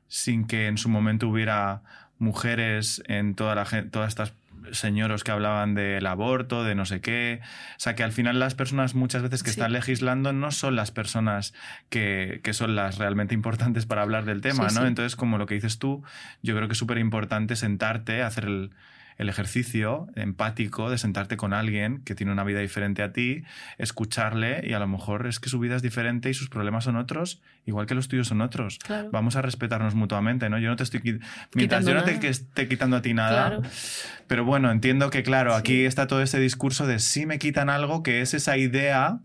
sin 0.10 0.46
que 0.46 0.68
en 0.68 0.78
su 0.78 0.90
momento 0.90 1.30
hubiera 1.30 1.82
mujeres 2.18 3.02
en 3.08 3.36
todas 3.36 3.72
estas 3.74 4.34
señoros 4.74 5.24
que 5.24 5.32
hablaban 5.32 5.76
del 5.76 6.06
aborto, 6.06 6.64
de 6.64 6.76
no 6.76 6.86
sé 6.86 7.02
qué. 7.02 7.42
O 7.44 7.80
sea, 7.80 7.96
que 7.96 8.04
al 8.04 8.12
final 8.12 8.40
las 8.40 8.56
personas 8.56 8.96
muchas 8.96 9.22
veces 9.22 9.44
que 9.44 9.50
están 9.50 9.74
legislando 9.74 10.34
no 10.34 10.52
son 10.52 10.76
las 10.76 10.92
personas 10.92 11.54
que, 11.90 12.42
son 12.52 12.76
las 12.76 12.98
realmente 12.98 13.34
importantes 13.34 13.86
para 13.86 14.02
hablar 14.02 14.26
del 14.26 14.42
tema, 14.42 14.68
¿no? 14.70 14.86
Entonces, 14.86 15.16
como 15.16 15.38
lo 15.38 15.46
que 15.46 15.56
dices 15.56 15.80
tú, 15.80 16.04
yo 16.42 16.56
creo 16.56 16.68
que 16.68 16.74
es 16.74 16.80
súper 16.80 16.98
importante 16.98 17.56
sentarte, 17.56 18.22
hacer 18.22 18.46
el, 18.46 18.72
el 19.20 19.28
ejercicio 19.28 20.08
empático 20.16 20.90
de 20.90 20.98
sentarte 20.98 21.38
con 21.38 21.54
alguien 21.54 22.02
que 22.06 22.16
tiene 22.16 22.32
una 22.32 22.46
vida 22.46 22.62
diferente 22.62 23.04
a 23.04 23.12
ti, 23.12 23.44
escucharle 23.78 24.62
y 24.64 24.74
a 24.74 24.80
lo 24.80 24.88
mejor 24.88 25.28
es 25.28 25.40
que 25.40 25.50
su 25.50 25.60
vida 25.60 25.76
es 25.76 25.82
diferente 25.82 26.30
y 26.30 26.34
sus 26.34 26.50
problemas 26.50 26.86
son 26.86 26.96
otros, 26.96 27.42
igual 27.66 27.86
que 27.86 27.96
los 27.96 28.08
tuyos 28.08 28.30
son 28.30 28.40
otros. 28.40 28.80
Vamos 29.12 29.36
a 29.36 29.42
respetarnos 29.42 29.94
mutuamente, 29.94 30.50
¿no? 30.50 30.58
Yo 30.58 30.70
no 30.70 30.78
te 30.78 30.84
estoy 30.84 31.20
mientras 31.54 31.86
yo 31.86 31.94
no 31.94 32.04
te 32.04 32.28
esté 32.28 32.70
quitando 32.70 32.96
a 32.96 33.02
ti 33.02 33.14
nada. 33.14 33.60
Pero 34.28 34.46
bueno, 34.46 34.72
entiendo 34.72 35.10
que 35.10 35.22
claro, 35.22 35.54
aquí 35.54 35.84
está 35.84 36.08
todo 36.08 36.22
ese 36.22 36.40
discurso 36.40 36.88
de 36.88 37.00
si 37.00 37.26
me 37.26 37.40
quitan 37.40 37.70
algo 37.70 38.04
que 38.04 38.22
es 38.22 38.34
esa 38.34 38.58
idea 38.58 39.20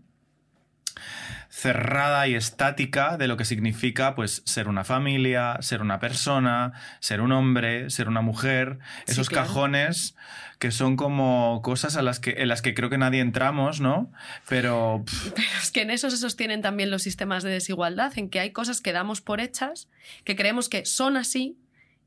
cerrada 1.65 2.27
y 2.27 2.35
estática 2.35 3.17
de 3.17 3.27
lo 3.27 3.37
que 3.37 3.45
significa 3.45 4.13
pues 4.13 4.43
ser 4.45 4.67
una 4.67 4.83
familia, 4.83 5.57
ser 5.61 5.81
una 5.81 5.99
persona, 5.99 6.73
ser 6.99 7.21
un 7.21 7.31
hombre, 7.31 7.89
ser 7.89 8.07
una 8.07 8.21
mujer, 8.21 8.77
esos 9.07 9.31
cajones 9.31 10.15
que 10.59 10.69
son 10.69 10.95
como 10.95 11.61
cosas 11.63 11.97
a 11.97 12.03
las 12.03 12.19
que, 12.19 12.35
en 12.37 12.49
las 12.49 12.61
que 12.61 12.75
creo 12.75 12.91
que 12.91 12.99
nadie 12.99 13.19
entramos, 13.19 13.81
¿no? 13.81 14.11
Pero... 14.47 15.03
Pero 15.35 15.47
es 15.59 15.71
que 15.71 15.81
en 15.81 15.89
eso 15.89 16.11
se 16.11 16.17
sostienen 16.17 16.61
también 16.61 16.91
los 16.91 17.01
sistemas 17.01 17.41
de 17.41 17.49
desigualdad, 17.49 18.13
en 18.15 18.29
que 18.29 18.39
hay 18.39 18.51
cosas 18.51 18.79
que 18.79 18.93
damos 18.93 19.21
por 19.21 19.41
hechas, 19.41 19.89
que 20.23 20.35
creemos 20.35 20.69
que 20.69 20.85
son 20.85 21.17
así 21.17 21.57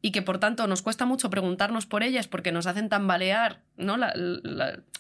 y 0.01 0.13
que 0.13 0.23
por 0.23 0.39
tanto 0.39 0.67
nos 0.67 0.83
cuesta 0.83 1.07
mucho 1.07 1.31
preguntarnos 1.31 1.87
por 1.87 2.03
ellas 2.03 2.29
porque 2.29 2.53
nos 2.53 2.67
hacen 2.67 2.89
tambalear 2.89 3.61
¿no? 3.77 3.97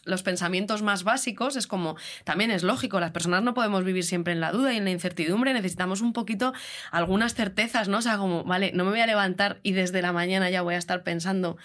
los 0.04 0.22
pensamientos 0.22 0.82
más 0.82 1.04
básicos. 1.04 1.56
Es 1.56 1.66
como, 1.66 1.96
también 2.24 2.50
es 2.50 2.62
lógico, 2.62 2.98
las 2.98 3.12
personas 3.12 3.42
no 3.42 3.54
podemos 3.54 3.84
vivir 3.84 4.04
siempre 4.04 4.32
en 4.32 4.40
la 4.40 4.52
duda 4.52 4.72
y 4.72 4.78
en 4.78 4.84
la 4.84 4.90
incertidumbre, 4.90 5.52
necesitamos 5.52 6.00
un 6.00 6.12
poquito 6.12 6.52
algunas 6.90 7.34
certezas, 7.34 7.88
¿no? 7.88 7.98
O 7.98 8.02
sea, 8.02 8.18
como, 8.18 8.44
vale, 8.44 8.72
no 8.74 8.84
me 8.84 8.90
voy 8.90 9.00
a 9.00 9.06
levantar 9.06 9.60
y 9.62 9.72
desde 9.72 10.02
la 10.02 10.12
mañana 10.12 10.50
ya 10.50 10.62
voy 10.62 10.74
a 10.74 10.78
estar 10.78 11.02
pensando 11.02 11.56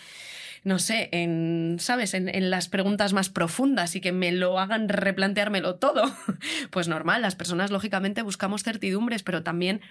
no 0.64 0.80
sé, 0.80 1.10
en, 1.12 1.76
¿sabes? 1.80 2.14
En, 2.14 2.34
en, 2.34 2.50
las 2.50 2.70
preguntas 2.70 3.12
más 3.12 3.28
profundas 3.28 3.98
y 3.98 4.02
que 4.02 4.14
me 4.14 4.32
lo 4.32 4.60
hagan 4.60 4.88
replanteármelo 4.88 5.76
todo. 5.76 6.04
Pues 6.72 6.88
normal, 6.88 7.22
las 7.22 7.36
personas 7.36 7.70
lógicamente 7.70 8.22
buscamos 8.22 8.64
certidumbres, 8.64 9.24
pero 9.24 9.44
también 9.44 9.82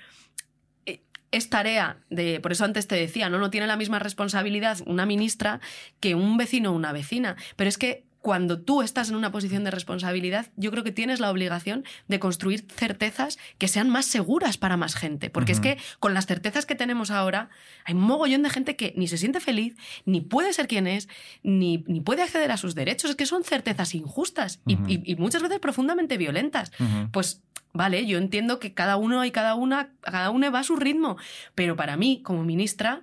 es 1.32 1.48
tarea 1.48 1.96
de, 2.10 2.38
por 2.40 2.52
eso 2.52 2.64
antes 2.64 2.86
te 2.86 2.94
decía, 2.94 3.28
¿no? 3.28 3.38
No 3.38 3.50
tiene 3.50 3.66
la 3.66 3.76
misma 3.76 3.98
responsabilidad 3.98 4.78
una 4.86 5.06
ministra 5.06 5.60
que 5.98 6.14
un 6.14 6.36
vecino 6.36 6.70
o 6.70 6.74
una 6.74 6.92
vecina. 6.92 7.36
Pero 7.56 7.68
es 7.68 7.78
que 7.78 8.04
cuando 8.22 8.60
tú 8.60 8.82
estás 8.82 9.10
en 9.10 9.16
una 9.16 9.32
posición 9.32 9.64
de 9.64 9.72
responsabilidad, 9.72 10.46
yo 10.56 10.70
creo 10.70 10.84
que 10.84 10.92
tienes 10.92 11.18
la 11.18 11.30
obligación 11.30 11.84
de 12.06 12.20
construir 12.20 12.64
certezas 12.72 13.36
que 13.58 13.66
sean 13.66 13.90
más 13.90 14.06
seguras 14.06 14.58
para 14.58 14.76
más 14.76 14.94
gente. 14.94 15.28
Porque 15.28 15.50
es 15.50 15.58
que 15.58 15.76
con 15.98 16.14
las 16.14 16.26
certezas 16.26 16.64
que 16.64 16.76
tenemos 16.76 17.10
ahora, 17.10 17.50
hay 17.84 17.94
un 17.94 18.02
mogollón 18.02 18.42
de 18.42 18.50
gente 18.50 18.76
que 18.76 18.94
ni 18.96 19.08
se 19.08 19.18
siente 19.18 19.40
feliz, 19.40 19.74
ni 20.04 20.20
puede 20.20 20.52
ser 20.52 20.68
quien 20.68 20.86
es, 20.86 21.08
ni, 21.42 21.78
puede 21.78 22.22
acceder 22.22 22.52
a 22.52 22.56
sus 22.56 22.76
derechos. 22.76 23.10
Es 23.10 23.16
que 23.16 23.26
son 23.26 23.42
certezas 23.42 23.92
injustas 23.94 24.60
y, 24.66 25.16
muchas 25.16 25.42
veces 25.42 25.58
profundamente 25.58 26.16
violentas. 26.16 26.70
Pues 27.10 27.42
Vale, 27.72 28.06
yo 28.06 28.18
entiendo 28.18 28.58
que 28.58 28.74
cada 28.74 28.96
uno 28.96 29.24
y 29.24 29.30
cada 29.30 29.54
una, 29.54 29.90
cada 30.02 30.30
uno 30.30 30.50
va 30.52 30.60
a 30.60 30.64
su 30.64 30.76
ritmo, 30.76 31.16
pero 31.54 31.74
para 31.74 31.96
mí, 31.96 32.20
como 32.22 32.44
ministra, 32.44 33.02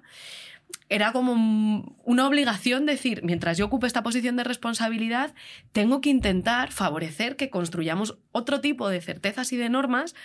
era 0.89 1.11
como 1.11 1.95
una 2.03 2.28
obligación 2.28 2.86
decir, 2.86 3.24
mientras 3.24 3.57
yo 3.57 3.65
ocupe 3.65 3.88
esta 3.88 4.03
posición 4.03 4.36
de 4.36 4.43
responsabilidad, 4.43 5.34
tengo 5.72 6.01
que 6.01 6.09
intentar 6.09 6.72
favorecer 6.72 7.36
que 7.36 7.49
construyamos 7.49 8.17
otro 8.32 8.59
tipo 8.61 8.89
de 8.89 9.01
certezas 9.01 9.53
y 9.53 9.57
de 9.57 9.70
normas 9.70 10.15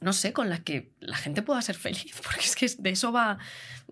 no 0.00 0.12
sé, 0.12 0.32
con 0.32 0.48
las 0.48 0.60
que 0.60 0.90
la 1.00 1.16
gente 1.16 1.42
pueda 1.42 1.60
ser 1.62 1.74
feliz, 1.74 2.14
porque 2.22 2.44
es 2.44 2.56
que 2.56 2.68
de 2.78 2.90
eso 2.90 3.12
va, 3.12 3.38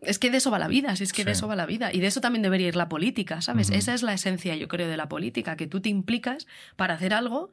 es 0.02 0.18
que 0.18 0.30
de 0.30 0.38
eso 0.38 0.50
va 0.50 0.58
la 0.58 0.68
vida, 0.68 0.92
es 0.92 1.12
que 1.12 1.24
de 1.24 1.32
eso 1.32 1.48
va 1.48 1.56
la 1.56 1.66
vida. 1.66 1.92
Y 1.92 2.00
de 2.00 2.06
eso 2.06 2.20
también 2.20 2.42
debería 2.42 2.68
ir 2.68 2.76
la 2.76 2.88
política, 2.88 3.40
¿sabes? 3.40 3.70
Esa 3.70 3.94
es 3.94 4.02
la 4.02 4.12
esencia, 4.12 4.54
yo 4.56 4.68
creo, 4.68 4.88
de 4.88 4.96
la 4.96 5.08
política, 5.08 5.56
que 5.56 5.66
tú 5.66 5.80
te 5.80 5.88
implicas 5.88 6.46
para 6.76 6.94
hacer 6.94 7.14
algo 7.14 7.50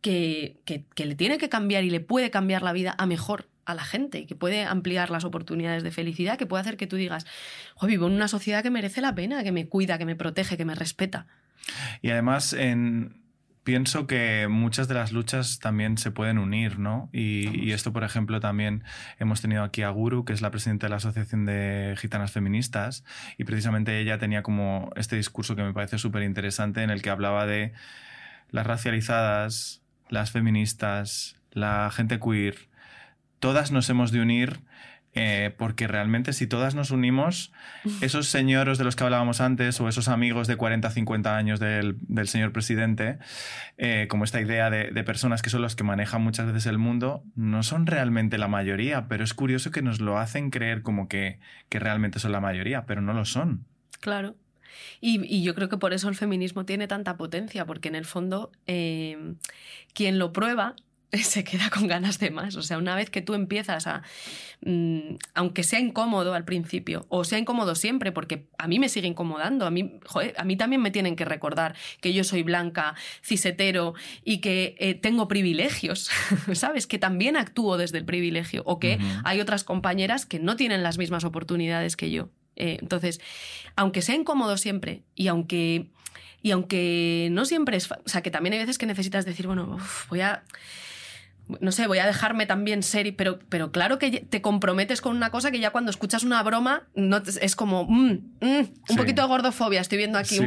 que, 0.00 0.56
le 0.96 1.14
tiene 1.14 1.38
que 1.38 1.48
cambiar 1.48 1.84
y 1.84 1.90
le 1.90 2.00
puede 2.00 2.30
cambiar 2.30 2.62
la 2.62 2.72
vida 2.72 2.94
a 2.98 3.06
mejor 3.06 3.48
a 3.64 3.74
la 3.74 3.82
gente, 3.82 4.20
y 4.20 4.26
que 4.26 4.36
puede 4.36 4.62
ampliar 4.62 5.10
las 5.10 5.24
oportunidades 5.24 5.82
de 5.82 5.90
felicidad, 5.90 6.38
que 6.38 6.46
puede 6.46 6.60
hacer 6.60 6.76
que 6.76 6.86
tú 6.86 6.94
digas, 6.94 7.26
vivo 7.82 8.06
en 8.06 8.12
una 8.12 8.28
sociedad 8.28 8.62
que 8.62 8.70
merece 8.70 9.00
la 9.00 9.12
pena, 9.16 9.42
que 9.42 9.50
me 9.50 9.66
cuida, 9.66 9.98
que 9.98 10.04
me 10.04 10.14
protege, 10.14 10.56
que 10.56 10.64
me 10.64 10.76
respeta. 10.76 11.26
Y 12.00 12.10
además, 12.10 12.52
en, 12.52 13.25
pienso 13.66 14.06
que 14.06 14.46
muchas 14.48 14.86
de 14.86 14.94
las 14.94 15.10
luchas 15.10 15.58
también 15.58 15.98
se 15.98 16.12
pueden 16.12 16.38
unir, 16.38 16.78
¿no? 16.78 17.10
Y, 17.12 17.72
esto, 17.72 17.92
por 17.92 18.04
ejemplo, 18.04 18.38
también 18.38 18.84
hemos 19.18 19.42
tenido 19.42 19.64
aquí 19.64 19.82
a 19.82 19.90
Guru, 19.90 20.24
que 20.24 20.32
es 20.32 20.40
la 20.40 20.52
presidenta 20.52 20.86
de 20.86 20.90
la 20.90 20.96
Asociación 20.96 21.46
de 21.46 21.96
Gitanas 21.98 22.30
Feministas, 22.30 23.04
y 23.36 23.42
precisamente 23.42 23.98
ella 23.98 24.18
tenía 24.18 24.44
como 24.44 24.90
este 24.94 25.16
discurso 25.16 25.56
que 25.56 25.64
me 25.64 25.72
parece 25.72 25.98
súper 25.98 26.22
interesante 26.22 26.84
en 26.84 26.90
el 26.90 27.02
que 27.02 27.10
hablaba 27.10 27.44
de 27.44 27.72
las 28.52 28.64
racializadas, 28.68 29.82
las 30.10 30.30
feministas, 30.30 31.34
la 31.50 31.90
gente 31.92 32.20
queer, 32.20 32.68
todas 33.40 33.72
nos 33.72 33.90
hemos 33.90 34.12
de 34.12 34.20
unir 34.20 34.60
eh, 35.18 35.50
porque 35.56 35.88
realmente 35.88 36.34
si 36.34 36.46
todas 36.46 36.74
nos 36.74 36.90
unimos, 36.90 37.50
esos 38.02 38.28
señores 38.28 38.76
de 38.76 38.84
los 38.84 38.96
que 38.96 39.04
hablábamos 39.04 39.40
antes 39.40 39.80
o 39.80 39.88
esos 39.88 40.08
amigos 40.08 40.46
de 40.46 40.56
40, 40.56 40.90
50 40.90 41.36
años 41.36 41.58
del, 41.58 41.96
señor 42.26 42.52
presidente, 42.52 43.18
eh, 43.78 44.08
como 44.10 44.24
esta 44.24 44.42
idea 44.42 44.68
de, 44.68 45.04
personas 45.04 45.40
que 45.40 45.48
son 45.48 45.62
los 45.62 45.74
que 45.74 45.84
manejan 45.84 46.20
muchas 46.22 46.46
veces 46.46 46.66
el 46.66 46.76
mundo, 46.76 47.24
no 47.34 47.62
son 47.62 47.86
realmente 47.86 48.36
la 48.36 48.46
mayoría, 48.46 49.08
pero 49.08 49.24
es 49.24 49.32
curioso 49.32 49.70
que 49.70 49.80
nos 49.80 50.00
lo 50.00 50.18
hacen 50.18 50.50
creer 50.50 50.82
como 50.82 51.08
que, 51.08 51.40
realmente 51.70 52.18
son 52.18 52.32
la 52.32 52.40
mayoría, 52.40 52.84
pero 52.84 53.00
no 53.00 53.14
lo 53.14 53.24
son. 53.24 53.64
Claro. 54.00 54.34
Y, 55.00 55.42
yo 55.42 55.54
creo 55.54 55.70
que 55.70 55.78
por 55.78 55.94
eso 55.94 56.10
el 56.10 56.14
feminismo 56.14 56.66
tiene 56.66 56.88
tanta 56.88 57.16
potencia, 57.16 57.64
porque 57.64 57.88
en 57.88 57.94
el 57.94 58.04
fondo 58.04 58.52
eh, 58.66 59.34
quien 59.94 60.18
lo 60.18 60.32
prueba 60.32 60.74
se 61.22 61.44
queda 61.44 61.70
con 61.70 61.86
ganas 61.86 62.18
de 62.18 62.30
más. 62.30 62.56
O 62.56 62.62
sea, 62.62 62.78
una 62.78 62.94
vez 62.94 63.10
que 63.10 63.22
tú 63.22 63.34
empiezas 63.34 63.86
a, 63.86 64.02
mm, 64.62 65.16
aunque 65.34 65.62
sea 65.62 65.80
incómodo 65.80 66.34
al 66.34 66.44
principio, 66.44 67.06
o 67.08 67.24
sea 67.24 67.38
incómodo 67.38 67.74
siempre, 67.74 68.12
porque 68.12 68.48
a 68.58 68.66
mí 68.66 68.78
me 68.78 68.88
sigue 68.88 69.06
incomodando, 69.06 69.66
a 69.66 69.70
mí, 69.70 69.98
a 70.36 70.44
mí 70.44 70.56
también 70.56 70.82
me 70.82 70.90
tienen 70.90 71.16
que 71.16 71.24
recordar 71.24 71.76
que 72.00 72.12
yo 72.12 72.24
soy 72.24 72.42
blanca, 72.42 72.94
cisetero 73.22 73.94
y 74.24 74.38
que 74.38 74.76
eh, 74.78 74.94
tengo 74.94 75.28
privilegios, 75.28 76.10
¿sabes? 76.54 76.86
Que 76.86 76.98
también 76.98 77.36
actúo 77.36 77.76
desde 77.76 77.98
el 77.98 78.04
privilegio, 78.04 78.62
o 78.66 78.78
que 78.78 78.98
hay 79.24 79.40
otras 79.40 79.64
compañeras 79.64 80.26
que 80.26 80.38
no 80.38 80.56
tienen 80.56 80.82
las 80.82 80.98
mismas 80.98 81.24
oportunidades 81.24 81.96
que 81.96 82.10
yo. 82.10 82.30
Eh, 82.56 82.78
entonces, 82.80 83.20
aunque 83.76 84.02
sea 84.02 84.14
incómodo 84.14 84.56
siempre 84.56 85.02
y 85.14 85.28
aunque... 85.28 85.90
Y 86.42 86.52
aunque 86.52 87.28
no 87.32 87.44
siempre 87.44 87.76
es... 87.76 87.90
O 87.90 87.96
sea, 88.04 88.22
que 88.22 88.30
también 88.30 88.52
hay 88.52 88.60
veces 88.60 88.78
que 88.78 88.86
necesitas 88.86 89.24
decir, 89.24 89.48
bueno, 89.48 89.78
voy 90.08 90.20
a 90.20 90.44
no 91.60 91.70
sé, 91.70 91.86
voy 91.86 91.98
a 91.98 92.06
dejarme 92.06 92.46
también 92.46 92.82
ser, 92.82 93.14
pero, 93.14 93.38
pero 93.48 93.70
claro 93.70 93.98
que 93.98 94.10
te 94.10 94.42
comprometes 94.42 95.00
con 95.00 95.16
una 95.16 95.30
cosa 95.30 95.50
que 95.50 95.60
ya 95.60 95.70
cuando 95.70 95.90
escuchas 95.90 96.24
una 96.24 96.42
broma 96.42 96.84
no 96.94 97.22
es 97.40 97.54
como 97.54 97.84
mm, 97.84 98.12
mm, 98.40 98.68
un 98.88 98.96
poquito 98.96 99.22
de 99.22 99.28
gordofobia, 99.28 99.80
estoy 99.80 99.98
viendo 99.98 100.18
aquí. 100.18 100.40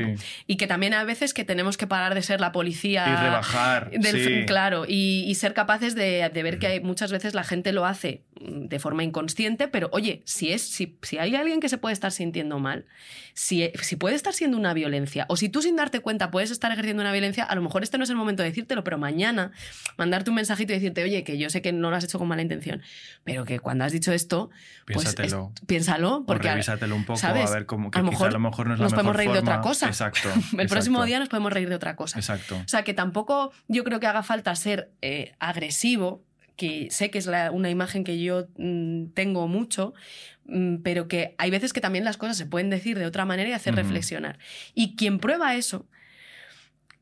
y 0.48 0.58
que 0.58 0.68
también 0.68 0.94
a 0.94 1.04
veces 1.04 1.34
que 1.34 1.46
tenemos 1.46 1.78
que 1.78 1.88
parar 1.88 2.16
de 2.16 2.22
ser 2.22 2.42
la 2.42 2.52
policía. 2.52 3.06
Y 3.08 3.24
rebajar. 3.24 3.92
Del, 3.92 4.46
Claro, 4.46 4.86
y, 4.88 5.34
ser 5.36 5.54
capaces 5.54 5.96
de, 5.96 6.30
ver 6.34 6.60
que 6.60 6.68
hay, 6.68 6.80
muchas 6.82 7.12
veces 7.12 7.34
la 7.34 7.44
gente 7.44 7.72
lo 7.72 7.86
hace 7.86 8.24
de 8.40 8.80
forma 8.80 9.04
inconsciente, 9.04 9.68
pero 9.68 9.90
oye, 9.92 10.22
si, 10.26 10.52
es, 10.52 10.62
si, 10.62 10.98
si 11.02 11.18
hay 11.18 11.36
alguien 11.36 11.60
que 11.60 11.70
se 11.70 11.78
puede 11.78 11.94
estar 11.94 12.12
sintiendo 12.12 12.60
mal, 12.60 12.86
si, 13.34 13.72
si 13.82 13.96
puede 13.96 14.16
estar 14.16 14.34
siendo 14.34 14.58
una 14.58 14.74
violencia, 14.74 15.26
o 15.30 15.38
si 15.38 15.50
tú 15.50 15.62
sin 15.62 15.76
darte 15.76 16.00
cuenta 16.00 16.32
puedes 16.32 16.52
estar 16.52 16.72
ejerciendo 16.72 17.02
una 17.02 17.12
violencia, 17.12 17.44
a 17.44 17.56
lo 17.56 17.62
mejor 17.62 17.84
este 17.84 17.98
no 17.98 18.04
es 18.04 18.10
el 18.10 18.16
momento 18.16 18.44
de 18.44 18.50
decírtelo, 18.50 18.84
pero 18.84 18.98
mañana 18.98 19.52
mandarte 19.98 20.30
un 20.30 20.36
mensajito 20.36 20.74
y 20.74 20.89
decirte, 20.90 21.04
oye, 21.04 21.24
que 21.24 21.38
yo 21.38 21.50
sé 21.50 21.62
que 21.62 21.72
no 21.72 21.90
lo 21.90 21.96
has 21.96 22.04
hecho 22.04 22.20
con 22.20 22.28
mala 22.28 22.42
intención, 22.42 22.82
pero 23.24 23.46
que 23.46 23.60
cuando 23.60 23.86
has 23.86 23.92
dicho 23.92 24.12
esto, 24.12 24.50
pues 24.86 25.16
piénsalo, 25.66 26.24
porque 26.26 26.48
o 26.48 26.52
revísatelo 26.52 26.96
un 26.96 27.06
poco 27.06 27.20
a 27.26 27.34
ver 27.34 27.66
cómo 27.66 27.92
que 27.92 28.00
a 28.00 28.02
lo 28.02 28.12
mejor, 28.12 28.30
a 28.30 28.32
lo 28.32 28.40
mejor 28.40 28.68
no 28.68 28.74
es 28.74 28.80
nos 28.80 28.94
podemos 28.94 29.16
reír 29.16 29.32
de 29.32 29.40
otra 29.40 29.62
cosa. 29.62 29.88
Exacto. 29.88 30.30
el 30.58 30.68
próximo 30.68 31.04
día 31.06 31.20
nos 31.20 31.30
podemos 31.30 31.54
reír 31.54 31.70
de 31.70 31.76
otra 31.76 31.96
cosa. 31.96 32.20
Exacto. 32.20 32.58
O 32.58 32.68
sea, 32.68 32.84
que 32.84 32.94
tampoco 32.94 33.52
yo 33.68 33.84
creo 33.84 34.00
que 34.00 34.08
haga 34.08 34.24
falta 34.24 34.56
ser 34.56 34.92
eh, 35.02 35.34
agresivo 35.40 36.24
que 36.60 36.90
sé 36.92 37.10
que 37.10 37.20
es 37.20 37.30
una 37.54 37.70
imagen 37.70 38.04
que 38.04 38.22
yo 38.22 38.48
mm, 38.58 39.12
tengo 39.14 39.48
mucho, 39.48 39.94
mm, 40.46 40.78
pero 40.84 41.08
que 41.08 41.34
hay 41.38 41.50
veces 41.50 41.72
que 41.72 41.80
también 41.80 42.04
las 42.04 42.18
cosas 42.18 42.36
se 42.36 42.46
pueden 42.46 42.70
decir 42.70 43.00
de 43.00 43.06
otra 43.06 43.24
manera 43.24 43.50
y 43.50 43.54
hacer 43.54 43.76
reflexionar. 43.76 44.40
Y 44.76 44.98
quien 44.98 45.20
prueba 45.20 45.56
eso, 45.56 45.88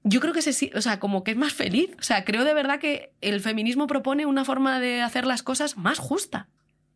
yo 0.08 0.20
creo 0.20 0.34
que 0.34 0.42
se, 0.42 0.72
o 0.76 0.82
sea, 0.82 1.00
como 1.00 1.24
que 1.24 1.32
es 1.32 1.38
más 1.38 1.54
feliz. 1.54 1.92
O 2.00 2.04
sea, 2.04 2.24
creo 2.24 2.46
de 2.46 2.54
verdad 2.54 2.80
que 2.80 3.12
el 3.22 3.42
feminismo 3.42 3.88
propone 3.88 4.26
una 4.26 4.46
forma 4.46 4.80
de 4.80 5.02
hacer 5.02 5.26
las 5.26 5.44
cosas 5.44 5.78
más 5.78 6.00
justa 6.00 6.48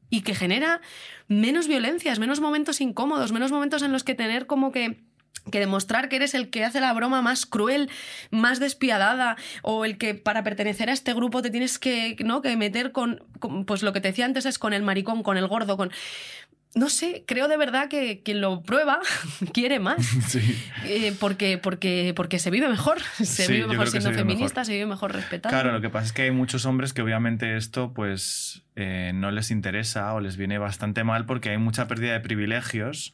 y 0.10 0.22
que 0.22 0.36
genera 0.36 0.82
menos 1.28 1.68
violencias, 1.68 2.20
menos 2.20 2.40
momentos 2.40 2.82
incómodos, 2.82 3.32
menos 3.32 3.52
momentos 3.52 3.82
en 3.82 3.92
los 3.92 4.04
que 4.04 4.16
tener 4.16 4.46
como 4.48 4.72
que 4.72 5.04
que 5.50 5.60
demostrar 5.60 6.08
que 6.08 6.18
eres 6.18 6.36
el 6.36 6.52
que 6.52 6.64
hace 6.64 6.80
la 6.80 6.94
broma 6.94 7.24
más 7.24 7.48
cruel, 7.48 7.90
más 8.30 8.60
despiadada, 8.60 9.38
o 9.64 9.86
el 9.86 9.98
que 9.98 10.14
para 10.14 10.44
pertenecer 10.44 10.90
a 10.90 10.94
este 10.94 11.14
grupo 11.16 11.42
te 11.42 11.50
tienes 11.50 11.80
que, 11.80 12.16
¿no? 12.24 12.44
que 12.44 12.56
meter 12.58 12.92
con, 12.92 13.24
pues 13.66 13.82
lo 13.82 13.92
que 13.92 14.02
te 14.02 14.10
decía 14.10 14.26
antes 14.26 14.46
es 14.46 14.60
con 14.60 14.74
el 14.74 14.84
maricón, 14.84 15.24
con 15.24 15.38
el 15.38 15.48
gordo, 15.48 15.78
con... 15.78 15.92
no 16.74 16.90
sé, 16.90 17.26
creo 17.28 17.48
de 17.50 17.58
verdad 17.58 17.90
que 17.90 18.22
quien 18.24 18.40
lo 18.40 18.62
prueba 18.62 19.00
quiere 19.54 19.80
más. 19.80 19.98
Eh, 20.84 21.14
porque, 21.20 21.58
porque, 21.58 22.14
porque 22.16 22.40
se 22.40 22.50
vive 22.50 22.68
mejor. 22.68 23.00
Se 23.18 23.48
vive 23.48 23.68
mejor 23.68 23.90
siendo 23.90 24.12
feminista, 24.12 24.66
se 24.66 24.74
vive 24.74 24.88
mejor 24.88 25.14
respetando. 25.14 25.56
Claro, 25.56 25.72
lo 25.72 25.80
que 25.80 25.90
pasa 25.90 26.08
es 26.08 26.14
que 26.14 26.24
hay 26.24 26.32
muchos 26.32 26.66
hombres 26.66 26.92
que 26.92 27.02
obviamente 27.02 27.56
esto 27.56 27.94
pues 27.94 28.64
eh, 28.76 29.12
no 29.14 29.32
les 29.32 29.52
interesa 29.52 30.14
o 30.14 30.20
les 30.20 30.38
viene 30.38 30.58
bastante 30.58 31.04
mal 31.04 31.26
porque 31.26 31.52
hay 31.52 31.58
mucha 31.58 31.88
pérdida 31.88 32.14
de 32.14 32.20
privilegios 32.20 33.14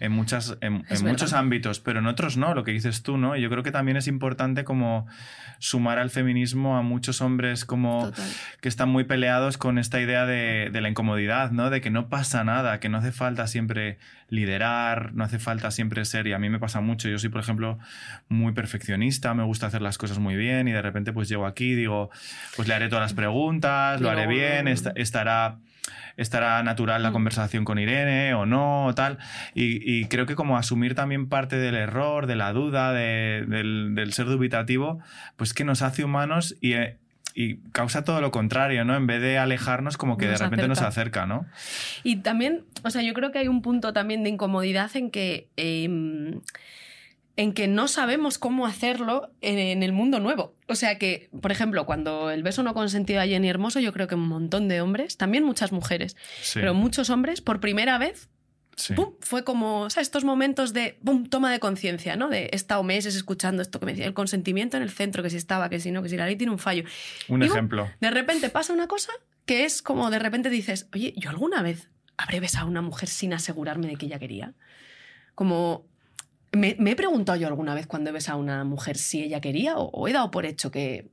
en, 0.00 0.12
muchas, 0.12 0.56
en, 0.60 0.84
muchos 1.02 1.32
ámbitos, 1.32 1.80
pero 1.80 2.00
en 2.00 2.06
otros 2.06 2.36
no, 2.36 2.54
lo 2.54 2.64
que 2.64 2.72
dices 2.72 3.02
tú, 3.02 3.18
¿no? 3.18 3.36
yo 3.36 3.48
creo 3.50 3.62
que 3.62 3.72
también 3.72 3.96
es 3.96 4.08
importante 4.08 4.64
como 4.64 5.06
sumar 5.58 5.98
al 5.98 6.10
feminismo 6.10 6.76
a 6.76 6.82
muchos 6.82 7.20
hombres 7.20 7.64
como 7.64 8.12
que 8.60 8.68
están 8.68 8.88
muy 8.88 9.04
peleados 9.04 9.58
con 9.58 9.78
esta 9.78 10.00
idea 10.00 10.26
de, 10.26 10.70
de, 10.70 10.80
la 10.80 10.88
incomodidad, 10.88 11.50
¿no? 11.50 11.70
De 11.70 11.80
que 11.80 11.90
no 11.90 12.08
pasa 12.08 12.44
nada, 12.44 12.78
que 12.78 12.88
no 12.88 12.98
hace 12.98 13.12
falta 13.12 13.46
siempre 13.46 13.98
liderar, 14.28 15.14
no 15.14 15.24
hace 15.24 15.38
falta 15.38 15.70
siempre 15.70 16.04
ser, 16.04 16.26
y 16.26 16.32
a 16.32 16.38
mí 16.38 16.50
me 16.50 16.58
pasa 16.58 16.80
mucho, 16.80 17.08
yo 17.08 17.18
soy, 17.18 17.30
por 17.30 17.40
ejemplo, 17.40 17.78
muy 18.28 18.52
perfeccionista, 18.52 19.34
me 19.34 19.44
gusta 19.44 19.66
hacer 19.66 19.82
las 19.82 19.98
cosas 19.98 20.18
muy 20.18 20.36
bien 20.36 20.68
y 20.68 20.72
de 20.72 20.82
repente 20.82 21.12
pues 21.12 21.28
llego 21.28 21.46
aquí, 21.46 21.74
digo, 21.74 22.10
pues 22.56 22.68
le 22.68 22.74
haré 22.74 22.88
todas 22.88 23.02
las 23.02 23.14
preguntas, 23.14 24.00
lo 24.00 24.10
haré 24.10 24.26
bien, 24.26 24.68
estará 24.68 25.58
estará 26.16 26.62
natural 26.62 27.02
la 27.02 27.10
mm. 27.10 27.12
conversación 27.12 27.64
con 27.64 27.78
Irene 27.78 28.34
o 28.34 28.46
no, 28.46 28.86
o 28.86 28.94
tal. 28.94 29.18
Y, 29.54 30.06
creo 30.06 30.26
que 30.26 30.34
como 30.34 30.56
asumir 30.56 30.94
también 30.94 31.28
parte 31.28 31.56
del 31.56 31.74
error, 31.74 32.26
de 32.26 32.36
la 32.36 32.52
duda, 32.52 32.92
del, 32.92 34.12
ser 34.12 34.26
dubitativo, 34.26 35.00
pues 35.36 35.54
que 35.54 35.64
nos 35.64 35.82
hace 35.82 36.04
humanos 36.04 36.56
y, 36.60 36.74
eh, 36.74 36.98
y 37.34 37.56
causa 37.72 38.02
todo 38.02 38.20
lo 38.20 38.30
contrario, 38.30 38.84
¿no? 38.84 38.96
En 38.96 39.06
vez 39.06 39.20
de 39.20 39.38
alejarnos, 39.38 39.96
como 39.96 40.16
que 40.16 40.26
de 40.26 40.38
repente 40.38 40.68
nos 40.68 40.80
acerca, 40.80 41.26
¿no? 41.26 41.46
Y 42.02 42.16
también, 42.16 42.64
o 42.82 42.90
sea, 42.90 43.02
yo 43.02 43.12
creo 43.12 43.30
que 43.30 43.38
hay 43.38 43.48
un 43.48 43.60
punto 43.60 43.92
también 43.92 44.22
de 44.24 44.30
incomodidad 44.30 44.94
en 44.96 45.10
que. 45.10 45.48
Em, 45.56 46.40
en 47.36 47.52
que 47.52 47.68
no 47.68 47.86
sabemos 47.86 48.38
cómo 48.38 48.66
hacerlo 48.66 49.30
en, 49.42 49.82
el 49.82 49.92
mundo 49.92 50.20
nuevo. 50.20 50.54
O 50.68 50.74
sea 50.74 50.98
que, 50.98 51.28
por 51.40 51.52
ejemplo, 51.52 51.84
cuando 51.84 52.30
el 52.30 52.42
beso 52.42 52.62
no 52.62 52.72
consentido 52.72 53.20
a 53.20 53.26
Jenny 53.26 53.48
Hermoso, 53.48 53.78
yo 53.78 53.92
creo 53.92 54.06
que 54.06 54.14
un 54.14 54.26
montón 54.26 54.68
de 54.68 54.80
hombres, 54.80 55.16
también 55.18 55.44
muchas 55.44 55.70
mujeres, 55.70 56.16
pero 56.54 56.72
muchos 56.72 57.10
hombres, 57.10 57.42
por 57.42 57.60
primera 57.60 57.98
vez, 57.98 58.30
fue 59.20 59.44
como, 59.44 59.82
o 59.82 59.90
sea, 59.90 60.02
estos 60.02 60.24
momentos 60.24 60.72
de 60.72 60.98
¡pum! 61.02 61.26
toma 61.26 61.50
de 61.50 61.58
conciencia, 61.60 62.16
¿no? 62.16 62.28
De 62.28 62.50
he 62.52 62.56
estado 62.56 62.82
meses 62.82 63.16
escuchando 63.16 63.62
esto 63.62 63.80
que 63.80 63.86
me 63.86 63.92
decía, 63.92 64.06
el 64.06 64.14
consentimiento 64.14 64.76
en 64.76 64.82
el 64.82 64.90
centro, 64.90 65.22
que 65.22 65.30
si 65.30 65.36
estaba, 65.36 65.68
que 65.68 65.80
si 65.80 65.90
no, 65.90 66.02
que 66.02 66.08
si 66.08 66.16
la 66.16 66.26
ley 66.26 66.36
tiene 66.36 66.52
un 66.52 66.58
fallo. 66.58 66.84
Un 67.28 67.42
ejemplo. 67.42 67.88
de 68.00 68.10
repente 68.10 68.50
pasa 68.50 68.72
una 68.72 68.86
cosa 68.86 69.12
que 69.46 69.64
es 69.64 69.80
como 69.80 70.10
de 70.10 70.18
repente 70.18 70.50
dices, 70.50 70.88
oye, 70.92 71.14
yo 71.16 71.30
alguna 71.30 71.62
vez 71.62 71.88
habré 72.16 72.40
besado 72.40 72.66
a 72.66 72.70
una 72.70 72.82
mujer 72.82 73.08
sin 73.08 73.32
asegurarme 73.32 73.86
de 73.86 73.96
que 73.96 74.06
ella 74.06 74.18
quería. 74.18 74.54
Como 75.34 75.86
me, 76.56 76.90
he 76.90 76.96
preguntado 76.96 77.38
yo 77.38 77.46
alguna 77.46 77.74
vez 77.74 77.86
cuando 77.86 78.12
besado 78.12 78.38
a 78.38 78.40
una 78.40 78.64
mujer 78.64 78.96
si 78.98 79.22
ella 79.22 79.40
quería 79.40 79.76
o, 79.76 80.08
he 80.08 80.12
dado 80.12 80.30
por 80.30 80.46
hecho 80.46 80.70
que, 80.70 81.08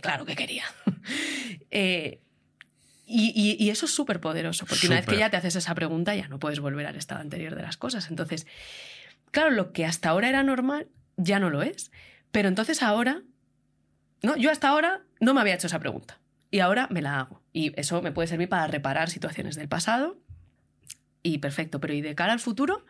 claro 0.00 0.24
que 0.24 0.36
quería. 0.36 0.64
Eh, 1.74 2.20
y, 3.06 3.68
eso 3.70 3.86
es 3.86 3.94
súper 3.94 4.20
poderoso, 4.20 4.66
porque 4.66 4.86
una 4.86 4.96
vez 4.96 5.06
que 5.06 5.16
ya 5.16 5.30
te 5.30 5.36
haces 5.36 5.56
esa 5.56 5.74
pregunta 5.74 6.14
ya 6.14 6.28
no 6.28 6.38
puedes 6.38 6.60
volver 6.60 6.86
al 6.86 6.96
estado 6.96 7.20
anterior 7.20 7.54
de 7.54 7.62
las 7.62 7.78
cosas. 7.78 8.08
Entonces, 8.10 8.46
claro, 9.30 9.50
lo 9.50 9.72
que 9.72 9.86
hasta 9.86 10.10
ahora 10.10 10.28
era 10.28 10.42
normal 10.42 10.88
ya 11.16 11.40
no 11.40 11.50
lo 11.50 11.62
es. 11.62 11.90
Pero 12.30 12.48
entonces 12.48 12.82
ahora, 12.82 13.22
no, 14.22 14.36
yo 14.36 14.50
hasta 14.50 14.68
ahora 14.68 15.02
no 15.20 15.34
me 15.34 15.40
había 15.40 15.54
hecho 15.54 15.66
esa 15.66 15.78
pregunta 15.78 16.18
y 16.50 16.60
ahora 16.60 16.88
me 16.90 17.02
la 17.02 17.20
hago. 17.20 17.42
Y 17.52 17.78
eso 17.78 18.00
me 18.02 18.12
puede 18.12 18.28
servir 18.28 18.48
para 18.48 18.66
reparar 18.66 19.10
situaciones 19.10 19.56
del 19.56 19.68
pasado 19.68 20.18
y 21.22 21.38
perfecto, 21.38 21.80
pero 21.80 21.94
¿y 21.94 22.00
de 22.00 22.14
cara 22.14 22.32
al 22.32 22.40
futuro? 22.40 22.84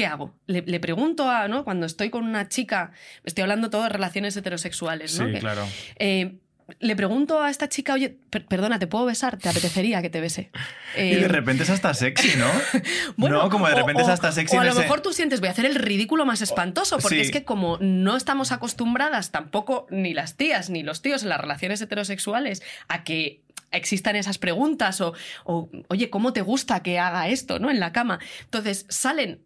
¿Qué 0.00 0.06
hago? 0.06 0.32
Le, 0.46 0.80
pregunto 0.80 1.28
a, 1.28 1.46
¿no? 1.46 1.62
Cuando 1.62 1.84
estoy 1.84 2.08
con 2.08 2.24
una 2.24 2.48
chica, 2.48 2.92
estoy 3.22 3.42
hablando 3.42 3.68
todo 3.68 3.82
de 3.82 3.90
relaciones 3.90 4.34
heterosexuales, 4.34 5.20
¿no? 5.20 5.28
Sí, 5.28 5.34
claro. 5.40 5.68
Eh, 5.96 6.38
le 6.78 6.96
pregunto 6.96 7.42
a 7.42 7.50
esta 7.50 7.68
chica, 7.68 7.92
oye, 7.92 8.16
perdona, 8.48 8.78
¿te 8.78 8.86
puedo 8.86 9.04
besar? 9.04 9.36
¿Te 9.36 9.50
apetecería 9.50 10.00
que 10.00 10.08
te 10.08 10.22
bese? 10.22 10.50
y 10.96 11.00
de 11.00 11.20
eh, 11.24 11.28
repente 11.28 11.64
es 11.64 11.70
hasta 11.70 11.92
sexy, 11.92 12.38
¿no? 12.38 12.46
bueno, 13.18 13.42
no, 13.42 13.50
como 13.50 13.68
de 13.68 13.74
repente 13.74 14.00
es 14.00 14.08
hasta 14.08 14.32
sexy. 14.32 14.56
O 14.56 14.60
a 14.60 14.64
lo 14.64 14.74
mejor 14.74 15.02
tú 15.02 15.12
sientes, 15.12 15.40
voy 15.40 15.50
a 15.50 15.52
hacer 15.52 15.66
el 15.66 15.74
ridículo 15.74 16.24
más 16.24 16.40
espantoso, 16.40 16.96
porque 16.96 17.20
es 17.20 17.30
que 17.30 17.44
como 17.44 17.76
no 17.82 18.16
estamos 18.16 18.52
acostumbradas 18.52 19.32
tampoco 19.32 19.86
ni 19.90 20.14
las 20.14 20.34
tías 20.34 20.70
ni 20.70 20.82
los 20.82 21.02
tíos 21.02 21.24
en 21.24 21.28
las 21.28 21.42
relaciones 21.42 21.78
heterosexuales 21.82 22.62
a 22.88 23.04
que 23.04 23.42
existan 23.70 24.16
esas 24.16 24.38
preguntas 24.38 25.02
o, 25.02 25.12
o, 25.44 25.68
oye, 25.88 26.08
¿cómo 26.08 26.32
te 26.32 26.40
gusta 26.40 26.82
que 26.82 26.98
haga 26.98 27.28
esto, 27.28 27.58
¿no? 27.58 27.70
En 27.70 27.80
la 27.80 27.92
cama. 27.92 28.18
Entonces 28.46 28.86
salen 28.88 29.42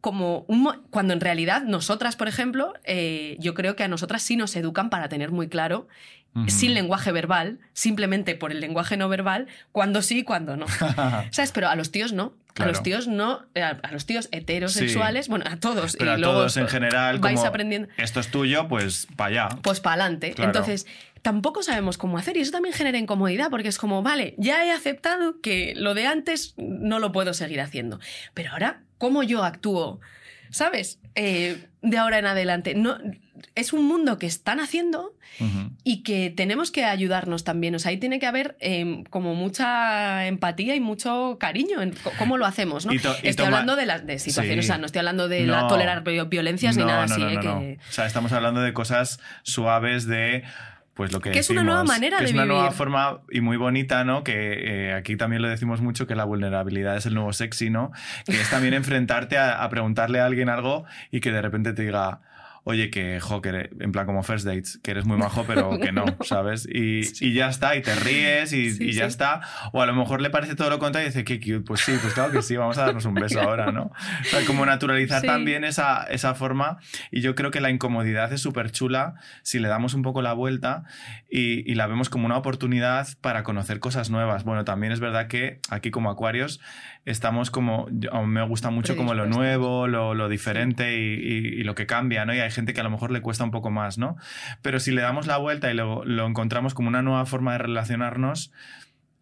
como 0.00 0.44
un, 0.48 0.68
cuando 0.90 1.12
en 1.12 1.20
realidad 1.20 1.62
nosotras, 1.62 2.16
por 2.16 2.28
ejemplo, 2.28 2.74
eh, 2.84 3.36
yo 3.40 3.54
creo 3.54 3.76
que 3.76 3.84
a 3.84 3.88
nosotras 3.88 4.22
sí 4.22 4.36
nos 4.36 4.54
educan 4.56 4.90
para 4.90 5.08
tener 5.08 5.30
muy 5.30 5.48
claro, 5.48 5.88
sin 6.46 6.74
lenguaje 6.74 7.10
verbal, 7.10 7.58
simplemente 7.72 8.36
por 8.36 8.52
el 8.52 8.60
lenguaje 8.60 8.96
no 8.96 9.08
verbal, 9.08 9.48
cuándo 9.72 10.02
sí 10.02 10.18
y 10.18 10.22
cuándo 10.22 10.56
no. 10.56 10.66
¿Sabes? 11.30 11.50
Pero 11.52 11.68
a 11.68 11.74
los 11.74 11.90
tíos 11.90 12.12
no. 12.12 12.32
A 12.58 12.66
los 12.66 12.82
tíos 12.82 13.06
no, 13.06 13.44
eh, 13.54 13.62
a, 13.62 13.92
los 13.92 14.04
tíos 14.04 14.28
heterosexuales, 14.32 15.28
bueno, 15.28 15.44
a 15.48 15.56
todos. 15.56 15.96
Pero 15.96 16.12
a 16.12 16.20
todos 16.20 16.56
en 16.56 16.68
general, 16.68 17.18
vais 17.18 17.44
aprendiendo. 17.44 17.88
Esto 17.96 18.20
es 18.20 18.30
tuyo, 18.30 18.68
pues 18.68 19.06
para 19.16 19.46
allá. 19.46 19.58
Pues 19.62 19.80
para 19.80 20.02
adelante. 20.02 20.34
Entonces, 20.38 20.86
tampoco 21.28 21.62
sabemos 21.62 21.98
cómo 21.98 22.16
hacer 22.16 22.38
y 22.38 22.40
eso 22.40 22.52
también 22.52 22.74
genera 22.74 22.96
incomodidad 22.96 23.50
porque 23.50 23.68
es 23.68 23.76
como, 23.76 24.02
vale, 24.02 24.34
ya 24.38 24.64
he 24.64 24.72
aceptado 24.72 25.42
que 25.42 25.74
lo 25.76 25.92
de 25.92 26.06
antes 26.06 26.54
no 26.56 27.00
lo 27.00 27.12
puedo 27.12 27.34
seguir 27.34 27.60
haciendo, 27.60 28.00
pero 28.32 28.52
ahora 28.52 28.80
cómo 28.96 29.22
yo 29.22 29.44
actúo, 29.44 30.00
¿sabes? 30.48 31.00
Eh, 31.16 31.66
de 31.82 31.98
ahora 31.98 32.18
en 32.18 32.24
adelante. 32.24 32.74
No, 32.74 32.96
es 33.54 33.74
un 33.74 33.86
mundo 33.86 34.18
que 34.18 34.24
están 34.26 34.58
haciendo 34.58 35.14
y 35.84 36.02
que 36.02 36.30
tenemos 36.30 36.70
que 36.70 36.86
ayudarnos 36.86 37.44
también. 37.44 37.74
O 37.74 37.78
sea, 37.78 37.90
ahí 37.90 37.98
tiene 37.98 38.18
que 38.20 38.26
haber 38.26 38.56
em, 38.60 39.04
como 39.04 39.34
mucha 39.34 40.26
empatía 40.26 40.76
y 40.76 40.80
mucho 40.80 41.36
cariño 41.38 41.82
en 41.82 41.94
cómo 42.18 42.38
lo 42.38 42.46
hacemos, 42.46 42.86
¿no? 42.86 42.92
estoy 42.92 43.44
hablando 43.44 43.76
de 43.76 43.84
las 43.84 44.06
de 44.06 44.18
situaciones, 44.18 44.64
o 44.64 44.68
sea, 44.68 44.78
no 44.78 44.86
estoy 44.86 45.00
hablando 45.00 45.28
de 45.28 45.46
la 45.46 45.68
tolerar 45.68 46.04
violencias 46.04 46.74
ni 46.78 46.84
nada 46.84 47.04
así. 47.04 47.20
¿eh? 47.20 47.78
O 47.86 47.92
sea, 47.92 48.06
estamos 48.06 48.32
hablando 48.32 48.62
de 48.62 48.72
cosas 48.72 49.20
suaves 49.42 50.06
de 50.06 50.44
pues 50.98 51.12
lo 51.12 51.20
que, 51.20 51.30
que 51.30 51.38
es 51.38 51.48
una 51.48 51.62
nueva 51.62 51.84
manera 51.84 52.18
que 52.18 52.24
de 52.24 52.30
es 52.30 52.34
una 52.34 52.44
nueva 52.44 52.72
forma 52.72 53.20
y 53.30 53.40
muy 53.40 53.56
bonita, 53.56 54.02
¿no? 54.02 54.24
Que 54.24 54.88
eh, 54.88 54.94
aquí 54.94 55.16
también 55.16 55.42
lo 55.42 55.48
decimos 55.48 55.80
mucho 55.80 56.08
que 56.08 56.16
la 56.16 56.24
vulnerabilidad 56.24 56.96
es 56.96 57.06
el 57.06 57.14
nuevo 57.14 57.32
sexy, 57.32 57.70
¿no? 57.70 57.92
Que 58.26 58.40
es 58.40 58.50
también 58.50 58.74
enfrentarte 58.74 59.38
a, 59.38 59.62
a 59.62 59.68
preguntarle 59.68 60.18
a 60.18 60.26
alguien 60.26 60.48
algo 60.48 60.86
y 61.12 61.20
que 61.20 61.30
de 61.30 61.40
repente 61.40 61.72
te 61.72 61.82
diga, 61.82 62.18
oye, 62.68 62.90
que, 62.90 63.18
jo, 63.18 63.40
que 63.40 63.70
en 63.80 63.92
plan 63.92 64.04
como 64.04 64.22
first 64.22 64.44
dates, 64.44 64.78
que 64.82 64.90
eres 64.90 65.06
muy 65.06 65.16
majo, 65.16 65.44
pero 65.46 65.70
que 65.80 65.90
no, 65.90 66.04
¿sabes? 66.20 66.68
Y, 66.70 67.00
y 67.20 67.32
ya 67.32 67.48
está, 67.48 67.74
y 67.76 67.80
te 67.80 67.94
ríes 67.94 68.52
y, 68.52 68.66
y 68.78 68.92
ya 68.92 69.06
está. 69.06 69.40
O 69.72 69.80
a 69.80 69.86
lo 69.86 69.94
mejor 69.94 70.20
le 70.20 70.28
parece 70.28 70.54
todo 70.54 70.68
lo 70.68 70.78
contrario 70.78 71.08
y 71.08 71.10
dice, 71.10 71.24
qué 71.24 71.40
cute, 71.40 71.60
pues 71.60 71.80
sí, 71.80 71.92
pues 72.02 72.12
claro 72.12 72.30
que 72.30 72.42
sí, 72.42 72.58
vamos 72.58 72.76
a 72.76 72.84
darnos 72.84 73.06
un 73.06 73.14
beso 73.14 73.40
ahora, 73.40 73.72
¿no? 73.72 73.84
O 73.84 74.24
sea, 74.24 74.44
como 74.44 74.66
naturalizar 74.66 75.22
también 75.22 75.64
esa, 75.64 76.02
esa 76.10 76.34
forma. 76.34 76.76
Y 77.10 77.22
yo 77.22 77.34
creo 77.34 77.50
que 77.50 77.62
la 77.62 77.70
incomodidad 77.70 78.30
es 78.34 78.42
súper 78.42 78.70
chula 78.70 79.14
si 79.42 79.60
le 79.60 79.68
damos 79.68 79.94
un 79.94 80.02
poco 80.02 80.20
la 80.20 80.34
vuelta 80.34 80.84
y, 81.30 81.70
y 81.70 81.74
la 81.74 81.86
vemos 81.86 82.10
como 82.10 82.26
una 82.26 82.36
oportunidad 82.36 83.08
para 83.22 83.44
conocer 83.44 83.80
cosas 83.80 84.10
nuevas. 84.10 84.44
Bueno, 84.44 84.66
también 84.66 84.92
es 84.92 85.00
verdad 85.00 85.26
que 85.28 85.60
aquí 85.70 85.90
como 85.90 86.10
Acuarios 86.10 86.60
estamos 87.08 87.50
como, 87.50 87.86
me 88.26 88.42
gusta 88.42 88.68
mucho 88.70 88.94
como 88.94 89.14
lo 89.14 89.26
nuevo, 89.26 89.88
lo, 89.88 90.14
lo 90.14 90.28
diferente 90.28 90.98
y, 90.98 91.60
y, 91.60 91.62
lo 91.64 91.74
que 91.74 91.86
cambia, 91.86 92.26
¿no? 92.26 92.34
Y 92.34 92.40
hay 92.40 92.50
gente 92.58 92.74
que 92.74 92.80
a 92.80 92.84
lo 92.84 92.90
mejor 92.90 93.12
le 93.12 93.22
cuesta 93.22 93.44
un 93.44 93.52
poco 93.52 93.70
más, 93.70 93.98
¿no? 93.98 94.16
Pero 94.60 94.80
si 94.80 94.90
le 94.90 95.00
damos 95.00 95.26
la 95.28 95.36
vuelta 95.36 95.70
y 95.70 95.74
lo, 95.74 96.04
lo 96.04 96.26
encontramos 96.26 96.74
como 96.74 96.88
una 96.88 97.02
nueva 97.02 97.24
forma 97.24 97.52
de 97.52 97.58
relacionarnos, 97.58 98.50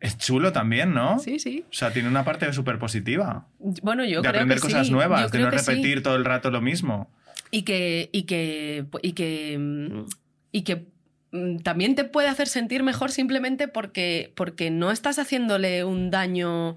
es 0.00 0.16
chulo 0.16 0.52
también, 0.52 0.94
¿no? 0.94 1.18
Sí, 1.18 1.38
sí. 1.38 1.64
O 1.70 1.74
sea, 1.74 1.92
tiene 1.92 2.08
una 2.08 2.24
parte 2.24 2.50
súper 2.52 2.78
positiva. 2.78 3.46
Bueno, 3.58 4.04
yo 4.04 4.22
de 4.22 4.28
aprender 4.28 4.60
cosas 4.60 4.90
nuevas, 4.90 5.30
de 5.30 5.38
no 5.40 5.50
repetir 5.50 6.02
todo 6.02 6.16
el 6.16 6.24
rato 6.24 6.50
lo 6.50 6.62
mismo. 6.62 7.10
Y 7.50 7.62
que, 7.62 8.08
y 8.12 8.22
que, 8.22 8.86
y 9.02 9.12
que, 9.12 10.04
y 10.52 10.62
que 10.62 10.86
mm, 11.32 11.58
también 11.58 11.94
te 11.94 12.04
puede 12.04 12.28
hacer 12.28 12.48
sentir 12.48 12.82
mejor 12.82 13.12
simplemente 13.12 13.68
porque, 13.68 14.32
porque 14.34 14.70
no 14.70 14.90
estás 14.90 15.18
haciéndole 15.18 15.84
un 15.84 16.10
daño 16.10 16.76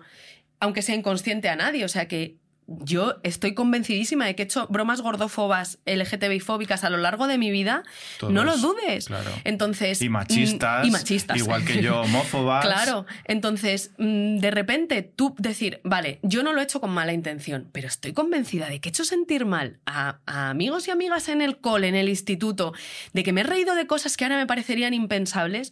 aunque 0.60 0.82
sea 0.82 0.96
inconsciente 0.96 1.50
a 1.50 1.56
nadie. 1.56 1.86
O 1.86 1.88
sea 1.88 2.08
que 2.08 2.36
yo 2.82 3.16
estoy 3.24 3.54
convencidísima 3.54 4.26
de 4.26 4.36
que 4.36 4.44
he 4.44 4.46
hecho 4.46 4.68
bromas 4.68 5.02
gordófobas, 5.02 5.80
LGTBI 5.86 6.40
fóbicas 6.40 6.84
a 6.84 6.90
lo 6.90 6.98
largo 6.98 7.28
de 7.28 7.38
mi 7.38 7.52
vida. 7.52 7.84
no 8.22 8.44
lo 8.44 8.58
dudes. 8.58 9.08
Claro. 9.08 9.32
Entonces. 9.44 10.02
Y 10.02 10.10
machistas. 10.10 10.86
Y 10.86 10.92
machistas. 10.92 11.38
Igual 11.38 11.66
que 11.66 11.82
yo, 11.82 12.02
homófobas. 12.02 12.66
claro. 12.66 13.06
Entonces, 13.26 13.92
mm, 13.98 14.38
de 14.38 14.52
repente, 14.52 15.02
tú 15.02 15.36
decir, 15.38 15.82
vale, 15.84 16.20
yo 16.22 16.44
no 16.44 16.54
lo 16.54 16.62
he 16.62 16.64
hecho 16.64 16.80
con 16.80 16.92
mala 16.92 17.14
intención, 17.14 17.70
pero 17.72 17.88
estoy 17.88 18.14
convencida 18.14 18.70
de 18.70 18.80
que 18.80 18.90
he 18.90 18.92
hecho 18.92 19.06
sentir 19.06 19.46
mal 19.46 19.80
a, 19.86 20.20
a 20.26 20.50
amigos 20.50 20.88
y 20.88 20.92
amigas 20.92 21.30
en 21.30 21.42
el 21.42 21.58
cole, 21.58 21.88
en 21.88 21.96
el 21.96 22.10
instituto, 22.10 22.74
de 23.14 23.24
que 23.24 23.34
me 23.34 23.42
he 23.42 23.44
reído 23.46 23.76
de 23.76 23.88
cosas 23.88 24.18
que 24.18 24.26
ahora 24.26 24.38
me 24.38 24.48
parecerían 24.48 24.94
impensables 24.94 25.72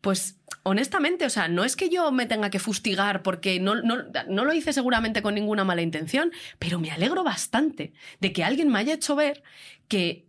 pues 0.00 0.36
honestamente, 0.62 1.24
o 1.24 1.30
sea, 1.30 1.48
no 1.48 1.64
es 1.64 1.76
que 1.76 1.88
yo 1.88 2.10
me 2.12 2.26
tenga 2.26 2.50
que 2.50 2.58
fustigar 2.58 3.22
porque 3.22 3.60
no, 3.60 3.76
no, 3.76 4.04
no, 4.28 4.44
lo 4.44 4.52
hice 4.52 4.72
seguramente 4.72 5.22
con 5.22 5.34
ninguna 5.34 5.64
mala 5.64 5.82
intención, 5.82 6.30
pero 6.58 6.78
me 6.78 6.90
alegro 6.90 7.24
bastante 7.24 7.92
de 8.20 8.32
que 8.32 8.44
alguien 8.44 8.68
me 8.68 8.78
haya 8.78 8.94
hecho 8.94 9.16
ver 9.16 9.42
que 9.88 10.28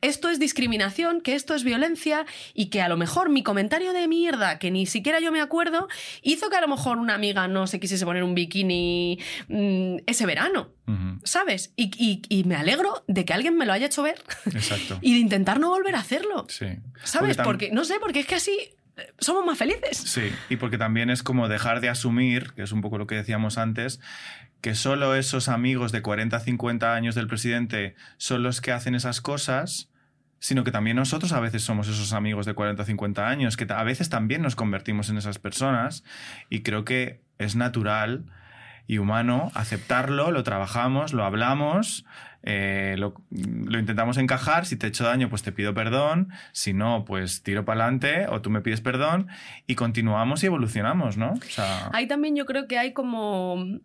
esto 0.00 0.28
es 0.28 0.38
discriminación, 0.38 1.20
que 1.20 1.34
esto 1.34 1.54
es 1.54 1.64
violencia 1.64 2.24
y 2.54 2.66
que 2.66 2.82
a 2.82 2.88
lo 2.88 2.96
mejor 2.96 3.30
mi 3.30 3.42
comentario 3.42 3.92
de 3.92 4.06
mierda, 4.06 4.58
que 4.58 4.70
ni 4.70 4.86
siquiera 4.86 5.18
yo 5.20 5.32
me 5.32 5.40
acuerdo, 5.40 5.88
hizo 6.22 6.50
que 6.50 6.56
a 6.56 6.60
lo 6.60 6.68
mejor 6.68 6.98
una 6.98 7.14
amiga 7.14 7.48
no 7.48 7.66
se 7.66 7.80
quisiese 7.80 8.04
poner 8.04 8.22
un 8.22 8.34
bikini 8.34 9.18
mm, 9.48 9.96
ese 10.06 10.26
verano, 10.26 10.70
¿sabes? 11.24 11.72
Y, 11.76 12.44
me 12.46 12.54
alegro 12.54 13.04
de 13.08 13.24
que 13.24 13.32
alguien 13.32 13.56
me 13.56 13.66
lo 13.66 13.72
haya 13.72 13.86
hecho 13.86 14.02
ver 14.02 14.22
Exacto. 14.46 14.98
y 15.02 15.14
de 15.14 15.18
intentar 15.18 15.60
no 15.60 15.68
volver 15.70 15.96
a 15.96 16.00
hacerlo. 16.00 16.46
Sí. 16.48 16.66
¿Sabes? 17.02 17.36
Porque, 17.36 17.70
no 17.72 17.84
sé, 17.84 17.96
porque 18.00 18.20
es 18.20 18.26
que 18.26 18.36
así 18.36 18.58
somos 19.18 19.44
más 19.44 19.58
felices. 19.58 19.96
Sí, 19.96 20.32
y 20.48 20.56
porque 20.56 20.78
también 20.78 21.10
es 21.10 21.22
como 21.22 21.48
dejar 21.48 21.80
de 21.80 21.88
asumir, 21.88 22.52
que 22.52 22.62
es 22.62 22.72
un 22.72 22.80
poco 22.80 22.98
lo 22.98 23.06
que 23.06 23.14
decíamos 23.14 23.58
antes, 23.58 24.00
que 24.60 24.74
solo 24.74 25.14
esos 25.14 25.48
amigos 25.48 25.92
de 25.92 26.02
40, 26.02 26.38
50 26.40 26.94
años 26.94 27.14
del 27.14 27.28
presidente 27.28 27.94
son 28.16 28.42
los 28.42 28.60
que 28.60 28.72
hacen 28.72 28.94
esas 28.94 29.20
cosas, 29.20 29.90
sino 30.40 30.64
que 30.64 30.70
también 30.70 30.96
nosotros 30.96 31.32
a 31.32 31.40
veces 31.40 31.62
somos 31.62 31.88
esos 31.88 32.12
amigos 32.12 32.46
de 32.46 32.54
40, 32.54 32.84
50 32.84 33.28
años, 33.28 33.56
que 33.56 33.66
a 33.72 33.82
veces 33.82 34.08
también 34.08 34.42
nos 34.42 34.56
convertimos 34.56 35.10
en 35.10 35.18
esas 35.18 35.38
personas 35.38 36.04
y 36.48 36.62
creo 36.62 36.84
que 36.84 37.20
es 37.38 37.56
natural 37.56 38.24
y 38.86 38.98
humano 38.98 39.52
aceptarlo, 39.54 40.30
lo 40.30 40.42
trabajamos, 40.42 41.12
lo 41.12 41.24
hablamos, 41.24 42.04
eh, 42.42 42.94
lo, 42.98 43.14
intentamos 43.30 44.16
encajar, 44.16 44.64
si 44.64 44.76
te 44.76 44.86
he 44.86 44.88
hecho 44.90 45.04
daño 45.04 45.28
pues 45.28 45.42
te 45.42 45.52
pido 45.52 45.74
perdón, 45.74 46.30
si 46.52 46.72
no 46.72 47.04
pues 47.04 47.42
tiro 47.42 47.64
para 47.64 47.82
adelante 47.84 48.26
o 48.28 48.40
tú 48.40 48.50
me 48.50 48.60
pides 48.60 48.80
perdón 48.80 49.28
y 49.66 49.74
continuamos 49.74 50.42
y 50.42 50.46
evolucionamos, 50.46 51.16
¿no? 51.16 51.34
Ahí 51.92 52.06
también 52.06 52.36
yo 52.36 52.46
creo 52.46 52.68
que 52.68 52.78
hay 52.78 52.92
como 52.92 53.80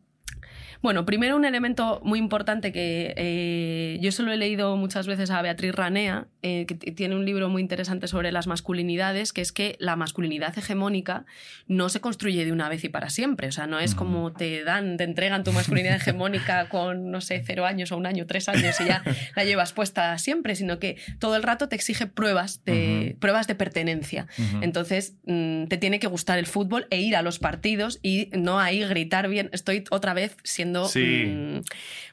bueno, 0.84 1.06
primero 1.06 1.38
un 1.38 1.46
elemento 1.46 2.02
muy 2.04 2.20
importante 2.20 2.74
que 2.74 3.14
eh, 3.16 3.98
yo 4.02 4.12
solo 4.12 4.34
he 4.34 4.38
leído 4.38 4.76
muchas 4.76 5.08
veces 5.08 5.32
a 5.32 5.42
Beatriz 5.42 5.74
Ranea, 5.74 6.28
eh, 6.42 6.66
que 6.66 6.76
tiene 6.76 7.16
un 7.16 7.26
libro 7.26 7.48
muy 7.48 7.62
interesante 7.62 8.10
sobre 8.10 8.34
las 8.34 8.48
masculinidades, 8.48 9.32
que 9.32 9.40
es 9.40 9.54
que 9.54 9.78
la 9.80 9.96
masculinidad 9.96 10.58
hegemónica 10.58 11.26
no 11.68 11.88
se 11.88 12.02
construye 12.02 12.44
de 12.44 12.52
una 12.52 12.68
vez 12.68 12.84
y 12.84 12.90
para 12.90 13.10
siempre. 13.10 13.48
O 13.48 13.54
sea, 13.54 13.66
no 13.66 13.80
es 13.80 13.96
como 13.96 14.34
te 14.34 14.66
dan, 14.66 14.98
te 14.98 15.06
entregan 15.06 15.46
tu 15.46 15.54
masculinidad 15.54 15.96
hegemónica 15.96 16.68
con, 16.70 17.12
no 17.12 17.22
sé, 17.22 17.42
cero 17.48 17.66
años 17.66 17.94
o 17.94 17.98
un 17.98 18.06
año, 18.06 18.26
tres 18.28 18.50
años 18.50 18.76
y 18.82 18.86
ya 18.86 19.04
la 19.38 19.46
llevas 19.46 19.72
puesta 19.72 20.18
siempre, 20.18 20.54
sino 20.58 20.80
que 20.80 20.98
todo 21.18 21.38
el 21.38 21.44
rato 21.44 21.70
te 21.70 21.78
exige 21.78 22.08
pruebas 22.08 22.66
de, 22.66 23.16
pruebas 23.22 23.48
de 23.48 23.56
pertenencia. 23.56 24.28
Entonces, 24.60 25.16
mm, 25.28 25.68
te 25.68 25.78
tiene 25.78 26.00
que 26.00 26.08
gustar 26.08 26.40
el 26.40 26.46
fútbol 26.46 26.88
e 26.90 27.00
ir 27.00 27.16
a 27.16 27.22
los 27.22 27.40
partidos 27.40 28.00
y 28.04 28.28
no 28.34 28.60
ahí 28.60 28.84
gritar 28.84 29.30
bien, 29.30 29.50
estoy 29.54 29.86
otra 29.90 30.14
vez 30.14 30.36
siendo 30.44 30.73
Mm, 30.82 31.62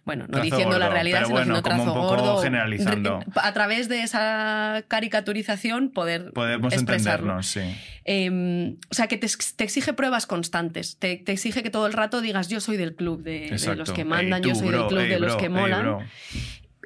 bueno, 0.04 0.26
no 0.28 0.40
diciendo 0.40 0.78
la 0.78 0.88
realidad, 0.88 1.24
sino 1.24 1.36
bueno, 1.36 1.62
trazo 1.62 1.92
gordo. 1.92 2.38
Generalizando. 2.42 3.20
A 3.36 3.52
través 3.52 3.88
de 3.88 4.02
esa 4.02 4.82
caricaturización 4.88 5.90
poder 5.90 6.32
Podemos 6.32 6.72
entendernos, 6.72 7.46
sí. 7.46 7.60
Em, 8.04 8.76
o 8.90 8.94
sea, 8.94 9.06
que 9.08 9.18
te, 9.18 9.26
exige 9.26 9.92
pruebas 9.92 10.26
constantes. 10.26 10.96
Te, 10.98 11.22
exige 11.26 11.62
que 11.62 11.70
todo 11.70 11.86
el 11.86 11.92
rato 11.92 12.20
digas 12.20 12.48
yo 12.48 12.60
soy 12.60 12.76
del 12.76 12.94
club 12.94 13.22
de, 13.22 13.50
los 13.76 13.92
que 13.92 14.04
mandan, 14.04 14.42
yo 14.42 14.54
soy 14.54 14.70
del 14.70 14.86
club 14.86 15.02
de 15.02 15.20
los 15.20 15.36
que 15.36 15.48
molan. 15.48 16.08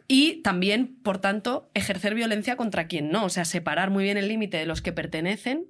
y 0.09 0.42
también, 0.42 0.96
por 1.02 1.18
tanto, 1.18 1.70
ejercer 1.72 2.14
violencia 2.14 2.56
contra 2.56 2.88
quien 2.88 3.10
no. 3.10 3.24
O 3.24 3.30
sea, 3.30 3.44
separar 3.44 3.90
muy 3.90 4.05
bien 4.05 4.18
el 4.18 4.28
límite 4.28 4.56
de 4.56 4.66
los 4.66 4.82
que 4.82 4.92
pertenecen 4.92 5.66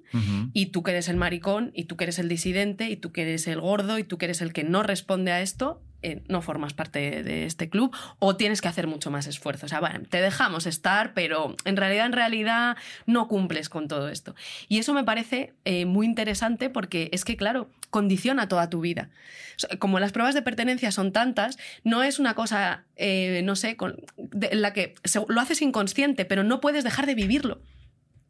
y 0.51 0.67
tú 0.67 0.81
que 0.81 0.91
eres 0.91 1.09
el 1.09 1.15
maricón 1.15 1.71
y 1.75 1.85
tú 1.85 1.95
que 1.95 2.05
eres 2.05 2.17
el 2.17 2.27
disidente 2.27 2.89
y 2.89 2.97
tú 2.97 3.11
que 3.11 3.21
eres 3.21 3.47
el 3.47 3.61
gordo 3.61 3.99
y 3.99 4.03
tú 4.03 4.17
que 4.17 4.25
eres 4.25 4.41
el 4.41 4.51
que 4.51 4.63
no 4.63 4.81
responde 4.81 5.31
a 5.31 5.41
esto, 5.41 5.81
eh, 6.05 6.21
no 6.27 6.43
formas 6.43 6.75
parte 6.75 7.23
de 7.23 7.47
este 7.47 7.67
club 7.67 7.91
o 8.19 8.35
tienes 8.35 8.61
que 8.61 8.67
hacer 8.67 8.85
mucho 8.85 9.09
más 9.09 9.25
esfuerzo. 9.25 9.65
O 9.65 9.69
sea, 9.69 9.81
te 10.07 10.21
dejamos 10.21 10.67
estar, 10.67 11.15
pero 11.15 11.55
en 11.65 11.77
realidad, 11.77 12.05
en 12.05 12.11
realidad 12.11 12.77
no 13.07 13.27
cumples 13.27 13.69
con 13.69 13.87
todo 13.87 14.09
esto. 14.09 14.35
Y 14.67 14.77
eso 14.77 14.93
me 14.93 15.03
parece 15.03 15.53
eh, 15.65 15.85
muy 15.85 16.05
interesante 16.05 16.69
porque 16.69 17.09
es 17.11 17.25
que, 17.25 17.35
claro, 17.37 17.71
condiciona 17.89 18.47
toda 18.47 18.69
tu 18.69 18.81
vida. 18.81 19.09
como 19.79 19.99
las 19.99 20.11
pruebas 20.11 20.35
de 20.35 20.43
pertenencia 20.43 20.91
son 20.91 21.11
tantas, 21.11 21.57
no 21.83 22.03
es 22.03 22.19
una 22.19 22.35
cosa, 22.35 22.83
eh, 22.97 23.41
no 23.43 23.55
sé, 23.55 23.75
en 23.79 24.61
la 24.61 24.73
que 24.73 24.93
lo 25.27 25.41
haces 25.41 25.63
inconsciente, 25.63 26.23
pero 26.23 26.43
no 26.43 26.61
puedes 26.61 26.83
dejar 26.83 27.07
de 27.07 27.15
vivirlo. 27.15 27.61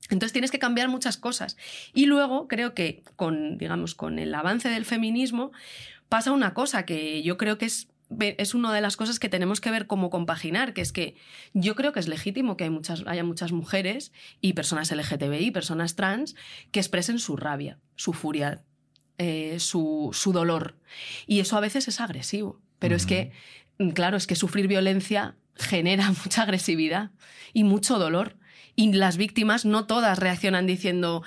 Entonces 0.09 0.33
tienes 0.33 0.51
que 0.51 0.59
cambiar 0.59 0.87
muchas 0.87 1.17
cosas. 1.17 1.57
Y 1.93 2.05
luego 2.05 2.47
creo 2.47 2.73
que 2.73 3.03
con, 3.15 3.57
digamos, 3.57 3.95
con 3.95 4.19
el 4.19 4.33
avance 4.35 4.69
del 4.69 4.85
feminismo, 4.85 5.51
pasa 6.09 6.31
una 6.31 6.53
cosa 6.53 6.85
que 6.85 7.23
yo 7.23 7.37
creo 7.37 7.57
que 7.57 7.65
es 7.65 7.87
es 8.19 8.53
una 8.53 8.73
de 8.73 8.81
las 8.81 8.97
cosas 8.97 9.19
que 9.19 9.29
tenemos 9.29 9.61
que 9.61 9.71
ver 9.71 9.87
cómo 9.87 10.09
compaginar, 10.09 10.73
que 10.73 10.81
es 10.81 10.91
que 10.91 11.15
yo 11.53 11.75
creo 11.75 11.91
que 11.91 11.99
es 11.99 12.07
legítimo 12.07 12.55
que 12.55 12.65
hay 12.65 12.69
muchas, 12.69 13.03
haya 13.07 13.23
muchas 13.23 13.51
mujeres 13.51 14.11
y 14.41 14.53
personas 14.53 14.91
LGTBI, 14.91 15.51
personas 15.51 15.95
trans, 15.95 16.35
que 16.71 16.79
expresen 16.79 17.17
su 17.19 17.35
rabia, 17.35 17.79
su 17.95 18.13
furia, 18.13 18.63
eh, 19.17 19.57
su, 19.59 20.11
su, 20.13 20.33
dolor. 20.33 20.77
Y 21.25 21.39
eso 21.39 21.57
a 21.57 21.61
veces 21.61 21.87
es 21.87 21.99
agresivo. 21.99 22.61
Pero 22.79 22.95
es 22.95 23.05
que, 23.05 23.31
claro, 23.93 24.17
es 24.17 24.27
que 24.27 24.35
sufrir 24.35 24.67
violencia 24.67 25.35
genera 25.55 26.11
mucha 26.23 26.43
agresividad 26.43 27.11
y 27.53 27.63
mucho 27.63 27.97
dolor. 27.97 28.37
Y 28.75 28.91
las 28.91 29.17
víctimas 29.17 29.65
no 29.65 29.87
todas 29.87 30.19
reaccionan 30.19 30.67
diciendo, 30.67 31.23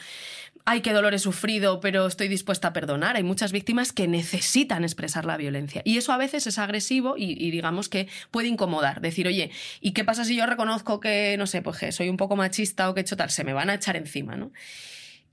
ay, 0.70 0.82
qué 0.82 0.92
dolor 0.92 1.14
he 1.14 1.18
sufrido, 1.18 1.80
pero 1.80 2.06
estoy 2.06 2.28
dispuesta 2.28 2.68
a 2.68 2.72
perdonar. 2.74 3.16
Hay 3.16 3.22
muchas 3.22 3.52
víctimas 3.52 3.90
que 3.90 4.06
necesitan 4.06 4.84
expresar 4.84 5.24
la 5.24 5.38
violencia. 5.38 5.80
Y 5.82 5.96
eso 5.96 6.12
a 6.12 6.18
veces 6.18 6.46
es 6.46 6.58
agresivo 6.58 7.14
y, 7.16 7.50
digamos 7.50 7.88
que 7.88 8.06
puede 8.30 8.48
incomodar. 8.48 9.00
Decir, 9.00 9.26
oye, 9.26 9.50
¿y 9.80 9.92
qué 9.92 10.04
pasa 10.04 10.26
si 10.26 10.36
yo 10.36 10.44
reconozco 10.44 11.00
que, 11.00 11.36
no 11.38 11.46
sé, 11.46 11.62
pues 11.62 11.78
que 11.78 11.90
soy 11.90 12.10
un 12.10 12.18
poco 12.18 12.36
machista 12.36 12.90
o 12.90 12.94
que 12.94 13.00
he 13.00 13.02
hecho 13.02 13.16
tal? 13.16 13.30
Se 13.30 13.44
me 13.44 13.54
van 13.54 13.70
a 13.70 13.74
echar 13.74 13.96
encima, 13.96 14.36
¿no? 14.36 14.52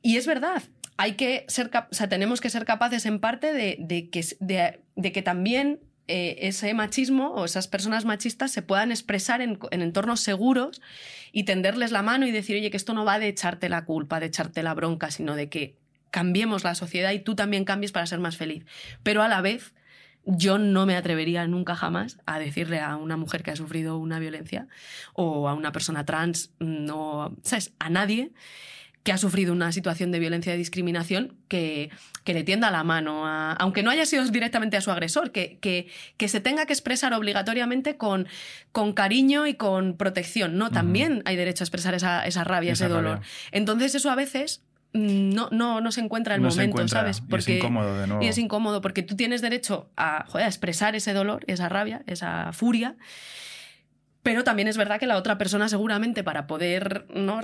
Y 0.01 0.15
es 0.15 0.25
verdad, 0.25 0.63
hay 0.95 1.15
que 1.15 1.43
ser, 1.49 1.69
o 1.73 1.93
sea, 1.93 2.07
tenemos 2.07 2.39
que 2.39 2.49
ser 2.49 2.63
capaces 2.63 3.05
en 3.05 3.19
parte 3.19 3.51
de, 3.51 4.09
que, 4.09 4.25
de 4.95 5.11
que 5.11 5.21
también 5.21 5.81
eh, 6.07 6.37
ese 6.47 6.73
machismo 6.73 7.29
o 7.29 7.45
esas 7.45 7.67
personas 7.67 8.05
machistas 8.05 8.51
se 8.51 8.61
puedan 8.61 8.91
expresar 8.91 9.41
en, 9.41 9.57
entornos 9.71 10.21
seguros 10.21 10.81
y 11.31 11.43
tenderles 11.43 11.91
la 11.91 12.03
mano 12.03 12.27
y 12.27 12.31
decir, 12.31 12.57
oye, 12.57 12.69
que 12.69 12.77
esto 12.77 12.93
no 12.93 13.05
va 13.05 13.17
de 13.17 13.27
echarte 13.27 13.69
la 13.69 13.85
culpa, 13.85 14.19
de 14.19 14.27
echarte 14.27 14.61
la 14.61 14.73
bronca, 14.73 15.09
sino 15.09 15.35
de 15.35 15.49
que 15.49 15.77
cambiemos 16.11 16.63
la 16.63 16.75
sociedad 16.75 17.11
y 17.11 17.19
tú 17.19 17.35
también 17.35 17.65
cambies 17.65 17.91
para 17.91 18.05
ser 18.05 18.19
más 18.19 18.37
feliz. 18.37 18.65
Pero 19.03 19.23
a 19.23 19.27
la 19.27 19.41
vez, 19.41 19.73
yo 20.25 20.57
no 20.57 20.85
me 20.85 20.95
atrevería 20.95 21.47
nunca 21.47 21.75
jamás 21.75 22.19
a 22.25 22.39
decirle 22.39 22.79
a 22.79 22.95
una 22.95 23.17
mujer 23.17 23.43
que 23.43 23.51
ha 23.51 23.55
sufrido 23.55 23.97
una 23.97 24.19
violencia 24.19 24.67
o 25.13 25.49
a 25.49 25.53
una 25.53 25.71
persona 25.71 26.05
trans, 26.05 26.51
no, 26.59 27.35
¿sabes? 27.43 27.73
A 27.79 27.89
nadie 27.89 28.31
que 29.05 29.13
ha 29.13 29.19
sufrido 29.19 29.53
una 29.53 29.71
situación 29.71 30.11
de 30.11 30.17
violencia 30.17 30.55
y 30.55 30.57
discriminación 30.57 31.35
que, 31.47 31.91
que 32.23 32.33
le 32.33 32.43
tienda 32.43 32.71
la 32.71 32.83
mano, 32.83 33.27
aunque 33.27 33.83
no 33.83 33.91
haya 33.91 34.03
sido 34.03 34.25
directamente 34.25 34.77
a 34.77 34.81
su 34.81 34.89
agresor, 34.89 35.31
que, 35.31 35.59
que, 35.61 35.87
que 36.17 36.27
se 36.27 36.39
tenga 36.39 36.65
que 36.65 36.73
expresar 36.73 37.13
obligatoriamente 37.13 37.97
con, 37.97 38.27
con, 38.71 38.93
cariño 38.93 39.45
y 39.45 39.53
con 39.53 39.95
protección. 39.95 40.57
No, 40.57 40.71
también 40.71 41.21
hay 41.25 41.35
derecho 41.35 41.63
a 41.63 41.65
expresar 41.65 41.93
esa, 41.93 42.25
esa 42.25 42.43
rabia, 42.43 42.73
ese 42.73 42.87
dolor. 42.87 43.21
Entonces 43.51 43.93
eso 43.93 44.09
a 44.09 44.15
veces 44.15 44.63
mm, 44.93 45.29
no, 45.29 45.49
no, 45.51 45.81
no 45.81 45.91
se 45.91 46.01
encuentra 46.01 46.33
en 46.33 46.43
el 46.43 46.49
momento, 46.49 46.87
¿sabes? 46.87 47.21
Porque, 47.21 47.51
y 47.51 47.57
es 47.57 47.59
incómodo 47.59 47.99
de 47.99 48.07
nuevo. 48.07 48.23
Y 48.23 48.27
es 48.27 48.39
incómodo 48.39 48.81
porque 48.81 49.03
tú 49.03 49.15
tienes 49.15 49.43
derecho 49.43 49.87
a, 49.95 50.25
a 50.35 50.47
expresar 50.47 50.95
ese 50.95 51.13
dolor, 51.13 51.43
esa 51.45 51.69
rabia, 51.69 52.01
esa 52.07 52.51
furia. 52.53 52.95
Pero 54.25 54.43
también 54.43 54.67
es 54.67 54.75
verdad 54.75 54.99
que 54.99 55.05
la 55.05 55.17
otra 55.17 55.37
persona 55.37 55.69
seguramente 55.69 56.23
para 56.23 56.47
poder 56.47 57.05
¿no? 57.13 57.41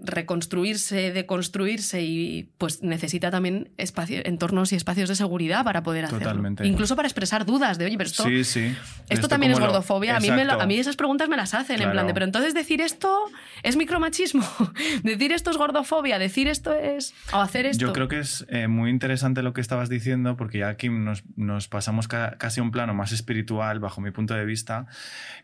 reconstruirse, 0.00 1.12
deconstruirse 1.12 2.02
y 2.02 2.50
pues 2.58 2.82
necesita 2.82 3.30
también 3.30 3.70
entornos 3.78 4.72
y 4.72 4.74
espacios 4.74 5.08
de 5.08 5.14
seguridad 5.14 5.62
para 5.62 5.84
poder 5.84 6.06
hacerlo. 6.06 6.24
Totalmente. 6.24 6.66
Incluso 6.66 6.96
para 6.96 7.06
expresar 7.06 7.46
dudas 7.46 7.78
de, 7.78 7.84
oye, 7.84 7.96
pero 7.96 8.10
esto, 8.10 8.26
esto, 9.08 9.28
también 9.28 9.52
es 9.52 9.60
gordofobia. 9.60 10.16
A 10.16 10.20
mí, 10.20 10.28
a 10.28 10.66
mí 10.66 10.76
esas 10.76 10.96
preguntas 10.96 11.28
me 11.28 11.36
las 11.36 11.54
hacen 11.54 11.80
en 11.80 11.92
plan 11.92 12.08
de, 12.08 12.12
pero 12.12 12.24
entonces 12.24 12.54
decir 12.54 12.80
esto 12.80 13.26
es 13.62 13.76
micromachismo, 13.76 14.44
decir 15.04 15.30
esto 15.30 15.52
es 15.52 15.56
gordofobia, 15.56 16.18
decir 16.18 16.48
esto 16.48 16.74
es... 16.74 17.14
o 17.32 17.36
hacer 17.36 17.66
esto. 17.66 17.86
Yo 17.86 17.92
creo 17.92 18.08
que 18.08 18.18
es 18.18 18.44
eh, 18.48 18.66
muy 18.66 18.90
interesante 18.90 19.44
lo 19.44 19.52
que 19.52 19.60
estabas 19.60 19.88
diciendo 19.88 20.36
porque 20.36 20.58
ya 20.58 20.70
aquí 20.70 20.88
nos, 20.88 21.22
nos 21.36 21.68
pasamos 21.68 22.08
casi 22.08 22.58
a 22.58 22.64
un 22.64 22.72
plano 22.72 22.94
más 22.94 23.12
espiritual 23.12 23.78
bajo 23.78 24.00
mi 24.00 24.10
punto 24.10 24.34
de 24.34 24.44
vista, 24.44 24.88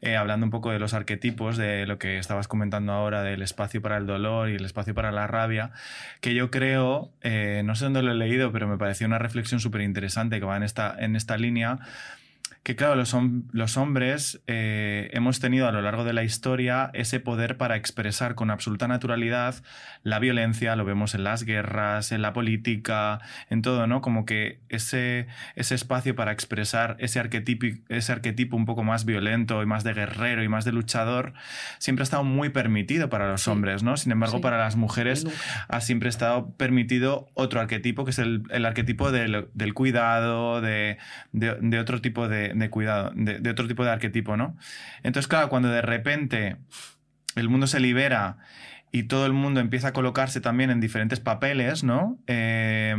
eh, 0.01 0.17
hablando 0.17 0.45
un 0.45 0.51
poco 0.51 0.72
de 0.73 0.79
los 0.79 0.95
arquetipos, 0.95 1.57
de 1.57 1.87
lo 1.87 1.99
que 1.99 2.19
estabas 2.19 2.49
comentando 2.49 2.93
ahora, 2.93 3.23
del 3.23 3.43
espacio 3.43 3.83
para 3.83 3.97
el 3.99 4.07
dolor 4.07 4.51
y 4.51 4.55
el 4.55 4.65
espacio 4.65 4.95
para 4.95 5.13
la 5.13 5.27
rabia, 5.27 5.73
que 6.21 6.35
yo 6.35 6.51
creo, 6.51 7.11
eh, 7.23 7.63
no 7.65 7.75
sé 7.75 7.85
dónde 7.85 8.03
lo 8.03 8.13
he 8.13 8.15
leído, 8.15 8.53
pero 8.53 8.67
me 8.67 8.79
pareció 8.79 9.07
una 9.07 9.19
reflexión 9.19 9.61
súper 9.61 9.83
interesante 9.83 10.41
que 10.41 10.47
va 10.47 10.57
en 10.57 10.63
esta, 10.63 10.95
en 10.99 11.17
esta 11.17 11.37
línea 11.37 11.79
que 12.63 12.77
claro, 12.77 12.95
los, 12.95 13.17
los 13.51 13.77
hombres 13.77 14.41
eh, 14.47 15.11
hemos 15.13 15.41
tenido 15.41 15.67
a 15.67 15.73
lo 15.73 15.83
largo 15.83 16.05
de 16.05 16.13
la 16.13 16.23
historia 16.23 16.91
ese 16.95 17.19
poder 17.19 17.57
para 17.57 17.75
expresar 17.75 18.37
con 18.37 18.51
absoluta 18.51 18.87
naturalidad 18.87 19.57
la 20.05 20.21
violencia, 20.21 20.77
lo 20.77 20.85
vemos 20.85 21.17
en 21.17 21.25
las 21.25 21.43
guerras, 21.43 22.13
en 22.13 22.23
la 22.23 22.33
política, 22.33 23.21
en 23.51 23.63
todo, 23.63 23.89
¿no? 23.89 24.01
Como 24.01 24.25
que 24.25 24.61
ese, 24.69 25.27
ese 25.57 25.75
espacio 25.75 26.15
para 26.15 26.31
expresar 26.31 26.97
ese 27.01 27.19
arquetipo, 27.19 27.67
ese 27.89 28.13
arquetipo 28.13 28.57
un 28.57 28.65
poco 28.65 28.85
más 28.85 29.05
violento 29.05 29.61
y 29.63 29.67
más 29.67 29.83
de 29.83 29.95
guerrero 29.95 30.45
y 30.45 30.49
más 30.49 30.65
de 30.65 30.71
luchador, 30.71 31.33
siempre 31.79 32.03
ha 32.03 32.05
estado 32.05 32.23
muy 32.23 32.51
permitido 32.51 33.11
para 33.11 33.29
los 33.29 33.49
hombres, 33.49 33.83
¿no? 33.83 33.97
Sin 33.97 34.13
embargo, 34.13 34.41
para 34.41 34.59
las 34.59 34.77
mujeres 34.77 35.27
ha 35.69 35.81
siempre 35.81 36.09
estado 36.09 36.53
permitido 36.53 37.29
otro 37.35 37.61
arquetipo, 37.61 38.05
que 38.05 38.13
es 38.13 38.21
el, 38.21 38.45
arquetipo 38.65 39.11
del, 39.11 39.75
cuidado, 39.75 40.61
de, 40.61 40.99
de 41.33 41.79
otro 41.81 42.01
tipo 42.01 42.29
de 42.29 42.52
de, 42.55 42.71
cuidado, 42.71 43.13
de, 43.15 43.49
otro 43.51 43.67
tipo 43.69 43.85
de 43.85 43.91
arquetipo, 43.91 44.37
¿no? 44.37 44.57
Entonces, 45.03 45.29
claro, 45.29 45.49
cuando 45.49 45.69
de 45.69 45.83
repente 45.83 46.57
el 47.37 47.49
mundo 47.49 47.67
se 47.67 47.81
libera 47.81 48.39
y 48.91 49.05
todo 49.05 49.27
el 49.27 49.33
mundo 49.33 49.61
empieza 49.61 49.89
a 49.89 49.93
colocarse 49.93 50.41
también 50.41 50.71
en 50.71 50.81
diferentes 50.81 51.21
papeles, 51.21 51.85
¿no? 51.85 52.19
Eh, 52.27 52.95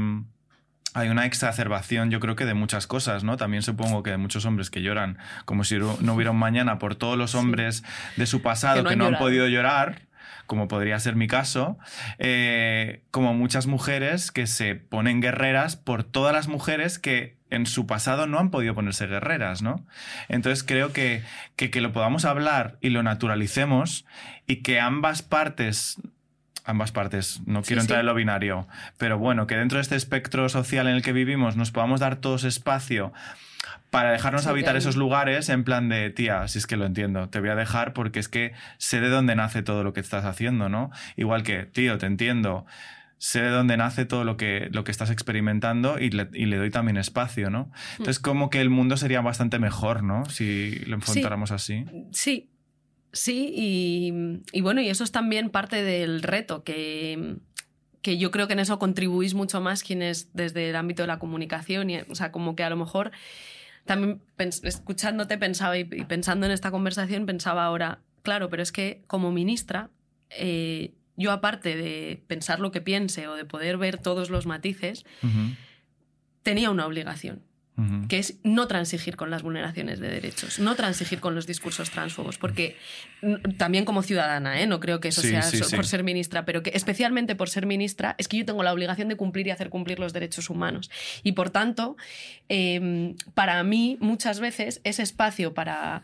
hay 0.93 1.09
una 1.09 1.25
exacerbación, 1.25 2.11
yo 2.11 2.19
creo 2.19 2.35
que 2.35 2.45
de 2.45 2.53
muchas 2.53 2.87
cosas, 2.87 3.23
¿no? 3.23 3.37
También 3.37 3.63
supongo 3.63 4.03
que 4.03 4.11
de 4.11 4.17
muchos 4.17 4.45
hombres 4.45 4.69
que 4.69 4.81
lloran 4.81 5.17
como 5.45 5.63
si 5.63 5.77
no 5.77 6.13
hubiera 6.13 6.31
un 6.31 6.37
mañana 6.37 6.77
por 6.77 6.95
todos 6.95 7.17
los 7.17 7.35
hombres 7.35 7.83
de 8.15 8.25
su 8.25 8.41
pasado 8.41 8.83
que 8.83 8.95
no, 8.95 9.07
han, 9.07 9.17
podido 9.17 9.47
llorar 9.47 10.03
como 10.45 10.67
podría 10.67 10.99
ser 10.99 11.15
mi 11.15 11.27
caso, 11.27 11.77
eh, 12.19 13.03
como 13.11 13.33
muchas 13.33 13.65
mujeres 13.65 14.31
que 14.31 14.45
se 14.45 14.75
ponen 14.75 15.21
guerreras 15.21 15.77
por 15.77 16.03
todas 16.03 16.33
las 16.33 16.47
mujeres 16.47 16.99
que 16.99 17.37
en 17.53 17.65
su 17.65 17.85
pasado 17.85 18.27
no 18.27 18.39
han 18.39 18.49
podido 18.49 18.73
ponerse 18.73 19.07
guerreras, 19.07 19.61
¿no? 19.61 19.85
Entonces 20.27 20.63
creo 20.63 20.91
que, 20.91 21.23
que, 21.55 21.81
lo 21.81 21.91
podamos 21.91 22.25
hablar 22.25 22.77
y 22.81 22.89
lo 22.89 23.03
naturalicemos 23.03 24.05
y 24.47 24.57
que 24.57 24.79
ambas 24.79 25.21
partes 25.21 25.97
ambas 26.65 26.93
partes, 26.93 27.41
no 27.45 27.61
quiero 27.61 27.81
entrar 27.81 27.99
en 27.99 28.05
lo 28.05 28.15
binario, 28.15 28.69
pero 28.97 29.17
bueno, 29.17 29.47
que 29.47 29.57
dentro 29.57 29.79
de 29.79 29.81
este 29.81 29.97
espectro 29.97 30.47
social 30.47 30.87
en 30.87 30.95
el 30.95 31.01
que 31.01 31.11
vivimos 31.11 31.57
nos 31.57 31.71
podamos 31.71 31.99
dar 31.99 32.15
todos 32.15 32.45
espacio 32.45 33.11
para 33.89 34.11
dejarnos 34.11 34.47
habitar 34.47 34.75
esos 34.75 34.95
lugares 34.95 35.49
en 35.49 35.63
plan 35.63 35.87
de, 35.89 36.09
tía, 36.09 36.47
si 36.47 36.59
es 36.59 36.65
que 36.65 36.77
lo 36.77 36.85
entiendo, 36.85 37.29
te 37.29 37.39
voy 37.39 37.49
a 37.49 37.55
dejar 37.55 37.93
porque 37.93 38.19
es 38.19 38.27
que 38.27 38.53
sé 38.77 39.01
de 39.01 39.09
dónde 39.09 39.35
nace 39.35 39.61
todo 39.61 39.83
lo 39.83 39.93
que 39.93 39.99
estás 39.99 40.25
haciendo, 40.25 40.67
¿no? 40.67 40.89
Igual 41.15 41.43
que, 41.43 41.65
tío, 41.65 41.97
te 41.97 42.07
entiendo, 42.07 42.65
sé 43.23 43.41
de 43.41 43.51
dónde 43.51 43.77
nace 43.77 44.03
todo 44.03 44.25
lo 44.25 44.35
que, 44.35 44.67
lo 44.73 44.83
que 44.83 44.91
estás 44.91 45.09
experimentando 45.09 45.97
y 45.97 46.09
le, 46.09 46.27
y 46.33 46.45
le 46.45 46.57
doy 46.57 46.71
también 46.71 46.97
espacio, 46.97 47.49
¿no? 47.49 47.71
Entonces, 47.93 48.19
mm. 48.19 48.21
como 48.21 48.49
que 48.49 48.59
el 48.59 48.69
mundo 48.69 48.97
sería 48.97 49.21
bastante 49.21 49.59
mejor, 49.59 50.03
¿no? 50.03 50.25
Si 50.25 50.71
lo 50.85 50.95
enfrentáramos 50.95 51.51
así. 51.51 51.85
Sí, 52.11 52.49
sí, 53.13 53.49
y, 53.55 54.41
y 54.51 54.59
bueno, 54.59 54.81
y 54.81 54.89
eso 54.89 55.05
es 55.05 55.13
también 55.13 55.51
parte 55.51 55.83
del 55.83 56.21
reto 56.21 56.65
que 56.65 57.37
que 58.01 58.17
yo 58.17 58.31
creo 58.31 58.47
que 58.47 58.53
en 58.53 58.59
eso 58.59 58.77
contribuís 58.77 59.33
mucho 59.33 59.61
más 59.61 59.81
quienes 59.81 60.33
desde 60.33 60.71
el 60.71 60.75
ámbito 60.75 61.03
de 61.03 61.07
la 61.07 61.19
comunicación, 61.19 61.89
y, 61.89 61.99
o 62.01 62.15
sea, 62.15 62.33
como 62.33 62.57
que 62.57 62.63
a 62.65 62.69
lo 62.69 62.75
mejor 62.75 63.11
también 63.85 64.21
escuchándote 64.37 65.37
pensaba 65.37 65.77
y, 65.77 65.85
pensando 65.85 66.45
en 66.45 66.51
esta 66.51 66.71
conversación 66.71 67.25
pensaba 67.25 67.63
ahora, 67.63 68.01
claro, 68.21 68.49
pero 68.49 68.61
es 68.61 68.73
que 68.73 69.05
como 69.07 69.31
ministra, 69.31 69.91
eh, 70.29 70.93
yo 71.15 71.31
aparte 71.31 71.75
de 71.75 72.23
pensar 72.27 72.59
lo 72.59 72.71
que 72.71 72.81
piense 72.81 73.27
o 73.27 73.35
de 73.35 73.45
poder 73.45 73.77
ver 73.77 73.97
todos 73.97 74.29
los 74.29 74.45
matices, 74.45 75.05
tenía 76.43 76.69
una 76.69 76.85
obligación 76.85 77.43
que 78.07 78.19
es 78.19 78.35
no 78.43 78.67
transigir 78.67 79.15
con 79.15 79.31
las 79.31 79.41
vulneraciones 79.41 79.99
de 79.99 80.07
derechos, 80.07 80.59
no 80.59 80.75
transigir 80.75 81.19
con 81.19 81.33
los 81.33 81.47
discursos 81.47 81.89
transfobos, 81.89 82.37
porque 82.37 82.75
también 83.57 83.83
como 83.83 84.03
ciudadana, 84.03 84.61
¿eh? 84.61 84.67
no 84.67 84.79
creo 84.79 84.99
que 84.99 85.07
eso 85.07 85.21
sea 85.21 85.41
por 85.75 85.87
ser 85.87 86.03
ministra, 86.03 86.45
pero 86.45 86.61
que 86.61 86.71
especialmente 86.75 87.35
por 87.35 87.49
ser 87.49 87.65
ministra 87.65 88.13
es 88.19 88.27
que 88.27 88.37
yo 88.37 88.45
tengo 88.45 88.61
la 88.61 88.71
obligación 88.71 89.07
de 89.07 89.15
cumplir 89.15 89.47
y 89.47 89.49
hacer 89.49 89.69
cumplir 89.69 89.97
los 89.97 90.13
derechos 90.13 90.51
humanos. 90.51 90.91
Y 91.23 91.31
por 91.31 91.49
tanto, 91.49 91.97
em, 92.47 93.15
para 93.33 93.63
mí 93.63 93.97
muchas 93.99 94.39
veces 94.39 94.79
ese 94.83 95.01
espacio 95.01 95.55
para 95.55 96.03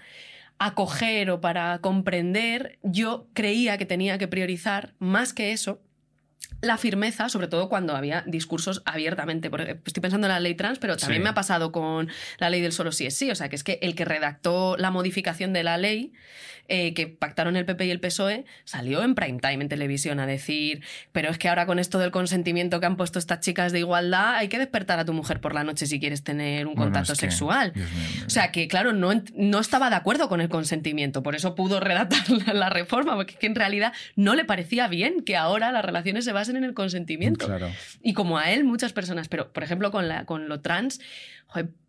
acoger 0.60 1.32
o 1.32 1.42
para 1.42 1.80
comprender, 1.80 2.80
yo 2.84 3.28
creía 3.34 3.78
que 3.78 3.86
tenía 3.86 4.18
que 4.18 4.28
priorizar 4.28 4.94
más 5.00 5.34
que 5.34 5.52
eso 5.52 5.82
la 6.62 6.78
firmeza, 6.78 7.30
sobre 7.30 7.48
todo 7.48 7.70
cuando 7.70 7.96
había 7.96 8.24
discursos 8.28 8.82
abiertamente. 8.86 9.50
Porque 9.50 9.80
estoy 9.86 10.02
pensando 10.02 10.28
en 10.28 10.34
la 10.34 10.40
ley 10.40 10.56
trans, 10.56 10.80
pero 10.80 10.98
también 10.98 11.24
me 11.24 11.30
ha 11.30 11.34
pasado 11.34 11.72
con 11.72 12.10
la 12.38 12.50
ley 12.50 12.62
del 12.62 12.72
solo 12.72 12.92
sí 12.92 13.06
es 13.06 13.16
sí. 13.16 13.32
O 13.32 13.36
sea, 13.36 13.50
que 13.50 13.56
es 13.56 13.64
que 13.64 13.80
el 13.82 13.96
que 13.96 14.06
redactó 14.06 14.76
la 14.78 14.92
modificación 14.92 15.54
de 15.54 15.64
la 15.64 15.78
ley 15.78 16.14
eh, 16.72 16.94
que 16.94 17.08
pactaron 17.08 17.56
el 17.56 17.66
PP 17.66 17.88
y 17.88 17.90
el 17.90 18.00
PSOE 18.00 18.46
salió 18.64 19.02
en 19.02 19.16
prime 19.16 19.40
time 19.40 19.64
en 19.64 19.70
televisión 19.70 20.20
a 20.20 20.28
decir, 20.28 20.84
pero 21.12 21.32
es 21.32 21.40
que 21.40 21.50
ahora 21.50 21.66
con 21.66 21.80
esto 21.80 21.98
del 21.98 22.12
consentimiento 22.12 22.80
que 22.80 22.86
han 22.86 22.96
puesto 22.96 23.18
estas 23.18 23.40
chicas 23.40 23.72
de 23.72 23.80
igualdad, 23.80 24.36
hay 24.36 24.50
que 24.50 24.60
despertar 24.60 25.00
a 25.00 25.06
tu 25.06 25.12
mujer 25.12 25.42
por 25.42 25.56
la 25.56 25.64
noche 25.64 25.88
si 25.88 26.00
quieres 26.00 26.24
tener 26.24 26.68
un 26.68 26.76
contacto 26.76 27.16
sexual. 27.16 27.74
o 28.24 28.30
sea, 28.30 28.52
que 28.52 28.68
claro, 28.68 28.94
no, 28.94 29.10
no 29.34 29.60
estaba 29.60 29.90
de 29.90 29.96
acuerdo 29.96 30.30
con 30.30 30.42
el 30.42 30.50
consentimiento, 30.50 31.24
por 31.24 31.34
eso 31.34 31.56
pudo 31.56 31.80
redactar 31.80 32.22
la, 32.54 32.70
reforma, 32.70 33.16
porque 33.16 33.48
en 33.48 33.56
realidad 33.56 33.92
no 34.16 34.36
le 34.36 34.46
parecía 34.46 34.88
bien 34.88 35.24
que 35.24 35.36
ahora 35.36 35.72
las 35.72 35.84
relaciones 35.84 36.24
se 36.30 36.34
basen 36.34 36.58
en 36.58 36.64
el 36.64 36.76
consentimiento. 36.76 37.48
Y 38.04 38.14
como 38.14 38.38
a 38.38 38.52
él, 38.52 38.64
muchas 38.64 38.94
personas, 38.94 39.28
pero 39.30 39.52
por 39.52 39.64
ejemplo 39.64 39.90
con, 39.90 40.08
la, 40.08 40.26
con 40.26 40.48
lo 40.48 40.62
trans, 40.62 41.00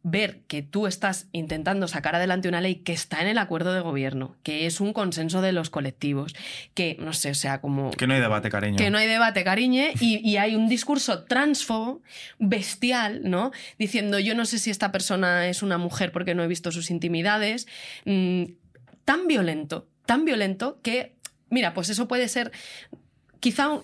ver 0.02 0.40
que 0.46 0.62
tú 0.62 0.86
estás 0.86 1.28
intentando 1.32 1.86
sacar 1.88 2.14
adelante 2.14 2.48
una 2.48 2.62
ley 2.62 2.76
que 2.76 2.94
está 2.94 3.20
en 3.20 3.28
el 3.28 3.36
acuerdo 3.36 3.74
de 3.74 3.82
gobierno, 3.82 4.34
que 4.42 4.64
es 4.64 4.80
un 4.80 4.94
consenso 4.94 5.42
de 5.42 5.52
los 5.52 5.68
colectivos, 5.68 6.34
que 6.72 6.96
no 7.00 7.12
sé, 7.12 7.32
o 7.32 7.34
sea, 7.34 7.60
como... 7.60 7.90
Que 7.90 8.06
no 8.06 8.14
hay 8.14 8.20
debate, 8.20 8.48
cariño. 8.48 8.78
Que 8.78 8.88
no 8.88 8.96
hay 8.96 9.06
debate, 9.06 9.44
cariñe, 9.44 9.92
y, 10.00 10.38
hay 10.38 10.56
un 10.56 10.70
discurso 10.70 11.24
transfobo, 11.24 12.00
bestial, 12.38 13.20
¿no? 13.24 13.50
Diciendo, 13.78 14.18
yo 14.18 14.34
no 14.34 14.46
sé 14.46 14.58
si 14.58 14.70
esta 14.70 14.90
persona 14.90 15.48
es 15.48 15.62
una 15.62 15.76
mujer 15.76 16.12
porque 16.12 16.34
no 16.34 16.42
he 16.42 16.46
visto 16.46 16.72
sus 16.72 16.90
intimidades, 16.90 17.66
mm, 18.06 18.44
tan 19.04 19.26
violento, 19.26 19.86
tan 20.06 20.24
violento 20.24 20.80
que, 20.82 21.14
mira, 21.50 21.74
pues 21.74 21.90
eso 21.90 22.08
puede 22.08 22.26
ser 22.28 22.52
quizá, 23.40 23.80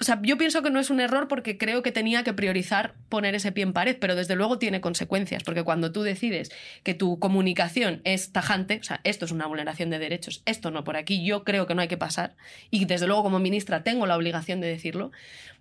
o 0.00 0.04
sea, 0.04 0.20
yo 0.22 0.38
pienso 0.38 0.62
que 0.62 0.70
no 0.70 0.78
es 0.78 0.90
un 0.90 1.00
error 1.00 1.26
porque 1.26 1.58
creo 1.58 1.82
que 1.82 1.90
tenía 1.90 2.22
que 2.22 2.32
priorizar 2.32 2.94
poner 3.08 3.34
ese 3.34 3.50
pie 3.50 3.64
en 3.64 3.72
pared, 3.72 3.96
pero 4.00 4.14
desde 4.14 4.36
luego 4.36 4.58
tiene 4.58 4.80
consecuencias, 4.80 5.42
porque 5.42 5.64
cuando 5.64 5.90
tú 5.90 6.02
decides 6.02 6.50
que 6.84 6.94
tu 6.94 7.18
comunicación 7.18 8.00
es 8.04 8.30
tajante, 8.30 8.78
o 8.80 8.84
sea, 8.84 9.00
esto 9.02 9.24
es 9.24 9.32
una 9.32 9.46
vulneración 9.46 9.90
de 9.90 9.98
derechos, 9.98 10.42
esto 10.46 10.70
no 10.70 10.84
por 10.84 10.96
aquí, 10.96 11.24
yo 11.24 11.42
creo 11.42 11.66
que 11.66 11.74
no 11.74 11.82
hay 11.82 11.88
que 11.88 11.96
pasar, 11.96 12.36
y 12.70 12.84
desde 12.84 13.08
luego 13.08 13.24
como 13.24 13.40
ministra 13.40 13.82
tengo 13.82 14.06
la 14.06 14.16
obligación 14.16 14.60
de 14.60 14.68
decirlo, 14.68 15.10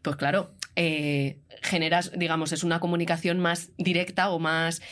pues 0.03 0.17
claro, 0.17 0.51
eh, 0.75 1.39
generas, 1.63 2.11
digamos, 2.15 2.51
es 2.51 2.63
una 2.63 2.79
comunicación 2.79 3.39
más 3.39 3.71
directa 3.77 4.29
o 4.29 4.37
más 4.37 4.83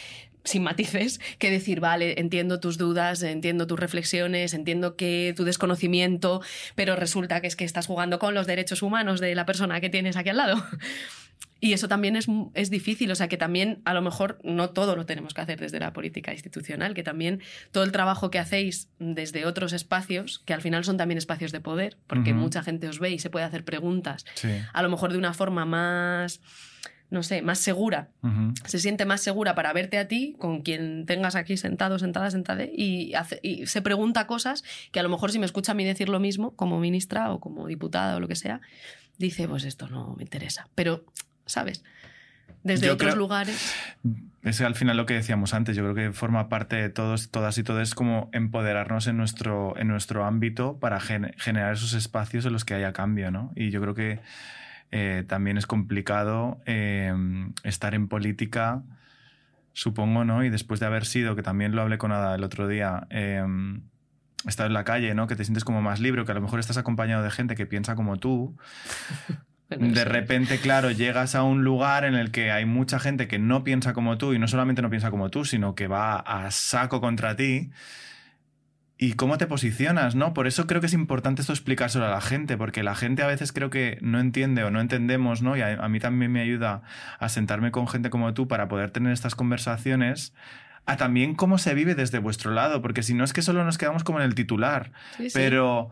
sin 0.46 0.64
matices 0.64 1.20
que 1.40 1.52
decir, 1.52 1.80
vale, 1.80 2.20
entiendo 2.20 2.60
tus 2.60 2.78
dudas, 2.78 3.22
entiendo 3.24 3.68
tus 3.68 3.80
reflexiones, 3.80 4.54
entiendo 4.54 4.96
que 4.96 5.34
tu 5.36 5.44
desconocimiento, 5.44 6.42
pero 6.76 6.96
resulta 6.96 7.42
que 7.42 7.48
es 7.48 7.56
que 7.56 7.66
estás 7.66 7.88
jugando 7.88 8.20
con 8.20 8.34
los 8.34 8.48
derechos 8.48 8.82
humanos 8.82 9.20
de 9.20 9.36
la 9.36 9.46
persona 9.46 9.82
que 9.82 9.90
tienes 9.90 10.16
aquí 10.16 10.30
al 10.30 10.38
lado. 10.38 10.64
Y 11.62 11.74
eso 11.74 11.88
también 11.88 12.16
es, 12.16 12.28
es, 12.54 12.70
difícil, 12.70 13.10
o 13.12 13.16
sea 13.16 13.28
que 13.28 13.38
también 13.38 13.82
a 13.86 13.94
lo 13.94 14.02
mejor 14.02 14.40
no 14.44 14.70
todo 14.70 14.96
lo 14.96 15.06
tenemos 15.06 15.34
que 15.34 15.42
hacer 15.42 15.60
desde 15.60 15.80
la 15.80 15.94
política 15.94 16.32
institucional, 16.34 16.94
que 16.94 17.02
también 17.02 17.42
todo 17.72 17.84
el 17.84 17.92
trabajo 17.92 18.30
que 18.30 18.40
hacéis 18.40 18.90
desde 19.00 19.46
otros 19.46 19.74
espacios, 19.74 20.40
que 20.46 20.54
al 20.54 20.62
final 20.62 20.84
son 20.84 20.98
también 20.98 21.18
espacios 21.18 21.52
de 21.52 21.62
poder, 21.62 21.98
porque 22.08 22.34
mucha 22.34 22.62
gente 22.62 22.88
os 22.88 23.00
ve 23.00 23.12
y 23.12 23.20
se 23.20 23.30
puede 23.30 23.46
hacer 23.46 23.64
preguntas, 23.64 24.26
a 24.74 24.84
lo 24.84 24.90
mejor 24.90 25.12
de 25.14 25.18
una 25.18 25.34
forma 25.34 25.66
más 25.66 26.42
no 27.16 27.24
sé, 27.24 27.42
más 27.42 27.60
segura. 27.60 28.10
Se 28.66 28.78
siente 28.78 29.06
más 29.06 29.22
segura 29.22 29.56
para 29.56 29.72
verte 29.72 29.98
a 29.98 30.08
ti, 30.08 30.36
con 30.38 30.62
quien 30.62 31.06
tengas 31.06 31.36
aquí 31.36 31.56
sentado, 31.56 31.98
sentada, 31.98 32.30
sentada, 32.30 32.66
y, 32.66 33.14
y, 33.42 33.66
se 33.66 33.82
pregunta 33.82 34.28
cosas 34.28 34.64
que 34.92 35.00
a 35.00 35.04
lo 35.04 35.10
mejor 35.10 35.32
si 35.32 35.40
me 35.40 35.46
escucha 35.46 35.72
a 35.72 35.76
mí 35.76 35.86
decir 35.86 36.10
lo 36.10 36.20
mismo, 36.20 36.56
como 36.58 36.78
ministra 36.78 37.32
o 37.32 37.40
como 37.40 37.68
diputada 37.68 38.18
o 38.18 38.20
lo 38.20 38.28
que 38.28 38.36
sea, 38.36 38.60
dice, 39.18 39.48
pues 39.48 39.64
esto 39.64 39.88
no 39.88 40.14
me 40.18 40.24
interesa. 40.24 40.68
Pero, 40.76 41.06
¿sabes? 41.46 41.86
Desde 42.64 42.92
otros 42.92 43.16
lugares. 43.16 43.74
Es 44.44 44.60
al 44.60 44.76
final 44.76 44.98
lo 44.98 45.06
que 45.06 45.14
decíamos 45.14 45.54
antes, 45.54 45.78
yo 45.78 45.84
creo 45.84 45.96
que 45.96 46.12
forma 46.12 46.50
parte 46.50 46.76
de 46.76 46.90
todos, 46.90 47.30
todas 47.32 47.58
y 47.58 47.64
todo 47.64 47.80
es 47.80 47.96
como 47.96 48.30
empoderarnos 48.34 49.08
en 49.08 49.16
nuestro, 49.16 49.78
en 49.78 49.88
nuestro 49.88 50.26
ámbito 50.26 50.78
para 50.80 51.00
generar 51.00 51.74
esos 51.74 51.94
espacios 51.94 52.46
en 52.46 52.52
los 52.52 52.66
que 52.66 52.74
haya 52.74 52.92
cambio, 52.92 53.32
¿no? 53.32 53.54
Y 53.56 53.70
yo 53.70 53.80
creo 53.80 53.96
que 53.96 54.20
eh, 54.98 55.26
también 55.28 55.58
es 55.58 55.68
complicado 55.68 56.62
em, 56.66 57.52
estar 57.64 57.94
en 57.94 58.08
política, 58.08 58.82
supongo, 59.74 60.24
¿no? 60.24 60.46
Y 60.46 60.50
después 60.50 60.80
de 60.80 60.86
haber 60.86 61.04
sido, 61.06 61.36
que 61.36 61.44
también 61.44 61.76
lo 61.76 61.82
hablé 61.82 61.98
con 61.98 62.14
Ada 62.14 62.34
el 62.34 62.46
otro 62.46 62.66
día, 62.70 63.06
eh, 63.10 63.44
estar 64.48 64.68
en 64.68 64.72
la 64.72 64.86
calle, 64.86 65.14
¿no? 65.14 65.28
Que 65.28 65.36
te 65.36 65.44
sientes 65.44 65.66
como 65.66 65.82
más 65.82 66.00
libre, 66.00 66.24
que 66.24 66.32
a 66.32 66.36
lo 66.36 66.40
mejor 66.40 66.62
estás 66.62 66.78
acompañado 66.78 67.24
de 67.24 67.30
gente 67.30 67.56
que 67.56 67.66
piensa 67.66 67.96
como 67.96 68.16
tú. 68.16 68.56
de 69.70 70.06
repente, 70.06 70.60
claro, 70.60 70.92
llegas 70.92 71.36
a 71.36 71.44
un 71.44 71.66
lugar 71.66 72.06
en 72.06 72.16
el 72.16 72.32
que 72.32 72.54
hay 72.54 72.66
mucha 72.66 72.98
gente 72.98 73.28
que 73.28 73.38
no 73.38 73.66
piensa 73.66 73.92
como 73.92 74.18
tú 74.18 74.32
y 74.32 74.40
no 74.40 74.48
solamente 74.48 74.82
no 74.82 74.90
piensa 74.90 75.12
como 75.12 75.30
tú, 75.30 75.44
sino 75.44 75.76
que 75.76 75.88
va 75.88 76.16
a 76.16 76.52
saco 76.52 77.02
contra 77.02 77.36
ti. 77.36 77.70
¿Y 78.98 79.14
cómo 79.14 79.38
te 79.38 79.46
posicionas, 79.46 80.16
no? 80.16 80.34
Por 80.34 80.48
eso 80.48 80.68
creo 80.68 80.80
que 80.80 80.88
es 80.88 80.94
importante 80.94 81.42
esto 81.42 81.52
explicárselo 81.52 82.06
a 82.06 82.10
la 82.10 82.22
gente, 82.22 82.56
porque 82.58 82.82
la 82.82 82.96
gente 82.96 83.24
a 83.24 83.28
veces 83.28 83.52
creo 83.52 83.70
que 83.70 83.98
no 84.02 84.20
entiende 84.22 84.64
o 84.64 84.72
no 84.72 84.80
entendemos, 84.80 85.42
¿no? 85.42 85.58
Y 85.58 85.62
a, 85.62 85.74
a 85.84 85.90
mí 85.90 86.00
también 86.00 86.32
me 86.32 86.40
ayuda 86.42 86.82
a 87.20 87.28
sentarme 87.28 87.72
con 87.72 87.88
gente 87.90 88.10
como 88.10 88.34
tú 88.34 88.48
para 88.48 88.70
poder 88.70 88.92
tener 88.92 89.12
estas 89.12 89.36
conversaciones 89.36 90.34
a 90.86 90.96
también 90.98 91.36
cómo 91.36 91.58
se 91.58 91.74
vive 91.74 91.94
desde 91.96 92.20
vuestro 92.20 92.52
lado, 92.52 92.82
porque 92.82 93.04
si 93.04 93.14
no 93.14 93.24
es 93.26 93.34
que 93.34 93.42
solo 93.42 93.66
nos 93.66 93.78
quedamos 93.78 94.04
como 94.06 94.20
en 94.20 94.26
el 94.26 94.36
titular, 94.36 94.92
Sí, 95.18 95.30
sí. 95.30 95.34
pero 95.34 95.90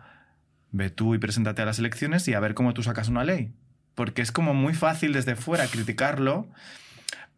ve 0.71 0.89
tú 0.89 1.13
y 1.15 1.17
preséntate 1.17 1.61
a 1.61 1.65
las 1.65 1.79
elecciones 1.79 2.27
y 2.27 2.35
a 2.35 2.39
ver 2.39 2.53
cómo 2.53 2.73
tú 2.73 2.83
sacas 2.83 3.09
una 3.09 3.23
ley, 3.25 3.51
porque 3.95 4.21
es 4.21 4.31
como 4.31 4.53
muy 4.53 4.73
fácil 4.73 5.11
desde 5.11 5.35
fuera 5.35 5.65
criticarlo, 5.67 6.47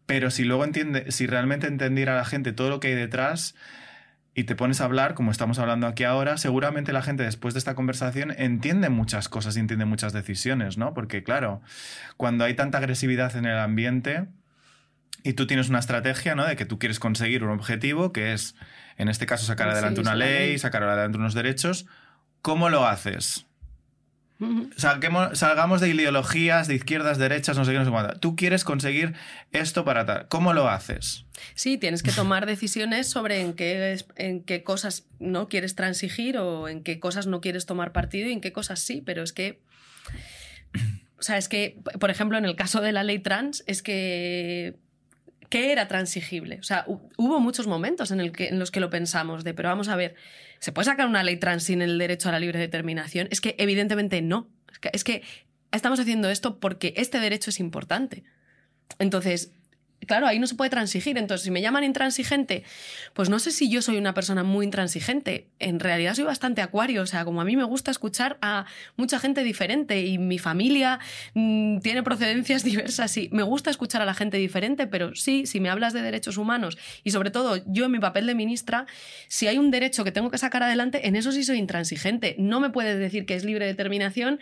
pero 0.06 0.30
si 0.32 0.44
luego 0.44 0.64
entiende, 0.64 1.12
si 1.12 1.26
realmente 1.28 1.66
entendiera 1.68 2.14
a 2.14 2.18
la 2.18 2.26
gente 2.26 2.52
todo 2.54 2.70
lo 2.70 2.80
que 2.80 2.90
hay 2.90 2.96
detrás 2.96 3.56
y 4.36 4.44
te 4.44 4.56
pones 4.56 4.82
a 4.82 4.86
hablar, 4.86 5.14
como 5.14 5.32
estamos 5.32 5.58
hablando 5.60 5.88
aquí 5.88 6.04
ahora, 6.04 6.38
seguramente 6.38 6.92
la 6.92 7.02
gente 7.02 7.24
después 7.24 7.54
de 7.54 7.60
esta 7.60 7.74
conversación 7.74 8.36
entiende 8.38 8.90
muchas 8.90 9.30
cosas 9.30 9.56
y 9.56 9.62
entiende 9.62 9.86
muchas 9.86 10.12
decisiones, 10.12 10.78
¿no? 10.78 10.94
Porque 10.94 11.24
claro, 11.24 11.62
cuando 12.18 12.44
hay 12.44 12.54
tanta 12.54 12.78
agresividad 12.80 13.36
en 13.38 13.46
el 13.46 13.58
ambiente, 13.58 14.28
y 15.24 15.34
tú 15.34 15.48
tienes 15.48 15.70
una 15.70 15.80
estrategia, 15.80 16.36
¿no? 16.36 16.46
De 16.46 16.56
que 16.56 16.66
tú 16.66 16.78
quieres 16.78 17.00
conseguir 17.00 17.44
un 17.44 17.50
objetivo, 17.50 18.12
que 18.14 18.34
es, 18.34 18.56
en 18.98 19.08
este 19.10 19.26
caso, 19.26 19.46
sacar 19.46 19.68
Sí, 19.70 19.74
adelante 19.74 20.02
una 20.02 20.16
ley. 20.16 20.60
sacar 20.60 20.84
adelante 20.84 21.18
unos 21.18 21.34
derechos. 21.34 21.88
¿Cómo 22.44 22.70
lo 22.70 22.86
haces? 22.86 23.48
Salguemos- 24.76 25.36
salgamos 25.38 25.80
de 25.80 25.90
ideologías, 25.90 26.68
de 26.68 26.76
izquierdas, 26.76 27.18
derechas, 27.18 27.58
no 27.58 27.64
sé 27.64 27.72
qué, 27.72 27.80
no 27.80 27.86
sé 27.86 27.92
cuánto. 27.92 28.20
Tú 28.20 28.36
quieres 28.36 28.64
conseguir 28.66 29.14
esto 29.54 29.86
para 29.86 30.06
tal. 30.06 30.28
¿Cómo 30.28 30.54
lo 30.54 30.70
haces? 30.70 31.26
Sí, 31.54 31.78
tienes 31.78 32.04
que 32.04 32.12
tomar 32.12 32.46
decisiones 32.46 33.08
sobre 33.08 33.40
en 33.42 33.54
qué, 33.54 33.98
en 34.18 34.44
qué 34.44 34.64
cosas 34.64 35.08
no 35.20 35.48
quieres 35.48 35.76
transigir 35.76 36.38
o 36.38 36.68
en 36.68 36.84
qué 36.84 37.00
cosas 37.00 37.28
no 37.28 37.40
quieres 37.40 37.66
tomar 37.66 37.94
partido 37.94 38.28
y 38.30 38.34
en 38.34 38.42
qué 38.42 38.52
cosas 38.52 38.80
sí, 38.80 39.02
pero 39.06 39.24
es 39.24 39.32
que... 39.32 39.62
O 41.18 41.22
sea, 41.24 41.38
es 41.38 41.48
que, 41.48 41.80
por 42.00 42.10
ejemplo, 42.10 42.38
en 42.38 42.44
el 42.46 42.58
caso 42.58 42.82
de 42.82 42.92
la 42.92 43.04
ley 43.04 43.20
trans, 43.20 43.64
es 43.68 43.82
que... 43.82 44.76
¿Qué 45.50 45.72
era 45.72 45.88
transigible? 45.88 46.60
O 46.60 46.64
sea, 46.64 46.86
hu- 46.86 47.10
hubo 47.18 47.40
muchos 47.40 47.68
momentos 47.68 48.12
en, 48.12 48.32
los 48.60 48.72
que 48.72 48.80
lo 48.80 48.90
pensamos, 48.90 49.44
de, 49.44 49.54
pero 49.54 49.70
vamos 49.70 49.88
a 49.88 49.96
ver, 49.96 50.16
¿se 50.60 50.72
puede 50.72 50.86
sacar 50.86 51.08
una 51.08 51.24
ley 51.24 51.38
trans 51.38 51.64
sin 51.64 51.82
el 51.82 51.98
derecho 51.98 52.30
a 52.30 52.32
la 52.32 52.40
libre 52.40 52.60
determinación? 52.60 53.28
Es 53.32 53.42
que 53.42 53.56
evidentemente 53.58 54.22
no. 54.22 54.50
Es 54.94 55.04
que 55.04 55.24
estamos 55.72 56.00
haciendo 56.00 56.30
esto 56.30 56.60
porque 56.60 56.94
este 56.98 57.20
derecho 57.20 57.50
es 57.50 57.60
importante. 57.60 58.24
Entonces, 59.00 59.52
claro, 60.06 60.28
ahí 60.28 60.40
no 60.40 60.48
se 60.48 60.56
puede 60.56 60.70
transigir. 60.70 61.18
Entonces, 61.18 61.46
si 61.46 61.52
me 61.52 61.62
llaman 61.62 61.84
intransigente, 61.84 62.64
pues 63.14 63.30
no 63.30 63.40
sé 63.40 63.52
si 63.52 63.70
yo 63.70 63.82
soy 63.82 63.98
una 63.98 64.14
persona 64.14 64.44
muy 64.44 64.66
intransigente. 64.66 65.48
En 65.60 65.80
realidad 65.80 66.14
soy 66.16 66.26
bastante 66.26 66.62
acuario. 66.62 67.02
O 67.02 67.06
sea, 67.06 67.26
como 67.26 67.42
a 67.42 67.46
mí 67.46 67.56
me 67.56 67.64
gusta 67.64 67.92
escuchar 67.92 68.38
a 68.42 68.66
mucha 68.96 69.20
gente 69.20 69.44
diferente 69.44 70.02
y 70.02 70.18
mi 70.18 70.40
familia 70.40 71.00
mm, 71.34 71.80
tiene 71.80 72.04
procedencias 72.04 72.64
diversas 72.66 73.16
y 73.18 73.30
me 73.32 73.44
gusta 73.44 73.70
escuchar 73.70 74.02
a 74.02 74.06
la 74.06 74.14
gente 74.14 74.38
diferente, 74.38 74.88
pero 74.88 75.16
sí, 75.16 75.46
si 75.46 75.60
me 75.60 75.70
hablas 75.70 75.94
de 75.94 76.02
derechos 76.02 76.38
humanos 76.38 76.78
y 77.04 77.12
sobre 77.12 77.32
todo 77.32 77.62
yo 77.68 77.86
en 77.86 77.92
mi 77.92 78.00
papel 78.00 78.26
de 78.26 78.36
ministra, 78.36 78.86
si 79.28 79.48
hay 79.48 79.58
un 79.58 79.72
derecho 79.72 80.04
que 80.04 80.12
tengo 80.12 80.30
que 80.30 80.38
sacar 80.38 80.64
adelante, 80.64 81.08
en 81.08 81.16
eso 81.16 81.32
sí 81.32 81.44
soy 81.44 81.58
intransigente. 81.58 82.36
No 82.38 82.60
me 82.60 82.70
puedes 82.70 83.00
decir 83.00 83.26
que 83.26 83.36
es 83.36 83.44
libre 83.44 83.66
determinación 83.66 84.40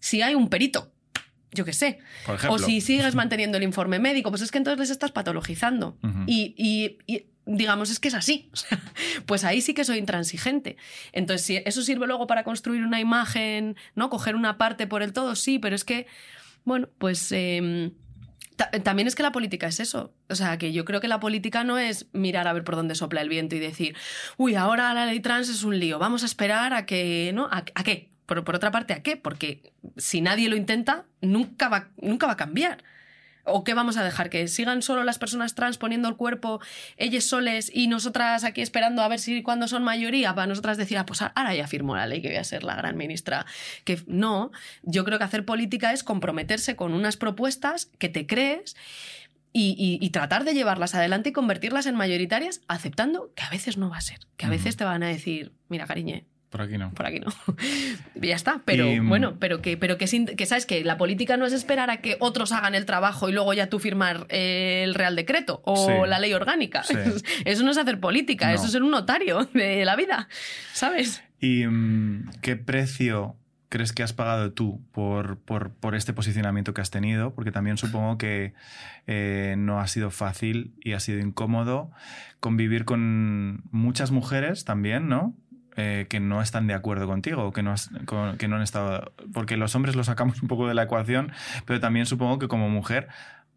si 0.00 0.22
hay 0.22 0.34
un 0.34 0.48
perito. 0.48 0.92
Yo 1.52 1.64
qué 1.64 1.72
sé. 1.72 1.98
Por. 2.26 2.34
O 2.50 2.58
si 2.66 2.80
sigues 2.80 3.14
manteniendo 3.14 3.56
el 3.56 3.62
informe 3.64 3.98
médico, 3.98 4.30
pues 4.30 4.42
es 4.42 4.50
que 4.50 4.58
entonces 4.58 4.78
les 4.80 4.90
estás 4.90 5.12
patologizando. 5.12 5.96
Y, 6.26 6.54
y- 6.56 6.98
y, 7.06 7.26
digamos, 7.46 7.90
es 7.90 8.00
que 8.00 8.08
es 8.08 8.14
así. 8.14 8.50
Pues 9.26 9.44
ahí 9.44 9.60
sí 9.60 9.72
que 9.74 9.84
soy 9.84 9.98
intransigente. 9.98 10.76
Entonces, 11.12 11.46
si 11.46 11.56
eso 11.64 11.82
sirve 11.82 12.06
luego 12.06 12.26
para 12.26 12.44
construir 12.44 12.82
una 12.84 13.00
imagen, 13.00 13.76
¿no? 13.94 14.10
Coger 14.10 14.34
una 14.36 14.58
parte 14.58 14.86
por 14.86 15.02
el 15.02 15.12
todo, 15.12 15.34
sí, 15.36 15.58
pero 15.58 15.74
es 15.76 15.84
que, 15.84 16.06
bueno, 16.64 16.88
pues. 16.98 17.30
eh, 17.32 17.92
ta- 18.56 18.70
también 18.70 19.06
es 19.08 19.14
que 19.14 19.22
la 19.22 19.32
política 19.32 19.66
es 19.68 19.80
eso. 19.80 20.14
O 20.28 20.34
sea, 20.34 20.58
que 20.58 20.72
yo 20.72 20.84
creo 20.84 21.00
que 21.00 21.08
la 21.08 21.20
política 21.20 21.62
no 21.64 21.78
es 21.78 22.06
mirar 22.12 22.48
a 22.48 22.52
ver 22.52 22.64
por 22.64 22.74
dónde 22.76 22.94
sopla 22.94 23.20
el 23.20 23.28
viento 23.28 23.54
y 23.54 23.58
decir, 23.60 23.96
uy, 24.36 24.54
ahora 24.56 24.92
la 24.94 25.06
ley 25.06 25.20
trans 25.20 25.48
es 25.48 25.62
un 25.62 25.78
lío, 25.78 25.98
vamos 25.98 26.22
a 26.22 26.26
esperar 26.26 26.72
a 26.74 26.86
que, 26.86 27.30
¿no? 27.34 27.46
¿A, 27.46 27.64
a 27.74 27.84
qué? 27.84 28.10
Por, 28.26 28.42
por 28.44 28.56
otra 28.56 28.70
parte, 28.70 28.92
¿a 28.92 29.02
qué? 29.02 29.16
Porque 29.16 29.72
si 29.96 30.20
nadie 30.20 30.48
lo 30.48 30.56
intenta, 30.56 31.06
nunca 31.20 31.68
va, 31.68 31.88
nunca 31.96 32.26
va 32.26 32.32
a 32.34 32.36
cambiar. 32.36 32.82
¿O 33.48 33.62
qué 33.62 33.74
vamos 33.74 33.96
a 33.96 34.02
dejar? 34.02 34.28
¿Que 34.28 34.48
sigan 34.48 34.82
solo 34.82 35.04
las 35.04 35.20
personas 35.20 35.54
trans 35.54 35.78
poniendo 35.78 36.08
el 36.08 36.16
cuerpo 36.16 36.60
ellas 36.96 37.22
soles 37.22 37.70
y 37.72 37.86
nosotras 37.86 38.42
aquí 38.42 38.60
esperando 38.60 39.02
a 39.02 39.08
ver 39.08 39.20
si 39.20 39.44
cuando 39.44 39.68
son 39.68 39.84
mayoría 39.84 40.34
para 40.34 40.48
nosotras 40.48 40.76
decir, 40.76 40.98
ah, 40.98 41.06
pues 41.06 41.22
ahora 41.22 41.54
ya 41.54 41.68
firmo 41.68 41.94
la 41.94 42.08
ley 42.08 42.20
que 42.20 42.26
voy 42.28 42.38
a 42.38 42.42
ser 42.44 42.64
la 42.64 42.74
gran 42.74 42.96
ministra? 42.96 43.46
Que 43.84 44.00
no, 44.08 44.50
yo 44.82 45.04
creo 45.04 45.18
que 45.18 45.24
hacer 45.24 45.44
política 45.44 45.92
es 45.92 46.02
comprometerse 46.02 46.74
con 46.74 46.92
unas 46.92 47.16
propuestas 47.16 47.86
que 47.98 48.08
te 48.08 48.26
crees 48.26 48.74
y, 49.52 49.76
y- 49.78 50.04
y 50.04 50.10
tratar 50.10 50.42
de 50.42 50.52
llevarlas 50.52 50.96
adelante 50.96 51.28
y 51.28 51.32
convertirlas 51.32 51.86
en 51.86 51.94
mayoritarias, 51.94 52.62
aceptando 52.66 53.32
que 53.36 53.44
a 53.44 53.50
veces 53.50 53.76
no 53.76 53.88
va 53.90 53.98
a 53.98 54.00
ser, 54.00 54.18
que 54.36 54.46
a 54.46 54.50
veces 54.50 54.76
te 54.76 54.82
van 54.82 55.04
a 55.04 55.06
decir, 55.08 55.52
mira, 55.68 55.86
cariñe, 55.86 56.26
Por 56.50 56.62
aquí 56.62 56.78
no. 56.78 56.92
por 56.92 57.06
aquí 57.06 57.20
no. 57.20 57.26
Ya 58.14 58.34
está. 58.36 58.62
Pero 58.64 58.90
Y, 58.90 59.00
mm, 59.00 59.08
bueno, 59.08 59.36
pero 59.38 59.60
que, 59.60 59.76
pero 59.76 59.98
que, 59.98 60.06
sabes 60.06 60.64
que 60.66 60.84
la 60.84 60.96
política 60.96 61.36
no 61.36 61.44
es 61.46 61.52
esperar 61.52 61.90
a 61.90 61.98
que 61.98 62.16
otros 62.20 62.52
hagan 62.52 62.74
el 62.74 62.86
trabajo 62.86 63.28
y 63.28 63.32
luego 63.32 63.52
ya 63.52 63.68
tú 63.68 63.78
firmar 63.78 64.26
eh, 64.30 64.82
el 64.84 64.94
Real 64.94 65.16
Decreto 65.16 65.60
o 65.64 65.86
Sí. 65.86 65.92
la 66.08 66.18
ley 66.18 66.32
orgánica. 66.32 66.82
Sí. 66.84 66.94
Eso 67.44 67.62
no 67.64 67.70
es 67.72 67.78
hacer 67.78 67.98
política, 68.00 68.48
No. 68.48 68.54
eso 68.54 68.66
es 68.66 68.72
ser 68.72 68.82
un 68.82 68.90
notario 68.92 69.44
de 69.54 69.84
la 69.84 69.96
vida, 69.96 70.28
¿sabes? 70.72 71.22
¿Y 71.40 71.66
mm, 71.66 72.30
qué 72.42 72.56
precio 72.56 73.36
crees 73.68 73.92
que 73.92 74.02
has 74.04 74.12
pagado 74.12 74.52
tú 74.52 74.80
por, 74.92 75.38
por- 75.40 75.70
por 75.72 75.94
este 75.96 76.12
posicionamiento 76.12 76.72
que 76.72 76.80
has 76.80 76.90
tenido? 76.90 77.34
Porque 77.34 77.50
también 77.52 77.76
supongo 77.76 78.16
que 78.16 78.54
eh, 79.08 79.54
no 79.58 79.80
ha 79.80 79.86
sido 79.88 80.10
fácil 80.10 80.72
y 80.80 80.92
ha 80.92 81.00
sido 81.00 81.18
incómodo 81.18 81.90
convivir 82.40 82.84
con 82.84 83.62
muchas 83.72 84.12
mujeres 84.12 84.64
también, 84.64 85.08
¿no? 85.08 85.34
Eh, 85.78 86.06
que 86.08 86.20
no 86.20 86.40
están 86.40 86.66
de 86.66 86.72
acuerdo 86.74 87.06
contigo, 87.06 87.52
que 87.52 87.62
no, 87.62 87.70
has- 87.72 87.90
con- 88.06 88.38
que 88.38 88.48
no 88.48 88.56
han 88.56 88.62
estado... 88.62 89.12
Porque 89.34 89.58
los 89.58 89.74
hombres 89.74 89.94
lo 89.94 90.04
sacamos 90.04 90.40
un 90.40 90.48
poco 90.48 90.66
de 90.68 90.72
la 90.74 90.84
ecuación, 90.84 91.32
pero 91.66 91.80
también 91.80 92.06
supongo 92.06 92.38
que 92.38 92.48
como 92.48 92.70
mujer 92.70 93.08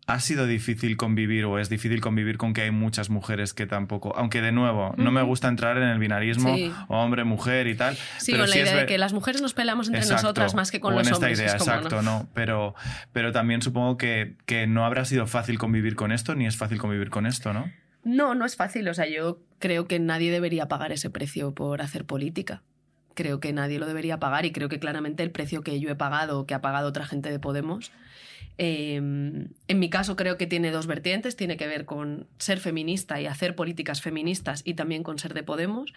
ha 0.06 0.20
sido 0.20 0.46
difícil 0.48 0.98
convivir 0.98 1.46
o 1.46 1.60
es 1.60 1.70
difícil 1.70 2.02
convivir 2.02 2.38
con 2.38 2.54
que 2.54 2.64
hay 2.64 2.72
muchas 2.72 3.10
mujeres 3.10 3.54
que 3.54 3.68
tampoco... 3.68 4.14
Aunque 4.18 4.42
de 4.42 4.52
nuevo, 4.52 4.94
no 4.98 5.12
me 5.12 5.22
gusta 5.22 5.48
entrar 5.48 5.78
en 5.78 5.84
el 5.84 6.00
binarismo 6.00 6.56
Sí. 6.56 6.74
hombre, 6.90 7.24
mujer 7.24 7.68
y 7.68 7.76
tal. 7.76 7.96
Sí, 8.18 8.32
pero 8.34 8.40
con 8.44 8.50
la 8.50 8.56
es 8.58 8.62
idea 8.64 8.76
de 8.82 8.86
que 8.86 8.98
las 8.98 9.14
mujeres 9.14 9.42
nos 9.42 9.54
peleamos 9.54 9.88
entre 9.88 10.02
Exacto, 10.02 10.24
nosotras 10.24 10.56
más 10.56 10.72
que 10.72 10.80
con 10.82 10.96
los 10.96 11.08
en 11.08 11.14
esta 11.14 11.26
hombres. 11.28 11.40
idea, 11.40 11.48
es 11.56 11.56
como, 11.64 11.72
exacto, 11.72 12.02
¿no? 12.02 12.20
no. 12.24 12.28
Pero, 12.34 12.76
pero 13.14 13.32
también 13.32 13.62
supongo 13.62 13.98
que, 13.98 14.36
que 14.46 14.68
no 14.68 14.84
habrá 14.84 15.06
sido 15.06 15.26
fácil 15.26 15.58
convivir 15.58 15.96
con 15.96 16.12
esto, 16.12 16.36
ni 16.36 16.48
es 16.48 16.58
fácil 16.58 16.80
convivir 16.80 17.12
con 17.12 17.26
esto, 17.28 17.54
¿no? 17.54 17.72
No, 18.10 18.34
no 18.34 18.46
es 18.46 18.56
fácil. 18.56 18.88
O 18.90 18.94
sea, 18.96 19.08
yo 19.08 19.40
creo 19.60 19.86
que 19.86 20.00
nadie 20.00 20.32
debería 20.32 20.68
pagar 20.68 20.92
ese 20.92 21.12
precio 21.12 21.54
por 21.54 21.82
hacer 21.82 22.06
política. 22.06 22.64
Creo 23.14 23.40
que 23.40 23.54
nadie 23.54 23.78
lo 23.78 23.86
debería 23.86 24.20
pagar 24.20 24.46
y 24.46 24.52
creo 24.52 24.68
que 24.68 24.80
claramente 24.80 25.22
el 25.22 25.30
precio 25.30 25.62
que 25.62 25.80
yo 25.80 25.90
he 25.92 25.96
pagado 25.96 26.48
que 26.48 26.56
ha 26.56 26.62
pagado 26.62 26.88
otra 26.88 27.06
gente 27.06 27.30
de 27.30 27.38
Podemos, 27.38 27.92
eh, 28.62 28.96
en 28.98 29.80
mi 29.80 29.90
caso 29.90 30.16
creo 30.18 30.38
que 30.38 30.46
tiene 30.46 30.70
dos 30.70 30.86
vertientes. 30.86 31.36
Tiene 31.38 31.56
que 31.58 31.66
ver 31.66 31.86
con 31.86 32.28
ser 32.38 32.60
feminista 32.60 33.20
y 33.22 33.26
hacer 33.26 33.56
políticas 33.56 34.02
feministas 34.02 34.62
y 34.66 34.74
también 34.74 35.02
con 35.02 35.18
ser 35.18 35.34
de 35.34 35.44
Podemos. 35.44 35.94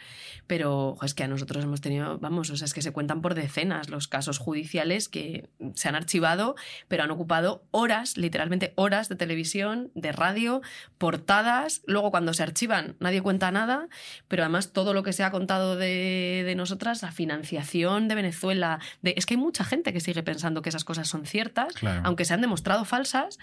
Pero 0.46 0.96
es 1.02 1.12
que 1.14 1.24
a 1.24 1.28
nosotros 1.28 1.64
hemos 1.64 1.80
tenido, 1.80 2.18
vamos, 2.18 2.50
o 2.50 2.56
sea, 2.56 2.64
es 2.66 2.72
que 2.72 2.82
se 2.82 2.92
cuentan 2.92 3.20
por 3.20 3.34
decenas 3.34 3.90
los 3.90 4.06
casos 4.08 4.38
judiciales 4.38 5.08
que 5.08 5.48
se 5.74 5.88
han 5.88 5.96
archivado, 5.96 6.54
pero 6.88 7.02
han 7.02 7.10
ocupado 7.10 7.64
horas, 7.72 8.16
literalmente 8.16 8.72
horas 8.76 9.08
de 9.08 9.16
televisión, 9.16 9.90
de 9.94 10.12
radio, 10.12 10.62
portadas. 10.98 11.82
Luego, 11.86 12.10
cuando 12.12 12.32
se 12.32 12.44
archivan, 12.44 12.94
nadie 13.00 13.22
cuenta 13.22 13.50
nada, 13.50 13.88
pero 14.28 14.44
además 14.44 14.72
todo 14.72 14.94
lo 14.94 15.02
que 15.02 15.12
se 15.12 15.24
ha 15.24 15.32
contado 15.32 15.74
de, 15.76 16.44
de 16.46 16.54
nosotras, 16.54 17.02
la 17.02 17.10
financiación 17.10 18.06
de 18.06 18.14
Venezuela, 18.14 18.78
de, 19.02 19.14
es 19.16 19.26
que 19.26 19.34
hay 19.34 19.40
mucha 19.40 19.64
gente 19.64 19.92
que 19.92 19.98
sigue 20.00 20.22
pensando 20.22 20.62
que 20.62 20.68
esas 20.68 20.84
cosas 20.84 21.08
son 21.08 21.26
ciertas, 21.26 21.74
Claro. 21.74 22.02
aunque 22.04 22.24
se 22.24 22.34
han 22.34 22.40
demostrado 22.52 22.84
falsas, 22.84 23.38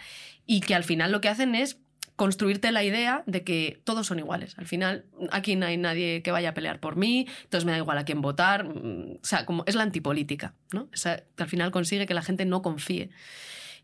y 0.46 0.62
que 0.62 0.76
al 0.76 0.84
final 0.84 1.12
lo 1.12 1.20
que 1.20 1.30
hacen 1.30 1.56
es 1.56 1.80
construirte 2.16 2.72
la 2.72 2.84
idea 2.84 3.24
de 3.26 3.44
que 3.44 3.82
todos 3.86 4.06
son 4.06 4.20
iguales. 4.20 4.56
Al 4.60 4.68
final, 4.68 5.06
aquí 5.32 5.56
no 5.56 5.66
hay 5.66 5.78
nadie 5.78 6.22
que 6.22 6.32
vaya 6.32 6.50
a 6.50 6.54
pelear 6.54 6.80
por 6.80 6.96
mí, 6.96 7.26
entonces 7.44 7.66
me 7.66 7.72
da 7.72 7.80
igual 7.80 7.98
a 7.98 8.06
quién 8.06 8.22
votar. 8.22 8.66
mm, 8.66 9.20
O 9.24 9.26
sea, 9.26 9.46
como 9.46 9.64
es 9.66 9.74
la 9.76 9.84
antipolítica, 9.84 10.54
¿no? 10.74 10.90
Que 10.92 11.44
al 11.44 11.50
final 11.50 11.72
consigue 11.72 12.06
que 12.06 12.14
la 12.14 12.22
gente 12.22 12.46
no 12.46 12.62
confíe. 12.62 13.10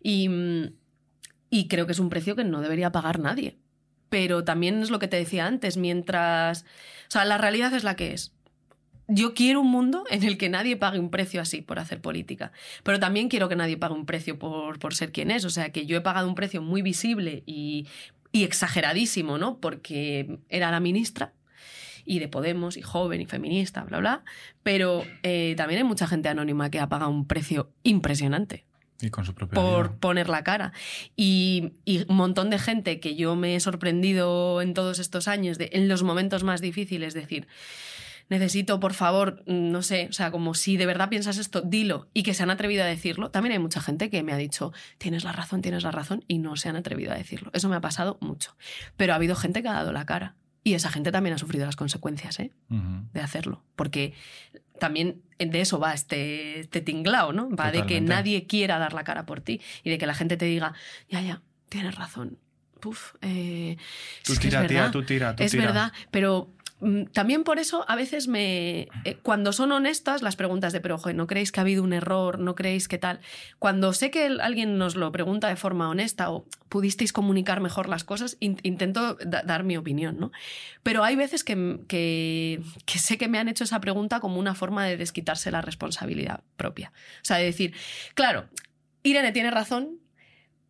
Y, 0.03 0.29
y 1.49 1.67
creo 1.69 1.87
que 1.87 1.93
es 1.93 1.99
un 1.99 2.09
precio 2.09 2.35
que 2.35 2.43
no 2.43 2.61
debería 2.61 2.91
pagar 2.91 3.19
nadie. 3.19 3.57
Pero 4.09 4.43
también 4.43 4.83
es 4.83 4.91
lo 4.91 4.99
que 4.99 5.07
te 5.07 5.17
decía 5.17 5.47
antes, 5.47 5.77
mientras... 5.77 6.63
O 7.07 7.11
sea, 7.11 7.25
la 7.25 7.39
realidad 7.39 7.73
es 7.73 7.83
la 7.83 7.95
que 7.95 8.13
es. 8.13 8.34
Yo 9.07 9.33
quiero 9.33 9.61
un 9.61 9.69
mundo 9.69 10.03
en 10.09 10.23
el 10.23 10.37
que 10.37 10.49
nadie 10.49 10.77
pague 10.77 10.99
un 10.99 11.09
precio 11.09 11.41
así 11.41 11.61
por 11.61 11.79
hacer 11.79 12.01
política. 12.01 12.51
Pero 12.83 12.99
también 12.99 13.29
quiero 13.29 13.49
que 13.49 13.55
nadie 13.55 13.77
pague 13.77 13.93
un 13.93 14.05
precio 14.05 14.39
por, 14.39 14.79
por 14.79 14.95
ser 14.95 15.11
quien 15.11 15.31
es. 15.31 15.45
O 15.45 15.49
sea, 15.49 15.71
que 15.71 15.85
yo 15.85 15.97
he 15.97 16.01
pagado 16.01 16.27
un 16.27 16.35
precio 16.35 16.61
muy 16.61 16.81
visible 16.81 17.43
y, 17.45 17.87
y 18.31 18.43
exageradísimo, 18.43 19.37
¿no? 19.37 19.57
Porque 19.59 20.39
era 20.49 20.71
la 20.71 20.79
ministra 20.79 21.33
y 22.05 22.19
de 22.19 22.27
Podemos 22.27 22.77
y 22.77 22.81
joven 22.81 23.21
y 23.21 23.25
feminista, 23.25 23.83
bla, 23.83 23.99
bla. 23.99 24.23
Pero 24.63 25.03
eh, 25.23 25.55
también 25.57 25.79
hay 25.79 25.87
mucha 25.87 26.07
gente 26.07 26.29
anónima 26.29 26.69
que 26.69 26.79
ha 26.79 26.87
pagado 26.87 27.11
un 27.11 27.27
precio 27.27 27.71
impresionante. 27.83 28.65
Y 29.01 29.09
con 29.09 29.25
su 29.25 29.33
propia 29.33 29.55
por 29.55 29.89
vida. 29.89 29.99
poner 29.99 30.29
la 30.29 30.43
cara. 30.43 30.71
Y, 31.17 31.73
y 31.83 32.05
un 32.09 32.15
montón 32.15 32.49
de 32.49 32.59
gente 32.59 32.99
que 32.99 33.15
yo 33.15 33.35
me 33.35 33.55
he 33.55 33.59
sorprendido 33.59 34.61
en 34.61 34.73
todos 34.73 34.99
estos 34.99 35.27
años, 35.27 35.57
de, 35.57 35.69
en 35.73 35.89
los 35.89 36.03
momentos 36.03 36.43
más 36.43 36.61
difíciles, 36.61 37.13
decir, 37.13 37.47
necesito, 38.29 38.79
por 38.79 38.93
favor, 38.93 39.43
no 39.45 39.81
sé, 39.81 40.07
o 40.09 40.13
sea, 40.13 40.31
como 40.31 40.53
si 40.53 40.77
de 40.77 40.85
verdad 40.85 41.09
piensas 41.09 41.37
esto, 41.37 41.61
dilo, 41.61 42.07
y 42.13 42.23
que 42.23 42.33
se 42.33 42.43
han 42.43 42.49
atrevido 42.49 42.83
a 42.83 42.87
decirlo. 42.87 43.29
También 43.31 43.53
hay 43.53 43.59
mucha 43.59 43.81
gente 43.81 44.09
que 44.09 44.23
me 44.23 44.33
ha 44.33 44.37
dicho, 44.37 44.73
tienes 44.97 45.23
la 45.23 45.31
razón, 45.31 45.61
tienes 45.61 45.83
la 45.83 45.91
razón, 45.91 46.23
y 46.27 46.39
no 46.39 46.55
se 46.55 46.69
han 46.69 46.75
atrevido 46.75 47.11
a 47.11 47.15
decirlo. 47.15 47.51
Eso 47.53 47.69
me 47.69 47.75
ha 47.75 47.81
pasado 47.81 48.17
mucho. 48.21 48.55
Pero 48.97 49.13
ha 49.13 49.17
habido 49.17 49.35
gente 49.35 49.61
que 49.61 49.67
ha 49.69 49.73
dado 49.73 49.91
la 49.91 50.05
cara. 50.05 50.35
Y 50.63 50.73
esa 50.73 50.89
gente 50.89 51.11
también 51.11 51.35
ha 51.35 51.37
sufrido 51.37 51.65
las 51.67 51.75
consecuencias 51.75 52.39
¿eh? 52.39 52.51
Ujú. 52.71 53.05
de 53.13 53.21
hacerlo. 53.21 53.63
Porque 53.75 54.13
también 54.79 55.21
de 55.37 55.61
eso 55.61 55.79
va 55.79 55.93
este, 55.93 56.59
este 56.61 56.81
tinglao, 56.81 57.33
¿no? 57.33 57.49
Va 57.51 57.67
de 57.67 57.73
que 57.79 57.81
Totalmente. 57.83 58.09
nadie 58.09 58.47
quiera 58.47 58.79
dar 58.79 58.93
la 58.93 59.03
cara 59.03 59.27
por 59.27 59.41
ti 59.41 59.61
y 59.83 59.91
de 59.91 59.99
que 59.99 60.07
la 60.07 60.15
gente 60.15 60.37
te 60.37 60.45
diga, 60.45 60.73
ya, 61.07 61.21
ya, 61.21 61.41
tienes 61.69 61.93
razón. 61.93 62.39
Puf, 62.79 63.13
eh, 63.21 63.77
Tú 64.23 64.33
es 64.33 64.39
que 64.39 64.47
es 64.47 64.51
tira, 64.53 64.67
tía, 64.67 64.77
verdad, 64.79 64.91
tú 64.91 65.03
tira, 65.03 65.35
tú 65.35 65.43
es 65.43 65.51
tira. 65.51 65.65
verdad, 65.65 65.93
pero 66.11 66.49
mm, 66.51 66.54
también 67.13 67.43
por 67.43 67.57
eso 67.57 67.85
a 67.87 67.95
veces 67.95 68.27
me... 68.27 68.89
eh, 69.05 69.17
cuando 69.23 69.53
son 69.53 69.71
honestas 69.71 70.21
las 70.21 70.35
preguntas 70.35 70.73
de, 70.73 70.81
pero, 70.81 70.97
joder, 70.97 71.15
¿no 71.15 71.25
creéis 71.25 71.51
que 71.51 71.59
ha 71.59 71.63
habido 71.63 71.81
un 71.83 71.93
error? 71.93 72.37
¿No 72.39 72.53
creéis 72.53 72.87
que 72.87 72.97
tal? 72.97 73.21
Cuando 73.59 73.93
sé 73.93 74.11
que 74.11 74.25
alguien 74.41 74.77
nos 74.77 74.95
lo 74.95 75.11
pregunta 75.11 75.47
de 75.47 75.55
forma 75.55 75.89
honesta 75.89 76.29
o 76.31 76.45
pudisteis 76.69 77.13
comunicar 77.13 77.61
mejor 77.61 77.87
las 77.87 78.03
cosas, 78.03 78.35
in- 78.41 78.59
intento 78.63 79.15
da- 79.25 79.41
dar 79.43 79.63
mi 79.63 79.77
opinión, 79.77 80.19
¿no? 80.19 80.31
Pero 80.83 81.03
hay 81.03 81.15
veces 81.15 81.43
que, 81.43 81.79
que, 81.87 82.61
que 82.85 82.99
sé 82.99 83.17
que 83.17 83.27
me 83.29 83.39
han 83.39 83.47
hecho 83.47 83.63
esa 83.63 83.79
pregunta 83.79 84.19
como 84.19 84.37
una 84.39 84.53
forma 84.53 84.85
de 84.85 84.97
desquitarse 84.97 85.51
la 85.51 85.61
responsabilidad 85.61 86.43
propia. 86.57 86.91
O 87.21 87.25
sea, 87.25 87.37
de 87.37 87.45
decir, 87.45 87.73
claro, 88.15 88.49
Irene 89.01 89.31
tiene 89.31 89.49
razón, 89.49 89.99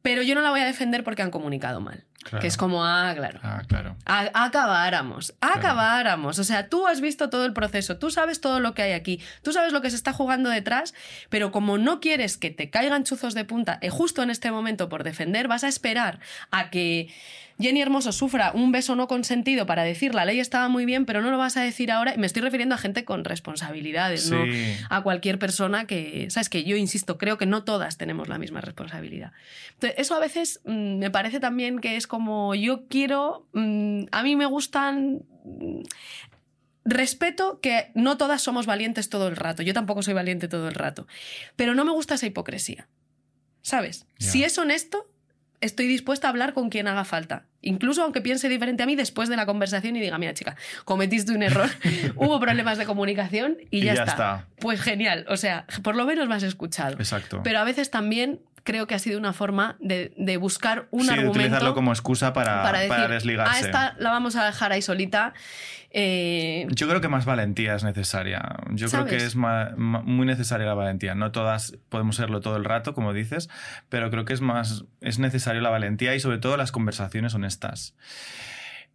pero 0.02 0.22
yo 0.22 0.36
no 0.36 0.42
la 0.42 0.52
voy 0.52 0.60
a 0.60 0.66
defender 0.66 1.04
porque 1.04 1.24
han 1.24 1.32
comunicado 1.32 1.82
mal. 1.82 2.06
Claro. 2.28 2.42
Que 2.42 2.48
es 2.48 2.58
como, 2.58 2.84
ah, 2.84 3.14
claro. 3.16 3.40
Ah, 3.44 3.62
claro. 3.68 3.96
A- 4.08 4.32
acabáramos, 4.46 5.36
acabáramos. 5.42 6.40
O 6.40 6.44
sea, 6.44 6.70
tú 6.70 6.88
has 6.88 7.00
visto 7.00 7.30
todo 7.30 7.46
el 7.46 7.54
proceso, 7.54 7.98
tú 7.98 8.10
sabes 8.10 8.42
todo 8.42 8.60
lo 8.60 8.74
que 8.74 8.82
hay 8.82 8.94
aquí, 8.94 9.22
tú 9.44 9.54
sabes 9.54 9.72
lo 9.74 9.82
que 9.84 9.92
se 9.92 9.96
está 9.96 10.12
jugando 10.12 10.50
detrás, 10.50 10.96
pero 11.30 11.52
como 11.52 11.78
no 11.78 12.00
quieres 12.00 12.38
que 12.38 12.50
te 12.50 12.72
caigan 12.72 13.04
chuzos 13.04 13.36
de 13.36 13.46
punta 13.46 13.78
eh, 13.82 13.92
justo 13.92 14.24
en 14.24 14.32
este 14.32 14.50
momento 14.50 14.90
por 14.90 15.04
defender, 15.04 15.48
vas 15.48 15.64
a 15.64 15.68
esperar 15.68 16.20
a 16.50 16.72
que 16.72 17.14
Jenny 17.58 17.82
Hermoso 17.82 18.12
sufra 18.12 18.52
un 18.54 18.72
beso 18.72 18.96
no 18.96 19.08
consentido 19.08 19.66
para 19.66 19.84
decir 19.84 20.14
la 20.14 20.26
ley 20.26 20.40
estaba 20.40 20.68
muy 20.68 20.86
bien, 20.86 21.06
pero 21.06 21.22
no 21.22 21.32
lo 21.32 21.38
vas 21.38 21.56
a 21.56 21.62
decir 21.62 21.92
ahora. 21.92 22.14
Y 22.14 22.18
Me 22.18 22.28
estoy 22.28 22.42
refiriendo 22.42 22.76
a 22.76 22.78
gente 22.78 23.06
con 23.06 23.24
responsabilidades, 23.24 24.30
no 24.30 24.44
a 24.90 25.02
cualquier 25.04 25.40
persona 25.40 25.88
que, 25.88 26.28
sabes 26.30 26.50
que 26.50 26.64
yo 26.64 26.76
insisto, 26.76 27.18
creo 27.18 27.38
que 27.38 27.46
no 27.46 27.64
todas 27.64 27.98
tenemos 27.98 28.28
la 28.28 28.38
misma 28.38 28.62
responsabilidad. 28.62 29.32
Entonces, 29.74 30.00
eso 30.00 30.16
a 30.16 30.20
veces 30.20 30.60
mm, 30.66 30.98
me 30.98 31.12
parece 31.12 31.40
también 31.40 31.80
que 31.80 31.96
es 31.96 32.08
como 32.08 32.56
yo 32.56 32.88
quiero, 32.88 33.48
mm, 33.54 34.06
a 34.12 34.24
mí 34.24 34.36
me 34.36 34.46
gustan... 34.46 35.24
mm, 35.46 35.82
Respeto 36.88 37.60
que 37.62 37.90
no 37.96 38.16
todas 38.16 38.44
somos 38.44 38.68
valientes 38.68 39.10
todo 39.10 39.28
el 39.28 39.36
rato, 39.36 39.64
yo 39.64 39.74
tampoco 39.74 40.04
soy 40.04 40.14
valiente 40.14 40.48
todo 40.48 40.68
el 40.68 40.76
rato, 40.76 41.08
pero 41.56 41.74
no 41.74 41.84
me 41.84 41.92
gusta 41.92 42.14
esa 42.14 42.28
hipocresía. 42.28 42.88
¿Sabes? 43.64 44.06
Si 44.20 44.44
es 44.44 44.56
honesto, 44.60 45.10
estoy 45.62 45.88
dispuesta 45.88 46.28
a 46.28 46.30
hablar 46.30 46.54
con 46.54 46.70
quien 46.70 46.88
haga 46.88 47.06
falta. 47.06 47.46
Incluso 47.62 48.04
aunque 48.04 48.22
piense 48.22 48.48
diferente 48.50 48.84
a 48.84 48.86
mí 48.86 48.96
después 48.96 49.30
de 49.30 49.36
la 49.36 49.46
conversación 49.46 49.96
y 49.96 50.00
diga, 50.00 50.18
mira 50.18 50.34
chica, 50.34 50.56
cometiste 50.86 51.32
un 51.34 51.44
error, 51.44 51.70
hubo 52.16 52.40
problemas 52.40 52.78
de 52.78 52.86
comunicación 52.86 53.58
y, 53.72 53.80
Y 53.80 53.82
ya, 53.82 53.94
ya 53.96 54.04
está. 54.04 54.12
está. 54.12 54.48
Pues 54.60 54.82
genial, 54.82 55.26
o 55.30 55.38
sea, 55.38 55.66
por 55.84 55.96
lo 55.96 56.06
menos 56.06 56.28
me 56.28 56.36
has 56.36 56.44
escuchado. 56.44 56.94
Exacto. 56.98 57.42
Pero 57.44 57.60
a 57.60 57.64
veces 57.64 57.90
también 57.92 58.40
creo 58.66 58.88
que 58.88 58.96
ha 58.96 59.00
sido 59.00 59.18
una 59.18 59.32
forma 59.32 59.78
de, 59.80 60.14
de 60.18 60.36
buscar 60.36 60.88
un 60.92 61.02
sí, 61.02 61.08
de 61.08 61.14
argumento 61.14 61.40
utilizarlo 61.40 61.74
como 61.74 61.94
excusa 61.94 62.34
para, 62.34 62.62
para 62.64 62.80
decir, 62.80 62.90
para 62.90 63.08
desligarse. 63.08 63.56
a 63.56 63.60
esta 63.60 63.96
la 64.00 64.10
vamos 64.10 64.36
a 64.36 64.44
dejar 64.44 64.74
ahí 64.74 64.82
solita. 64.82 65.34
eh, 65.92 66.68
Yo 66.72 66.88
creo 66.90 67.00
que 67.00 67.08
más 67.08 67.24
valentía 67.26 67.76
es 67.76 67.84
necesaria. 67.84 68.58
Yo 68.72 68.90
creo 68.90 69.06
que 69.06 69.16
es 69.16 69.36
muy 69.38 70.26
necesaria 70.26 70.66
la 70.66 70.74
valentía. 70.74 71.16
No 71.16 71.32
todas 71.32 71.78
podemos 71.90 72.18
serlo 72.18 72.42
todo 72.42 72.58
el 72.58 72.66
rato, 72.66 72.94
como 72.94 73.14
dices, 73.14 73.50
pero 73.88 74.10
creo 74.10 74.26
que 74.26 74.34
es 74.34 74.42
más 74.42 74.84
es 75.00 75.20
necesario 75.20 75.62
la 75.62 75.70
valentía 75.70 76.16
y 76.16 76.20
sobre 76.20 76.40
todo 76.40 76.58
las 76.58 76.72
conversaciones 76.74 77.34
honestas. 77.36 77.96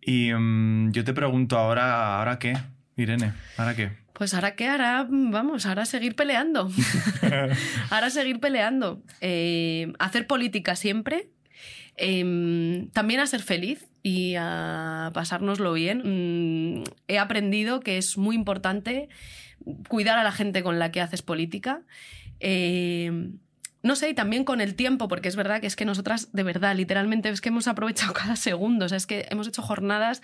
Y 0.03 0.33
mm, 0.35 0.91
yo 0.93 1.05
te 1.05 1.15
pregunto 1.15 1.57
ahora, 1.59 2.19
¿ahora 2.19 2.39
qué? 2.39 2.57
Irene, 2.97 3.33
¿ahora 3.57 3.75
qué? 3.77 3.93
Pues 4.21 4.35
ahora 4.35 4.55
qué 4.55 4.67
hará, 4.67 5.07
vamos, 5.09 5.65
ahora 5.65 5.87
seguir 5.87 6.15
peleando. 6.15 6.71
ahora 7.91 8.11
seguir 8.11 8.39
peleando. 8.39 9.03
Eh, 9.23 9.95
hacer 9.99 10.27
política 10.27 10.77
siempre. 10.77 11.31
Eh, 11.97 12.87
también 12.93 13.21
a 13.21 13.27
ser 13.27 13.41
feliz 13.41 13.89
y 14.03 14.35
a 14.37 15.11
pasárnoslo 15.15 15.73
bien. 15.73 16.03
Mm, 16.05 16.85
he 17.09 17.19
aprendido 17.19 17.81
que 17.81 17.97
es 17.97 18.19
muy 18.19 18.37
importante 18.37 19.09
cuidar 19.89 20.19
a 20.19 20.23
la 20.23 20.33
gente 20.33 20.63
con 20.63 20.79
la 20.79 20.93
que 20.93 21.01
haces 21.01 21.23
política. 21.23 21.81
Eh, 22.41 23.31
no 23.83 23.97
sé, 23.97 24.11
y 24.11 24.15
también 24.15 24.45
con 24.45 24.61
el 24.61 24.75
tiempo, 24.75 25.09
porque 25.09 25.29
es 25.29 25.37
verdad 25.37 25.63
que 25.63 25.67
es 25.67 25.77
que 25.77 25.87
nosotras, 25.87 26.31
de 26.35 26.43
verdad, 26.43 26.77
literalmente, 26.77 27.31
es 27.31 27.41
que 27.41 27.49
hemos 27.49 27.69
aprovechado 27.69 28.13
cada 28.13 28.37
segundo, 28.37 28.85
o 28.85 28.89
sea, 28.91 28.99
es 28.99 29.07
que 29.07 29.29
hemos 29.31 29.49
hecho 29.49 29.63
jornadas 29.63 30.21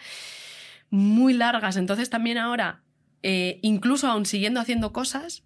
muy 0.91 1.33
largas, 1.33 1.79
entonces 1.79 2.11
también 2.11 2.37
ahora, 2.37 2.83
eh, 3.29 3.59
incluso 3.63 4.07
aún 4.07 4.25
siguiendo 4.25 4.61
haciendo 4.61 4.93
cosas, 4.93 5.43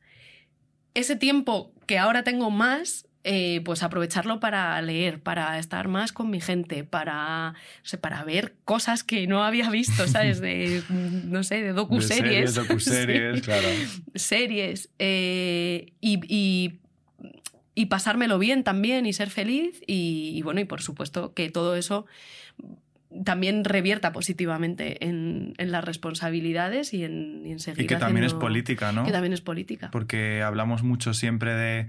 ese 0.92 1.16
tiempo 1.16 1.72
que 1.86 1.96
ahora 1.98 2.24
tengo 2.24 2.50
más, 2.50 3.06
eh, 3.24 3.62
pues 3.64 3.82
aprovecharlo 3.82 4.38
para 4.38 4.80
leer, 4.82 5.22
para 5.22 5.58
estar 5.58 5.88
más 5.88 6.12
con 6.12 6.28
mi 6.30 6.40
gente, 6.42 6.84
para, 6.84 7.52
no 7.52 7.84
sé, 7.84 7.96
para 7.96 8.22
ver 8.24 8.56
cosas 8.66 9.02
que 9.02 9.26
no 9.26 9.42
había 9.44 9.70
visto, 9.70 10.06
¿sabes? 10.06 10.40
De, 10.40 10.84
no 10.88 11.42
sé, 11.42 11.56
de 11.56 11.68
De 11.68 11.72
docuseries. 11.72 12.52
series, 12.52 12.54
docuseries, 12.68 13.34
Sí 13.36 13.42
claro. 13.42 13.68
series 14.14 14.90
eh, 14.98 15.92
y, 16.02 16.20
y- 16.28 16.80
y 17.74 17.86
pasármelo 17.86 18.38
bien 18.38 18.62
también 18.62 19.06
y 19.06 19.12
ser 19.14 19.30
feliz 19.30 19.80
y, 19.86 20.32
y 20.34 20.42
bueno, 20.42 20.60
y 20.60 20.64
por 20.64 20.82
supuesto 20.82 21.32
que 21.32 21.48
todo 21.50 21.76
eso 21.76 22.04
también 23.24 23.64
revierta 23.64 24.12
positivamente 24.12 25.04
en, 25.04 25.54
en 25.58 25.72
las 25.72 25.84
responsabilidades 25.84 26.94
y 26.94 27.04
en, 27.04 27.42
y 27.44 27.52
en 27.52 27.58
seguir 27.58 27.84
Y 27.84 27.86
que 27.86 27.96
también 27.96 28.24
es 28.24 28.34
política, 28.34 28.92
¿no? 28.92 29.04
Que 29.04 29.12
también 29.12 29.32
es 29.32 29.40
política. 29.40 29.90
Porque 29.90 30.42
hablamos 30.42 30.82
mucho 30.82 31.12
siempre 31.12 31.54
de 31.54 31.88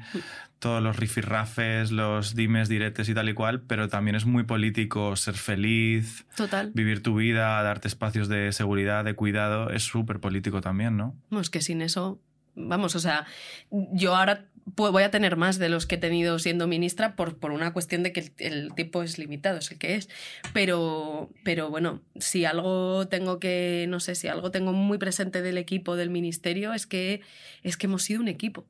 todos 0.57 0.81
los 0.81 0.95
rifirrafes, 0.98 1.91
los 1.91 2.35
dimes, 2.35 2.69
diretes 2.69 3.07
y 3.10 3.14
tal 3.14 3.30
y 3.30 3.34
cual, 3.34 3.61
pero 3.61 3.88
también 3.88 4.15
es 4.15 4.26
muy 4.26 4.43
político 4.43 5.15
ser 5.15 5.35
feliz, 5.35 6.26
Total. 6.35 6.72
vivir 6.73 7.03
tu 7.03 7.15
vida, 7.15 7.61
darte 7.61 7.88
espacios 7.88 8.27
de 8.27 8.52
seguridad, 8.52 9.03
de 9.03 9.15
cuidado, 9.15 9.69
es 9.69 9.84
súper 9.84 10.19
político 10.19 10.61
también, 10.61 10.98
¿no? 10.98 11.15
No, 11.30 11.39
es 11.39 11.49
que 11.49 11.61
sin 11.61 11.81
eso, 11.81 12.19
vamos, 12.56 12.95
o 12.95 12.99
sea, 12.99 13.26
yo 13.69 14.15
ahora 14.15 14.45
voy 14.66 15.04
a 15.04 15.12
tener 15.12 15.36
más 15.38 15.60
de 15.60 15.70
los 15.70 15.86
que 15.86 15.96
he 15.96 15.98
tenido 15.98 16.40
siendo 16.40 16.68
ministra 16.68 17.16
por, 17.16 17.38
por 17.38 17.52
una 17.52 17.74
cuestión 17.74 18.04
de 18.04 18.14
que 18.14 18.20
el, 18.22 18.32
el 18.38 18.74
tiempo 18.74 19.04
es 19.04 19.18
limitado, 19.18 19.60
es 19.60 19.72
el 19.72 19.78
que 19.78 19.96
es. 19.96 20.10
Pero, 20.54 21.30
pero 21.44 21.70
bueno, 21.70 22.02
si 22.20 22.46
algo 22.46 23.08
tengo 23.08 23.40
que, 23.40 23.86
no 23.90 24.00
sé, 24.00 24.16
si 24.16 24.28
algo 24.28 24.52
tengo 24.52 24.74
muy 24.74 24.98
presente 24.98 25.42
del 25.42 25.58
equipo 25.58 25.96
del 25.96 26.10
ministerio 26.10 26.74
es 26.74 26.88
que, 26.88 27.22
es 27.64 27.78
que 27.78 27.88
hemos 27.88 28.04
sido 28.04 28.22
un 28.22 28.28
equipo. 28.28 28.66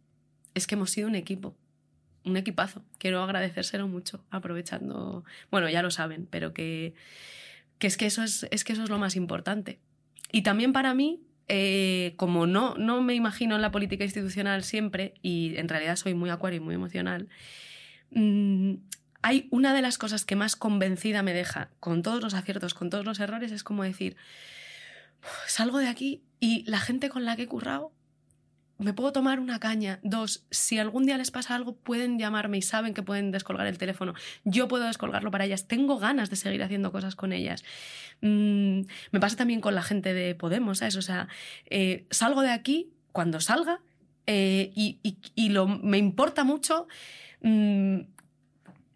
Es 0.53 0.67
que 0.67 0.75
hemos 0.75 0.91
sido 0.91 1.07
un 1.07 1.15
equipo. 1.15 1.55
Un 2.23 2.37
equipazo. 2.37 2.83
Quiero 2.97 3.23
agradecérselo 3.23 3.87
mucho, 3.87 4.23
aprovechando. 4.29 5.23
Bueno, 5.49 5.69
ya 5.69 5.81
lo 5.81 5.91
saben, 5.91 6.27
pero 6.29 6.53
que, 6.53 6.93
que 7.79 7.87
es 7.87 7.97
que 7.97 8.05
eso 8.05 8.23
es, 8.23 8.47
es 8.51 8.63
que 8.63 8.73
eso 8.73 8.83
es 8.83 8.89
lo 8.89 8.99
más 8.99 9.15
importante. 9.15 9.79
Y 10.31 10.43
también 10.43 10.71
para 10.71 10.93
mí, 10.93 11.21
eh, 11.53 12.13
como 12.15 12.47
no, 12.47 12.75
no 12.77 13.01
me 13.01 13.13
imagino 13.13 13.57
en 13.57 13.61
la 13.61 13.71
política 13.71 14.05
institucional 14.05 14.63
siempre, 14.63 15.15
y 15.21 15.57
en 15.57 15.67
realidad 15.67 15.97
soy 15.97 16.13
muy 16.13 16.29
acuario 16.29 16.61
y 16.61 16.63
muy 16.63 16.75
emocional, 16.75 17.27
mm, 18.11 18.75
hay 19.21 19.49
una 19.51 19.73
de 19.73 19.81
las 19.81 19.97
cosas 19.97 20.23
que 20.23 20.37
más 20.37 20.55
convencida 20.55 21.23
me 21.23 21.33
deja, 21.33 21.69
con 21.81 22.03
todos 22.03 22.23
los 22.23 22.35
aciertos, 22.35 22.73
con 22.73 22.89
todos 22.89 23.03
los 23.03 23.19
errores, 23.19 23.51
es 23.51 23.65
como 23.65 23.83
decir, 23.83 24.15
salgo 25.45 25.79
de 25.79 25.89
aquí 25.89 26.23
y 26.39 26.63
la 26.71 26.79
gente 26.79 27.09
con 27.09 27.25
la 27.25 27.35
que 27.35 27.43
he 27.43 27.47
currado, 27.47 27.91
me 28.81 28.93
puedo 28.93 29.11
tomar 29.11 29.39
una 29.39 29.59
caña. 29.59 29.99
Dos, 30.03 30.45
si 30.51 30.77
algún 30.79 31.05
día 31.05 31.17
les 31.17 31.31
pasa 31.31 31.55
algo, 31.55 31.75
pueden 31.75 32.19
llamarme 32.19 32.57
y 32.57 32.61
saben 32.61 32.93
que 32.93 33.03
pueden 33.03 33.31
descolgar 33.31 33.67
el 33.67 33.77
teléfono. 33.77 34.13
Yo 34.43 34.67
puedo 34.67 34.85
descolgarlo 34.85 35.31
para 35.31 35.45
ellas. 35.45 35.67
Tengo 35.67 35.97
ganas 35.99 36.29
de 36.29 36.35
seguir 36.35 36.61
haciendo 36.63 36.91
cosas 36.91 37.15
con 37.15 37.31
ellas. 37.33 37.63
Mm, 38.21 38.81
me 39.11 39.19
pasa 39.19 39.35
también 39.37 39.61
con 39.61 39.75
la 39.75 39.81
gente 39.83 40.13
de 40.13 40.35
Podemos, 40.35 40.79
¿sabes? 40.79 40.95
O 40.97 41.01
sea, 41.01 41.27
eh, 41.69 42.05
salgo 42.09 42.41
de 42.41 42.51
aquí 42.51 42.89
cuando 43.11 43.39
salga 43.39 43.79
eh, 44.27 44.71
y, 44.75 44.99
y- 45.35 45.49
lo, 45.49 45.67
me 45.67 45.97
importa 45.97 46.43
mucho 46.43 46.87
mm, 47.41 47.99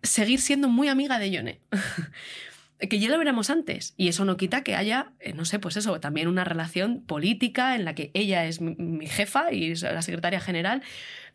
seguir 0.03 0.39
siendo 0.41 0.69
muy 0.69 0.87
amiga 0.87 1.19
de 1.19 1.31
Yone. 1.31 1.59
que 2.79 2.99
ya 2.99 3.09
lo 3.09 3.17
veremos 3.17 3.49
antes. 3.49 3.93
Y 3.97 4.07
eso 4.09 4.25
no 4.25 4.37
quita 4.37 4.63
que 4.63 4.75
haya, 4.75 5.11
eh, 5.19 5.33
no 5.33 5.45
sé, 5.45 5.59
pues 5.59 5.77
eso, 5.77 5.99
también 5.99 6.27
una 6.27 6.43
relación 6.43 7.01
política 7.05 7.75
en 7.75 7.85
la 7.85 7.95
que 7.95 8.11
ella 8.13 8.45
es 8.45 8.59
mi, 8.61 9.07
jefa 9.07 9.51
y 9.53 9.71
es 9.71 9.81
la 9.83 10.01
secretaria 10.01 10.39
general. 10.41 10.81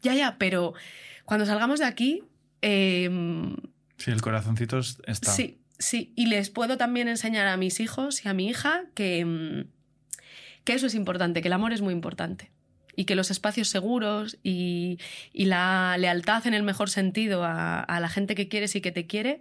Ya, 0.03 0.15
ya, 0.15 0.37
pero 0.39 0.75
cuando 1.25 1.47
salgamos 1.47 1.79
de 1.81 1.87
aquí, 1.87 2.23
em, 2.63 3.57
Sí, 3.97 4.11
el 4.11 4.21
corazoncito 4.23 4.79
es- 4.79 4.99
está. 5.07 5.31
Sí, 5.31 5.61
sí. 5.79 6.13
Y 6.17 6.27
les 6.27 6.51
puedo 6.51 6.77
también 6.77 7.09
enseñar 7.09 7.47
a 7.49 7.57
mis 7.57 7.81
hijos 7.81 8.25
y 8.25 8.29
a 8.29 8.35
mi 8.35 8.49
hija 8.49 8.83
que, 8.95 9.25
mm, 9.25 9.65
que 10.65 10.73
eso 10.75 10.87
es 10.87 10.95
importante, 10.95 11.43
que 11.43 11.49
el 11.49 11.53
amor 11.55 11.73
es 11.73 11.81
muy 11.81 11.93
importante. 11.93 12.51
Y 12.97 13.05
que 13.05 13.15
los 13.15 13.31
espacios 13.31 13.69
seguros 13.69 14.39
y, 14.43 14.99
y 15.33 15.47
la 15.47 15.97
lealtad 15.99 16.47
en 16.47 16.55
el 16.55 16.63
mejor 16.65 16.91
sentido 16.91 17.45
a, 17.45 17.81
a 17.81 18.01
la 18.01 18.09
gente 18.09 18.35
que 18.35 18.49
quieres 18.49 18.75
y 18.77 18.81
que 18.83 18.93
te 18.93 19.07
quiere 19.07 19.41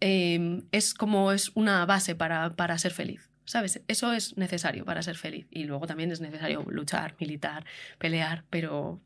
eh, 0.00 0.62
es 0.72 0.94
como 0.94 1.32
es 1.32 1.50
una 1.54 1.84
base 1.86 2.14
para, 2.14 2.50
para 2.54 2.78
ser 2.78 2.92
feliz. 2.92 3.28
¿Sabes? 3.44 3.80
Eso 3.88 4.12
es 4.12 4.36
necesario 4.36 4.84
para 4.84 5.02
ser 5.02 5.16
feliz. 5.16 5.46
Y 5.50 5.64
luego 5.64 5.86
también 5.86 6.12
es 6.12 6.20
necesario 6.20 6.64
luchar, 6.68 7.16
militar, 7.18 7.64
pelear, 7.98 8.44
pero, 8.48 9.00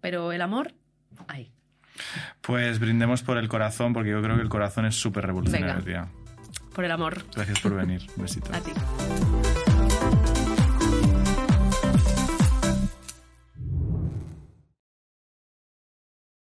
pero 0.00 0.32
el 0.32 0.42
amor, 0.42 0.74
ahí. 1.28 1.52
Pues 2.40 2.80
brindemos 2.80 3.22
por 3.22 3.38
el 3.38 3.48
corazón, 3.48 3.92
porque 3.92 4.10
yo 4.10 4.20
creo 4.20 4.34
que 4.34 4.42
el 4.42 4.48
corazón 4.48 4.84
es 4.86 4.96
súper 4.96 5.26
revolucionario, 5.26 5.84
Venga. 5.84 6.08
tía. 6.08 6.24
Por 6.74 6.84
el 6.84 6.90
amor 6.90 7.24
Gracias 7.36 7.60
por 7.60 7.74
venir. 7.74 8.02
Un 8.16 8.22
besito. 8.24 8.52
a 8.52 8.58
ti. 8.60 8.72